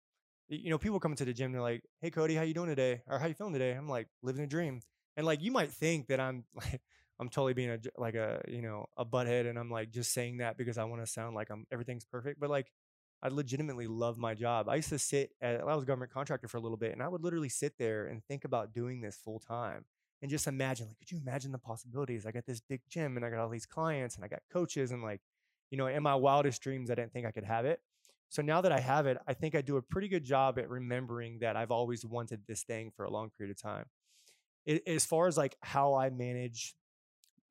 you 0.48 0.70
know, 0.70 0.78
people 0.78 1.00
come 1.00 1.12
into 1.12 1.24
the 1.24 1.32
gym, 1.32 1.52
they're 1.52 1.62
like, 1.62 1.82
"Hey, 2.00 2.10
Cody, 2.10 2.34
how 2.34 2.42
you 2.42 2.54
doing 2.54 2.68
today? 2.68 3.02
Or 3.06 3.18
how 3.18 3.26
you 3.26 3.34
feeling 3.34 3.52
today?" 3.52 3.72
I'm 3.72 3.88
like, 3.88 4.08
"Living 4.22 4.44
a 4.44 4.46
dream." 4.46 4.80
And 5.16 5.26
like, 5.26 5.42
you 5.42 5.50
might 5.52 5.70
think 5.72 6.08
that 6.08 6.20
I'm 6.20 6.44
like, 6.54 6.80
I'm 7.20 7.28
totally 7.28 7.54
being 7.54 7.70
a 7.70 7.78
like 7.96 8.14
a 8.14 8.42
you 8.48 8.62
know 8.62 8.86
a 8.96 9.04
butthead, 9.04 9.48
and 9.48 9.58
I'm 9.58 9.70
like 9.70 9.90
just 9.90 10.12
saying 10.12 10.38
that 10.38 10.56
because 10.58 10.78
I 10.78 10.84
want 10.84 11.02
to 11.02 11.06
sound 11.06 11.34
like 11.34 11.50
I'm 11.50 11.66
everything's 11.72 12.04
perfect. 12.04 12.40
But 12.40 12.50
like, 12.50 12.70
I 13.22 13.28
legitimately 13.28 13.86
love 13.86 14.18
my 14.18 14.34
job. 14.34 14.68
I 14.68 14.76
used 14.76 14.90
to 14.90 14.98
sit 14.98 15.30
at 15.40 15.60
I 15.60 15.74
was 15.74 15.82
a 15.84 15.86
government 15.86 16.12
contractor 16.12 16.48
for 16.48 16.58
a 16.58 16.60
little 16.60 16.76
bit, 16.76 16.92
and 16.92 17.02
I 17.02 17.08
would 17.08 17.22
literally 17.22 17.48
sit 17.48 17.74
there 17.78 18.06
and 18.06 18.22
think 18.24 18.44
about 18.44 18.72
doing 18.74 19.00
this 19.00 19.16
full 19.16 19.38
time. 19.40 19.84
And 20.22 20.30
just 20.30 20.46
imagine, 20.46 20.88
like, 20.88 20.98
could 20.98 21.10
you 21.10 21.18
imagine 21.18 21.52
the 21.52 21.58
possibilities? 21.58 22.24
I 22.26 22.32
got 22.32 22.46
this 22.46 22.60
big 22.60 22.80
gym, 22.88 23.16
and 23.16 23.24
I 23.24 23.30
got 23.30 23.38
all 23.40 23.48
these 23.48 23.66
clients, 23.66 24.16
and 24.16 24.24
I 24.24 24.28
got 24.28 24.40
coaches, 24.52 24.90
and 24.90 25.02
like, 25.02 25.20
you 25.70 25.78
know, 25.78 25.86
in 25.86 26.02
my 26.02 26.14
wildest 26.14 26.62
dreams, 26.62 26.90
I 26.90 26.94
didn't 26.94 27.12
think 27.12 27.26
I 27.26 27.30
could 27.30 27.44
have 27.44 27.64
it. 27.64 27.80
So 28.30 28.42
now 28.42 28.60
that 28.62 28.72
I 28.72 28.80
have 28.80 29.06
it, 29.06 29.18
I 29.28 29.34
think 29.34 29.54
I 29.54 29.60
do 29.62 29.76
a 29.76 29.82
pretty 29.82 30.08
good 30.08 30.24
job 30.24 30.58
at 30.58 30.68
remembering 30.68 31.38
that 31.40 31.56
I've 31.56 31.70
always 31.70 32.04
wanted 32.04 32.42
this 32.46 32.62
thing 32.64 32.90
for 32.96 33.04
a 33.04 33.10
long 33.10 33.30
period 33.30 33.56
of 33.56 33.62
time. 33.62 33.86
I 34.68 34.80
as 34.86 35.04
far 35.06 35.26
as 35.28 35.36
like 35.36 35.56
how 35.62 35.94
I 35.94 36.10
manage, 36.10 36.74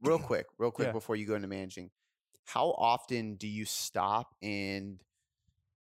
real 0.02 0.20
quick, 0.20 0.48
real 0.58 0.72
quick 0.72 0.88
Yeah. 0.88 0.92
before 0.92 1.16
you 1.16 1.26
go 1.26 1.36
into 1.36 1.48
managing, 1.48 1.92
how 2.46 2.72
often 2.72 3.36
do 3.36 3.48
you 3.48 3.66
stop 3.66 4.36
and 4.42 5.00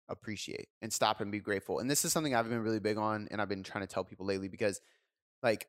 appreciate 0.08 0.68
and 0.82 0.92
stop 0.92 1.20
and 1.20 1.32
be 1.32 1.40
grateful? 1.40 1.78
And 1.78 1.88
this 1.90 2.04
is 2.04 2.12
something 2.12 2.34
I've 2.34 2.48
been 2.48 2.62
really 2.62 2.80
big 2.80 2.98
on 2.98 3.28
and 3.30 3.40
I've 3.40 3.48
been 3.48 3.62
trying 3.62 3.86
to 3.86 3.92
tell 3.92 4.04
people 4.04 4.26
lately 4.26 4.48
because 4.48 4.80
like 5.42 5.68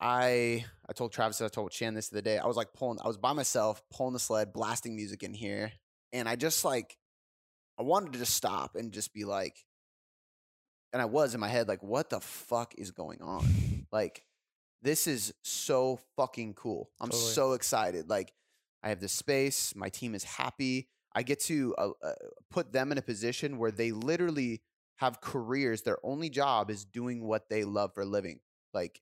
I 0.00 0.64
I 0.88 0.92
told 0.92 1.12
Travis, 1.12 1.40
I 1.40 1.48
told 1.48 1.72
Shan 1.72 1.94
this 1.94 2.08
the 2.08 2.18
other 2.18 2.24
day. 2.24 2.38
I 2.38 2.46
was 2.46 2.56
like 2.56 2.72
pulling, 2.74 2.98
I 3.02 3.08
was 3.08 3.16
by 3.16 3.32
myself, 3.32 3.82
pulling 3.90 4.12
the 4.12 4.18
sled, 4.18 4.52
blasting 4.52 4.96
music 4.96 5.22
in 5.22 5.34
here, 5.34 5.72
and 6.12 6.28
I 6.28 6.36
just 6.36 6.64
like 6.64 6.98
I 7.78 7.82
wanted 7.82 8.12
to 8.14 8.18
just 8.18 8.34
stop 8.34 8.74
and 8.76 8.92
just 8.92 9.12
be 9.12 9.24
like, 9.24 9.56
and 10.92 11.02
I 11.02 11.04
was 11.04 11.34
in 11.34 11.40
my 11.40 11.48
head 11.48 11.68
like, 11.68 11.82
what 11.82 12.10
the 12.10 12.20
fuck 12.20 12.74
is 12.78 12.90
going 12.90 13.22
on? 13.22 13.46
Like, 13.92 14.24
this 14.82 15.06
is 15.06 15.32
so 15.44 16.00
fucking 16.16 16.54
cool. 16.54 16.90
I'm 17.00 17.10
Totally. 17.10 17.32
so 17.32 17.52
excited. 17.52 18.10
Like, 18.10 18.32
I 18.82 18.88
have 18.88 19.00
this 19.00 19.12
space. 19.12 19.74
My 19.76 19.88
team 19.88 20.14
is 20.14 20.24
happy. 20.24 20.88
I 21.14 21.22
get 21.22 21.40
to 21.44 21.74
uh, 21.78 21.90
uh, 22.02 22.12
put 22.50 22.72
them 22.72 22.90
in 22.92 22.98
a 22.98 23.02
position 23.02 23.58
where 23.58 23.70
they 23.70 23.92
literally 23.92 24.62
have 24.96 25.20
careers. 25.20 25.82
Their 25.82 25.98
only 26.04 26.28
job 26.30 26.68
is 26.68 26.84
doing 26.84 27.24
what 27.24 27.48
they 27.48 27.62
love 27.64 27.94
for 27.94 28.02
a 28.02 28.06
living. 28.06 28.40
Like, 28.74 29.00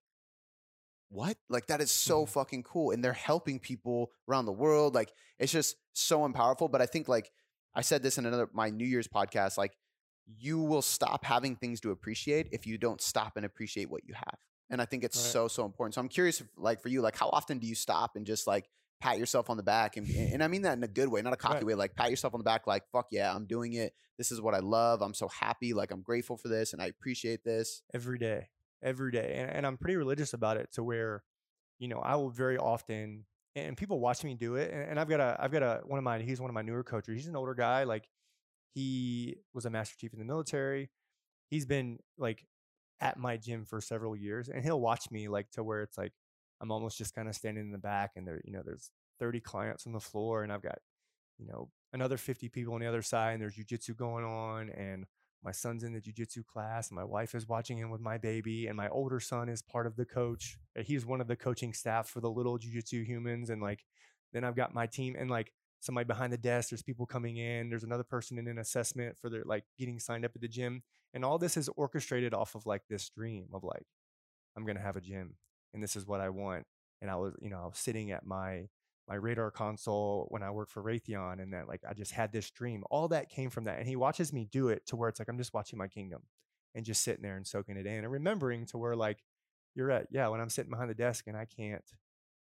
what? 1.09 1.37
Like, 1.49 1.66
that 1.68 1.81
is 1.81 1.91
so 1.91 2.25
Mhm. 2.25 2.29
fucking 2.29 2.62
cool. 2.64 2.91
And 2.91 3.03
they're 3.03 3.12
helping 3.14 3.59
people 3.59 4.12
around 4.29 4.45
the 4.47 4.53
world. 4.53 4.95
Like, 4.95 5.12
it's 5.39 5.53
just 5.53 5.77
so 5.95 6.29
powerful. 6.33 6.68
But 6.68 6.83
I 6.83 6.87
think, 6.87 7.09
like, 7.09 7.33
I 7.75 7.83
said 7.83 8.03
this 8.03 8.18
in 8.18 8.27
another, 8.27 8.49
my 8.53 8.70
New 8.70 8.87
Year's 8.87 9.09
podcast, 9.09 9.59
like, 9.59 9.77
you 10.27 10.59
will 10.61 10.83
stop 10.83 11.25
having 11.25 11.57
things 11.57 11.81
to 11.81 11.91
appreciate 11.91 12.49
if 12.53 12.66
you 12.66 12.79
don't 12.79 13.01
stop 13.01 13.37
and 13.37 13.45
appreciate 13.45 13.91
what 13.91 14.05
you 14.07 14.14
have. 14.14 14.39
And 14.70 14.81
I 14.81 14.87
think 14.87 15.05
it's 15.05 15.18
Right. 15.18 15.33
so, 15.33 15.49
so 15.49 15.64
important. 15.66 15.95
So 15.95 16.01
I'm 16.01 16.09
curious, 16.09 16.41
if, 16.41 16.47
like, 16.57 16.81
for 16.81 16.89
you, 16.89 17.03
like, 17.03 17.16
how 17.16 17.29
often 17.29 17.59
do 17.59 17.66
you 17.66 17.75
stop 17.75 18.16
and 18.16 18.25
just, 18.27 18.47
like, 18.47 18.68
pat 19.01 19.18
yourself 19.18 19.51
on 19.51 19.59
the 19.59 19.62
back 19.62 19.99
and 19.99 20.09
and 20.09 20.43
I 20.43 20.49
mean 20.49 20.62
that 20.62 20.79
in 20.79 20.83
a 20.85 20.89
good 20.89 21.09
way, 21.09 21.20
not 21.20 21.35
a 21.35 21.37
cocky 21.37 21.57
Right. 21.57 21.66
way. 21.66 21.75
Like 21.75 21.95
pat 21.95 22.09
yourself 22.09 22.33
on 22.33 22.39
the 22.41 22.45
back, 22.45 22.66
like 22.66 22.85
fuck 22.91 23.09
yeah, 23.11 23.35
I'm 23.35 23.45
doing 23.45 23.75
it. 23.75 23.93
This 24.16 24.33
is 24.33 24.41
what 24.41 24.55
I 24.55 24.61
love. 24.61 25.03
I'm 25.03 25.12
so 25.12 25.29
happy. 25.29 25.75
Like 25.75 25.91
I'm 25.91 26.01
grateful 26.01 26.39
for 26.39 26.49
this 26.49 26.72
and 26.72 26.81
I 26.81 26.87
appreciate 26.87 27.45
this. 27.45 27.83
every 27.93 28.18
day, 28.18 28.49
every 28.83 29.11
day. 29.11 29.35
And, 29.37 29.51
and 29.51 29.66
I'm 29.66 29.77
pretty 29.77 29.97
religious 29.97 30.33
about 30.33 30.57
it 30.57 30.72
to 30.75 30.83
where, 30.83 31.22
you 31.79 31.89
know, 31.89 31.99
I 31.99 32.14
will 32.16 32.31
very 32.31 32.57
often, 32.57 33.27
and 33.57 33.77
people 33.77 34.01
watch 34.01 34.25
me 34.25 34.35
do 34.35 34.57
it. 34.57 34.73
And, 34.73 34.91
and 34.91 35.01
I've 35.01 35.09
got 35.09 35.21
a, 35.21 35.37
I've 35.39 35.53
got 35.53 35.63
a, 35.63 35.81
one 35.85 35.99
of 35.99 36.05
my, 36.05 36.21
he's 36.21 36.41
one 36.41 36.51
of 36.51 36.55
my 36.55 36.63
newer 36.63 36.83
coaches. 36.83 37.15
He's 37.15 37.29
an 37.29 37.37
older 37.37 37.55
guy. 37.55 37.85
Like 37.85 38.09
he 38.75 39.37
was 39.53 39.65
a 39.65 39.71
master 39.71 39.97
chief 39.99 40.13
in 40.13 40.19
the 40.19 40.25
military. 40.25 40.91
He's 41.51 41.67
been 41.67 41.99
like 42.19 42.45
at 43.01 43.19
my 43.19 43.37
gym 43.37 43.65
for 43.65 43.81
several 43.81 44.17
years 44.17 44.49
and 44.49 44.65
he'll 44.65 44.81
watch 44.81 45.11
me 45.11 45.29
like 45.29 45.51
to 45.53 45.63
where 45.63 45.83
it's 45.83 45.99
like, 45.99 46.13
I'm 46.61 46.71
almost 46.71 46.99
just 46.99 47.15
kind 47.15 47.29
of 47.29 47.35
standing 47.35 47.65
in 47.65 47.73
the 47.73 47.79
back 47.79 48.13
and 48.17 48.27
there, 48.27 48.41
you 48.45 48.53
know, 48.53 48.63
there's 48.65 48.91
30 49.21 49.41
clients 49.41 49.87
on 49.87 49.93
the 49.93 50.01
floor 50.01 50.43
and 50.43 50.53
I've 50.53 50.63
got, 50.63 50.79
you 51.39 51.47
know, 51.47 51.69
another 51.93 52.17
50 52.17 52.49
people 52.49 52.75
on 52.75 52.81
the 52.81 52.87
other 52.87 53.03
side 53.03 53.33
and 53.33 53.43
there's 53.43 53.57
jujitsu 53.57 53.97
going 53.97 54.25
on 54.25 54.71
and 54.71 55.05
my 55.45 55.53
son's 55.53 55.84
in 55.84 55.92
the 55.92 56.01
jujitsu 56.01 56.45
class, 56.47 56.90
my 56.90 57.05
wife 57.05 57.34
is 57.34 57.49
watching 57.49 57.78
him 57.78 57.90
with 57.90 58.01
my 58.01 58.18
baby, 58.18 58.66
and 58.66 58.76
my 58.76 58.88
older 58.88 59.20
son 59.20 59.49
is 59.49 59.62
part 59.62 59.86
of 59.86 59.97
the 59.97 60.05
coach. 60.05 60.59
uh, 60.78 60.82
He's 60.82 61.05
one 61.07 61.20
of 61.20 61.28
the 61.28 61.36
coaching 61.36 61.72
staff 61.72 62.09
for 62.09 62.20
the 62.20 62.30
little 62.30 62.59
jujitsu 62.59 63.05
humans, 63.05 63.51
and 63.51 63.62
like 63.62 63.84
then 64.32 64.45
I've 64.45 64.57
got 64.57 64.74
my 64.74 64.86
team 64.86 65.14
and 65.18 65.30
like 65.30 65.53
somebody 65.80 66.07
behind 66.07 66.32
the 66.32 66.38
desk. 66.38 66.70
There's 66.70 66.82
people 66.82 67.07
coming 67.07 67.36
in. 67.36 67.68
There's 67.68 67.84
another 67.84 68.05
person 68.05 68.38
in 68.38 68.49
an 68.49 68.59
assessment 68.59 69.18
for 69.18 69.28
their 69.28 69.42
like 69.45 69.64
getting 69.78 70.01
signed 70.01 70.24
up 70.24 70.32
at 70.34 70.40
the 70.40 70.49
gym, 70.49 70.82
and 71.12 71.24
all 71.24 71.38
this 71.38 71.57
is 71.57 71.68
orchestrated 71.76 72.34
off 72.34 72.55
of 72.55 72.66
like 72.66 72.82
this 72.88 73.11
dream 73.11 73.49
of 73.53 73.64
like 73.64 73.86
I'm 74.57 74.64
gonna 74.66 74.80
have 74.80 74.97
a 74.97 75.01
gym, 75.01 75.36
and 75.72 75.82
this 75.82 75.97
is 75.97 76.07
what 76.07 76.20
I 76.20 76.30
want. 76.30 76.66
And 77.03 77.11
I 77.11 77.16
was, 77.16 77.34
you 77.40 77.51
know, 77.51 77.61
I 77.62 77.66
was 77.66 77.78
sitting 77.78 78.12
at 78.12 78.24
my 78.24 78.68
my 79.09 79.17
radar 79.17 79.51
console 79.51 80.27
when 80.31 80.43
I 80.43 80.51
worked 80.51 80.73
for 80.73 80.83
Raytheon, 80.83 81.43
and 81.43 81.53
that 81.53 81.69
like 81.69 81.83
I 81.89 81.95
just 81.95 82.13
had 82.13 82.33
this 82.33 82.51
dream. 82.51 82.85
All 82.91 83.09
that 83.09 83.29
came 83.29 83.51
from 83.51 83.65
that, 83.65 83.79
and 83.79 83.87
he 83.87 83.97
watches 83.97 84.33
me 84.33 84.49
do 84.51 84.69
it 84.69 84.87
to 84.87 84.97
where 84.97 85.09
it's 85.09 85.19
like 85.19 85.29
I'm 85.29 85.39
just 85.39 85.55
watching 85.55 85.79
my 85.79 85.89
kingdom, 85.89 86.23
and 86.75 86.85
just 86.85 87.03
sitting 87.03 87.23
there 87.23 87.37
and 87.37 87.47
soaking 87.47 87.77
it 87.77 87.87
in, 87.87 88.05
and 88.05 88.11
remembering 88.13 88.67
to 88.67 88.79
where 88.79 88.97
like 88.97 89.23
you're 89.75 89.91
at, 89.91 90.07
yeah, 90.11 90.29
when 90.29 90.41
I'm 90.41 90.51
sitting 90.51 90.71
behind 90.71 90.91
the 90.91 90.95
desk 90.95 91.27
and 91.27 91.37
I 91.37 91.47
can't 91.47 91.85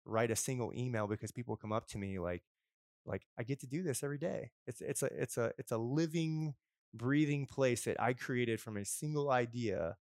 write 0.05 0.31
a 0.31 0.37
single 0.37 0.73
email 0.75 1.07
because 1.07 1.33
people 1.33 1.57
come 1.57 1.73
up 1.73 1.89
to 1.89 1.99
me 1.99 2.19
like 2.19 2.43
like 3.05 3.23
I 3.39 3.43
get 3.43 3.61
to 3.61 3.67
do 3.67 3.83
this 3.83 4.03
every 4.03 4.19
day. 4.19 4.51
It's 4.67 4.81
it's 4.81 5.03
a 5.03 5.07
it's 5.07 5.37
a 5.37 5.53
it's 5.59 5.73
a 5.73 5.79
living, 5.79 6.55
breathing 6.95 7.47
place 7.47 7.85
that 7.85 8.01
I 8.01 8.13
created 8.15 8.61
from 8.61 8.77
a 8.77 8.85
single 8.85 9.31
idea 9.31 9.97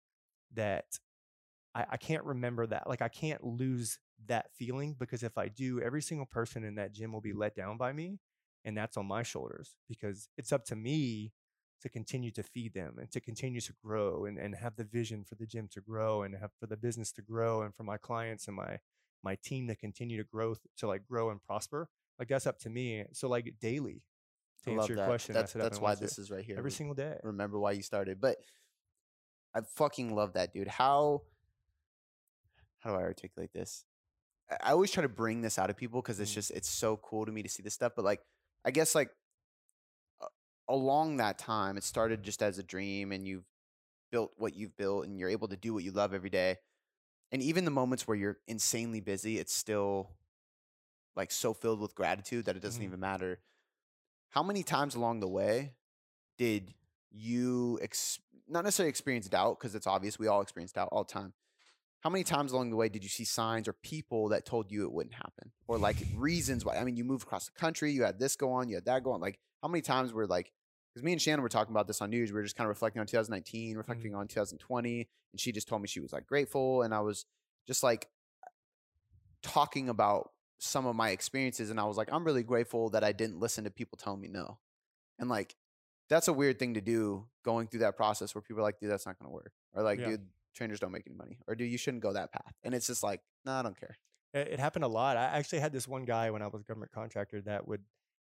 that 0.55 0.87
I, 1.75 1.87
I 1.93 1.97
can't 1.97 2.25
remember 2.25 2.67
that. 2.67 2.89
Like 2.89 3.03
I 3.03 3.09
can't 3.09 3.45
lose 3.45 3.99
that 4.27 4.51
feeling 4.57 4.97
because 4.99 5.23
if 5.23 5.37
I 5.39 5.49
do, 5.49 5.81
every 5.81 6.03
single 6.03 6.27
person 6.27 6.65
in 6.65 6.75
that 6.77 6.93
gym 6.93 7.13
will 7.13 7.21
be 7.21 7.33
let 7.33 7.55
down 7.55 7.77
by 7.77 7.93
me. 7.93 8.19
And 8.65 8.77
that's 8.77 8.97
on 8.97 9.07
my 9.07 9.23
shoulders 9.23 9.77
because 9.89 10.29
it's 10.37 10.53
up 10.53 10.65
to 10.67 10.77
me 10.77 11.33
to 11.81 11.89
continue 11.89 12.31
to 12.33 12.43
feed 12.43 12.75
them 12.75 12.97
and 12.99 13.11
to 13.11 13.21
continue 13.21 13.61
to 13.63 13.73
grow 13.83 14.27
and, 14.27 14.37
and 14.39 14.55
have 14.55 14.77
the 14.77 14.85
vision 14.85 15.25
for 15.25 15.35
the 15.35 15.47
gym 15.47 15.67
to 15.73 15.81
grow 15.81 16.23
and 16.23 16.35
have 16.37 16.51
for 16.61 16.67
the 16.67 16.77
business 16.77 17.11
to 17.13 17.23
grow 17.23 17.63
and 17.63 17.75
for 17.75 17.85
my 17.85 17.97
clients 17.97 18.47
and 18.49 18.57
my 18.57 18.79
my 19.23 19.37
team 19.43 19.67
to 19.69 19.75
continue 19.75 20.17
to 20.19 20.25
grow 20.25 20.55
to 20.77 20.87
like 20.87 21.07
grow 21.07 21.31
and 21.31 21.43
prosper. 21.43 21.89
Like 22.19 22.29
that's 22.29 22.47
up 22.47 22.59
to 22.61 22.71
me. 22.71 23.05
So 23.13 23.29
like 23.29 23.55
daily, 23.61 24.03
to 24.65 24.71
I 24.71 24.75
answer 24.75 24.81
love 24.81 24.89
your 24.91 24.97
that. 24.99 25.07
question, 25.07 25.35
That's, 25.35 25.53
I 25.53 25.59
sit 25.59 25.63
up 25.63 25.71
that's 25.71 25.81
why 25.81 25.95
this 25.95 26.19
is 26.19 26.31
right 26.31 26.45
here. 26.45 26.59
every 26.59 26.71
single 26.71 26.95
day. 26.95 27.17
remember 27.23 27.59
why 27.59 27.73
you 27.73 27.83
started. 27.83 28.21
But 28.21 28.37
I 29.55 29.61
fucking 29.63 30.15
love 30.15 30.35
that, 30.35 30.53
dude. 30.53 30.69
How 30.69 31.23
how 32.81 32.91
do 32.91 32.97
I 32.97 33.03
articulate 33.03 33.53
this? 33.53 33.85
I- 34.51 34.73
always 34.73 34.91
try 34.91 35.03
to 35.03 35.09
bring 35.09 35.43
this 35.43 35.59
out 35.59 35.71
of 35.71 35.77
people 35.77 36.03
because 36.03 36.21
it's 36.21 36.31
Mm. 36.33 36.35
just 36.35 36.51
it's 36.53 36.69
so 36.69 36.97
cool 36.99 37.27
to 37.27 37.33
me 37.33 37.43
to 37.43 37.49
see 37.49 37.63
this 37.63 37.75
stuff. 37.75 37.93
But 37.97 38.05
like, 38.05 38.21
I 38.65 38.71
guess 38.71 38.95
like 38.95 39.11
uh, 40.21 40.27
along 40.69 41.19
that 41.19 41.39
time, 41.39 41.77
it 41.77 41.85
started 41.85 42.23
just 42.23 42.43
as 42.43 42.59
a 42.59 42.63
dream, 42.63 43.13
and 43.13 43.27
you've 43.27 43.45
built 44.11 44.33
what 44.37 44.55
you've 44.55 44.77
built, 44.77 45.07
and 45.07 45.19
you're 45.19 45.29
able 45.29 45.49
to 45.49 45.57
do 45.57 45.73
what 45.75 45.85
you 45.85 45.93
love 45.93 46.13
every 46.15 46.31
day. 46.31 46.59
And 47.33 47.43
even 47.43 47.65
the 47.65 47.71
moments 47.71 48.09
where 48.09 48.17
you're 48.17 48.39
insanely 48.49 49.01
busy, 49.01 49.39
it's 49.39 49.55
still 49.55 50.11
like 51.17 51.31
so 51.31 51.53
filled 51.55 51.81
with 51.81 51.95
gratitude 51.95 52.45
that 52.47 52.57
it 52.57 52.61
doesn't 52.61 52.83
Mhm. 52.83 52.87
even 52.87 53.01
matter. 53.01 53.41
How 54.31 54.43
many 54.43 54.63
times 54.63 54.95
along 54.95 55.21
the 55.21 55.29
way 55.29 55.77
did 56.39 56.75
you 57.11 57.79
ex- 57.83 58.21
not 58.47 58.65
necessarily 58.65 58.89
experience 58.91 59.29
doubt 59.29 59.59
because 59.59 59.75
it's 59.75 59.87
obvious 59.87 60.19
we 60.19 60.27
all 60.29 60.41
experience 60.41 60.73
doubt 60.73 60.89
all 60.93 61.05
the 61.05 61.13
time 61.13 61.35
how 62.01 62.11
many 62.11 62.25
times 62.25 62.53
along 62.53 62.71
the 62.71 62.77
way 62.77 62.89
did 62.89 63.03
you 63.03 63.11
see 63.11 63.25
signs 63.25 63.69
or 63.69 63.73
people 63.73 64.31
that 64.31 64.47
told 64.47 64.71
you 64.71 64.85
it 64.85 64.93
wouldn't 64.93 65.15
happen? 65.15 65.53
Or 65.69 65.79
like 65.79 65.97
reasons 66.17 66.65
why? 66.65 66.77
I 66.77 66.85
mean 66.85 66.97
you 66.97 67.05
moved 67.05 67.25
across 67.25 67.47
the 67.47 67.53
country 67.53 67.93
you 67.93 68.03
had 68.03 68.19
this 68.19 68.37
go 68.37 68.53
on 68.53 68.69
you 68.69 68.77
had 68.77 68.87
that 68.87 69.05
go 69.05 69.13
on. 69.13 69.21
Like 69.21 69.39
how 69.63 69.69
many 69.69 69.83
times 69.83 70.13
were 70.13 70.27
like 70.27 70.53
because 70.93 71.05
me 71.05 71.13
and 71.13 71.23
shannon 71.23 71.43
were 71.43 71.49
talking 71.49 71.73
about 71.73 71.87
this 71.87 72.01
on 72.01 72.11
news 72.11 72.33
we 72.33 72.37
were 72.37 72.43
just 72.43 72.57
kind 72.57 72.67
of 72.67 72.71
reflecting 72.71 73.01
on 73.01 73.07
2019 73.07 73.71
mm-hmm. 73.71 73.79
reflecting 73.79 74.15
on 74.15 74.27
2020 74.27 75.09
and 75.33 75.41
she 75.41 75.53
just 75.53 75.69
told 75.69 75.81
me 75.81 75.87
she 75.87 76.01
was 76.01 76.13
like 76.13 76.27
grateful 76.27 76.83
and 76.83 76.93
i 76.93 77.01
was 77.01 77.27
just 77.67 77.83
like 77.83 78.09
talking 79.43 79.89
about 79.89 80.31
some 80.59 80.87
of 80.87 80.97
my 80.97 81.11
experiences 81.11 81.71
and 81.71 81.79
i 81.79 81.85
was 81.85 81.97
like 81.97 82.09
i'm 82.13 82.25
really 82.25 82.43
grateful 82.43 82.91
that 82.91 83.05
i 83.05 83.13
didn't 83.13 83.39
listen 83.39 83.65
to 83.65 83.71
people 83.71 83.97
telling 83.97 84.21
me 84.21 84.29
no. 84.29 84.59
And 85.19 85.29
like 85.29 85.55
that's 86.09 86.29
a 86.29 86.33
weird 86.33 86.59
thing 86.59 86.75
to 86.75 86.81
do 86.81 87.27
going 87.45 87.69
through 87.69 87.81
that 87.81 87.97
process 87.97 88.35
where 88.35 88.43
people 88.43 88.61
are 88.61 88.65
like 88.65 88.81
dude 88.81 88.91
that's 88.91 89.07
not 89.07 89.19
going 89.19 89.31
to 89.31 89.35
work 89.35 89.53
or 89.75 89.83
like 89.83 90.01
Yeah. 90.01 90.09
dude 90.09 90.27
trainers 90.55 90.81
don't 90.81 90.93
make 90.93 91.05
any 91.07 91.17
money 91.17 91.39
or 91.47 91.55
do 91.55 91.65
you 91.65 91.79
shouldn't 91.79 92.03
go 92.03 92.13
that 92.13 92.33
path 92.33 92.53
and 92.65 92.75
it's 92.75 92.87
just 92.87 93.03
like 93.03 93.21
no 93.45 93.53
i 93.53 93.63
don't 93.63 93.79
care 93.79 93.97
It, 94.33 94.49
it 94.55 94.61
happened 94.61 94.85
a 94.85 94.89
lot. 94.89 95.17
I 95.17 95.25
actually 95.25 95.61
had 95.61 95.73
this 95.73 95.89
one 95.89 96.05
guy 96.05 96.31
when 96.31 96.43
I 96.43 96.47
was 96.47 96.63
government 96.63 96.93
contractor 96.93 97.41
that 97.43 97.67
would, 97.67 97.83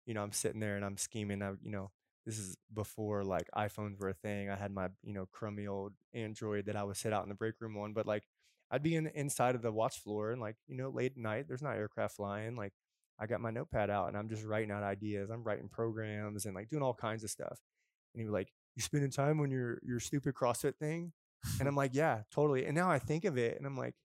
you 0.06 0.14
know, 0.14 0.22
I'm 0.24 0.34
sitting 0.34 0.60
there 0.60 0.76
and 0.76 0.84
I'm 0.86 0.98
scheming. 0.98 1.42
I, 1.42 1.52
you 1.62 1.72
know, 1.72 1.92
this 2.26 2.38
is 2.38 2.58
before 2.74 3.24
like 3.24 3.48
iPhones 3.56 3.98
were 4.00 4.10
a 4.10 4.14
thing. 4.14 4.50
I 4.50 4.56
had 4.56 4.72
my, 4.72 4.90
you 5.04 5.14
know, 5.14 5.28
crummy 5.32 5.66
old 5.68 5.94
Android 6.14 6.66
that 6.66 6.76
I 6.76 6.84
would 6.84 6.98
sit 6.98 7.14
out 7.14 7.24
in 7.24 7.30
the 7.30 7.36
break 7.36 7.56
room 7.62 7.78
on. 7.78 7.94
But 7.94 8.06
like, 8.06 8.24
I'd 8.72 8.84
be 8.84 8.96
in 8.96 9.06
the 9.06 9.18
inside 9.18 9.56
of 9.56 9.62
the 9.62 9.72
watch 9.72 10.00
floor 10.00 10.32
and 10.32 10.42
like, 10.42 10.58
you 10.68 10.76
know, 10.76 10.90
late 10.90 11.14
at 11.14 11.18
night, 11.18 11.46
there's 11.48 11.62
not 11.62 11.76
aircraft 11.78 12.16
flying. 12.18 12.56
Like, 12.58 12.74
I 13.20 13.28
got 13.28 13.42
my 13.42 13.52
notepad 13.52 13.90
out 13.90 14.08
and 14.10 14.18
I'm 14.18 14.30
just 14.30 14.44
writing 14.44 14.72
out 14.72 14.84
ideas. 14.84 15.30
I'm 15.30 15.44
writing 15.44 15.70
programs 15.70 16.46
and 16.46 16.56
like 16.56 16.70
doing 16.70 16.84
all 16.84 16.94
kinds 16.94 17.24
of 17.24 17.30
stuff. 17.30 17.60
And 18.14 18.22
he 18.22 18.26
was 18.26 18.34
like, 18.34 18.52
"You 18.76 18.82
spending 18.84 19.12
time 19.12 19.40
on 19.40 19.52
your 19.52 19.80
your 19.84 20.00
stupid 20.00 20.34
CrossFit 20.36 20.76
thing?" 20.78 21.14
And 21.60 21.68
I'm 21.68 21.76
like, 21.76 21.92
"Yeah, 21.94 22.24
totally." 22.32 22.66
And 22.66 22.76
now 22.76 22.90
I 22.90 23.00
think 23.00 23.26
of 23.26 23.38
it 23.38 23.58
and 23.58 23.66
I'm 23.66 23.78
like 23.78 23.96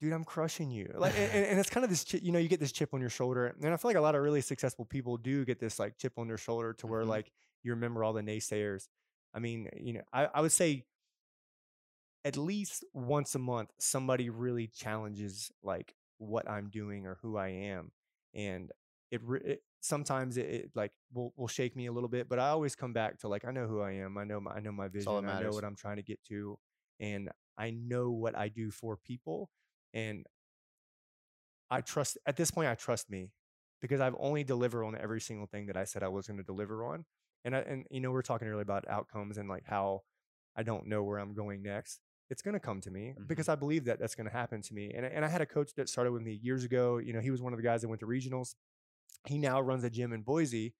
dude, 0.00 0.12
I'm 0.12 0.24
crushing 0.24 0.70
you. 0.70 0.92
Like, 0.96 1.14
and, 1.18 1.30
and- 1.32 1.58
it's 1.60 1.70
kind 1.70 1.84
of 1.84 1.90
this, 1.90 2.04
you 2.14 2.32
know, 2.32 2.38
you 2.38 2.48
get 2.48 2.60
this 2.60 2.72
chip 2.72 2.92
on 2.94 3.00
your 3.00 3.10
shoulder, 3.10 3.54
and 3.62 3.72
I 3.72 3.76
feel 3.78 3.88
like 3.88 3.96
a 3.96 4.00
lot 4.02 4.14
of 4.14 4.22
really 4.22 4.40
successful 4.42 4.84
people 4.84 5.16
do 5.16 5.44
get 5.44 5.60
this 5.60 5.78
like 5.78 5.96
chip 5.98 6.14
on 6.18 6.28
their 6.28 6.36
shoulder 6.38 6.74
to 6.74 6.86
where 6.86 7.04
Mhm. 7.04 7.08
like 7.08 7.32
you 7.62 7.72
remember 7.72 8.04
all 8.04 8.12
the 8.12 8.22
naysayers. 8.22 8.88
I 9.32 9.38
mean, 9.38 9.68
you 9.76 9.94
know, 9.94 10.02
I, 10.12 10.26
I 10.26 10.40
would 10.42 10.52
say 10.52 10.84
at 12.24 12.36
least 12.36 12.84
once 12.92 13.34
a 13.34 13.38
month 13.38 13.70
somebody 13.78 14.30
really 14.30 14.66
challenges 14.66 15.52
like 15.62 15.94
what 16.18 16.48
I'm 16.48 16.70
doing 16.70 17.06
or 17.06 17.18
who 17.22 17.36
I 17.36 17.48
am, 17.48 17.90
and 18.34 18.70
it, 19.10 19.20
re- 19.24 19.40
it 19.44 19.62
sometimes 19.84 20.38
it, 20.38 20.46
it 20.46 20.70
like 20.74 20.92
will 21.12 21.32
will 21.36 21.46
shake 21.48 21.76
me 21.76 21.86
a 21.86 21.92
little 21.92 22.08
bit, 22.08 22.28
but 22.28 22.38
I 22.38 22.48
always 22.48 22.74
come 22.74 22.92
back 22.94 23.18
to 23.20 23.28
like 23.28 23.44
I 23.44 23.50
know 23.50 23.66
who 23.66 23.80
I 23.82 23.92
am, 23.92 24.16
I 24.16 24.24
know 24.24 24.40
my 24.40 24.52
I 24.52 24.60
know 24.60 24.72
my 24.72 24.88
vision, 24.88 25.12
I 25.28 25.42
know 25.42 25.50
what 25.50 25.64
I'm 25.64 25.76
trying 25.76 25.96
to 25.96 26.02
get 26.02 26.24
to, 26.28 26.58
and 26.98 27.30
I 27.58 27.70
know 27.70 28.10
what 28.10 28.36
I 28.36 28.48
do 28.48 28.70
for 28.70 28.96
people, 28.96 29.50
and 29.92 30.24
I 31.70 31.82
trust 31.82 32.16
at 32.26 32.36
this 32.36 32.50
point 32.50 32.68
I 32.68 32.74
trust 32.74 33.10
me 33.10 33.30
because 33.82 34.00
I've 34.00 34.16
only 34.18 34.42
delivered 34.42 34.84
on 34.84 34.96
every 34.96 35.20
single 35.20 35.46
thing 35.46 35.66
that 35.66 35.76
I 35.76 35.84
said 35.84 36.02
I 36.02 36.08
was 36.08 36.26
going 36.26 36.38
to 36.38 36.44
deliver 36.44 36.86
on. 36.86 37.04
And 37.44 37.54
I, 37.54 37.58
and 37.60 37.84
you 37.90 38.00
know 38.00 38.10
we 38.10 38.18
are 38.18 38.22
talking 38.22 38.48
earlier 38.48 38.62
about 38.62 38.88
outcomes 38.88 39.36
and 39.36 39.48
like 39.50 39.64
how 39.66 40.00
I 40.56 40.62
don't 40.62 40.86
know 40.86 41.02
where 41.02 41.18
I'm 41.18 41.34
going 41.34 41.62
next. 41.62 42.00
It's 42.30 42.40
going 42.40 42.54
to 42.54 42.60
come 42.60 42.80
to 42.80 42.90
me 42.90 43.14
because 43.26 43.50
I 43.50 43.54
believe 43.54 43.84
that 43.84 43.98
that's 44.00 44.14
going 44.14 44.26
to 44.26 44.32
happen 44.32 44.62
to 44.62 44.74
me. 44.74 44.92
And 44.96 45.04
and 45.04 45.26
I 45.26 45.28
had 45.28 45.42
a 45.42 45.46
coach 45.46 45.74
that 45.74 45.90
started 45.90 46.12
with 46.12 46.22
me 46.22 46.40
years 46.42 46.64
ago. 46.64 46.96
You 46.96 47.12
know, 47.12 47.20
he 47.20 47.30
was 47.30 47.42
one 47.42 47.52
of 47.52 47.58
the 47.58 47.62
guys 47.62 47.82
that 47.82 47.88
went 47.88 48.00
to 48.00 48.06
regionals. 48.06 48.54
He 49.26 49.38
now 49.38 49.60
runs 49.60 49.84
a 49.84 49.90
gym 49.90 50.12
in 50.12 50.22
Boise, 50.22 50.74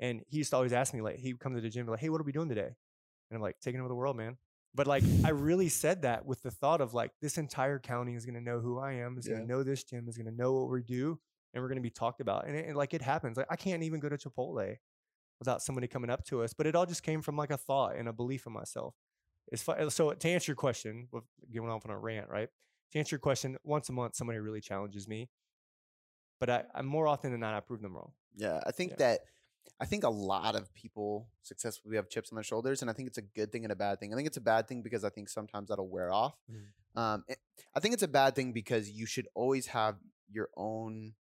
and 0.00 0.22
he 0.28 0.38
used 0.38 0.50
to 0.50 0.56
always 0.56 0.72
ask 0.72 0.92
me 0.94 1.00
like 1.00 1.16
he 1.16 1.32
would 1.32 1.40
come 1.40 1.54
to 1.54 1.60
the 1.60 1.68
gym 1.68 1.80
and 1.80 1.86
be 1.86 1.90
like, 1.92 2.00
"Hey, 2.00 2.08
what 2.08 2.20
are 2.20 2.24
we 2.24 2.32
doing 2.32 2.48
today?" 2.48 2.66
And 3.30 3.36
I'm 3.36 3.40
like, 3.40 3.60
"Taking 3.60 3.80
over 3.80 3.88
the 3.88 3.94
world, 3.94 4.16
man." 4.16 4.36
But 4.74 4.86
like 4.88 5.04
I 5.24 5.30
really 5.30 5.68
said 5.68 6.02
that 6.02 6.26
with 6.26 6.42
the 6.42 6.50
thought 6.50 6.80
of 6.80 6.94
like 6.94 7.12
this 7.22 7.38
entire 7.38 7.78
county 7.78 8.14
is 8.14 8.24
going 8.26 8.34
to 8.34 8.40
know 8.40 8.58
who 8.60 8.78
I 8.78 8.94
am, 8.94 9.16
is 9.18 9.28
going 9.28 9.40
to 9.40 9.46
know 9.46 9.62
this 9.62 9.84
gym, 9.84 10.08
is 10.08 10.16
going 10.16 10.26
to 10.26 10.34
know 10.34 10.52
what 10.52 10.68
we 10.68 10.82
do, 10.82 11.18
and 11.52 11.62
we're 11.62 11.68
going 11.68 11.76
to 11.76 11.82
be 11.82 11.90
talked 11.90 12.20
about. 12.20 12.46
And, 12.46 12.56
it, 12.56 12.66
and 12.66 12.76
like 12.76 12.92
it 12.92 13.02
happens. 13.02 13.36
Like 13.36 13.46
I 13.50 13.56
can't 13.56 13.84
even 13.84 14.00
go 14.00 14.08
to 14.08 14.16
Chipotle 14.16 14.76
without 15.38 15.62
somebody 15.62 15.86
coming 15.86 16.10
up 16.10 16.24
to 16.24 16.42
us. 16.42 16.52
But 16.52 16.66
it 16.66 16.74
all 16.74 16.86
just 16.86 17.04
came 17.04 17.22
from 17.22 17.36
like 17.36 17.50
a 17.50 17.56
thought 17.56 17.96
and 17.96 18.08
a 18.08 18.12
belief 18.12 18.46
in 18.46 18.52
myself. 18.52 18.94
It's 19.48 19.62
fu- 19.62 19.72
uh, 19.72 19.90
so 19.90 20.12
to 20.12 20.28
answer 20.28 20.50
your 20.50 20.56
question, 20.56 21.06
with 21.12 21.24
going 21.54 21.70
off 21.70 21.84
on 21.86 21.92
a 21.92 21.98
rant, 21.98 22.28
right? 22.28 22.48
To 22.92 22.98
answer 22.98 23.14
your 23.14 23.20
question, 23.20 23.56
once 23.62 23.88
a 23.88 23.92
month 23.92 24.16
somebody 24.16 24.40
really 24.40 24.60
challenges 24.60 25.06
me, 25.06 25.28
but 26.40 26.50
I, 26.50 26.64
I 26.74 26.82
more 26.82 27.06
often 27.06 27.30
than 27.32 27.40
not 27.40 27.54
I 27.54 27.60
prove 27.60 27.80
them 27.82 27.94
wrong. 27.94 28.12
Yeah, 28.36 28.60
I 28.66 28.70
think 28.72 28.92
Yeah. 28.92 28.96
that 28.98 29.20
I 29.80 29.86
think 29.86 30.04
a 30.04 30.08
lot 30.10 30.54
of 30.54 30.72
people 30.74 31.28
successfully 31.42 31.96
have 31.96 32.08
chips 32.08 32.30
on 32.30 32.36
their 32.36 32.44
shoulders, 32.44 32.82
and 32.82 32.90
I 32.90 32.94
think 32.94 33.08
it's 33.08 33.18
a 33.18 33.22
good 33.22 33.50
thing 33.50 33.64
and 33.64 33.72
a 33.72 33.76
bad 33.76 33.98
thing. 33.98 34.12
I 34.12 34.16
think 34.16 34.26
it's 34.28 34.36
a 34.36 34.40
bad 34.42 34.68
thing 34.68 34.82
because 34.82 35.04
I 35.04 35.08
think 35.10 35.28
sometimes 35.28 35.68
that'll 35.68 35.88
wear 35.88 36.12
off. 36.12 36.36
Mhm. 36.50 36.66
Um, 37.00 37.24
it- 37.28 37.40
I 37.74 37.80
think 37.80 37.94
it's 37.94 38.02
a 38.02 38.08
bad 38.08 38.34
thing 38.36 38.52
because 38.52 38.90
you 38.90 39.06
should 39.06 39.26
always 39.34 39.66
have 39.68 39.98
your 40.30 40.48
own 40.56 41.14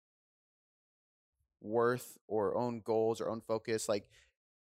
worth 1.62 2.18
or 2.28 2.55
own 2.57 2.82
goals 2.82 3.22
or 3.22 3.30
own 3.30 3.41
focus. 3.41 3.88
Like 3.88 4.09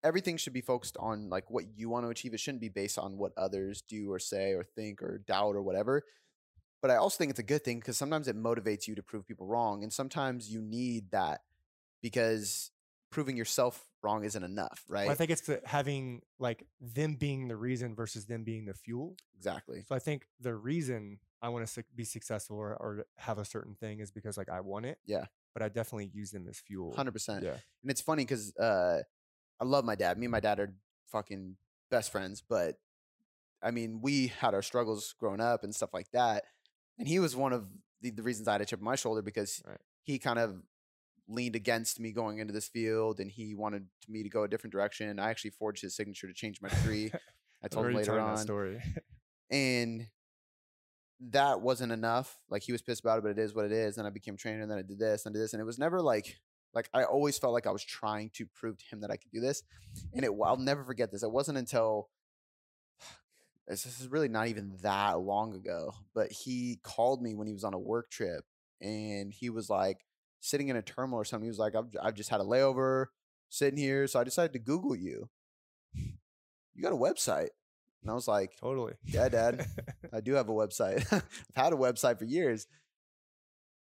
everything 0.02 0.36
should 0.36 0.52
be 0.52 0.60
focused 0.60 0.96
on 0.98 1.28
like 1.28 1.50
what 1.50 1.64
you 1.76 1.88
want 1.88 2.06
to 2.06 2.10
achieve. 2.10 2.34
It 2.34 2.40
shouldn't 2.40 2.60
be 2.62 2.68
based 2.68 2.98
on 2.98 3.18
what 3.18 3.32
others 3.36 3.82
do 3.82 4.10
or 4.10 4.18
say 4.18 4.52
or 4.54 4.64
think 4.64 5.02
or 5.02 5.18
doubt 5.18 5.54
or 5.54 5.62
whatever. 5.62 6.04
But 6.80 6.90
I 6.90 6.96
also 6.96 7.18
think 7.18 7.30
it's 7.30 7.40
a 7.40 7.44
good 7.44 7.64
thing 7.64 7.80
because 7.80 7.98
sometimes 7.98 8.28
it 8.28 8.36
motivates 8.36 8.86
you 8.86 8.94
to 8.94 9.02
prove 9.02 9.26
people 9.26 9.46
wrong, 9.46 9.82
and 9.82 9.92
sometimes 9.92 10.50
you 10.50 10.60
need 10.60 11.10
that 11.10 11.40
because 12.00 12.70
proving 13.10 13.36
yourself 13.36 13.84
wrong 14.02 14.24
isn't 14.24 14.42
enough, 14.42 14.84
right? 14.88 15.04
Well, 15.06 15.12
I 15.12 15.14
think 15.14 15.30
it's 15.30 15.42
the, 15.42 15.60
having 15.64 16.22
like 16.38 16.66
them 16.80 17.14
being 17.14 17.48
the 17.48 17.56
reason 17.56 17.94
versus 17.94 18.26
them 18.26 18.44
being 18.44 18.66
the 18.66 18.74
fuel. 18.74 19.16
exactly. 19.36 19.84
So 19.88 19.94
I 19.94 19.98
think 19.98 20.26
the 20.40 20.54
reason 20.54 21.18
I 21.42 21.48
want 21.48 21.66
to 21.66 21.84
be 21.94 22.04
successful 22.04 22.56
or, 22.56 22.74
or 22.74 23.06
have 23.16 23.38
a 23.38 23.44
certain 23.44 23.74
thing 23.74 24.00
is 24.00 24.10
because 24.10 24.36
like 24.36 24.48
I 24.48 24.60
want 24.60 24.86
it. 24.86 24.98
Yeah. 25.06 25.24
But 25.54 25.62
I 25.62 25.68
definitely 25.68 26.10
use 26.12 26.30
them 26.30 26.46
as 26.48 26.58
fuel. 26.58 26.94
Hundred 26.94 27.12
percent. 27.12 27.42
Yeah. 27.42 27.56
And 27.82 27.90
it's 27.90 28.00
funny 28.00 28.24
because 28.24 28.54
uh, 28.56 29.02
I 29.60 29.64
love 29.64 29.84
my 29.84 29.94
dad. 29.94 30.18
Me 30.18 30.26
and 30.26 30.32
my 30.32 30.40
dad 30.40 30.60
are 30.60 30.72
fucking 31.06 31.56
best 31.90 32.12
friends, 32.12 32.42
but 32.46 32.78
I 33.62 33.72
mean, 33.72 34.00
we 34.00 34.28
had 34.28 34.54
our 34.54 34.62
struggles 34.62 35.14
growing 35.18 35.40
up 35.40 35.64
and 35.64 35.74
stuff 35.74 35.92
like 35.92 36.10
that. 36.12 36.44
And 36.98 37.06
he 37.08 37.18
was 37.18 37.36
one 37.36 37.52
of 37.52 37.66
the, 38.00 38.10
the 38.10 38.22
reasons 38.22 38.48
I 38.48 38.52
had 38.52 38.60
a 38.60 38.64
chip 38.64 38.80
on 38.80 38.84
my 38.84 38.96
shoulder 38.96 39.22
because 39.22 39.62
Right. 39.66 39.78
he 40.02 40.18
kind 40.18 40.38
of 40.38 40.62
leaned 41.28 41.54
against 41.56 42.00
me 42.00 42.10
going 42.12 42.38
into 42.38 42.52
this 42.52 42.68
field 42.68 43.20
and 43.20 43.30
he 43.30 43.54
wanted 43.54 43.86
me 44.08 44.22
to 44.22 44.28
go 44.28 44.42
a 44.44 44.48
different 44.48 44.72
direction. 44.72 45.18
I 45.18 45.30
actually 45.30 45.50
forged 45.50 45.82
his 45.82 45.94
signature 45.94 46.26
to 46.26 46.32
change 46.34 46.60
my 46.62 46.68
degree. 46.70 47.12
I 47.62 47.68
told 47.68 47.86
him 47.86 47.94
later 47.94 48.06
telling 48.12 48.24
that 48.24 48.30
on. 48.30 48.38
story. 48.38 48.82
And 49.50 50.06
that 51.30 51.60
wasn't 51.60 51.90
enough. 51.92 52.36
Like 52.50 52.62
he 52.62 52.72
was 52.72 52.82
pissed 52.82 53.00
about 53.00 53.18
it, 53.18 53.22
but 53.22 53.30
it 53.30 53.38
is 53.38 53.54
what 53.54 53.64
it 53.64 53.72
is. 53.72 53.98
And 53.98 54.06
I 54.06 54.10
became 54.10 54.34
a 54.34 54.36
trainer, 54.36 54.60
and 54.62 54.70
then 54.70 54.78
I 54.78 54.82
did 54.82 54.98
this 54.98 55.24
and 55.26 55.34
did 55.34 55.40
this. 55.42 55.52
And 55.52 55.60
it 55.60 55.64
was 55.64 55.78
never 55.78 56.00
like 56.02 56.36
like 56.74 56.88
I 56.92 57.04
always 57.04 57.38
felt 57.38 57.54
like 57.54 57.66
I 57.66 57.70
was 57.70 57.82
trying 57.82 58.30
to 58.34 58.46
prove 58.46 58.78
to 58.78 58.84
him 58.90 59.00
that 59.00 59.10
I 59.10 59.16
could 59.16 59.30
do 59.32 59.40
this. 59.40 59.62
And 60.14 60.24
it 60.24 60.30
I'll 60.44 60.56
never 60.58 60.84
forget 60.84 61.10
this. 61.10 61.22
It 61.22 61.32
wasn't 61.32 61.58
until 61.58 62.08
this 63.68 64.00
is 64.00 64.08
really 64.08 64.28
not 64.28 64.48
even 64.48 64.72
that 64.82 65.20
long 65.20 65.54
ago, 65.54 65.94
but 66.14 66.32
he 66.32 66.80
called 66.82 67.22
me 67.22 67.34
when 67.34 67.46
he 67.46 67.52
was 67.52 67.64
on 67.64 67.74
a 67.74 67.78
work 67.78 68.10
trip 68.10 68.44
and 68.80 69.32
he 69.32 69.50
was 69.50 69.68
like 69.68 70.04
sitting 70.40 70.68
in 70.68 70.76
a 70.76 70.82
terminal 70.82 71.18
or 71.18 71.24
something. 71.24 71.44
He 71.44 71.50
was 71.50 71.58
like, 71.58 71.74
I've, 71.74 71.94
I've 72.02 72.14
just 72.14 72.30
had 72.30 72.40
a 72.40 72.44
layover 72.44 73.06
sitting 73.50 73.78
here. 73.78 74.06
So 74.06 74.20
I 74.20 74.24
decided 74.24 74.52
to 74.54 74.58
Google 74.58 74.96
you. 74.96 75.28
You 76.74 76.84
got 76.84 76.92
a 76.92 76.96
website. 76.96 77.48
And 78.02 78.10
I 78.12 78.14
was 78.14 78.28
like, 78.28 78.56
totally. 78.60 78.92
Yeah, 79.04 79.28
Dad. 79.28 79.66
I 80.12 80.20
do 80.20 80.34
have 80.34 80.48
a 80.48 80.52
website. 80.52 81.04
I've 81.12 81.24
had 81.56 81.72
a 81.72 81.76
website 81.76 82.20
for 82.20 82.24
years. 82.24 82.68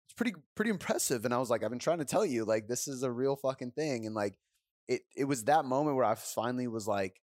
It's 0.06 0.14
pretty 0.14 0.34
pretty 0.54 0.70
impressive. 0.70 1.24
And 1.24 1.32
I 1.32 1.38
was 1.38 1.48
like, 1.48 1.64
I've 1.64 1.70
been 1.70 1.78
trying 1.78 2.00
to 2.00 2.04
tell 2.04 2.26
you, 2.26 2.44
like, 2.44 2.68
this 2.68 2.86
is 2.88 3.02
a 3.02 3.10
real 3.10 3.36
fucking 3.36 3.70
thing. 3.70 4.04
And 4.04 4.14
like 4.14 4.38
it 4.86 5.00
it 5.16 5.24
was 5.24 5.44
that 5.44 5.64
moment 5.64 5.96
where 5.96 6.04
I 6.04 6.14
finally 6.14 6.66
was 6.68 6.86
like, 6.86 7.22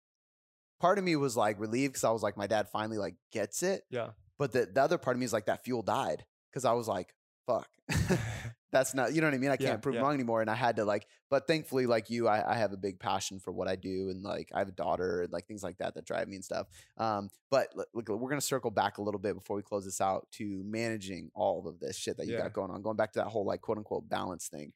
part 0.82 0.98
of 0.98 1.04
me 1.04 1.14
was 1.14 1.36
like 1.36 1.60
relieved 1.60 1.92
because 1.92 2.02
I 2.04 2.10
was 2.10 2.24
like, 2.24 2.36
my 2.36 2.48
dad 2.48 2.68
finally 2.68 2.98
like 2.98 3.14
gets 3.30 3.62
it. 3.62 3.84
yeah. 3.88 4.08
But 4.38 4.50
the, 4.50 4.66
the 4.66 4.82
other 4.82 4.98
part 4.98 5.14
of 5.14 5.20
me 5.20 5.24
is 5.24 5.32
like 5.32 5.46
that 5.46 5.64
fuel 5.64 5.82
died. 5.82 6.24
Cause 6.52 6.64
I 6.64 6.72
was 6.72 6.88
like, 6.88 7.14
fuck. 7.46 7.68
That's 8.72 8.92
not 8.94 9.14
you 9.14 9.20
know 9.20 9.28
what 9.28 9.34
I 9.34 9.38
mean? 9.38 9.50
I 9.50 9.56
can't 9.56 9.80
prove 9.80 9.94
yeah. 9.94 10.00
wrong 10.00 10.14
anymore. 10.14 10.40
And 10.40 10.50
I 10.50 10.54
had 10.54 10.76
to 10.76 10.84
like, 10.84 11.06
but 11.30 11.46
thankfully, 11.46 11.86
like 11.86 12.10
you, 12.10 12.26
I, 12.26 12.52
I 12.52 12.56
have 12.56 12.72
a 12.72 12.76
big 12.76 12.98
passion 12.98 13.38
for 13.38 13.52
what 13.52 13.68
I 13.68 13.76
do 13.76 14.08
and 14.10 14.24
like 14.24 14.48
I 14.52 14.58
have 14.58 14.68
a 14.68 14.72
daughter 14.72 15.22
and 15.22 15.32
like 15.32 15.46
things 15.46 15.62
like 15.62 15.78
that 15.78 15.94
that 15.94 16.04
drive 16.04 16.26
me 16.26 16.34
and 16.36 16.44
stuff. 16.44 16.66
Um, 16.98 17.30
but 17.50 17.68
look, 17.76 18.08
we're 18.08 18.30
gonna 18.30 18.40
circle 18.40 18.70
back 18.72 18.98
a 18.98 19.02
little 19.02 19.20
bit 19.20 19.34
before 19.34 19.56
we 19.56 19.62
close 19.62 19.84
this 19.84 20.00
out 20.00 20.26
to 20.32 20.62
managing 20.64 21.30
all 21.34 21.68
of 21.68 21.78
this 21.78 21.96
shit 21.96 22.16
that 22.16 22.26
you 22.26 22.32
Yeah. 22.32 22.42
got 22.42 22.54
going 22.54 22.70
on. 22.72 22.82
Going 22.82 22.96
back 22.96 23.12
to 23.12 23.20
that 23.20 23.28
whole 23.28 23.44
like 23.44 23.60
quote 23.60 23.78
unquote 23.78 24.08
balance 24.08 24.48
thing. 24.48 24.72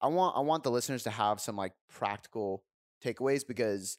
I 0.00 0.06
want 0.08 0.36
I 0.36 0.40
want 0.40 0.62
the 0.62 0.70
listeners 0.70 1.02
to 1.04 1.10
have 1.10 1.40
some 1.40 1.56
like 1.56 1.72
practical 1.90 2.62
takeaways 3.02 3.46
because 3.46 3.98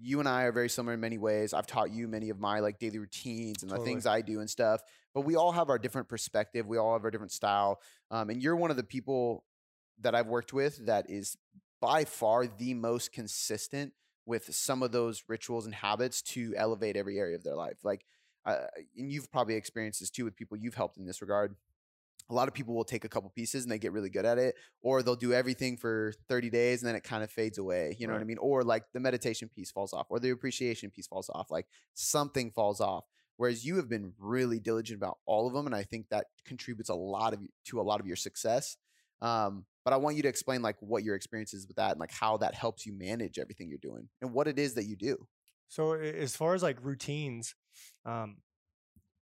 you 0.00 0.20
and 0.20 0.28
I 0.28 0.42
are 0.42 0.52
very 0.52 0.68
similar 0.68 0.94
in 0.94 1.00
many 1.00 1.18
ways. 1.18 1.54
I've 1.54 1.66
taught 1.66 1.90
you 1.90 2.08
many 2.08 2.30
of 2.30 2.38
my 2.38 2.60
like 2.60 2.78
daily 2.78 2.98
routines 2.98 3.62
and 3.62 3.70
the 3.70 3.78
things 3.78 4.06
I 4.06 4.20
do 4.20 4.40
and 4.40 4.50
stuff. 4.50 4.80
But 5.14 5.22
we 5.22 5.36
all 5.36 5.52
have 5.52 5.70
our 5.70 5.78
different 5.78 6.08
perspective. 6.08 6.66
We 6.66 6.76
all 6.76 6.92
have 6.92 7.04
our 7.04 7.10
different 7.10 7.32
style. 7.32 7.80
Um, 8.10 8.30
and 8.30 8.42
you're 8.42 8.56
one 8.56 8.70
of 8.70 8.76
the 8.76 8.84
people 8.84 9.44
that 10.00 10.14
I've 10.14 10.26
worked 10.26 10.52
with 10.52 10.86
that 10.86 11.08
is 11.08 11.36
by 11.80 12.04
far 12.04 12.46
the 12.46 12.74
most 12.74 13.12
consistent 13.12 13.92
with 14.26 14.54
some 14.54 14.82
of 14.82 14.92
those 14.92 15.22
rituals 15.28 15.66
and 15.66 15.74
habits 15.74 16.20
to 16.20 16.52
elevate 16.56 16.96
every 16.96 17.18
area 17.18 17.36
of 17.36 17.44
their 17.44 17.54
life. 17.54 17.78
Like, 17.84 18.04
uh, 18.44 18.66
and 18.96 19.10
you've 19.10 19.30
probably 19.30 19.54
experienced 19.54 20.00
this 20.00 20.10
too 20.10 20.24
with 20.24 20.36
people 20.36 20.56
you've 20.56 20.74
helped 20.74 20.98
in 20.98 21.06
this 21.06 21.22
regard. 21.22 21.54
A 22.28 22.34
lot 22.34 22.48
of 22.48 22.54
people 22.54 22.74
will 22.74 22.84
take 22.84 23.04
a 23.04 23.08
couple 23.08 23.30
pieces 23.30 23.64
and 23.64 23.70
they 23.70 23.78
get 23.78 23.92
really 23.92 24.10
good 24.10 24.24
at 24.24 24.38
it, 24.38 24.56
or 24.82 25.02
they'll 25.02 25.14
do 25.14 25.32
everything 25.32 25.76
for 25.76 26.12
30 26.28 26.50
days 26.50 26.82
and 26.82 26.88
then 26.88 26.96
it 26.96 27.04
kind 27.04 27.22
of 27.22 27.30
fades 27.30 27.58
away. 27.58 27.96
You 27.98 28.06
know 28.06 28.14
what 28.14 28.22
I 28.22 28.24
mean? 28.24 28.38
Or 28.38 28.62
like 28.62 28.84
the 28.92 29.00
meditation 29.00 29.48
piece 29.48 29.70
falls 29.70 29.92
off, 29.92 30.06
or 30.10 30.18
the 30.18 30.30
appreciation 30.30 30.90
piece 30.90 31.06
falls 31.06 31.30
off. 31.32 31.50
Like 31.50 31.66
something 31.94 32.50
falls 32.50 32.80
off. 32.80 33.04
Whereas 33.36 33.64
you 33.66 33.76
have 33.76 33.88
been 33.88 34.12
really 34.18 34.58
diligent 34.58 34.96
about 34.96 35.18
all 35.26 35.46
of 35.46 35.52
them, 35.52 35.66
and 35.66 35.74
I 35.74 35.82
think 35.82 36.08
that 36.08 36.26
contributes 36.46 36.88
a 36.88 36.94
lot 36.94 37.34
of 37.34 37.40
to 37.66 37.80
a 37.80 37.82
lot 37.82 38.00
of 38.00 38.06
your 38.06 38.16
success. 38.16 38.76
Um, 39.20 39.66
but 39.84 39.92
I 39.92 39.98
want 39.98 40.16
you 40.16 40.22
to 40.22 40.28
explain 40.28 40.62
like 40.62 40.76
what 40.80 41.04
your 41.04 41.14
experience 41.14 41.52
is 41.52 41.66
with 41.66 41.76
that, 41.76 41.92
and 41.92 42.00
like 42.00 42.12
how 42.12 42.38
that 42.38 42.54
helps 42.54 42.86
you 42.86 42.92
manage 42.92 43.38
everything 43.38 43.68
you're 43.68 43.78
doing, 43.78 44.08
and 44.22 44.32
what 44.32 44.48
it 44.48 44.58
is 44.58 44.74
that 44.74 44.84
you 44.84 44.96
do. 44.96 45.28
So 45.68 45.92
as 45.92 46.34
far 46.34 46.54
as 46.54 46.62
like 46.62 46.78
routines, 46.82 47.54
um, 48.04 48.38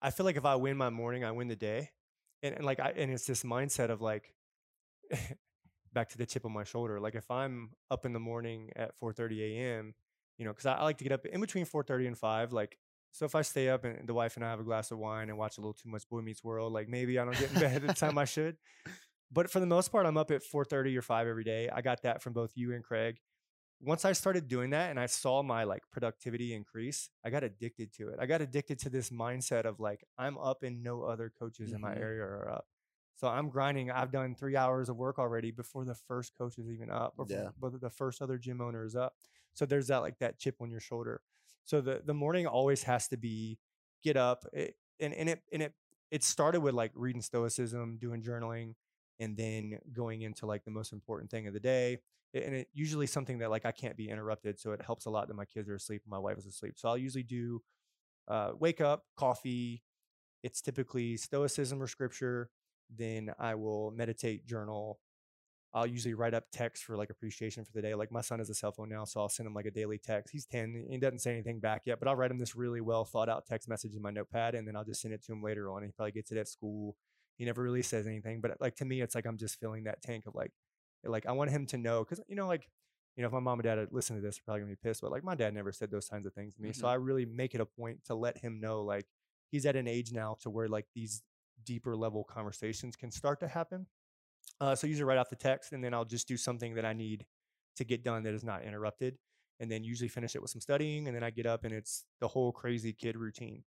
I 0.02 0.12
feel 0.12 0.26
like 0.26 0.38
if 0.38 0.46
I 0.46 0.56
win 0.56 0.78
my 0.78 0.90
morning, 0.90 1.24
I 1.24 1.32
win 1.32 1.48
the 1.48 1.56
day, 1.56 1.90
and, 2.44 2.56
and 2.56 2.66
like 2.66 2.80
I 2.80 2.94
and 2.96 3.12
it's 3.12 3.26
this 3.26 3.44
mindset 3.44 3.90
of 3.90 4.02
like 4.02 4.34
back 5.94 6.10
to 6.10 6.18
the 6.18 6.26
chip 6.26 6.46
on 6.46 6.52
my 6.52 6.64
shoulder. 6.64 7.00
Like 7.00 7.16
if 7.16 7.30
I'm 7.32 7.72
up 7.90 8.06
in 8.06 8.14
the 8.14 8.20
morning 8.20 8.70
at 8.76 8.92
4:30 9.00 9.42
a.m., 9.42 9.94
you 10.38 10.46
know, 10.46 10.52
because 10.52 10.66
I, 10.66 10.74
I 10.74 10.84
like 10.84 10.98
to 11.00 11.04
get 11.04 11.14
up 11.14 11.26
in 11.26 11.42
between 11.42 11.66
4:30 11.66 12.08
and 12.08 12.18
5. 12.18 12.54
Like 12.54 12.78
so, 13.12 13.26
if 13.26 13.34
I 13.34 13.44
stay 13.44 13.70
up 13.70 13.86
and 13.86 14.08
the 14.08 14.14
wife 14.14 14.36
and 14.36 14.46
I 14.46 14.50
have 14.50 14.60
a 14.60 14.64
glass 14.64 14.92
of 14.92 14.98
wine 14.98 15.30
and 15.30 15.38
watch 15.38 15.58
a 15.58 15.62
little 15.62 15.74
too 15.74 15.90
much 15.90 16.08
Boy 16.10 16.22
Meets 16.22 16.44
World, 16.44 16.74
like 16.74 16.90
maybe 16.90 17.18
I 17.18 17.26
don't 17.26 17.38
get 17.40 17.52
in 17.54 17.60
bed 17.60 17.76
at 17.84 17.88
the 17.88 17.94
time 17.94 18.18
I 18.18 18.26
should. 18.26 18.58
But 19.32 19.50
for 19.50 19.60
the 19.60 19.66
most 19.66 19.92
part, 19.92 20.06
I'm 20.06 20.18
up 20.18 20.32
at 20.32 20.44
4:30 20.44 20.98
or 20.98 21.02
5 21.02 21.28
every 21.28 21.44
day. 21.44 21.70
I 21.74 21.82
got 21.82 22.04
that 22.04 22.22
from 22.22 22.34
both 22.34 22.52
you 22.56 22.74
and 22.74 22.84
Craig 22.84 23.18
once 23.80 24.06
I 24.06 24.14
started 24.14 24.48
doing 24.48 24.72
that 24.72 24.90
and 24.90 25.00
I 25.00 25.06
saw 25.08 25.44
my 25.44 25.64
like 25.64 25.84
productivity 25.92 26.54
increase, 26.54 27.10
I 27.24 27.30
got 27.30 27.44
addicted 27.44 27.94
to 27.94 28.10
it. 28.10 28.18
I 28.20 28.26
got 28.26 28.42
addicted 28.42 28.80
to 28.80 28.90
this 28.90 29.10
mindset 29.10 29.66
of 29.66 29.80
like 29.80 30.04
I'm 30.18 30.38
up 30.38 30.64
and 30.64 30.84
no 30.84 31.04
other 31.04 31.30
coaches 31.38 31.74
in 31.74 31.82
my 31.82 31.94
Mhm. 31.94 31.98
area 31.98 32.24
are 32.24 32.50
up. 32.52 32.68
So 33.16 33.28
I'm 33.28 33.50
grinding. 33.50 33.92
I've 33.92 34.12
done 34.12 34.36
three 34.36 34.56
hours 34.58 34.90
of 34.90 34.98
work 34.98 35.20
already 35.20 35.52
before 35.52 35.86
the 35.86 35.96
first 35.96 36.34
coach 36.38 36.58
is 36.58 36.70
even 36.70 36.90
up, 36.90 37.14
or 37.18 37.26
Yeah. 37.26 37.52
before 37.60 37.72
the 37.80 37.90
first 37.90 38.22
other 38.22 38.38
gym 38.38 38.60
owner 38.62 38.84
is 38.84 38.96
up. 38.96 39.16
So 39.54 39.66
there's 39.66 39.88
that 39.88 40.00
like 40.00 40.20
that 40.20 40.38
chip 40.38 40.58
on 40.62 40.70
your 40.70 40.82
shoulder. 40.82 41.22
So 41.64 41.82
the 41.82 42.02
the 42.06 42.14
morning 42.14 42.46
always 42.48 42.84
has 42.84 43.08
to 43.10 43.18
be 43.18 43.60
get 44.04 44.18
up, 44.18 44.46
it, 44.54 44.76
and 45.00 45.14
and 45.14 45.30
it 45.30 45.44
and 45.52 45.62
it 45.64 45.74
it 46.12 46.24
started 46.24 46.62
with 46.62 46.74
like 46.76 46.92
reading 46.96 47.22
stoicism, 47.22 47.98
doing 47.98 48.22
journaling, 48.22 48.76
and 49.20 49.38
then 49.38 49.80
going 49.94 50.22
into 50.22 50.46
like 50.46 50.66
the 50.66 50.72
most 50.72 50.92
important 50.94 51.32
thing 51.32 51.48
of 51.48 51.54
the 51.54 51.60
day 51.60 52.00
and 52.44 52.56
it 52.56 52.68
usually 52.74 53.08
something 53.08 53.40
that 53.40 53.50
like 53.50 53.66
I 53.66 53.72
can't 53.72 53.96
be 53.96 54.10
interrupted. 54.10 54.60
So 54.60 54.72
it 54.72 54.82
helps 54.82 55.06
a 55.06 55.10
lot 55.10 55.28
that 55.28 55.36
my 55.36 55.46
kids 55.46 55.70
are 55.70 55.76
asleep 55.76 56.02
and 56.06 56.12
my 56.12 56.20
wife 56.20 56.38
is 56.38 56.46
asleep. 56.46 56.74
So 56.78 56.90
I'll 56.90 56.98
usually 56.98 57.24
do 57.24 57.62
uh, 58.28 58.52
wake 58.60 58.82
up, 58.82 59.04
coffee. 59.18 59.84
It's 60.44 60.62
typically 60.62 61.18
stoicism 61.18 61.82
or 61.82 61.88
scripture. 61.88 62.50
Then 62.96 63.32
I 63.40 63.56
will 63.56 63.92
meditate, 63.92 64.46
journal. 64.46 65.00
I'll 65.74 65.88
usually 65.88 66.14
write 66.14 66.34
up 66.34 66.46
text 66.54 66.86
for 66.86 66.96
like 66.96 67.10
appreciation 67.10 67.66
for 67.66 67.72
the 67.74 67.82
day. 67.82 67.94
Like 67.96 68.12
my 68.12 68.22
son 68.22 68.40
has 68.40 68.50
a 68.50 68.54
cell 68.54 68.72
phone 68.72 68.90
now, 68.90 69.04
so 69.04 69.20
I'll 69.20 69.30
send 69.30 69.46
him 69.46 69.54
like 69.54 69.66
a 69.66 69.72
daily 69.72 69.98
text. 69.98 70.32
He's 70.32 70.46
10, 70.46 70.86
he 70.90 70.98
doesn't 70.98 71.20
say 71.20 71.34
anything 71.34 71.60
back 71.60 71.82
yet, 71.86 72.00
but 72.00 72.08
I'll 72.08 72.16
write 72.16 72.32
him 72.32 72.38
this 72.38 72.56
really 72.56 72.80
well 72.80 73.04
thought 73.04 73.28
out 73.28 73.46
text 73.46 73.68
message 73.68 73.94
in 73.94 74.02
my 74.02 74.12
notepad 74.12 74.56
and 74.56 74.66
then 74.66 74.78
I'll 74.78 74.86
just 74.86 75.02
send 75.02 75.14
it 75.14 75.24
to 75.26 75.34
him 75.34 75.44
later 75.44 75.70
on. 75.70 75.84
He 75.84 75.90
probably 75.90 76.14
gets 76.14 76.32
it 76.32 76.38
at 76.38 76.48
school. 76.48 76.96
He 77.38 77.44
never 77.44 77.62
really 77.62 77.82
says 77.82 78.08
anything, 78.08 78.40
but 78.40 78.56
like 78.62 78.76
to 78.78 78.86
me, 78.86 79.02
it's 79.02 79.16
like 79.16 79.26
I'm 79.26 79.38
just 79.38 79.60
filling 79.60 79.84
that 79.84 80.02
tank 80.02 80.28
of 80.28 80.36
like, 80.36 80.52
like 81.06 81.26
I 81.26 81.32
want 81.34 81.52
him 81.52 81.66
to 81.68 81.78
know 81.78 82.04
because 82.04 82.22
you 82.28 82.36
know, 82.36 82.48
like 82.48 82.70
you 83.16 83.22
know, 83.22 83.28
if 83.28 83.34
my 83.34 83.40
mom 83.40 83.60
and 83.60 83.64
dad 83.64 83.78
had 83.78 83.92
listened 83.94 84.18
to 84.22 84.22
this, 84.26 84.36
they're 84.38 84.44
probably 84.46 84.62
gonna 84.62 84.72
be 84.74 84.76
pissed. 84.78 85.02
But 85.02 85.12
like 85.12 85.24
my 85.24 85.36
dad 85.36 85.54
never 85.54 85.72
said 85.72 85.92
those 85.92 86.10
kinds 86.10 86.26
of 86.26 86.34
things 86.34 86.56
to 86.56 86.62
me, 86.62 86.74
so 86.74 86.88
Mhm. 86.88 86.92
I 86.92 86.96
really 86.96 87.26
make 87.26 87.56
it 87.56 87.62
a 87.62 87.66
point 87.66 88.04
to 88.06 88.16
let 88.16 88.38
him 88.40 88.60
know 88.60 88.84
like 88.84 89.08
he's 89.52 89.66
at 89.66 89.76
an 89.76 89.88
age 89.88 90.12
now 90.12 90.36
to 90.42 90.50
where 90.50 90.68
like 90.68 90.88
these 90.96 91.24
deeper 91.64 91.96
level 91.96 92.24
conversations 92.24 92.96
can 92.96 93.12
start 93.12 93.40
to 93.42 93.48
happen. 93.48 93.88
Uh, 94.62 94.76
so 94.76 94.88
usually 94.88 95.04
write 95.04 95.18
off 95.18 95.30
the 95.30 95.36
text, 95.36 95.74
and 95.74 95.84
then 95.84 95.94
I'll 95.94 96.06
just 96.06 96.28
do 96.28 96.38
something 96.38 96.76
that 96.76 96.86
I 96.86 96.94
need 96.94 97.26
to 97.78 97.84
get 97.84 98.04
done 98.04 98.24
that 98.24 98.34
is 98.34 98.44
not 98.44 98.64
interrupted, 98.64 99.18
and 99.60 99.70
then 99.72 99.84
usually 99.84 100.08
finish 100.08 100.36
it 100.36 100.42
with 100.42 100.52
some 100.52 100.62
studying, 100.62 101.08
and 101.08 101.16
then 101.16 101.24
I 101.24 101.30
get 101.30 101.46
up 101.46 101.66
and 101.66 101.74
it's 101.74 102.06
the 102.22 102.28
whole 102.28 102.52
crazy 102.54 102.94
kid 102.94 103.18
routine. 103.18 103.64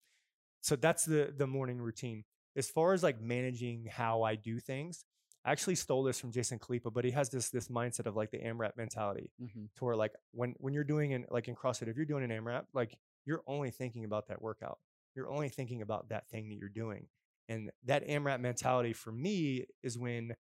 So 0.63 0.77
that's 0.77 1.05
the 1.05 1.33
the 1.37 1.47
morning 1.47 1.79
routine. 1.81 2.25
As 2.57 2.71
far 2.71 2.93
as 2.93 3.03
like 3.03 3.21
managing 3.21 3.87
how 3.87 4.23
I 4.23 4.35
do 4.37 4.59
things, 4.61 5.05
I 5.47 5.53
actually 5.53 5.77
stole 5.77 6.03
this 6.03 6.19
from 6.19 6.33
Jason 6.33 6.59
Khalipa, 6.59 6.93
but 6.93 7.05
he 7.05 7.13
has 7.13 7.31
this 7.31 7.51
this 7.51 7.69
mindset 7.69 8.07
of 8.07 8.17
like 8.17 8.33
the 8.33 8.39
AMRAP 8.39 8.77
mentality 8.77 9.31
mm-hmm. 9.41 9.67
to 9.77 9.85
where 9.85 9.95
like 9.95 10.13
when 10.33 10.55
when 10.59 10.75
you're 10.75 10.85
doing 10.85 11.15
an 11.15 11.25
like 11.31 11.47
in 11.47 11.55
CrossFit, 11.55 11.87
if 11.87 11.97
you're 11.97 12.05
doing 12.05 12.25
an 12.25 12.31
AMRAP, 12.31 12.65
like 12.75 12.99
you're 13.25 13.43
only 13.47 13.71
thinking 13.71 14.05
about 14.05 14.27
that 14.27 14.43
workout. 14.43 14.79
You're 15.15 15.31
only 15.31 15.49
thinking 15.49 15.83
about 15.83 16.09
that 16.09 16.29
thing 16.29 16.49
that 16.49 16.57
you're 16.57 16.69
doing. 16.69 17.07
And 17.49 17.71
that 17.85 18.07
AMRAP 18.09 18.41
mentality 18.41 18.93
for 18.93 19.13
me 19.13 19.67
is 19.85 19.97
when 19.97 20.35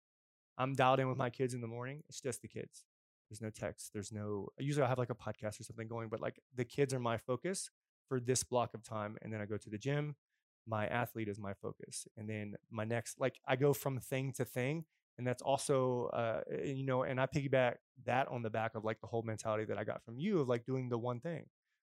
I'm 0.57 0.73
dialed 0.73 1.01
in 1.01 1.09
with 1.09 1.17
my 1.17 1.30
kids 1.30 1.53
in 1.53 1.59
the 1.59 1.67
morning. 1.67 2.03
It's 2.07 2.21
just 2.21 2.41
the 2.41 2.47
kids. 2.47 2.85
There's 3.30 3.41
no 3.41 3.49
text. 3.49 3.91
There's 3.91 4.11
no 4.13 4.47
usually 4.57 4.85
I 4.85 4.88
have 4.88 4.99
like 4.99 5.09
a 5.09 5.15
podcast 5.15 5.59
or 5.59 5.63
something 5.63 5.89
going, 5.89 6.07
but 6.07 6.21
like 6.21 6.39
the 6.55 6.63
kids 6.63 6.93
are 6.93 6.99
my 6.99 7.17
focus 7.17 7.69
for 8.07 8.21
this 8.21 8.43
block 8.43 8.73
of 8.73 8.84
time. 8.84 9.17
And 9.21 9.34
then 9.34 9.41
I 9.41 9.45
go 9.45 9.57
to 9.57 9.69
the 9.69 9.77
gym. 9.77 10.15
My 10.68 10.88
athlete 10.88 11.27
is 11.27 11.40
my 11.40 11.53
focus. 11.53 12.07
And 12.18 12.30
then 12.30 12.56
my 12.72 12.84
next 12.84 13.19
like 13.19 13.40
I 13.48 13.56
go 13.56 13.73
from 13.73 13.99
thing 13.99 14.34
to 14.34 14.45
thing 14.45 14.85
and 15.18 15.27
that's 15.27 15.44
also 15.44 16.07
uh 16.07 16.41
you 16.64 16.84
know 16.84 17.03
and 17.03 17.22
i 17.22 17.27
piggyback 17.27 17.76
that 18.03 18.27
on 18.30 18.41
the 18.41 18.49
back 18.49 18.73
of 18.73 18.84
like 18.84 18.99
the 18.99 19.06
whole 19.06 19.22
mentality 19.22 19.64
that 19.64 19.77
i 19.77 19.84
got 19.84 20.03
from 20.03 20.18
you 20.18 20.40
of 20.40 20.49
like 20.49 20.65
doing 20.65 20.90
the 20.90 20.98
one 20.98 21.19
thing 21.19 21.45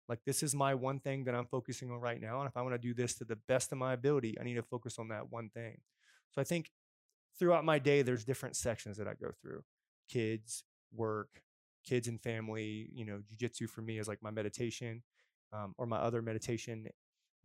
like 0.08 0.20
this 0.24 0.44
is 0.44 0.54
my 0.54 0.72
one 0.74 1.00
thing 1.00 1.24
that 1.24 1.34
i'm 1.34 1.46
focusing 1.46 1.90
on 1.90 1.98
right 1.98 2.20
now 2.20 2.38
and 2.38 2.48
if 2.48 2.56
i 2.56 2.62
want 2.62 2.72
to 2.72 2.78
do 2.78 2.94
this 2.94 3.14
to 3.14 3.24
the 3.24 3.34
best 3.48 3.72
of 3.72 3.78
my 3.78 3.94
ability 3.94 4.36
i 4.40 4.44
need 4.44 4.54
to 4.54 4.62
focus 4.62 4.96
on 4.96 5.08
that 5.08 5.32
one 5.32 5.48
thing 5.48 5.76
so 6.30 6.40
i 6.40 6.44
think 6.44 6.70
throughout 7.36 7.64
my 7.64 7.80
day 7.80 8.00
there's 8.00 8.24
different 8.24 8.54
sections 8.54 8.96
that 8.96 9.08
i 9.08 9.14
go 9.14 9.32
through 9.42 9.60
kids 10.08 10.62
work 10.94 11.42
kids 11.86 12.08
and 12.08 12.20
family. 12.20 12.90
You 12.92 13.04
know, 13.06 13.20
jujitsu 13.32 13.68
for 13.68 13.80
me 13.80 13.98
is 13.98 14.08
like 14.08 14.22
my 14.22 14.30
meditation 14.30 15.02
um, 15.52 15.74
or 15.78 15.86
my 15.86 15.98
other 15.98 16.20
meditation. 16.20 16.86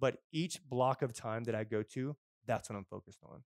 But 0.02 0.18
each 0.34 0.60
block 0.68 1.04
of 1.04 1.14
time 1.14 1.46
that 1.46 1.56
I 1.56 1.64
go 1.64 1.84
to, 1.94 2.16
that's 2.48 2.70
what 2.70 2.76
I'm 2.76 2.86
focused 2.86 3.20
on. 3.24 3.44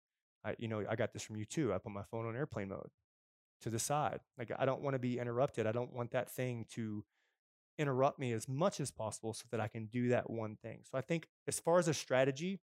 I, 0.44 0.56
you 0.60 0.68
know, 0.68 0.84
I 0.88 0.96
got 0.96 1.14
this 1.14 1.24
from 1.24 1.38
you 1.38 1.46
too. 1.46 1.74
I 1.74 1.78
put 1.78 1.94
my 1.94 2.04
phone 2.04 2.28
on 2.28 2.36
airplane 2.36 2.68
mode 2.68 2.90
to 3.62 3.70
the 3.70 3.80
side. 3.80 4.20
Like 4.38 4.52
I 4.60 4.66
don't 4.66 4.82
want 4.82 4.96
to 4.96 5.00
be 5.00 5.18
interrupted. 5.18 5.66
I 5.66 5.72
don't 5.72 5.94
want 5.94 6.12
that 6.12 6.30
thing 6.30 6.66
to 6.74 7.06
interrupt 7.78 8.20
me 8.20 8.34
as 8.34 8.50
much 8.50 8.82
as 8.82 8.92
possible 8.92 9.34
so 9.34 9.46
that 9.52 9.62
I 9.62 9.70
can 9.70 9.86
do 9.86 10.10
that 10.10 10.30
one 10.30 10.58
thing. 10.62 10.82
So 10.92 10.98
I 10.98 11.02
think 11.02 11.28
as 11.48 11.60
far 11.60 11.80
as 11.80 11.88
a 11.88 11.94
strategy, 11.94 12.60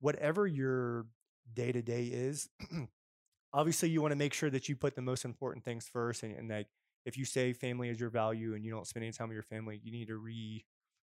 whatever 0.00 0.46
your 0.46 1.06
day 1.54 1.70
to 1.70 1.80
day 1.80 2.06
is, 2.06 2.48
obviously 3.52 3.88
you 3.88 4.02
want 4.02 4.12
to 4.12 4.16
make 4.16 4.34
sure 4.34 4.50
that 4.50 4.68
you 4.68 4.74
put 4.74 4.96
the 4.96 5.02
most 5.02 5.24
important 5.24 5.64
things 5.64 5.86
first. 5.86 6.24
And, 6.24 6.36
and 6.36 6.50
like 6.50 6.66
if 7.04 7.16
you 7.16 7.24
say 7.24 7.52
family 7.52 7.88
is 7.88 8.00
your 8.00 8.10
value 8.10 8.54
and 8.54 8.64
you 8.64 8.72
don't 8.72 8.86
spend 8.86 9.04
any 9.04 9.12
time 9.12 9.28
with 9.28 9.36
your 9.36 9.44
family, 9.44 9.80
you 9.84 9.92
need 9.92 10.08
to 10.08 10.16
re 10.16 10.64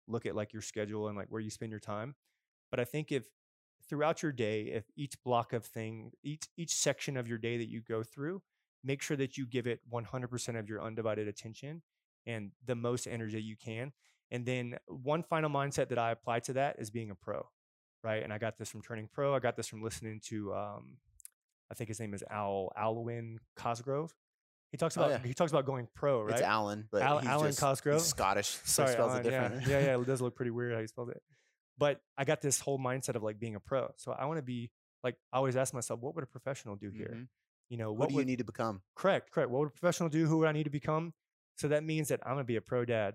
look 0.09 0.27
at 0.27 0.37
like 0.37 0.53
your 0.53 0.63
schedule 0.63 1.09
and 1.09 1.17
like 1.17 1.29
where 1.29 1.41
you 1.41 1.51
spend 1.51 1.71
your 1.71 1.81
time. 1.81 2.15
But 2.71 2.81
I 2.81 2.85
think 2.85 3.13
if 3.13 3.27
throughout 3.89 4.23
your 4.23 4.33
day, 4.33 4.63
if 4.63 4.85
each 4.97 5.23
block 5.25 5.53
of 5.53 5.65
thing, 5.65 6.13
each 6.23 6.49
each 6.57 6.75
section 6.75 7.17
of 7.17 7.29
your 7.29 7.39
day 7.39 7.59
that 7.59 7.69
you 7.69 7.81
go 7.81 8.03
through, 8.03 8.43
make 8.85 9.03
sure 9.03 9.17
that 9.17 9.37
you 9.37 9.47
give 9.47 9.67
it 9.67 9.81
100% 9.93 10.59
of 10.59 10.69
your 10.69 10.83
undivided 10.83 11.29
attention 11.29 11.83
and 12.27 12.51
the 12.65 12.75
most 12.75 13.07
energy 13.07 13.41
you 13.41 13.57
can. 13.57 13.93
And 14.31 14.47
then 14.47 14.79
one 14.87 15.23
final 15.23 15.51
mindset 15.51 15.89
that 15.89 15.99
I 15.99 16.11
apply 16.11 16.41
to 16.41 16.55
that 16.55 16.77
is 16.79 16.91
being 16.91 17.11
a 17.11 17.15
pro, 17.15 17.47
right? 18.03 18.23
And 18.23 18.33
I 18.33 18.39
got 18.39 18.57
this 18.57 18.71
from 18.71 18.83
turning 18.83 19.09
pro. 19.13 19.35
I 19.35 19.41
got 19.41 19.57
this 19.57 19.69
from 19.69 19.83
listening 19.83 20.21
to, 20.29 20.55
um, 20.55 20.97
I 21.71 21.75
think 21.75 21.89
his 21.89 22.01
name 22.01 22.15
is 22.15 22.25
Al 22.31 22.73
Alwyn 22.77 23.39
Cosgrove. 23.57 24.15
He 24.73 24.79
talks 24.79 24.97
Oh, 24.97 25.03
about 25.03 25.11
yeah. 25.23 25.27
he 25.29 25.35
talks 25.35 25.53
about 25.53 25.67
going 25.67 25.87
pro, 25.95 26.23
right? 26.23 26.33
It's 26.33 26.43
Alan, 26.43 26.89
but 26.91 27.03
Al- 27.03 27.21
Alan 27.21 27.49
just, 27.49 27.61
Cosgrove? 27.61 28.01
Scottish. 28.01 28.49
so 28.49 28.83
Sorry, 28.85 28.93
spells 28.93 29.13
Alan, 29.13 29.27
it 29.27 29.31
yeah, 29.31 29.43
different. 29.49 29.67
yeah, 29.69 29.81
yeah. 29.81 29.97
It 30.01 30.07
does 30.07 30.21
look 30.23 30.35
pretty 30.35 30.51
weird 30.51 30.75
how 30.75 30.81
he 30.81 30.87
spelled 30.87 31.11
it. 31.11 31.23
But 31.79 32.01
I 32.19 32.25
got 32.25 32.41
this 32.41 32.59
whole 32.61 32.79
mindset 32.79 33.15
of 33.15 33.23
like 33.23 33.39
being 33.39 33.55
a 33.55 33.61
pro. 33.61 33.91
So 33.97 34.13
I 34.13 34.25
want 34.25 34.39
to 34.39 34.43
be 34.43 34.71
like 35.05 35.17
I 35.33 35.37
always 35.37 35.57
ask 35.57 35.73
myself, 35.75 36.01
what 36.01 36.15
would 36.15 36.25
a 36.25 36.27
professional 36.27 36.75
do 36.77 36.91
here? 36.91 37.13
Mhm. 37.15 37.29
You 37.69 37.77
know, 37.79 37.91
What, 37.93 37.99
what 38.01 38.09
do 38.11 38.15
would 38.17 38.21
you 38.23 38.27
need 38.27 38.39
to 38.39 38.45
become? 38.45 38.83
correct, 38.97 39.31
correct. 39.31 39.51
What 39.51 39.61
would 39.61 39.69
a 39.69 39.73
professional 39.73 40.09
do? 40.09 40.27
Who 40.27 40.39
would 40.39 40.49
I 40.49 40.53
need 40.53 40.65
to 40.65 40.71
become? 40.71 41.13
So 41.57 41.69
that 41.69 41.85
means 41.85 42.09
that 42.09 42.21
I'm 42.25 42.33
gonna 42.33 42.45
be 42.45 42.57
a 42.57 42.61
pro 42.63 42.85
dad, 42.87 43.15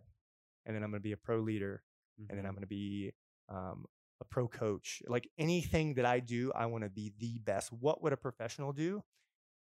and 0.65 0.75
then 0.75 0.83
I'm 0.83 0.91
gonna 0.91 1.01
be 1.01 1.11
a 1.13 1.17
pro 1.17 1.39
leader, 1.39 1.81
and 2.29 2.37
then. 2.37 2.45
I'm 2.45 2.53
gonna 2.53 2.67
be 2.67 3.13
um, 3.49 3.85
a 4.21 4.25
pro 4.25 4.47
coach. 4.47 5.01
Like 5.07 5.27
anything 5.39 5.95
that 5.95 6.05
I 6.05 6.19
do, 6.19 6.51
I 6.53 6.65
want 6.67 6.83
to 6.83 6.89
be 6.89 7.13
the 7.19 7.39
best. 7.39 7.71
What 7.73 8.01
would 8.03 8.13
a 8.13 8.17
professional 8.17 8.73
do? 8.73 9.03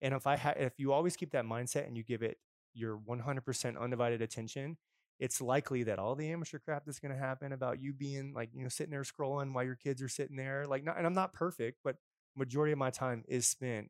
And 0.01 0.13
if 0.13 0.27
I 0.27 0.37
ha- 0.37 0.53
if 0.57 0.79
you 0.79 0.93
always 0.93 1.15
keep 1.15 1.31
that 1.31 1.45
mindset 1.45 1.87
and 1.87 1.97
you 1.97 2.03
give 2.03 2.21
it 2.23 2.37
your 2.73 2.95
100% 2.97 3.77
undivided 3.77 4.21
attention, 4.21 4.77
it's 5.19 5.41
likely 5.41 5.83
that 5.83 5.99
all 5.99 6.15
the 6.15 6.31
amateur 6.31 6.59
crap 6.59 6.85
that's 6.85 6.99
going 6.99 7.11
to 7.13 7.17
happen 7.19 7.51
about 7.51 7.81
you 7.81 7.93
being 7.93 8.33
like 8.33 8.49
you 8.53 8.63
know 8.63 8.69
sitting 8.69 8.91
there 8.91 9.01
scrolling 9.03 9.53
while 9.53 9.63
your 9.65 9.75
kids 9.75 10.01
are 10.01 10.07
sitting 10.09 10.37
there 10.37 10.65
like 10.67 10.83
not, 10.83 10.97
and 10.97 11.05
I'm 11.05 11.13
not 11.13 11.33
perfect, 11.33 11.79
but 11.83 11.97
majority 12.35 12.71
of 12.71 12.77
my 12.79 12.89
time 12.89 13.23
is 13.27 13.47
spent 13.47 13.89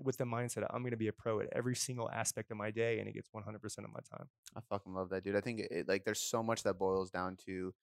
with 0.00 0.16
the 0.16 0.24
mindset 0.24 0.66
I'm 0.70 0.82
going 0.82 0.92
to 0.92 0.96
be 0.96 1.08
a 1.08 1.12
pro 1.12 1.40
at 1.40 1.48
every 1.52 1.76
single 1.76 2.10
aspect 2.10 2.50
of 2.50 2.56
my 2.56 2.70
day, 2.70 2.98
and 2.98 3.08
it 3.08 3.12
gets 3.12 3.28
100% 3.32 3.86
of 3.86 3.92
my 3.92 4.00
time. 4.16 4.28
I 4.56 4.60
fucking 4.60 4.94
love 4.94 5.10
that, 5.10 5.22
dude. 5.24 5.36
I 5.36 5.40
think 5.40 5.60
it- 5.60 5.88
like 5.88 6.04
there's 6.04 6.20
so 6.20 6.42
much 6.42 6.62
that 6.62 6.74
boils 6.78 7.10
down 7.10 7.36
to 7.46 7.74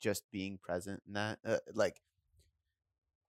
just 0.00 0.30
being 0.30 0.58
present 0.58 1.02
in 1.06 1.14
that. 1.14 1.40
Uh, 1.44 1.58
like, 1.74 2.02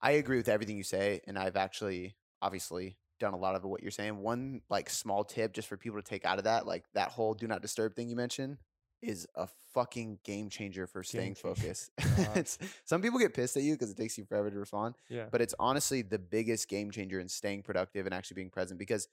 I 0.02 0.12
agree 0.12 0.38
with 0.38 0.50
everything 0.50 0.78
you 0.78 0.84
say, 0.84 1.22
and 1.28 1.38
I've 1.38 1.56
actually 1.56 2.16
obviously 2.42 2.98
done 3.22 3.34
a 3.34 3.38
lot 3.38 3.56
of 3.56 3.64
what 3.64 3.82
you're 3.82 3.92
saying. 3.92 4.18
One 4.22 4.62
like 4.70 4.90
small 4.90 5.24
tip 5.24 5.54
just 5.54 5.68
for 5.70 5.78
people 5.78 6.02
to 6.02 6.04
take 6.08 6.26
out 6.26 6.38
of 6.40 6.44
that, 6.44 6.68
like 6.68 6.84
that 6.94 7.10
whole 7.12 7.34
do 7.34 7.48
not 7.48 7.62
disturb 7.62 7.96
thing 7.96 8.10
you 8.10 8.16
mentioned, 8.18 8.58
is 9.02 9.26
a 9.36 9.48
fucking 9.74 10.20
game 10.24 10.50
changer 10.50 10.86
for 10.86 11.02
staying 11.04 11.36
focused. 11.36 11.92
Uh-huh. 12.02 12.32
It's, 12.36 12.58
some 12.84 13.02
people 13.02 13.18
get 13.20 13.34
pissed 13.34 13.56
at 13.58 13.64
you 13.64 13.74
because 13.74 13.90
it 13.90 13.98
takes 13.98 14.18
you 14.18 14.26
forever 14.26 14.52
to 14.52 14.60
respond 14.60 14.96
Yeah. 15.10 15.26
but 15.32 15.42
it's 15.42 15.56
honestly 15.60 16.02
the 16.02 16.20
biggest 16.20 16.68
game 16.68 16.92
changer 16.92 17.20
in 17.20 17.30
staying 17.30 17.64
productive 17.64 18.06
and 18.06 18.14
actually 18.14 18.36
being 18.36 18.50
present 18.50 18.78
because 18.78 19.08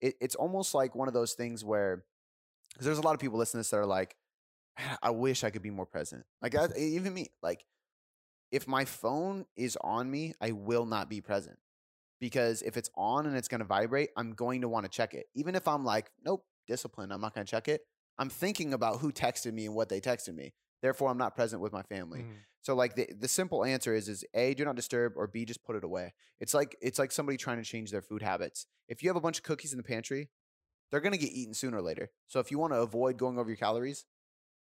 it, 0.00 0.16
it's 0.20 0.34
almost 0.34 0.74
like 0.74 0.94
one 0.96 1.06
of 1.08 1.14
those 1.14 1.34
things 1.34 1.64
where 1.64 2.04
because 2.72 2.86
there's 2.86 2.98
a 2.98 3.02
lot 3.02 3.14
of 3.14 3.20
people 3.20 3.38
listening 3.38 3.60
to 3.60 3.62
this 3.62 3.70
that 3.70 3.78
are 3.78 3.86
like 3.86 4.16
i 5.02 5.10
wish 5.10 5.44
i 5.44 5.50
could 5.50 5.62
be 5.62 5.70
more 5.70 5.86
present 5.86 6.24
like 6.42 6.54
I, 6.56 6.66
even 6.76 7.14
me 7.14 7.28
like 7.42 7.64
if 8.50 8.66
my 8.66 8.84
phone 8.84 9.46
is 9.56 9.78
on 9.80 10.10
me 10.10 10.34
i 10.40 10.50
will 10.50 10.86
not 10.86 11.08
be 11.08 11.20
present 11.20 11.58
because 12.20 12.62
if 12.62 12.76
it's 12.76 12.90
on 12.94 13.26
and 13.26 13.36
it's 13.36 13.48
going 13.48 13.60
to 13.60 13.64
vibrate 13.66 14.10
i'm 14.16 14.32
going 14.32 14.60
to 14.60 14.68
want 14.68 14.84
to 14.84 14.90
check 14.90 15.14
it 15.14 15.26
even 15.34 15.54
if 15.54 15.66
i'm 15.66 15.84
like 15.84 16.10
nope 16.24 16.44
discipline 16.68 17.10
i'm 17.12 17.20
not 17.20 17.34
going 17.34 17.44
to 17.46 17.50
check 17.50 17.66
it 17.68 17.80
i'm 18.18 18.28
thinking 18.30 18.72
about 18.74 19.00
who 19.00 19.10
texted 19.12 19.52
me 19.52 19.66
and 19.66 19.74
what 19.74 19.88
they 19.88 20.00
texted 20.00 20.34
me 20.34 20.52
therefore 20.82 21.10
i'm 21.10 21.18
not 21.18 21.34
present 21.34 21.60
with 21.62 21.72
my 21.72 21.82
family 21.82 22.20
Mhm. 22.20 22.36
so 22.60 22.74
like 22.74 22.94
the, 22.94 23.08
the 23.18 23.28
simple 23.28 23.64
answer 23.64 23.94
is 23.94 24.08
is 24.08 24.24
A, 24.34 24.54
do 24.54 24.64
not 24.64 24.76
disturb, 24.76 25.14
or 25.16 25.26
B, 25.26 25.44
just 25.46 25.64
put 25.64 25.76
it 25.76 25.84
away. 25.84 26.12
It's 26.40 26.52
like 26.52 26.76
it's 26.82 26.98
like 26.98 27.10
somebody 27.10 27.38
trying 27.38 27.56
to 27.56 27.64
change 27.64 27.90
their 27.90 28.02
food 28.02 28.20
habits. 28.22 28.66
If 28.86 29.02
you 29.02 29.08
have 29.08 29.16
a 29.16 29.20
bunch 29.20 29.38
of 29.38 29.44
cookies 29.44 29.72
in 29.72 29.78
the 29.78 29.82
pantry, 29.94 30.28
they're 30.90 31.00
gonna 31.00 31.16
get 31.16 31.32
eaten 31.32 31.54
sooner 31.54 31.78
or 31.78 31.82
later. 31.82 32.10
So 32.28 32.38
if 32.38 32.50
you 32.50 32.58
want 32.58 32.74
to 32.74 32.80
avoid 32.80 33.16
going 33.16 33.38
over 33.38 33.48
your 33.48 33.56
calories, 33.56 34.04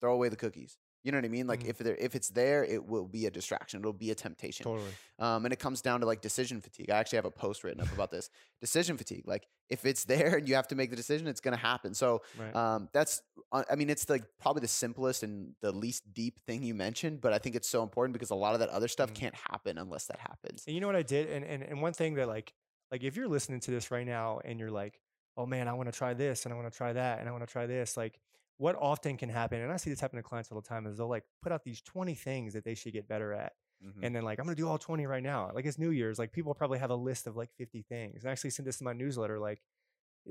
throw 0.01 0.12
away 0.12 0.28
the 0.28 0.36
cookies. 0.36 0.76
You 1.05 1.12
know 1.12 1.18
what 1.18 1.26
I 1.26 1.28
mean? 1.28 1.47
Like 1.47 1.60
Mhm. 1.60 1.68
if 1.68 1.78
they're 1.78 1.97
if 1.97 2.14
it's 2.14 2.31
there, 2.31 2.64
it 2.64 2.85
will 2.86 3.06
be 3.06 3.26
a 3.26 3.31
distraction. 3.31 3.81
It'll 3.81 3.93
be 3.93 4.10
a 4.10 4.14
temptation. 4.14 4.64
Totally. 4.64 4.90
Um, 5.18 5.44
and 5.44 5.52
it 5.52 5.59
comes 5.59 5.82
down 5.82 6.01
to 6.01 6.06
like 6.06 6.22
decision 6.22 6.62
fatigue. 6.62 6.90
I 6.90 6.97
actually 6.98 7.16
have 7.16 7.26
a 7.26 7.31
post 7.31 7.62
written 7.62 7.81
up 7.82 7.93
about 7.93 8.10
this. 8.10 8.31
Decision 8.60 8.97
fatigue. 8.97 9.28
Like 9.28 9.47
if 9.68 9.85
it's 9.85 10.05
there 10.06 10.36
and 10.39 10.48
you 10.48 10.55
have 10.55 10.66
to 10.68 10.74
make 10.74 10.89
the 10.89 10.97
decision, 10.97 11.26
it's 11.26 11.40
gonna 11.43 11.59
happen. 11.59 11.93
So 11.93 12.22
Right. 12.39 12.56
um, 12.56 12.89
that's, 12.93 13.20
uh, 13.52 13.64
I 13.70 13.74
mean, 13.76 13.90
it's 13.90 14.09
like 14.09 14.24
probably 14.40 14.60
the 14.60 14.68
simplest 14.68 15.22
and 15.22 15.55
the 15.60 15.72
least 15.72 16.12
deep 16.14 16.40
thing 16.47 16.62
you 16.62 16.74
mentioned, 16.74 17.20
but 17.20 17.35
I 17.35 17.39
think 17.39 17.55
it's 17.55 17.68
so 17.68 17.82
important 17.82 18.14
because 18.14 18.31
a 18.31 18.35
lot 18.35 18.55
of 18.55 18.60
that 18.60 18.70
other 18.70 18.89
stuff 18.89 19.10
Mhm. 19.10 19.14
can't 19.16 19.35
happen 19.35 19.76
unless 19.76 20.06
that 20.06 20.18
happens. 20.20 20.64
And 20.66 20.74
you 20.74 20.81
know 20.81 20.86
what 20.86 20.97
I 20.97 21.02
did? 21.02 21.28
And, 21.31 21.44
and 21.44 21.62
and 21.62 21.82
one 21.82 21.93
thing 21.93 22.14
that 22.14 22.28
like 22.28 22.55
like 22.90 23.02
if 23.02 23.14
you're 23.14 23.28
listening 23.28 23.60
to 23.60 23.70
this 23.70 23.90
right 23.90 24.06
now 24.06 24.40
and 24.44 24.59
you're 24.59 24.70
like, 24.70 25.01
oh 25.36 25.44
man, 25.44 25.68
I 25.68 25.74
want 25.74 25.93
to 25.93 25.97
try 25.98 26.14
this 26.14 26.47
and 26.47 26.52
I 26.55 26.56
want 26.56 26.72
to 26.72 26.76
try 26.76 26.93
that 26.94 27.18
and 27.20 27.28
I 27.28 27.32
want 27.32 27.44
to 27.47 27.51
try 27.52 27.66
this, 27.66 27.97
like 27.97 28.20
what 28.59 28.76
often 28.76 29.16
can 29.16 29.28
happen, 29.28 29.60
and 29.60 29.72
I 29.72 29.76
see 29.76 29.90
this 29.90 30.01
happen 30.01 30.16
to 30.16 30.22
clients 30.22 30.51
all 30.52 30.60
the 30.60 30.66
time, 30.68 30.86
is 30.86 30.98
they'll 30.98 31.09
like 31.09 31.24
put 31.43 31.52
out 31.52 31.64
these 31.64 31.81
20 31.82 32.14
things 32.14 32.52
that 32.55 32.64
they 32.64 32.74
should 32.74 32.93
get 32.93 33.09
better 33.09 33.32
at. 33.32 33.52
Mhm. 33.85 34.02
And 34.02 34.14
then 34.16 34.22
like 34.24 34.39
I'm 34.39 34.44
gonna 34.47 34.55
do 34.56 34.68
all 34.68 34.78
20 34.78 35.06
right 35.06 35.22
now. 35.22 35.51
Like 35.52 35.66
it's 35.66 35.78
New 35.78 35.90
Year's, 35.90 36.18
like 36.18 36.32
people 36.32 36.55
probably 36.55 36.78
have 36.78 36.90
a 36.90 36.97
list 36.97 37.26
of 37.26 37.36
like 37.36 37.51
50 37.59 37.82
things. 37.82 38.22
And 38.22 38.28
I 38.31 38.32
actually 38.32 38.51
sent 38.51 38.66
this 38.66 38.78
to 38.78 38.85
my 38.85 38.93
newsletter, 38.93 39.39
like 39.39 39.60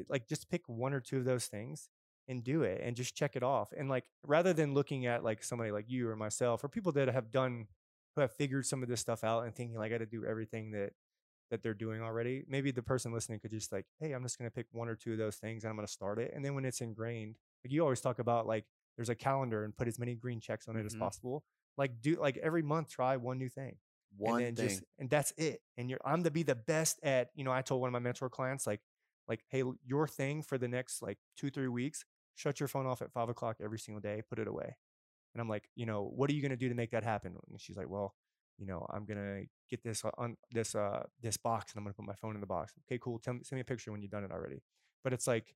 like 0.10 0.28
just 0.28 0.50
pick 0.50 0.68
one 0.68 0.94
or 0.94 1.00
two 1.00 1.20
of 1.20 1.26
those 1.26 1.48
things 1.48 1.90
and 2.28 2.44
do 2.44 2.64
it 2.64 2.82
and 2.84 2.96
just 2.96 3.16
check 3.16 3.36
it 3.36 3.44
off. 3.44 3.72
And 3.78 3.90
like 3.90 4.06
rather 4.24 4.54
than 4.54 4.74
looking 4.74 5.06
at 5.06 5.24
like 5.24 5.44
somebody 5.44 5.72
like 5.72 5.86
you 5.90 6.10
or 6.10 6.16
myself 6.16 6.64
or 6.64 6.70
people 6.70 6.92
that 6.94 7.08
have 7.10 7.32
done 7.32 7.68
who 8.16 8.22
have 8.22 8.32
figured 8.32 8.66
some 8.66 8.82
of 8.84 8.90
this 8.90 9.02
stuff 9.02 9.24
out 9.24 9.44
and 9.44 9.54
thinking 9.56 9.78
like 9.78 9.88
I 9.92 9.96
got 9.96 9.98
to 10.00 10.06
do 10.06 10.26
everything 10.26 10.72
that 10.72 10.94
that 11.52 11.62
they're 11.62 11.74
doing 11.76 12.02
already. 12.02 12.44
Maybe 12.48 12.72
the 12.72 12.82
person 12.82 13.14
listening 13.14 13.40
could 13.40 13.52
just 13.52 13.72
like, 13.72 13.86
hey, 14.00 14.14
I'm 14.14 14.24
just 14.24 14.38
gonna 14.40 14.50
pick 14.52 14.68
one 14.72 14.88
or 14.90 14.96
two 14.96 15.12
of 15.14 15.18
those 15.20 15.36
things 15.36 15.64
and 15.64 15.70
I'm 15.70 15.76
gonna 15.76 15.88
start 15.88 16.18
it. 16.20 16.32
And 16.34 16.44
then 16.44 16.56
when 16.56 16.66
it's 16.66 16.82
ingrained, 16.82 17.38
like 17.64 17.72
you 17.72 17.82
always 17.82 18.02
talk 18.02 18.20
about 18.20 18.46
like 18.48 18.66
there's 18.98 19.10
a 19.10 19.16
calendar 19.16 19.64
and 19.64 19.76
put 19.76 19.88
as 19.88 19.98
many 20.00 20.16
green 20.16 20.40
checks 20.40 20.68
on 20.68 20.76
it 20.78 20.86
as 20.86 20.94
Mhm. 20.94 21.00
possible. 21.00 21.44
Like 21.78 22.02
do 22.02 22.16
like 22.20 22.38
every 22.38 22.62
month 22.62 22.90
try 22.90 23.18
one 23.18 23.38
new 23.40 23.50
thing 23.50 23.78
One 24.18 24.40
and 24.42 24.56
thing. 24.56 24.68
just 24.70 24.84
and 25.00 25.10
that's 25.10 25.32
it 25.38 25.62
and 25.78 25.90
you're 25.90 26.00
i'm 26.06 26.24
to 26.24 26.30
be 26.32 26.44
the 26.44 26.54
best 26.56 27.00
at 27.04 27.30
you 27.34 27.44
know 27.44 27.52
i 27.52 27.62
told 27.64 27.82
one 27.82 27.88
of 27.88 27.94
my 27.94 28.00
mentor 28.00 28.30
clients 28.30 28.68
like 28.68 28.82
like 29.28 29.44
hey 29.50 29.64
your 29.84 30.08
thing 30.08 30.44
for 30.44 30.58
the 30.60 30.68
next 30.68 31.02
like 31.02 31.18
two 31.36 31.50
three 31.50 31.68
weeks 31.68 32.06
shut 32.36 32.60
your 32.60 32.68
phone 32.68 32.86
off 32.86 33.02
at 33.02 33.12
five 33.12 33.28
o'clock 33.30 33.58
every 33.64 33.80
single 33.80 34.00
day 34.02 34.22
put 34.30 34.38
it 34.38 34.48
away 34.48 34.76
and 35.34 35.42
i'm 35.42 35.50
like 35.50 35.68
you 35.76 35.86
know 35.88 36.04
what 36.16 36.30
are 36.30 36.34
you 36.34 36.42
going 36.42 36.52
to 36.52 36.56
do 36.58 36.70
to 36.70 36.76
make 36.76 36.92
that 36.92 37.04
happen 37.04 37.36
and 37.50 37.60
she's 37.60 37.76
like 37.78 37.90
well 37.90 38.14
you 38.60 38.68
know 38.68 38.86
i'm 38.94 39.04
going 39.06 39.18
to 39.18 39.46
get 39.70 39.84
this 39.84 40.04
on 40.20 40.38
this 40.52 40.76
uh 40.76 41.02
this 41.22 41.38
box 41.38 41.72
and 41.74 41.80
i'm 41.80 41.84
going 41.84 41.94
to 41.94 41.98
put 41.98 42.06
my 42.06 42.16
phone 42.16 42.36
in 42.36 42.42
the 42.42 42.48
box 42.48 42.74
okay 42.86 43.00
cool 43.02 43.18
Tell 43.20 43.34
me, 43.34 43.40
send 43.44 43.58
me 43.58 43.62
a 43.62 43.66
picture 43.66 43.92
when 43.92 44.02
you've 44.04 44.12
done 44.12 44.24
it 44.24 44.32
already 44.32 44.62
but 45.04 45.12
it's 45.14 45.26
like 45.28 45.56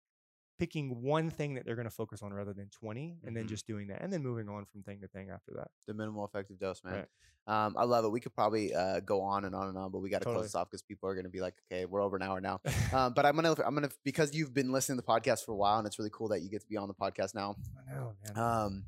picking 0.57 1.01
one 1.03 1.29
thing 1.29 1.53
that 1.53 1.65
they're 1.65 1.75
going 1.75 1.87
to 1.87 1.93
focus 1.93 2.21
on 2.23 2.33
rather 2.33 2.53
than 2.53 2.69
20 2.69 3.19
and 3.25 3.35
then 3.37 3.45
Mhm. 3.45 3.49
just 3.49 3.67
doing 3.67 3.87
that 3.87 4.01
and 4.01 4.11
then 4.11 4.23
moving 4.23 4.49
on 4.49 4.65
from 4.65 4.81
thing 4.83 4.99
to 5.01 5.07
thing 5.07 5.29
after 5.29 5.51
that 5.55 5.69
the 5.85 5.93
minimal 5.93 6.25
effective 6.25 6.59
dose, 6.59 6.83
man. 6.83 6.93
Right. 6.93 7.65
Um, 7.65 7.75
I 7.77 7.83
love 7.85 8.03
it. 8.03 8.09
We 8.09 8.19
could 8.19 8.33
probably 8.33 8.73
uh, 8.73 8.99
go 9.01 9.21
on 9.21 9.45
and 9.45 9.55
on 9.55 9.69
and 9.69 9.77
on, 9.77 9.89
but 9.91 9.99
we 9.99 10.09
got 10.09 10.19
to 10.19 10.25
Totally. 10.25 10.41
close 10.41 10.45
this 10.47 10.55
off 10.55 10.69
because 10.69 10.81
people 10.81 11.07
are 11.09 11.13
going 11.13 11.23
to 11.23 11.29
be 11.29 11.39
like, 11.41 11.53
okay, 11.71 11.85
we're 11.85 12.01
over 12.01 12.17
an 12.17 12.23
hour 12.23 12.41
now. 12.41 12.59
um, 12.93 13.13
but 13.13 13.25
I'm 13.25 13.35
gonna, 13.35 13.55
I'm 13.65 13.73
gonna, 13.73 13.89
because 14.03 14.35
you've 14.35 14.53
been 14.53 14.71
listening 14.73 14.97
to 14.99 15.05
the 15.05 15.07
podcast 15.11 15.45
for 15.45 15.53
a 15.53 15.55
while, 15.55 15.77
and 15.77 15.87
it's 15.87 15.97
really 15.97 16.11
cool 16.11 16.27
that 16.29 16.41
you 16.41 16.49
get 16.49 16.61
to 16.61 16.67
be 16.67 16.75
on 16.75 16.87
the 16.89 16.93
podcast 16.93 17.33
now. 17.35 17.55
i 17.89 17.93
know 17.93 18.13
man 18.35 18.37
Um, 18.37 18.85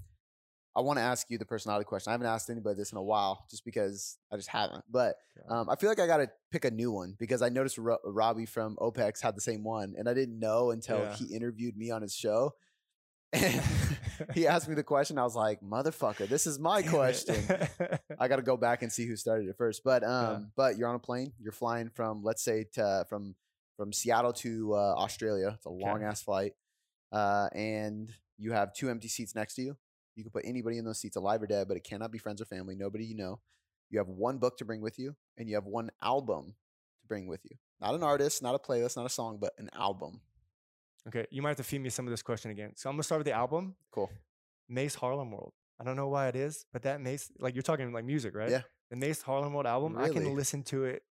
I 0.75 0.81
want 0.81 0.97
to 0.99 1.03
ask 1.03 1.29
you 1.29 1.37
the 1.37 1.45
personality 1.45 1.85
question. 1.85 2.11
I 2.11 2.13
haven't 2.13 2.27
asked 2.27 2.49
anybody 2.49 2.75
this 2.75 2.91
in 2.91 2.97
a 2.97 3.03
while, 3.03 3.45
just 3.49 3.65
because 3.65 4.17
I 4.31 4.35
just 4.37 4.49
haven't. 4.49 4.83
But 4.89 5.15
um, 5.49 5.69
I 5.69 5.75
feel 5.75 5.89
like 5.89 5.99
I 5.99 6.07
got 6.07 6.17
to 6.17 6.29
pick 6.51 6.63
a 6.63 6.71
new 6.71 6.91
one 6.91 7.15
because 7.19 7.41
I 7.41 7.49
noticed 7.49 7.77
Ro- 7.77 7.97
Robbie 8.05 8.45
from 8.45 8.75
OPEX 8.77 9.21
had 9.21 9.35
the 9.35 9.41
same 9.41 9.63
one, 9.63 9.95
and 9.97 10.07
I 10.07 10.13
didn't 10.13 10.39
know 10.39 10.71
until 10.71 10.99
Yeah. 10.99 11.15
he 11.15 11.25
interviewed 11.35 11.75
me 11.75 11.91
on 11.91 12.01
his 12.01 12.13
show. 12.15 12.53
And 13.31 13.61
he 14.33 14.47
asked 14.47 14.67
me 14.67 14.73
the 14.73 14.83
question. 14.83 15.19
I 15.19 15.23
was 15.23 15.35
like, 15.35 15.61
"Motherfucker, 15.61 16.27
this 16.27 16.47
is 16.47 16.57
my 16.57 16.81
question." 16.81 17.35
I 18.19 18.27
got 18.27 18.37
to 18.37 18.41
go 18.41 18.57
back 18.57 18.81
and 18.81 18.91
see 18.91 19.05
who 19.05 19.15
started 19.15 19.47
it 19.47 19.55
first. 19.55 19.83
But 19.83 20.03
um, 20.03 20.09
Yeah. 20.09 20.39
but 20.55 20.77
you're 20.79 20.89
on 20.89 20.95
a 20.95 20.99
plane. 20.99 21.33
You're 21.39 21.51
flying 21.51 21.89
from 21.91 22.23
let's 22.23 22.41
say 22.41 22.65
to, 22.73 23.05
from 23.07 23.35
from 23.77 23.93
Seattle 23.93 24.33
to 24.33 24.73
uh, 24.73 24.95
Australia. 24.97 25.51
It's 25.55 25.65
a 25.67 25.69
long 25.69 26.01
ass 26.03 26.23
flight. 26.23 26.53
Uh, 27.11 27.49
and 27.53 28.11
You 28.39 28.53
have 28.53 28.73
two 28.73 28.89
empty 28.89 29.07
seats 29.09 29.35
next 29.35 29.53
to 29.55 29.61
you. 29.61 29.77
You 30.19 30.25
can 30.25 30.31
put 30.31 30.43
anybody 30.45 30.77
in 30.77 30.83
those 30.83 30.99
seats, 30.99 31.15
alive 31.15 31.41
or 31.41 31.47
dead, 31.47 31.69
but 31.69 31.77
it 31.77 31.85
cannot 31.85 32.11
be 32.11 32.17
friends 32.17 32.41
or 32.41 32.45
family, 32.45 32.75
nobody 32.75 33.05
you 33.05 33.15
know. 33.15 33.39
You 33.89 33.99
have 33.99 34.09
one 34.09 34.37
book 34.37 34.57
to 34.57 34.65
bring 34.65 34.81
with 34.81 34.99
you, 34.99 35.15
and 35.37 35.47
you 35.47 35.55
have 35.55 35.65
one 35.65 35.91
album 36.01 36.55
to 37.01 37.07
bring 37.07 37.25
with 37.25 37.39
you. 37.45 37.55
Not 37.79 37.95
an 37.95 38.03
artist, 38.03 38.43
not 38.43 38.53
a 38.53 38.59
playlist, 38.59 38.97
not 38.97 39.05
a 39.05 39.09
song, 39.09 39.37
but 39.39 39.53
an 39.57 39.69
album. 39.73 40.19
Okay, 41.07 41.25
you 41.31 41.41
might 41.41 41.51
have 41.51 41.57
to 41.57 41.63
feed 41.63 41.79
me 41.79 41.89
some 41.89 42.05
of 42.05 42.11
this 42.11 42.21
question 42.21 42.51
again. 42.51 42.73
So 42.75 42.89
I'm 42.89 42.97
gonna 42.97 43.03
start 43.03 43.19
with 43.19 43.27
the 43.27 43.31
album, 43.31 43.75
Cool. 43.91 44.09
Mase 44.67 44.93
Harlem 44.93 45.31
World. 45.31 45.53
I 45.79 45.85
don't 45.85 45.95
know 45.95 46.09
why 46.09 46.27
it 46.27 46.35
is, 46.35 46.65
but 46.73 46.81
that 46.81 46.99
Mase, 46.99 47.31
like 47.39 47.55
you're 47.55 47.61
talking 47.63 47.93
like 47.93 48.03
music, 48.03 48.35
right? 48.35 48.49
Yeah. 48.49 48.63
The 48.91 48.97
Mase 48.97 49.21
Harlem 49.21 49.53
World 49.53 49.67
album, 49.67 49.95
really? 49.95 50.09
I 50.09 50.13
can 50.13 50.35
listen 50.35 50.63
to 50.63 50.83
it 50.83 51.03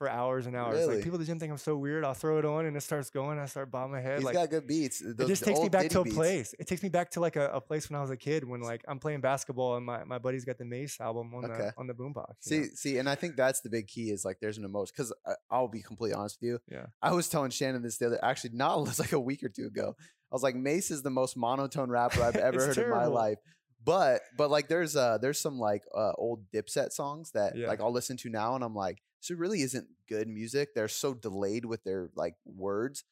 for 0.00 0.08
hours 0.08 0.46
and 0.46 0.56
hours. 0.56 0.78
Really? 0.78 0.94
Like 0.94 1.04
people 1.04 1.16
at 1.16 1.20
the 1.20 1.26
gym 1.26 1.38
think 1.38 1.52
I'm 1.52 1.58
so 1.58 1.76
weird. 1.76 2.06
I'll 2.06 2.14
throw 2.14 2.38
it 2.38 2.46
on 2.46 2.64
and 2.64 2.74
it 2.74 2.80
starts 2.80 3.10
going. 3.10 3.38
I 3.38 3.44
start 3.44 3.70
bobbing 3.70 3.92
my 3.92 4.00
head. 4.00 4.16
He's 4.16 4.24
like 4.24 4.32
got 4.34 4.48
good 4.48 4.66
beats. 4.66 5.02
it 5.02 5.14
just 5.26 5.44
takes 5.44 5.60
me 5.60 5.68
back 5.68 5.82
Diddy 5.82 5.92
to 5.92 6.00
a 6.00 6.04
beats. 6.04 6.16
place. 6.16 6.54
It 6.58 6.66
takes 6.66 6.82
me 6.82 6.88
back 6.88 7.10
to 7.10 7.20
like 7.20 7.36
a, 7.36 7.48
a 7.50 7.60
place 7.60 7.90
when 7.90 7.98
I 7.98 8.00
was 8.00 8.08
a 8.10 8.16
kid 8.16 8.42
when 8.48 8.62
like 8.62 8.82
I'm 8.88 8.98
playing 8.98 9.20
basketball 9.20 9.76
and 9.76 9.84
my, 9.84 10.02
my 10.04 10.16
buddy's 10.16 10.46
got 10.46 10.56
the 10.56 10.64
Mase 10.64 10.96
album 11.00 11.34
on 11.34 11.44
Okay. 11.44 11.54
the 11.58 11.74
on 11.76 11.86
the 11.86 11.92
boombox. 11.92 12.32
See, 12.40 12.60
know? 12.60 12.66
see, 12.74 12.96
and 12.96 13.10
I 13.10 13.14
think 13.14 13.36
that's 13.36 13.60
the 13.60 13.68
big 13.68 13.88
key 13.88 14.10
is 14.10 14.24
like 14.24 14.38
there's 14.40 14.56
an 14.56 14.64
emotion. 14.64 14.94
Because 14.96 15.12
I'll 15.50 15.68
be 15.68 15.82
completely 15.82 16.14
honest 16.14 16.38
with 16.40 16.48
you. 16.48 16.58
Yeah. 16.72 16.86
I 17.02 17.12
was 17.12 17.28
telling 17.28 17.50
Shannon 17.50 17.82
this 17.82 17.98
the 17.98 18.06
other, 18.06 18.24
actually, 18.24 18.54
not 18.54 18.76
like 18.98 19.12
a 19.12 19.20
week 19.20 19.42
or 19.44 19.50
two 19.50 19.66
ago. 19.66 19.94
I 20.32 20.34
was 20.34 20.42
like, 20.42 20.54
Mase 20.56 20.90
is 20.90 21.02
the 21.02 21.10
most 21.10 21.36
monotone 21.36 21.90
rapper 21.90 22.22
I've 22.22 22.36
ever 22.48 22.64
heard 22.68 22.78
in 22.78 22.88
my 22.88 23.04
life. 23.04 23.36
But 23.84 24.22
but 24.38 24.50
like 24.50 24.68
there's 24.68 24.96
uh 24.96 25.18
there's 25.18 25.38
some 25.40 25.58
like 25.58 25.82
uh 25.94 26.12
old 26.16 26.50
Dipset 26.54 26.92
songs 26.92 27.32
that 27.32 27.54
Yeah. 27.54 27.66
like 27.68 27.80
I'll 27.82 27.92
listen 27.92 28.16
to 28.18 28.30
now 28.30 28.54
and 28.54 28.64
I'm 28.64 28.74
like, 28.74 29.02
this 29.20 29.30
really 29.36 29.62
isn't 29.62 29.86
good 30.08 30.28
music. 30.28 30.70
They're 30.74 30.88
so 30.88 31.14
delayed 31.14 31.64
with 31.64 31.84
their 31.84 32.10
like 32.16 32.34
words. 32.44 33.04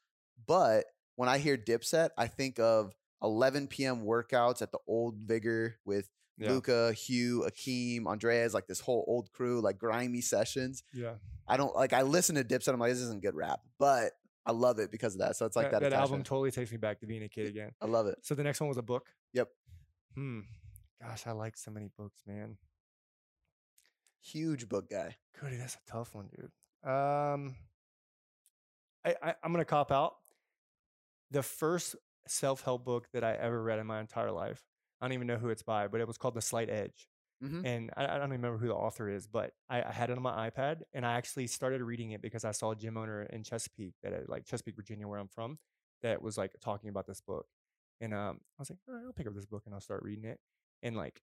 But 0.47 0.85
when 1.17 1.29
I 1.29 1.39
hear 1.39 1.57
Dipset, 1.57 2.11
I 2.17 2.27
think 2.27 2.59
of 2.59 2.95
11 3.23 3.67
p.m. 3.69 4.05
workouts 4.05 4.63
at 4.63 4.73
the 4.73 4.79
old 4.87 5.17
Vigor 5.17 5.77
with 5.85 6.09
Yeah. 6.39 6.51
Luca, 6.53 6.93
Hugh, 6.93 7.45
Akeem, 7.49 8.07
Andreas, 8.07 8.55
like 8.55 8.67
this 8.69 8.81
whole 8.81 9.05
old 9.09 9.31
crew, 9.33 9.61
like 9.61 9.79
grimy 9.79 10.21
sessions. 10.21 10.83
yeah. 10.95 11.15
I 11.49 11.57
don't 11.57 11.75
like. 11.75 11.93
I 11.95 12.03
listen 12.03 12.37
to 12.37 12.45
Dipset. 12.45 12.73
I'm 12.75 12.79
like, 12.79 12.93
this 12.93 13.01
isn't 13.01 13.23
good 13.23 13.35
rap, 13.35 13.61
but 13.79 14.13
I 14.45 14.53
love 14.53 14.79
it 14.79 14.91
because 14.91 15.15
of 15.15 15.21
that. 15.21 15.35
So 15.37 15.47
it's 15.47 15.57
like 15.57 15.71
that. 15.71 15.81
that, 15.81 15.93
album 15.95 16.23
totally 16.23 16.51
takes 16.51 16.71
me 16.71 16.77
back 16.77 17.01
to 17.01 17.07
being 17.07 17.23
a 17.23 17.29
kid 17.29 17.47
again. 17.49 17.73
I 17.81 17.87
love 17.87 18.07
it. 18.07 18.19
So 18.23 18.35
the 18.35 18.45
next 18.45 18.61
one 18.61 18.69
was 18.69 18.77
a 18.77 18.83
book. 18.83 19.07
Yep. 19.33 19.49
Hmm. 20.15 20.41
Gosh, 21.03 21.27
I 21.27 21.33
like 21.33 21.57
so 21.57 21.71
many 21.71 21.89
books, 21.97 22.21
man. 22.27 22.57
Huge 24.23 24.69
book 24.69 24.91
guy. 24.91 25.17
Cody, 25.35 25.57
that's 25.57 25.75
a 25.75 25.91
tough 25.91 26.15
one, 26.15 26.29
dude. 26.29 26.51
Um, 26.89 27.55
I, 29.05 29.15
I 29.23 29.35
I'm 29.43 29.53
gonna 29.53 29.65
cop 29.65 29.91
out. 29.93 30.17
The 31.31 31.43
first 31.43 31.97
self 32.27 32.63
help 32.63 32.85
book 32.85 33.09
that 33.13 33.25
I 33.25 33.35
ever 33.35 33.63
read 33.63 33.79
in 33.79 33.87
my 33.87 34.01
entire 34.01 34.31
life. 34.31 34.63
I 35.01 35.07
don't 35.07 35.13
even 35.13 35.27
know 35.27 35.37
who 35.37 35.51
it's 35.51 35.63
by, 35.63 35.87
but 35.89 36.01
it 36.01 36.07
was 36.07 36.19
called 36.19 36.35
The 36.35 36.43
Slight 36.43 36.71
Edge. 36.71 37.09
Mhm. 37.43 37.65
And 37.65 37.91
I, 37.97 38.05
I 38.05 38.19
don't 38.19 38.29
even 38.29 38.41
remember 38.43 38.59
who 38.59 38.67
the 38.69 38.75
author 38.75 39.09
is, 39.09 39.27
but 39.29 39.53
I, 39.69 39.83
I 39.83 39.93
had 39.93 40.11
it 40.11 40.17
on 40.17 40.23
my 40.23 40.51
iPad 40.51 40.83
and 40.93 41.07
I 41.07 41.13
actually 41.15 41.47
started 41.47 41.83
reading 41.83 42.11
it 42.11 42.21
because 42.21 42.45
I 42.45 42.51
saw 42.51 42.73
a 42.73 42.77
gym 42.77 42.97
owner 42.97 43.23
in 43.25 43.45
Chesapeake, 43.45 43.95
that 44.03 44.13
uh, 44.13 44.19
like 44.27 44.45
Chesapeake, 44.45 44.75
Virginia, 44.75 45.07
where 45.07 45.21
I'm 45.21 45.29
from, 45.29 45.59
that 46.03 46.21
was 46.21 46.37
like 46.37 46.53
talking 46.61 46.91
about 46.91 47.07
this 47.07 47.21
book. 47.21 47.47
And 48.01 48.13
um, 48.13 48.41
I 48.59 48.61
was 48.63 48.71
like, 48.71 48.79
all 48.89 48.95
right, 48.95 49.05
I'll 49.07 49.13
pick 49.13 49.29
up 49.29 49.35
this 49.35 49.47
book 49.47 49.63
and 49.67 49.75
I'll 49.75 49.81
start 49.81 50.03
reading 50.03 50.25
it. 50.25 50.41
And 50.83 50.97
like, 50.97 51.21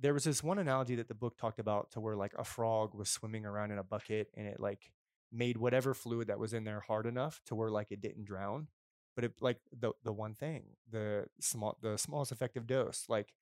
there 0.00 0.14
was 0.14 0.24
this 0.24 0.42
one 0.42 0.58
analogy 0.58 0.94
that 0.96 1.08
the 1.08 1.14
book 1.14 1.36
talked 1.36 1.58
about 1.58 1.90
to 1.92 2.00
where 2.00 2.16
like 2.16 2.32
a 2.38 2.44
frog 2.44 2.94
was 2.94 3.08
swimming 3.08 3.44
around 3.44 3.70
in 3.70 3.78
a 3.78 3.82
bucket 3.82 4.28
and 4.36 4.46
it 4.46 4.60
like 4.60 4.92
made 5.32 5.56
whatever 5.56 5.94
fluid 5.94 6.28
that 6.28 6.38
was 6.38 6.52
in 6.52 6.64
there 6.64 6.80
hard 6.80 7.06
enough 7.06 7.40
to 7.46 7.54
where 7.54 7.70
like 7.70 7.90
it 7.90 8.00
didn't 8.00 8.24
drown. 8.24 8.68
But 9.14 9.24
it 9.24 9.32
like 9.40 9.58
the 9.76 9.92
the 10.04 10.12
one 10.12 10.34
thing, 10.34 10.62
the 10.88 11.26
small 11.40 11.76
the 11.82 11.98
smallest 11.98 12.30
effective 12.30 12.66
dose, 12.68 13.06
like 13.08 13.34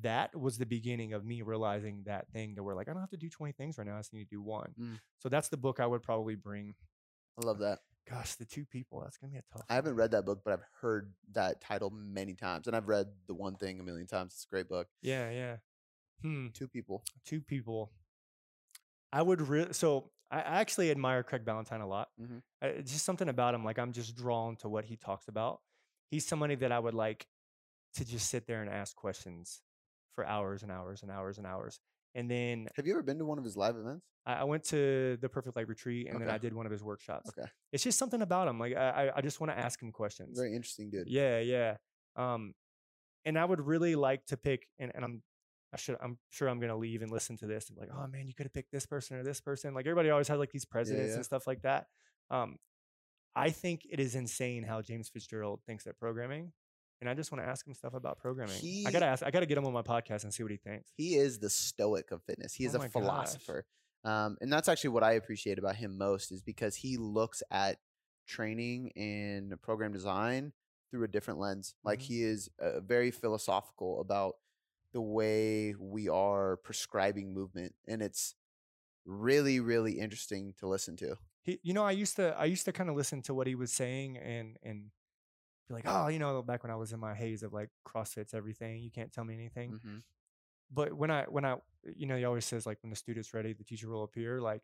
that 0.00 0.38
was 0.38 0.56
the 0.58 0.66
beginning 0.66 1.12
of 1.12 1.24
me 1.24 1.42
realizing 1.42 2.02
that 2.06 2.30
thing 2.30 2.56
to 2.56 2.62
where 2.62 2.74
like 2.74 2.88
I 2.88 2.92
don't 2.92 3.02
have 3.02 3.10
to 3.10 3.18
do 3.18 3.28
20 3.28 3.52
things 3.52 3.76
right 3.76 3.86
now. 3.86 3.96
I 3.96 3.98
just 3.98 4.14
need 4.14 4.24
to 4.24 4.36
do 4.36 4.42
one. 4.42 4.72
Mm. 4.80 5.00
So 5.18 5.28
that's 5.28 5.48
the 5.48 5.56
book 5.58 5.80
I 5.80 5.86
would 5.86 6.02
probably 6.02 6.34
bring. 6.34 6.74
I 7.40 7.46
love 7.46 7.58
that. 7.58 7.80
Gosh, 8.08 8.36
the 8.36 8.46
two 8.46 8.64
people. 8.64 9.00
That's 9.02 9.18
gonna 9.18 9.32
be 9.32 9.38
a 9.38 9.42
tough. 9.52 9.66
I 9.68 9.74
haven't 9.74 9.96
read 9.96 10.12
that 10.12 10.24
book, 10.24 10.40
but 10.42 10.54
I've 10.54 10.64
heard 10.80 11.12
that 11.32 11.60
title 11.60 11.90
many 11.90 12.32
times, 12.32 12.66
and 12.66 12.74
I've 12.74 12.88
read 12.88 13.08
the 13.26 13.34
one 13.34 13.56
thing 13.56 13.80
a 13.80 13.82
million 13.82 14.06
times. 14.06 14.32
It's 14.34 14.44
a 14.44 14.48
great 14.48 14.68
book. 14.68 14.88
Yeah, 15.02 15.30
yeah. 15.30 15.56
Hmm. 16.22 16.48
Two 16.52 16.68
people. 16.68 17.04
Two 17.24 17.40
people. 17.40 17.92
I 19.12 19.22
would 19.22 19.40
really. 19.40 19.72
So 19.72 20.10
I 20.30 20.40
actually 20.40 20.90
admire 20.90 21.22
Craig 21.22 21.44
Ballantyne 21.44 21.80
a 21.80 21.86
lot. 21.86 22.08
It's 22.60 22.92
just 22.92 23.04
something 23.04 23.28
about 23.28 23.54
him. 23.54 23.64
Like 23.64 23.78
I'm 23.78 23.92
just 23.92 24.16
drawn 24.16 24.56
to 24.56 24.68
what 24.68 24.84
he 24.84 24.96
talks 24.96 25.28
about. 25.28 25.60
He's 26.10 26.26
somebody 26.26 26.54
that 26.56 26.72
I 26.72 26.78
would 26.78 26.94
like 26.94 27.26
to 27.94 28.04
just 28.04 28.28
sit 28.28 28.46
there 28.46 28.60
and 28.62 28.70
ask 28.70 28.94
questions 28.96 29.60
for 30.14 30.26
hours 30.26 30.62
and 30.62 30.70
hours 30.72 31.02
and 31.02 31.10
hours 31.10 31.38
and 31.38 31.46
hours. 31.46 31.80
And 32.14 32.30
then 32.30 32.68
Have 32.76 32.86
you 32.86 32.92
ever 32.94 33.02
been 33.02 33.18
to 33.18 33.24
one 33.24 33.38
of 33.38 33.44
his 33.44 33.56
live 33.56 33.76
events? 33.76 34.04
I, 34.26 34.34
I 34.34 34.44
went 34.44 34.64
to 34.64 35.16
the 35.20 35.28
Perfect 35.28 35.56
Life 35.56 35.68
retreat, 35.68 36.08
and 36.08 36.20
then 36.20 36.28
I 36.28 36.38
did 36.38 36.52
one 36.54 36.66
of 36.66 36.72
his 36.72 36.82
workshops. 36.82 37.30
Okay. 37.38 37.48
It's 37.72 37.84
just 37.84 37.98
something 37.98 38.20
about 38.22 38.48
him. 38.48 38.58
Like 38.58 38.74
I, 38.76 39.08
I- 39.08 39.12
I 39.16 39.20
just 39.20 39.40
want 39.40 39.52
to 39.52 39.58
ask 39.58 39.80
him 39.82 39.92
questions. 39.92 40.36
Very 40.38 40.54
interesting 40.54 40.90
dude. 40.90 41.08
Yeah, 41.08 41.38
yeah. 41.40 41.76
Um, 42.16 42.54
and 43.24 43.38
I 43.38 43.44
would 43.44 43.60
really 43.60 43.94
like 43.94 44.24
to 44.26 44.36
pick, 44.36 44.66
and, 44.78 44.90
and 44.94 45.04
I'm, 45.04 45.22
I 45.72 45.76
should, 45.76 45.96
I'm 46.02 46.18
sure 46.30 46.48
I'm 46.48 46.60
gonna 46.60 46.76
leave 46.76 47.02
and 47.02 47.10
listen 47.10 47.36
to 47.38 47.46
this 47.46 47.68
and 47.68 47.76
be 47.76 47.82
like, 47.82 47.90
oh 47.94 48.06
man, 48.06 48.26
you 48.26 48.34
could 48.34 48.46
have 48.46 48.54
picked 48.54 48.72
this 48.72 48.86
person 48.86 49.16
or 49.16 49.22
this 49.22 49.40
person. 49.40 49.74
Like 49.74 49.86
everybody 49.86 50.10
always 50.10 50.28
has 50.28 50.38
like 50.38 50.50
these 50.50 50.64
presidents 50.64 51.10
yeah. 51.10 51.16
and 51.16 51.24
stuff 51.24 51.46
like 51.46 51.62
that. 51.62 51.86
Um, 52.30 52.56
I 53.36 53.50
think 53.50 53.86
it 53.90 54.00
is 54.00 54.14
insane 54.14 54.62
how 54.62 54.82
James 54.82 55.08
Fitzgerald 55.08 55.60
thinks 55.66 55.86
at 55.86 55.98
programming, 55.98 56.52
and 57.00 57.08
I 57.08 57.14
just 57.14 57.30
want 57.30 57.44
to 57.44 57.48
ask 57.48 57.66
him 57.66 57.74
stuff 57.74 57.94
about 57.94 58.18
programming. 58.18 58.56
I 58.86 58.90
gotta 58.90 59.06
ask, 59.06 59.22
I 59.24 59.30
gotta 59.30 59.46
get 59.46 59.58
him 59.58 59.66
on 59.66 59.72
my 59.72 59.82
podcast 59.82 60.24
and 60.24 60.32
see 60.32 60.42
what 60.42 60.52
he 60.52 60.58
thinks. 60.58 60.90
He 60.96 61.16
is 61.16 61.38
the 61.38 61.50
stoic 61.50 62.10
of 62.10 62.22
fitness. 62.22 62.54
He 62.54 62.64
is 62.64 62.74
Oh 62.74 62.80
a 62.80 62.88
philosopher. 62.88 63.66
Um, 64.04 64.36
and 64.40 64.52
that's 64.52 64.68
actually 64.68 64.90
what 64.90 65.02
I 65.02 65.12
appreciate 65.12 65.58
about 65.58 65.76
him 65.76 65.98
most 65.98 66.32
is 66.32 66.40
because 66.40 66.76
he 66.76 66.96
looks 66.96 67.42
at 67.50 67.78
training 68.26 68.92
and 68.96 69.60
program 69.60 69.92
design 69.92 70.52
through 70.90 71.04
a 71.04 71.08
different 71.08 71.40
lens. 71.40 71.74
Like 71.84 72.00
Mhm. 72.00 72.02
he 72.02 72.22
is 72.22 72.48
uh, 72.60 72.80
very 72.80 73.10
philosophical 73.10 74.00
about 74.00 74.36
the 74.92 75.00
way 75.00 75.74
we 75.78 76.08
are 76.08 76.56
prescribing 76.58 77.32
movement, 77.34 77.74
and 77.86 78.00
it's 78.02 78.34
really, 79.06 79.60
really 79.60 79.98
interesting 79.98 80.54
to 80.58 80.66
listen 80.68 80.96
to. 80.96 81.16
he 81.42 81.58
you 81.62 81.72
know 81.72 81.84
i 81.84 81.90
used 81.92 82.16
to 82.16 82.34
i 82.38 82.44
used 82.44 82.64
to 82.66 82.72
kind 82.72 82.90
of 82.90 82.96
listen 82.96 83.22
to 83.22 83.32
what 83.32 83.46
he 83.46 83.54
was 83.54 83.72
saying 83.72 84.18
and 84.18 84.56
and 84.62 84.90
be 85.68 85.74
like 85.74 85.84
oh 85.86 86.08
you 86.08 86.18
know 86.18 86.42
back 86.42 86.62
when 86.62 86.70
i 86.70 86.76
was 86.76 86.92
in 86.92 87.00
my 87.00 87.14
haze 87.14 87.42
of 87.42 87.52
like 87.54 87.70
crossfit's 87.84 88.34
everything 88.34 88.82
you 88.82 88.90
can't 88.90 89.12
tell 89.12 89.24
me 89.24 89.32
anything 89.34 89.72
Mhm. 89.72 90.02
but 90.70 90.92
when 90.92 91.10
i 91.10 91.22
when 91.24 91.44
i 91.46 91.56
you 91.96 92.06
know 92.06 92.16
he 92.16 92.24
always 92.24 92.44
says 92.44 92.66
like 92.66 92.78
when 92.82 92.90
the 92.90 92.96
student's 92.96 93.32
ready 93.32 93.52
the 93.54 93.64
teacher 93.64 93.88
will 93.88 94.02
appear 94.04 94.40
like 94.42 94.62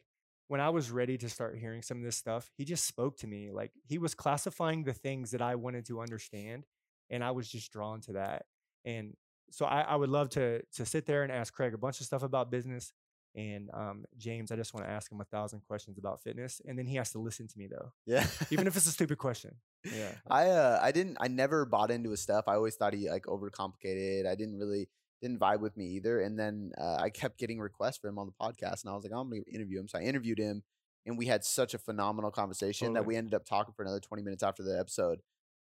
when 0.48 0.60
i 0.60 0.68
was 0.68 0.90
ready 0.90 1.16
to 1.16 1.28
start 1.30 1.56
hearing 1.56 1.80
some 1.80 1.98
of 1.98 2.04
this 2.04 2.16
stuff 2.16 2.50
he 2.58 2.64
just 2.66 2.84
spoke 2.84 3.16
to 3.18 3.26
me 3.26 3.50
like 3.50 3.72
he 3.86 3.96
was 3.96 4.14
classifying 4.14 4.84
the 4.84 4.92
things 4.92 5.30
that 5.30 5.40
i 5.40 5.54
wanted 5.54 5.86
to 5.86 6.00
understand 6.00 6.66
and 7.08 7.24
i 7.24 7.30
was 7.30 7.48
just 7.48 7.72
drawn 7.72 8.00
to 8.02 8.12
that 8.12 8.44
and 8.84 9.16
so 9.50 9.64
i, 9.66 9.82
I 9.82 9.96
would 9.96 10.10
love 10.10 10.28
to 10.30 10.62
to 10.76 10.84
sit 10.86 11.06
there 11.06 11.22
and 11.22 11.32
ask 11.32 11.52
craig 11.54 11.74
a 11.74 11.78
bunch 11.78 12.00
of 12.00 12.06
stuff 12.06 12.22
about 12.22 12.50
business 12.50 12.92
and 13.36 13.68
um, 13.74 14.04
James, 14.16 14.52
I 14.52 14.56
just 14.56 14.74
want 14.74 14.86
to 14.86 14.92
ask 14.92 15.10
him 15.10 15.20
a 15.20 15.24
thousand 15.24 15.62
questions 15.66 15.98
about 15.98 16.22
fitness, 16.22 16.60
and 16.64 16.78
then 16.78 16.86
he 16.86 16.94
has 16.94 17.10
to 17.10 17.18
listen 17.18 17.48
to 17.48 17.58
me 17.58 17.66
though, 17.66 17.90
Yeah. 18.06 18.24
even 18.52 18.68
if 18.68 18.76
it's 18.76 18.86
a 18.86 18.92
stupid 18.92 19.18
question. 19.18 19.56
Yeah, 19.84 20.12
I 20.30 20.50
uh 20.50 20.78
I 20.80 20.92
didn't 20.92 21.16
I 21.20 21.26
never 21.26 21.66
bought 21.66 21.90
into 21.90 22.10
his 22.10 22.20
stuff. 22.20 22.44
I 22.46 22.54
always 22.54 22.76
thought 22.76 22.94
he 22.94 23.10
like 23.10 23.24
overcomplicated. 23.24 24.26
I 24.28 24.36
didn't 24.36 24.56
really 24.56 24.88
didn't 25.20 25.40
vibe 25.40 25.58
with 25.58 25.76
me 25.76 25.86
either. 25.96 26.20
And 26.20 26.38
then 26.38 26.70
uh, 26.80 26.98
I 27.00 27.10
kept 27.10 27.38
getting 27.38 27.58
requests 27.58 27.98
for 27.98 28.06
him 28.06 28.20
on 28.20 28.26
the 28.28 28.32
podcast, 28.40 28.84
and 28.84 28.90
I 28.92 28.94
was 28.94 29.02
like, 29.02 29.12
I'm 29.12 29.28
gonna 29.28 29.42
interview 29.52 29.80
him. 29.80 29.88
So 29.88 29.98
I 29.98 30.02
interviewed 30.02 30.38
him, 30.38 30.62
and 31.04 31.18
we 31.18 31.26
had 31.26 31.44
such 31.44 31.74
a 31.74 31.78
phenomenal 31.78 32.30
conversation 32.30 32.92
that 32.92 33.04
we 33.04 33.16
ended 33.16 33.34
up 33.34 33.44
talking 33.44 33.74
for 33.74 33.82
another 33.82 33.98
20 33.98 34.22
minutes 34.22 34.44
after 34.44 34.62
the 34.62 34.78
episode. 34.78 35.20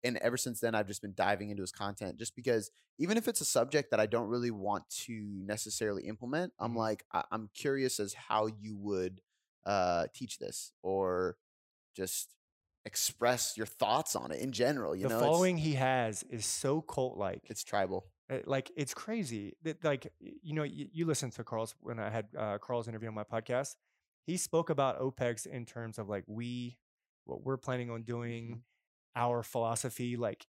And 0.04 0.16
ever 0.18 0.36
since 0.36 0.60
then, 0.60 0.74
I've 0.74 0.86
just 0.86 1.02
been 1.02 1.14
diving 1.14 1.50
into 1.50 1.62
his 1.62 1.72
content, 1.72 2.18
just 2.18 2.36
because 2.36 2.70
even 2.98 3.16
if 3.16 3.26
it's 3.28 3.40
a 3.40 3.44
subject 3.44 3.90
that 3.90 3.98
I 4.00 4.06
don't 4.06 4.28
really 4.28 4.50
want 4.52 4.88
to 5.06 5.12
necessarily 5.44 6.04
implement, 6.06 6.52
I'm 6.58 6.74
Mhm. 6.74 6.76
like 6.76 7.04
I- 7.12 7.24
I'm 7.32 7.48
curious 7.54 7.98
as 8.00 8.14
how 8.14 8.46
you 8.46 8.76
would 8.76 9.20
uh, 9.66 10.06
teach 10.14 10.38
this 10.38 10.72
or 10.82 11.36
just 11.94 12.34
express 12.84 13.56
your 13.56 13.66
thoughts 13.66 14.16
on 14.16 14.30
it 14.30 14.40
in 14.40 14.52
general. 14.52 14.94
You 14.96 15.04
the 15.08 15.08
know, 15.10 15.20
following 15.20 15.58
he 15.58 15.74
has 15.74 16.22
is 16.30 16.46
so 16.46 16.80
cult-like. 16.80 17.42
it's 17.50 17.62
tribal. 17.64 18.06
Uh, 18.30 18.38
like 18.46 18.70
it's 18.76 18.94
crazy 18.94 19.56
that 19.62 19.82
like 19.84 20.12
you 20.20 20.54
know 20.54 20.62
you, 20.62 20.86
you 20.92 21.06
listened 21.06 21.32
to 21.32 21.44
Carl's 21.44 21.74
when 21.80 21.98
I 21.98 22.08
had 22.10 22.28
uh, 22.36 22.58
Carl's 22.58 22.88
interview 22.88 23.08
on 23.08 23.14
my 23.14 23.24
podcast. 23.24 23.76
He 24.26 24.36
spoke 24.36 24.70
about 24.70 25.00
OPEX 25.00 25.46
in 25.46 25.66
terms 25.66 25.98
of 25.98 26.08
like 26.08 26.24
we 26.26 26.78
what 27.24 27.42
we're 27.42 27.56
planning 27.58 27.90
on 27.90 28.02
doing, 28.04 28.44
Mm-hmm. 28.44 28.58
Our 29.16 29.42
philosophy, 29.42 30.16
like 30.16 30.46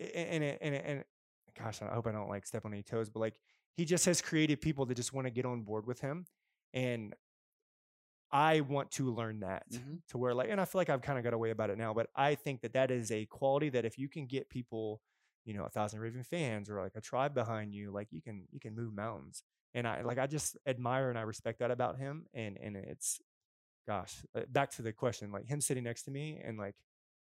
i- 0.00 0.02
and 0.04 0.44
and 0.44 0.74
and 0.74 1.04
gosh, 1.58 1.82
I 1.82 1.94
hope 1.94 2.06
I 2.06 2.12
don't 2.12 2.28
like 2.28 2.46
step 2.46 2.64
on 2.64 2.72
any 2.74 2.82
toes, 2.82 3.10
but 3.10 3.20
like 3.20 3.38
he 3.76 3.84
just 3.84 4.06
has 4.06 4.20
created 4.22 4.60
people 4.60 4.86
that 4.86 4.94
just 4.96 5.12
want 5.12 5.26
to 5.26 5.30
get 5.30 5.46
on 5.46 5.62
board 5.62 5.86
with 5.86 6.00
him, 6.00 6.26
and 6.74 7.14
I 8.30 8.60
want 8.62 8.90
to 8.92 9.12
learn 9.14 9.40
that 9.40 9.66
Mhm. 9.70 10.02
to 10.08 10.18
where 10.18 10.34
like, 10.34 10.48
and 10.50 10.60
I 10.60 10.64
feel 10.64 10.80
like 10.80 10.88
I've 10.90 11.02
kind 11.02 11.18
of 11.18 11.24
got 11.24 11.34
away 11.34 11.50
about 11.50 11.70
it 11.70 11.78
now, 11.78 11.94
but 11.94 12.10
I 12.14 12.34
think 12.34 12.62
that 12.62 12.72
that 12.72 12.90
is 12.90 13.10
a 13.12 13.26
quality 13.26 13.68
that 13.70 13.84
if 13.84 13.98
you 13.98 14.08
can 14.08 14.26
get 14.26 14.48
people 14.48 15.00
you 15.44 15.52
know 15.52 15.64
a 15.64 15.68
thousand 15.68 16.00
raving 16.00 16.22
fans 16.22 16.70
or 16.70 16.80
like 16.82 16.96
a 16.96 17.02
tribe 17.02 17.34
behind 17.34 17.74
you 17.74 17.90
like 17.90 18.08
you 18.10 18.22
can 18.22 18.48
you 18.50 18.58
can 18.58 18.74
move 18.74 18.94
mountains 18.94 19.42
and 19.74 19.86
i 19.86 20.00
like 20.00 20.16
i 20.16 20.26
just 20.26 20.56
admire 20.66 21.10
and 21.10 21.18
i 21.18 21.20
respect 21.20 21.58
that 21.58 21.70
about 21.70 21.98
him 21.98 22.24
and 22.32 22.56
and 22.56 22.78
it's 22.78 23.20
gosh 23.86 24.24
uh, 24.34 24.40
back 24.48 24.70
to 24.70 24.82
the 24.82 24.92
question 24.92 25.30
like 25.32 25.46
him 25.46 25.60
sitting 25.60 25.84
next 25.84 26.04
to 26.04 26.10
me 26.10 26.40
and 26.42 26.58
like 26.58 26.76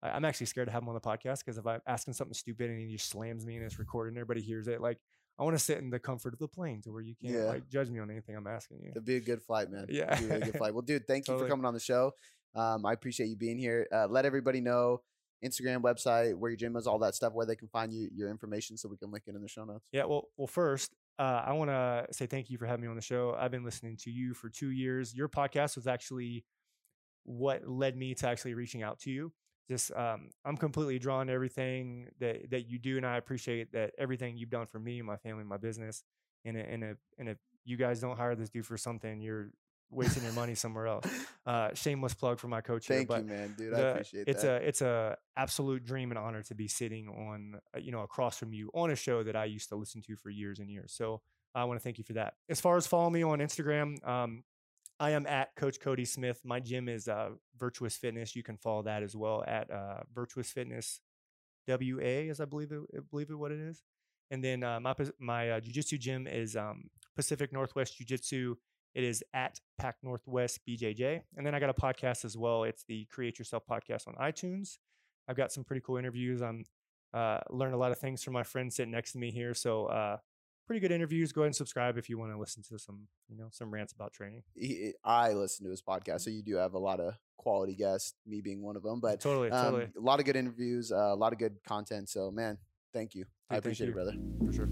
I- 0.02 0.10
i'm 0.10 0.24
actually 0.24 0.46
scared 0.46 0.66
to 0.68 0.72
have 0.72 0.82
him 0.82 0.88
on 0.88 0.94
the 0.94 1.00
podcast 1.00 1.38
because 1.44 1.58
if 1.58 1.66
i'm 1.66 1.80
asking 1.86 2.14
something 2.14 2.34
stupid 2.34 2.70
and 2.70 2.78
he 2.80 2.96
just 2.96 3.08
slams 3.10 3.44
me 3.46 3.56
and 3.56 3.64
it's 3.64 3.78
recorded 3.78 4.10
and 4.10 4.18
everybody 4.18 4.40
hears 4.40 4.68
it 4.68 4.80
like 4.80 4.98
i 5.38 5.42
want 5.44 5.56
to 5.56 5.62
sit 5.62 5.78
in 5.78 5.90
the 5.90 5.98
comfort 5.98 6.32
of 6.32 6.38
the 6.38 6.48
plane 6.48 6.80
to 6.82 6.90
where 6.90 7.00
you 7.02 7.14
can't 7.20 7.34
Yeah. 7.34 7.44
like 7.44 7.68
judge 7.68 7.90
me 7.90 7.98
on 8.00 8.10
anything 8.10 8.36
i'm 8.36 8.46
asking 8.46 8.80
you 8.82 8.90
It'd 8.90 9.04
be 9.04 9.16
a 9.16 9.20
good 9.20 9.42
flight, 9.42 9.70
man. 9.70 9.86
Yeah. 9.88 10.16
It'd 10.16 10.28
be 10.28 10.34
a 10.34 10.40
good 10.40 10.56
flight. 10.58 10.72
Well, 10.74 10.82
dude, 10.82 11.06
thank 11.08 11.28
you 11.28 11.38
for 11.38 11.46
coming 11.48 11.64
on 11.66 11.74
the 11.74 11.80
show. 11.80 12.12
Um, 12.54 12.84
I 12.86 12.92
appreciate 12.92 13.26
you 13.28 13.36
being 13.36 13.58
here. 13.58 13.86
Uh, 13.92 14.06
let 14.08 14.24
everybody 14.24 14.60
know 14.60 15.02
Instagram, 15.44 15.82
website, 15.82 16.34
where 16.34 16.50
your 16.50 16.56
gym 16.56 16.74
is, 16.76 16.86
all 16.88 16.98
that 17.00 17.14
stuff, 17.14 17.32
where 17.32 17.46
they 17.46 17.54
can 17.54 17.68
find 17.68 17.92
you, 17.92 18.08
your 18.12 18.28
information, 18.30 18.76
so 18.76 18.88
we 18.88 18.96
can 18.96 19.12
link 19.12 19.24
it 19.28 19.34
in 19.36 19.40
the 19.42 19.46
show 19.48 19.64
notes. 19.64 19.84
Yeah, 19.92 20.04
well, 20.06 20.24
well, 20.36 20.48
first, 20.48 20.92
uh, 21.20 21.42
I 21.46 21.52
want 21.52 21.70
to 21.70 22.06
say 22.10 22.26
thank 22.26 22.50
you 22.50 22.58
for 22.58 22.66
having 22.66 22.82
me 22.82 22.88
on 22.88 22.96
the 22.96 23.02
show. 23.02 23.36
I've 23.38 23.52
been 23.52 23.64
listening 23.64 23.96
to 23.98 24.10
you 24.10 24.34
for 24.34 24.48
two 24.48 24.70
years. 24.70 25.14
Your 25.14 25.28
podcast 25.28 25.76
was 25.76 25.86
actually 25.86 26.44
what 27.24 27.68
led 27.68 27.96
me 27.96 28.14
to 28.16 28.28
actually 28.28 28.54
reaching 28.54 28.82
out 28.82 28.98
to 29.00 29.10
you. 29.10 29.32
Just, 29.68 29.92
um, 29.94 30.30
I'm 30.44 30.56
completely 30.56 30.98
drawn 30.98 31.26
to 31.26 31.32
everything 31.32 32.08
that 32.20 32.50
that 32.50 32.68
you 32.68 32.78
do, 32.78 32.96
and 32.96 33.06
I 33.06 33.16
appreciate 33.18 33.72
that 33.72 33.92
everything 33.98 34.36
you've 34.38 34.50
done 34.50 34.66
for 34.66 34.78
me, 34.78 35.02
my 35.02 35.16
family, 35.16 35.44
my 35.44 35.58
business. 35.58 36.02
And 36.44 36.56
and 36.56 36.82
a, 36.84 36.96
and 37.18 37.28
if 37.28 37.36
you 37.64 37.76
guys 37.76 38.00
don't 38.00 38.16
hire 38.16 38.34
this 38.34 38.48
dude 38.48 38.64
for 38.66 38.78
something, 38.78 39.20
you're 39.20 39.50
wasting 39.90 40.22
your 40.22 40.32
money 40.32 40.54
somewhere 40.54 40.86
else. 40.86 41.06
Uh, 41.46 41.72
shameless 41.72 42.12
plug 42.12 42.38
for 42.38 42.46
my 42.48 42.60
coach 42.60 42.86
here, 42.88 43.06
but 43.08 43.22
you, 43.22 43.30
man, 43.30 43.54
dude. 43.56 43.72
I 43.72 43.76
the- 43.78 43.90
appreciate 43.92 44.28
it's 44.28 44.42
that. 44.42 44.60
a 44.62 44.68
it's 44.68 44.82
a 44.82 45.16
absolute 45.34 45.82
dream 45.82 46.10
and 46.10 46.18
honor 46.18 46.42
to 46.42 46.54
be 46.54 46.68
sitting 46.68 47.08
on 47.08 47.58
uh, 47.74 47.78
you 47.78 47.90
know 47.90 48.02
across 48.02 48.36
from 48.36 48.52
you 48.52 48.70
on 48.74 48.90
a 48.90 48.94
show 48.96 49.22
that 49.22 49.34
I 49.34 49.46
used 49.46 49.70
to 49.70 49.76
listen 49.76 50.02
to 50.02 50.16
for 50.16 50.28
years 50.28 50.58
and 50.58 50.68
years. 50.68 50.92
So 50.92 51.22
I 51.54 51.64
want 51.64 51.80
to 51.80 51.82
thank 51.82 51.96
you 51.96 52.04
for 52.04 52.12
that. 52.14 52.34
As 52.50 52.60
far 52.60 52.76
as 52.76 52.86
following 52.86 53.14
me 53.14 53.22
on 53.22 53.38
Instagram, 53.38 54.06
um, 54.06 54.44
I 55.00 55.10
am 55.10 55.26
at 55.26 55.54
Coach 55.54 55.80
Cody 55.80 56.04
Smith. 56.04 56.40
My 56.44 56.60
gym 56.60 56.88
is 56.88 57.08
uh, 57.08 57.30
Virtuous 57.56 57.96
Fitness. 57.96 58.34
You 58.34 58.42
can 58.42 58.56
follow 58.56 58.82
that 58.82 59.02
as 59.02 59.14
well 59.14 59.44
at 59.46 59.70
uh, 59.70 60.00
Virtuous 60.12 60.50
Fitness 60.50 61.00
WA, 61.68 62.30
as 62.30 62.40
I 62.40 62.46
believe 62.46 62.72
it 62.72 63.10
believe 63.10 63.30
it 63.30 63.38
what 63.38 63.52
it 63.52 63.60
is. 63.60 63.82
And 64.30 64.42
then 64.42 64.62
uh, 64.62 64.80
my 64.80 64.94
my 65.20 65.50
uh, 65.50 65.60
jujitsu 65.60 65.98
gym 65.98 66.26
is 66.26 66.56
um, 66.56 66.84
Pacific 67.16 67.52
Northwest 67.52 67.96
Jiu 67.96 68.06
Jitsu. 68.06 68.56
It 68.94 69.04
is 69.04 69.22
at 69.32 69.60
Pac 69.78 69.96
Northwest 70.02 70.60
BJJ. 70.68 71.20
And 71.36 71.46
then 71.46 71.54
I 71.54 71.60
got 71.60 71.70
a 71.70 71.74
podcast 71.74 72.24
as 72.24 72.36
well. 72.36 72.64
It's 72.64 72.84
the 72.88 73.06
Create 73.10 73.38
Yourself 73.38 73.62
podcast 73.70 74.08
on 74.08 74.14
iTunes. 74.14 74.78
I've 75.28 75.36
got 75.36 75.52
some 75.52 75.62
pretty 75.62 75.82
cool 75.86 75.98
interviews. 75.98 76.42
I'm 76.42 76.64
uh, 77.14 77.38
learned 77.50 77.74
a 77.74 77.78
lot 77.78 77.92
of 77.92 77.98
things 77.98 78.24
from 78.24 78.34
my 78.34 78.42
friend 78.42 78.72
sitting 78.72 78.90
next 78.90 79.12
to 79.12 79.18
me 79.18 79.30
here. 79.30 79.54
So 79.54 79.86
uh, 79.86 80.16
pretty 80.68 80.80
good 80.80 80.92
interviews. 80.92 81.32
Go 81.32 81.40
ahead 81.40 81.46
and 81.48 81.56
subscribe 81.56 81.96
if 81.98 82.08
you 82.10 82.18
want 82.18 82.30
to 82.32 82.38
listen 82.38 82.62
to 82.68 82.78
some, 82.78 83.08
you 83.28 83.36
know, 83.36 83.48
some 83.50 83.70
rants 83.72 83.92
about 83.92 84.12
training. 84.12 84.42
He- 84.54 84.92
I 85.02 85.32
listen 85.32 85.64
to 85.64 85.70
his 85.70 85.82
podcast, 85.82 86.20
so 86.20 86.30
you 86.30 86.42
do 86.42 86.56
have 86.56 86.74
a 86.74 86.78
lot 86.78 87.00
of 87.00 87.14
quality 87.38 87.74
guests, 87.74 88.14
me 88.26 88.40
being 88.42 88.62
one 88.62 88.76
of 88.76 88.82
them. 88.82 89.00
But 89.00 89.18
totally, 89.20 89.50
um, 89.50 89.64
totally, 89.64 89.90
a 89.96 90.00
lot 90.00 90.20
of 90.20 90.26
good 90.26 90.36
interviews, 90.36 90.92
uh, 90.92 90.96
a 90.96 91.16
lot 91.16 91.32
of 91.32 91.38
good 91.38 91.56
content. 91.66 92.08
So, 92.10 92.30
man, 92.30 92.58
thank 92.92 93.14
you. 93.14 93.24
I 93.50 93.54
Hey, 93.54 93.58
appreciate 93.58 93.86
you. 93.86 93.92
it, 93.92 93.94
brother. 93.94 94.12
for 94.46 94.52
sure. 94.52 94.66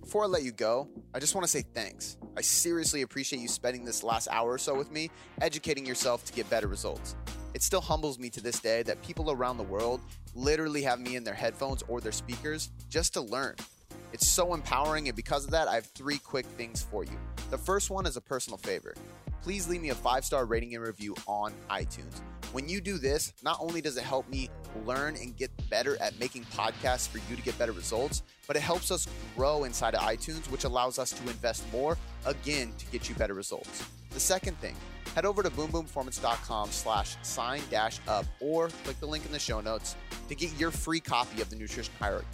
Before 0.00 0.24
I 0.24 0.26
let 0.26 0.42
you 0.42 0.52
go, 0.52 0.88
I 1.12 1.18
just 1.18 1.34
want 1.34 1.44
to 1.44 1.50
say 1.50 1.62
thanks. 1.74 2.16
I 2.36 2.40
seriously 2.40 3.02
appreciate 3.02 3.40
you 3.40 3.48
spending 3.48 3.84
this 3.84 4.02
last 4.02 4.26
hour 4.30 4.50
or 4.52 4.58
so 4.58 4.74
with 4.74 4.90
me, 4.90 5.10
educating 5.40 5.84
yourself 5.84 6.24
to 6.24 6.32
get 6.32 6.48
better 6.48 6.66
results. 6.68 7.14
It 7.54 7.62
still 7.62 7.80
humbles 7.80 8.18
me 8.18 8.30
to 8.30 8.40
this 8.40 8.58
day 8.58 8.82
that 8.82 9.00
people 9.02 9.30
around 9.30 9.58
the 9.58 9.62
world 9.62 10.00
literally 10.34 10.82
have 10.82 10.98
me 10.98 11.14
in 11.14 11.22
their 11.22 11.34
headphones 11.34 11.84
or 11.86 12.00
their 12.00 12.10
speakers 12.10 12.70
just 12.90 13.14
to 13.14 13.20
learn. 13.20 13.54
It's 14.12 14.26
so 14.26 14.54
empowering, 14.54 15.06
and 15.08 15.14
because 15.16 15.44
of 15.44 15.52
that, 15.52 15.68
I 15.68 15.76
have 15.76 15.86
three 15.86 16.18
quick 16.18 16.46
things 16.46 16.82
for 16.82 17.04
you. 17.04 17.16
The 17.50 17.58
first 17.58 17.90
one 17.90 18.06
is 18.06 18.16
a 18.16 18.20
personal 18.20 18.58
favor. 18.58 18.94
Please 19.42 19.68
leave 19.68 19.82
me 19.82 19.90
a 19.90 19.94
five 19.94 20.24
star 20.24 20.46
rating 20.46 20.74
and 20.74 20.84
review 20.84 21.14
on 21.26 21.52
iTunes. 21.70 22.20
When 22.52 22.68
you 22.68 22.80
do 22.80 22.98
this, 22.98 23.32
not 23.42 23.58
only 23.60 23.80
does 23.80 23.96
it 23.96 24.04
help 24.04 24.28
me 24.28 24.48
learn 24.84 25.16
and 25.16 25.36
get 25.36 25.50
better 25.70 26.00
at 26.00 26.18
making 26.18 26.44
podcasts 26.46 27.08
for 27.08 27.18
you 27.30 27.36
to 27.36 27.42
get 27.42 27.56
better 27.58 27.72
results, 27.72 28.22
but 28.46 28.56
it 28.56 28.62
helps 28.62 28.90
us 28.90 29.08
grow 29.36 29.64
inside 29.64 29.94
of 29.94 30.00
iTunes, 30.00 30.50
which 30.50 30.64
allows 30.64 30.98
us 30.98 31.10
to 31.10 31.22
invest 31.22 31.64
more 31.72 31.98
again 32.26 32.72
to 32.78 32.86
get 32.86 33.08
you 33.08 33.14
better 33.14 33.34
results. 33.34 33.84
The 34.14 34.20
second 34.20 34.56
thing, 34.60 34.76
head 35.16 35.24
over 35.24 35.42
to 35.42 35.50
boomboomperformance.com 35.50 36.70
slash 36.70 37.16
sign 37.22 37.60
dash 37.68 37.98
up 38.06 38.24
or 38.40 38.68
click 38.84 39.00
the 39.00 39.06
link 39.06 39.26
in 39.26 39.32
the 39.32 39.40
show 39.40 39.60
notes 39.60 39.96
to 40.28 40.36
get 40.36 40.56
your 40.56 40.70
free 40.70 41.00
copy 41.00 41.42
of 41.42 41.50
the 41.50 41.56
nutrition 41.56 41.92
hierarchy. 41.98 42.26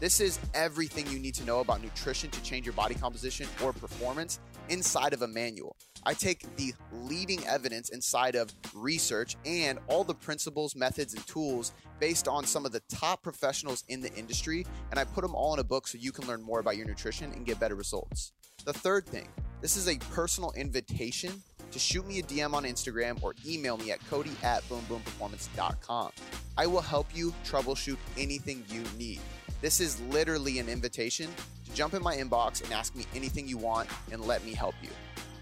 This 0.00 0.18
is 0.18 0.40
everything 0.54 1.06
you 1.06 1.20
need 1.20 1.34
to 1.36 1.44
know 1.44 1.60
about 1.60 1.82
nutrition 1.82 2.30
to 2.30 2.42
change 2.42 2.66
your 2.66 2.72
body 2.72 2.96
composition 2.96 3.46
or 3.62 3.72
performance 3.72 4.40
inside 4.70 5.12
of 5.12 5.22
a 5.22 5.28
manual. 5.28 5.76
I 6.04 6.14
take 6.14 6.56
the 6.56 6.72
leading 6.90 7.46
evidence 7.46 7.90
inside 7.90 8.34
of 8.34 8.50
research 8.74 9.36
and 9.44 9.78
all 9.86 10.02
the 10.02 10.14
principles, 10.14 10.74
methods, 10.74 11.14
and 11.14 11.24
tools 11.28 11.72
based 12.00 12.26
on 12.26 12.44
some 12.44 12.66
of 12.66 12.72
the 12.72 12.80
top 12.88 13.22
professionals 13.22 13.84
in 13.88 14.00
the 14.00 14.12
industry, 14.14 14.66
and 14.90 14.98
I 14.98 15.04
put 15.04 15.20
them 15.22 15.36
all 15.36 15.54
in 15.54 15.60
a 15.60 15.64
book 15.64 15.86
so 15.86 15.96
you 15.96 16.10
can 16.10 16.26
learn 16.26 16.42
more 16.42 16.58
about 16.58 16.76
your 16.76 16.86
nutrition 16.86 17.30
and 17.32 17.46
get 17.46 17.60
better 17.60 17.76
results. 17.76 18.32
The 18.64 18.72
third 18.74 19.06
thing, 19.06 19.28
this 19.62 19.76
is 19.76 19.88
a 19.88 19.96
personal 20.12 20.52
invitation 20.52 21.42
to 21.70 21.78
shoot 21.78 22.06
me 22.06 22.18
a 22.18 22.22
DM 22.22 22.52
on 22.52 22.64
Instagram 22.64 23.22
or 23.22 23.34
email 23.46 23.76
me 23.78 23.90
at 23.90 24.04
cody 24.08 24.32
at 24.42 24.62
boomboomperformance.com. 24.68 26.10
I 26.58 26.66
will 26.66 26.80
help 26.80 27.06
you 27.14 27.32
troubleshoot 27.44 27.96
anything 28.18 28.64
you 28.68 28.82
need. 28.98 29.20
This 29.62 29.80
is 29.80 30.00
literally 30.02 30.58
an 30.58 30.68
invitation 30.68 31.30
to 31.64 31.74
jump 31.74 31.94
in 31.94 32.02
my 32.02 32.16
inbox 32.16 32.62
and 32.62 32.72
ask 32.72 32.94
me 32.94 33.06
anything 33.14 33.48
you 33.48 33.56
want 33.56 33.88
and 34.12 34.22
let 34.22 34.44
me 34.44 34.52
help 34.52 34.74
you. 34.82 34.90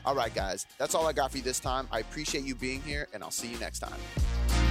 All 0.05 0.15
right, 0.15 0.35
guys, 0.35 0.67
that's 0.79 0.95
all 0.95 1.07
I 1.07 1.13
got 1.13 1.33
for 1.33 1.39
you 1.39 1.43
this 1.43 1.61
time. 1.61 1.89
I 1.91 2.01
appreciate 2.01 2.45
you 2.45 2.55
being 2.55 2.83
here, 2.83 3.09
and 3.13 3.23
I'll 3.23 3.31
see 3.31 3.49
you 3.49 3.59
next 3.59 3.81
time. 3.81 4.68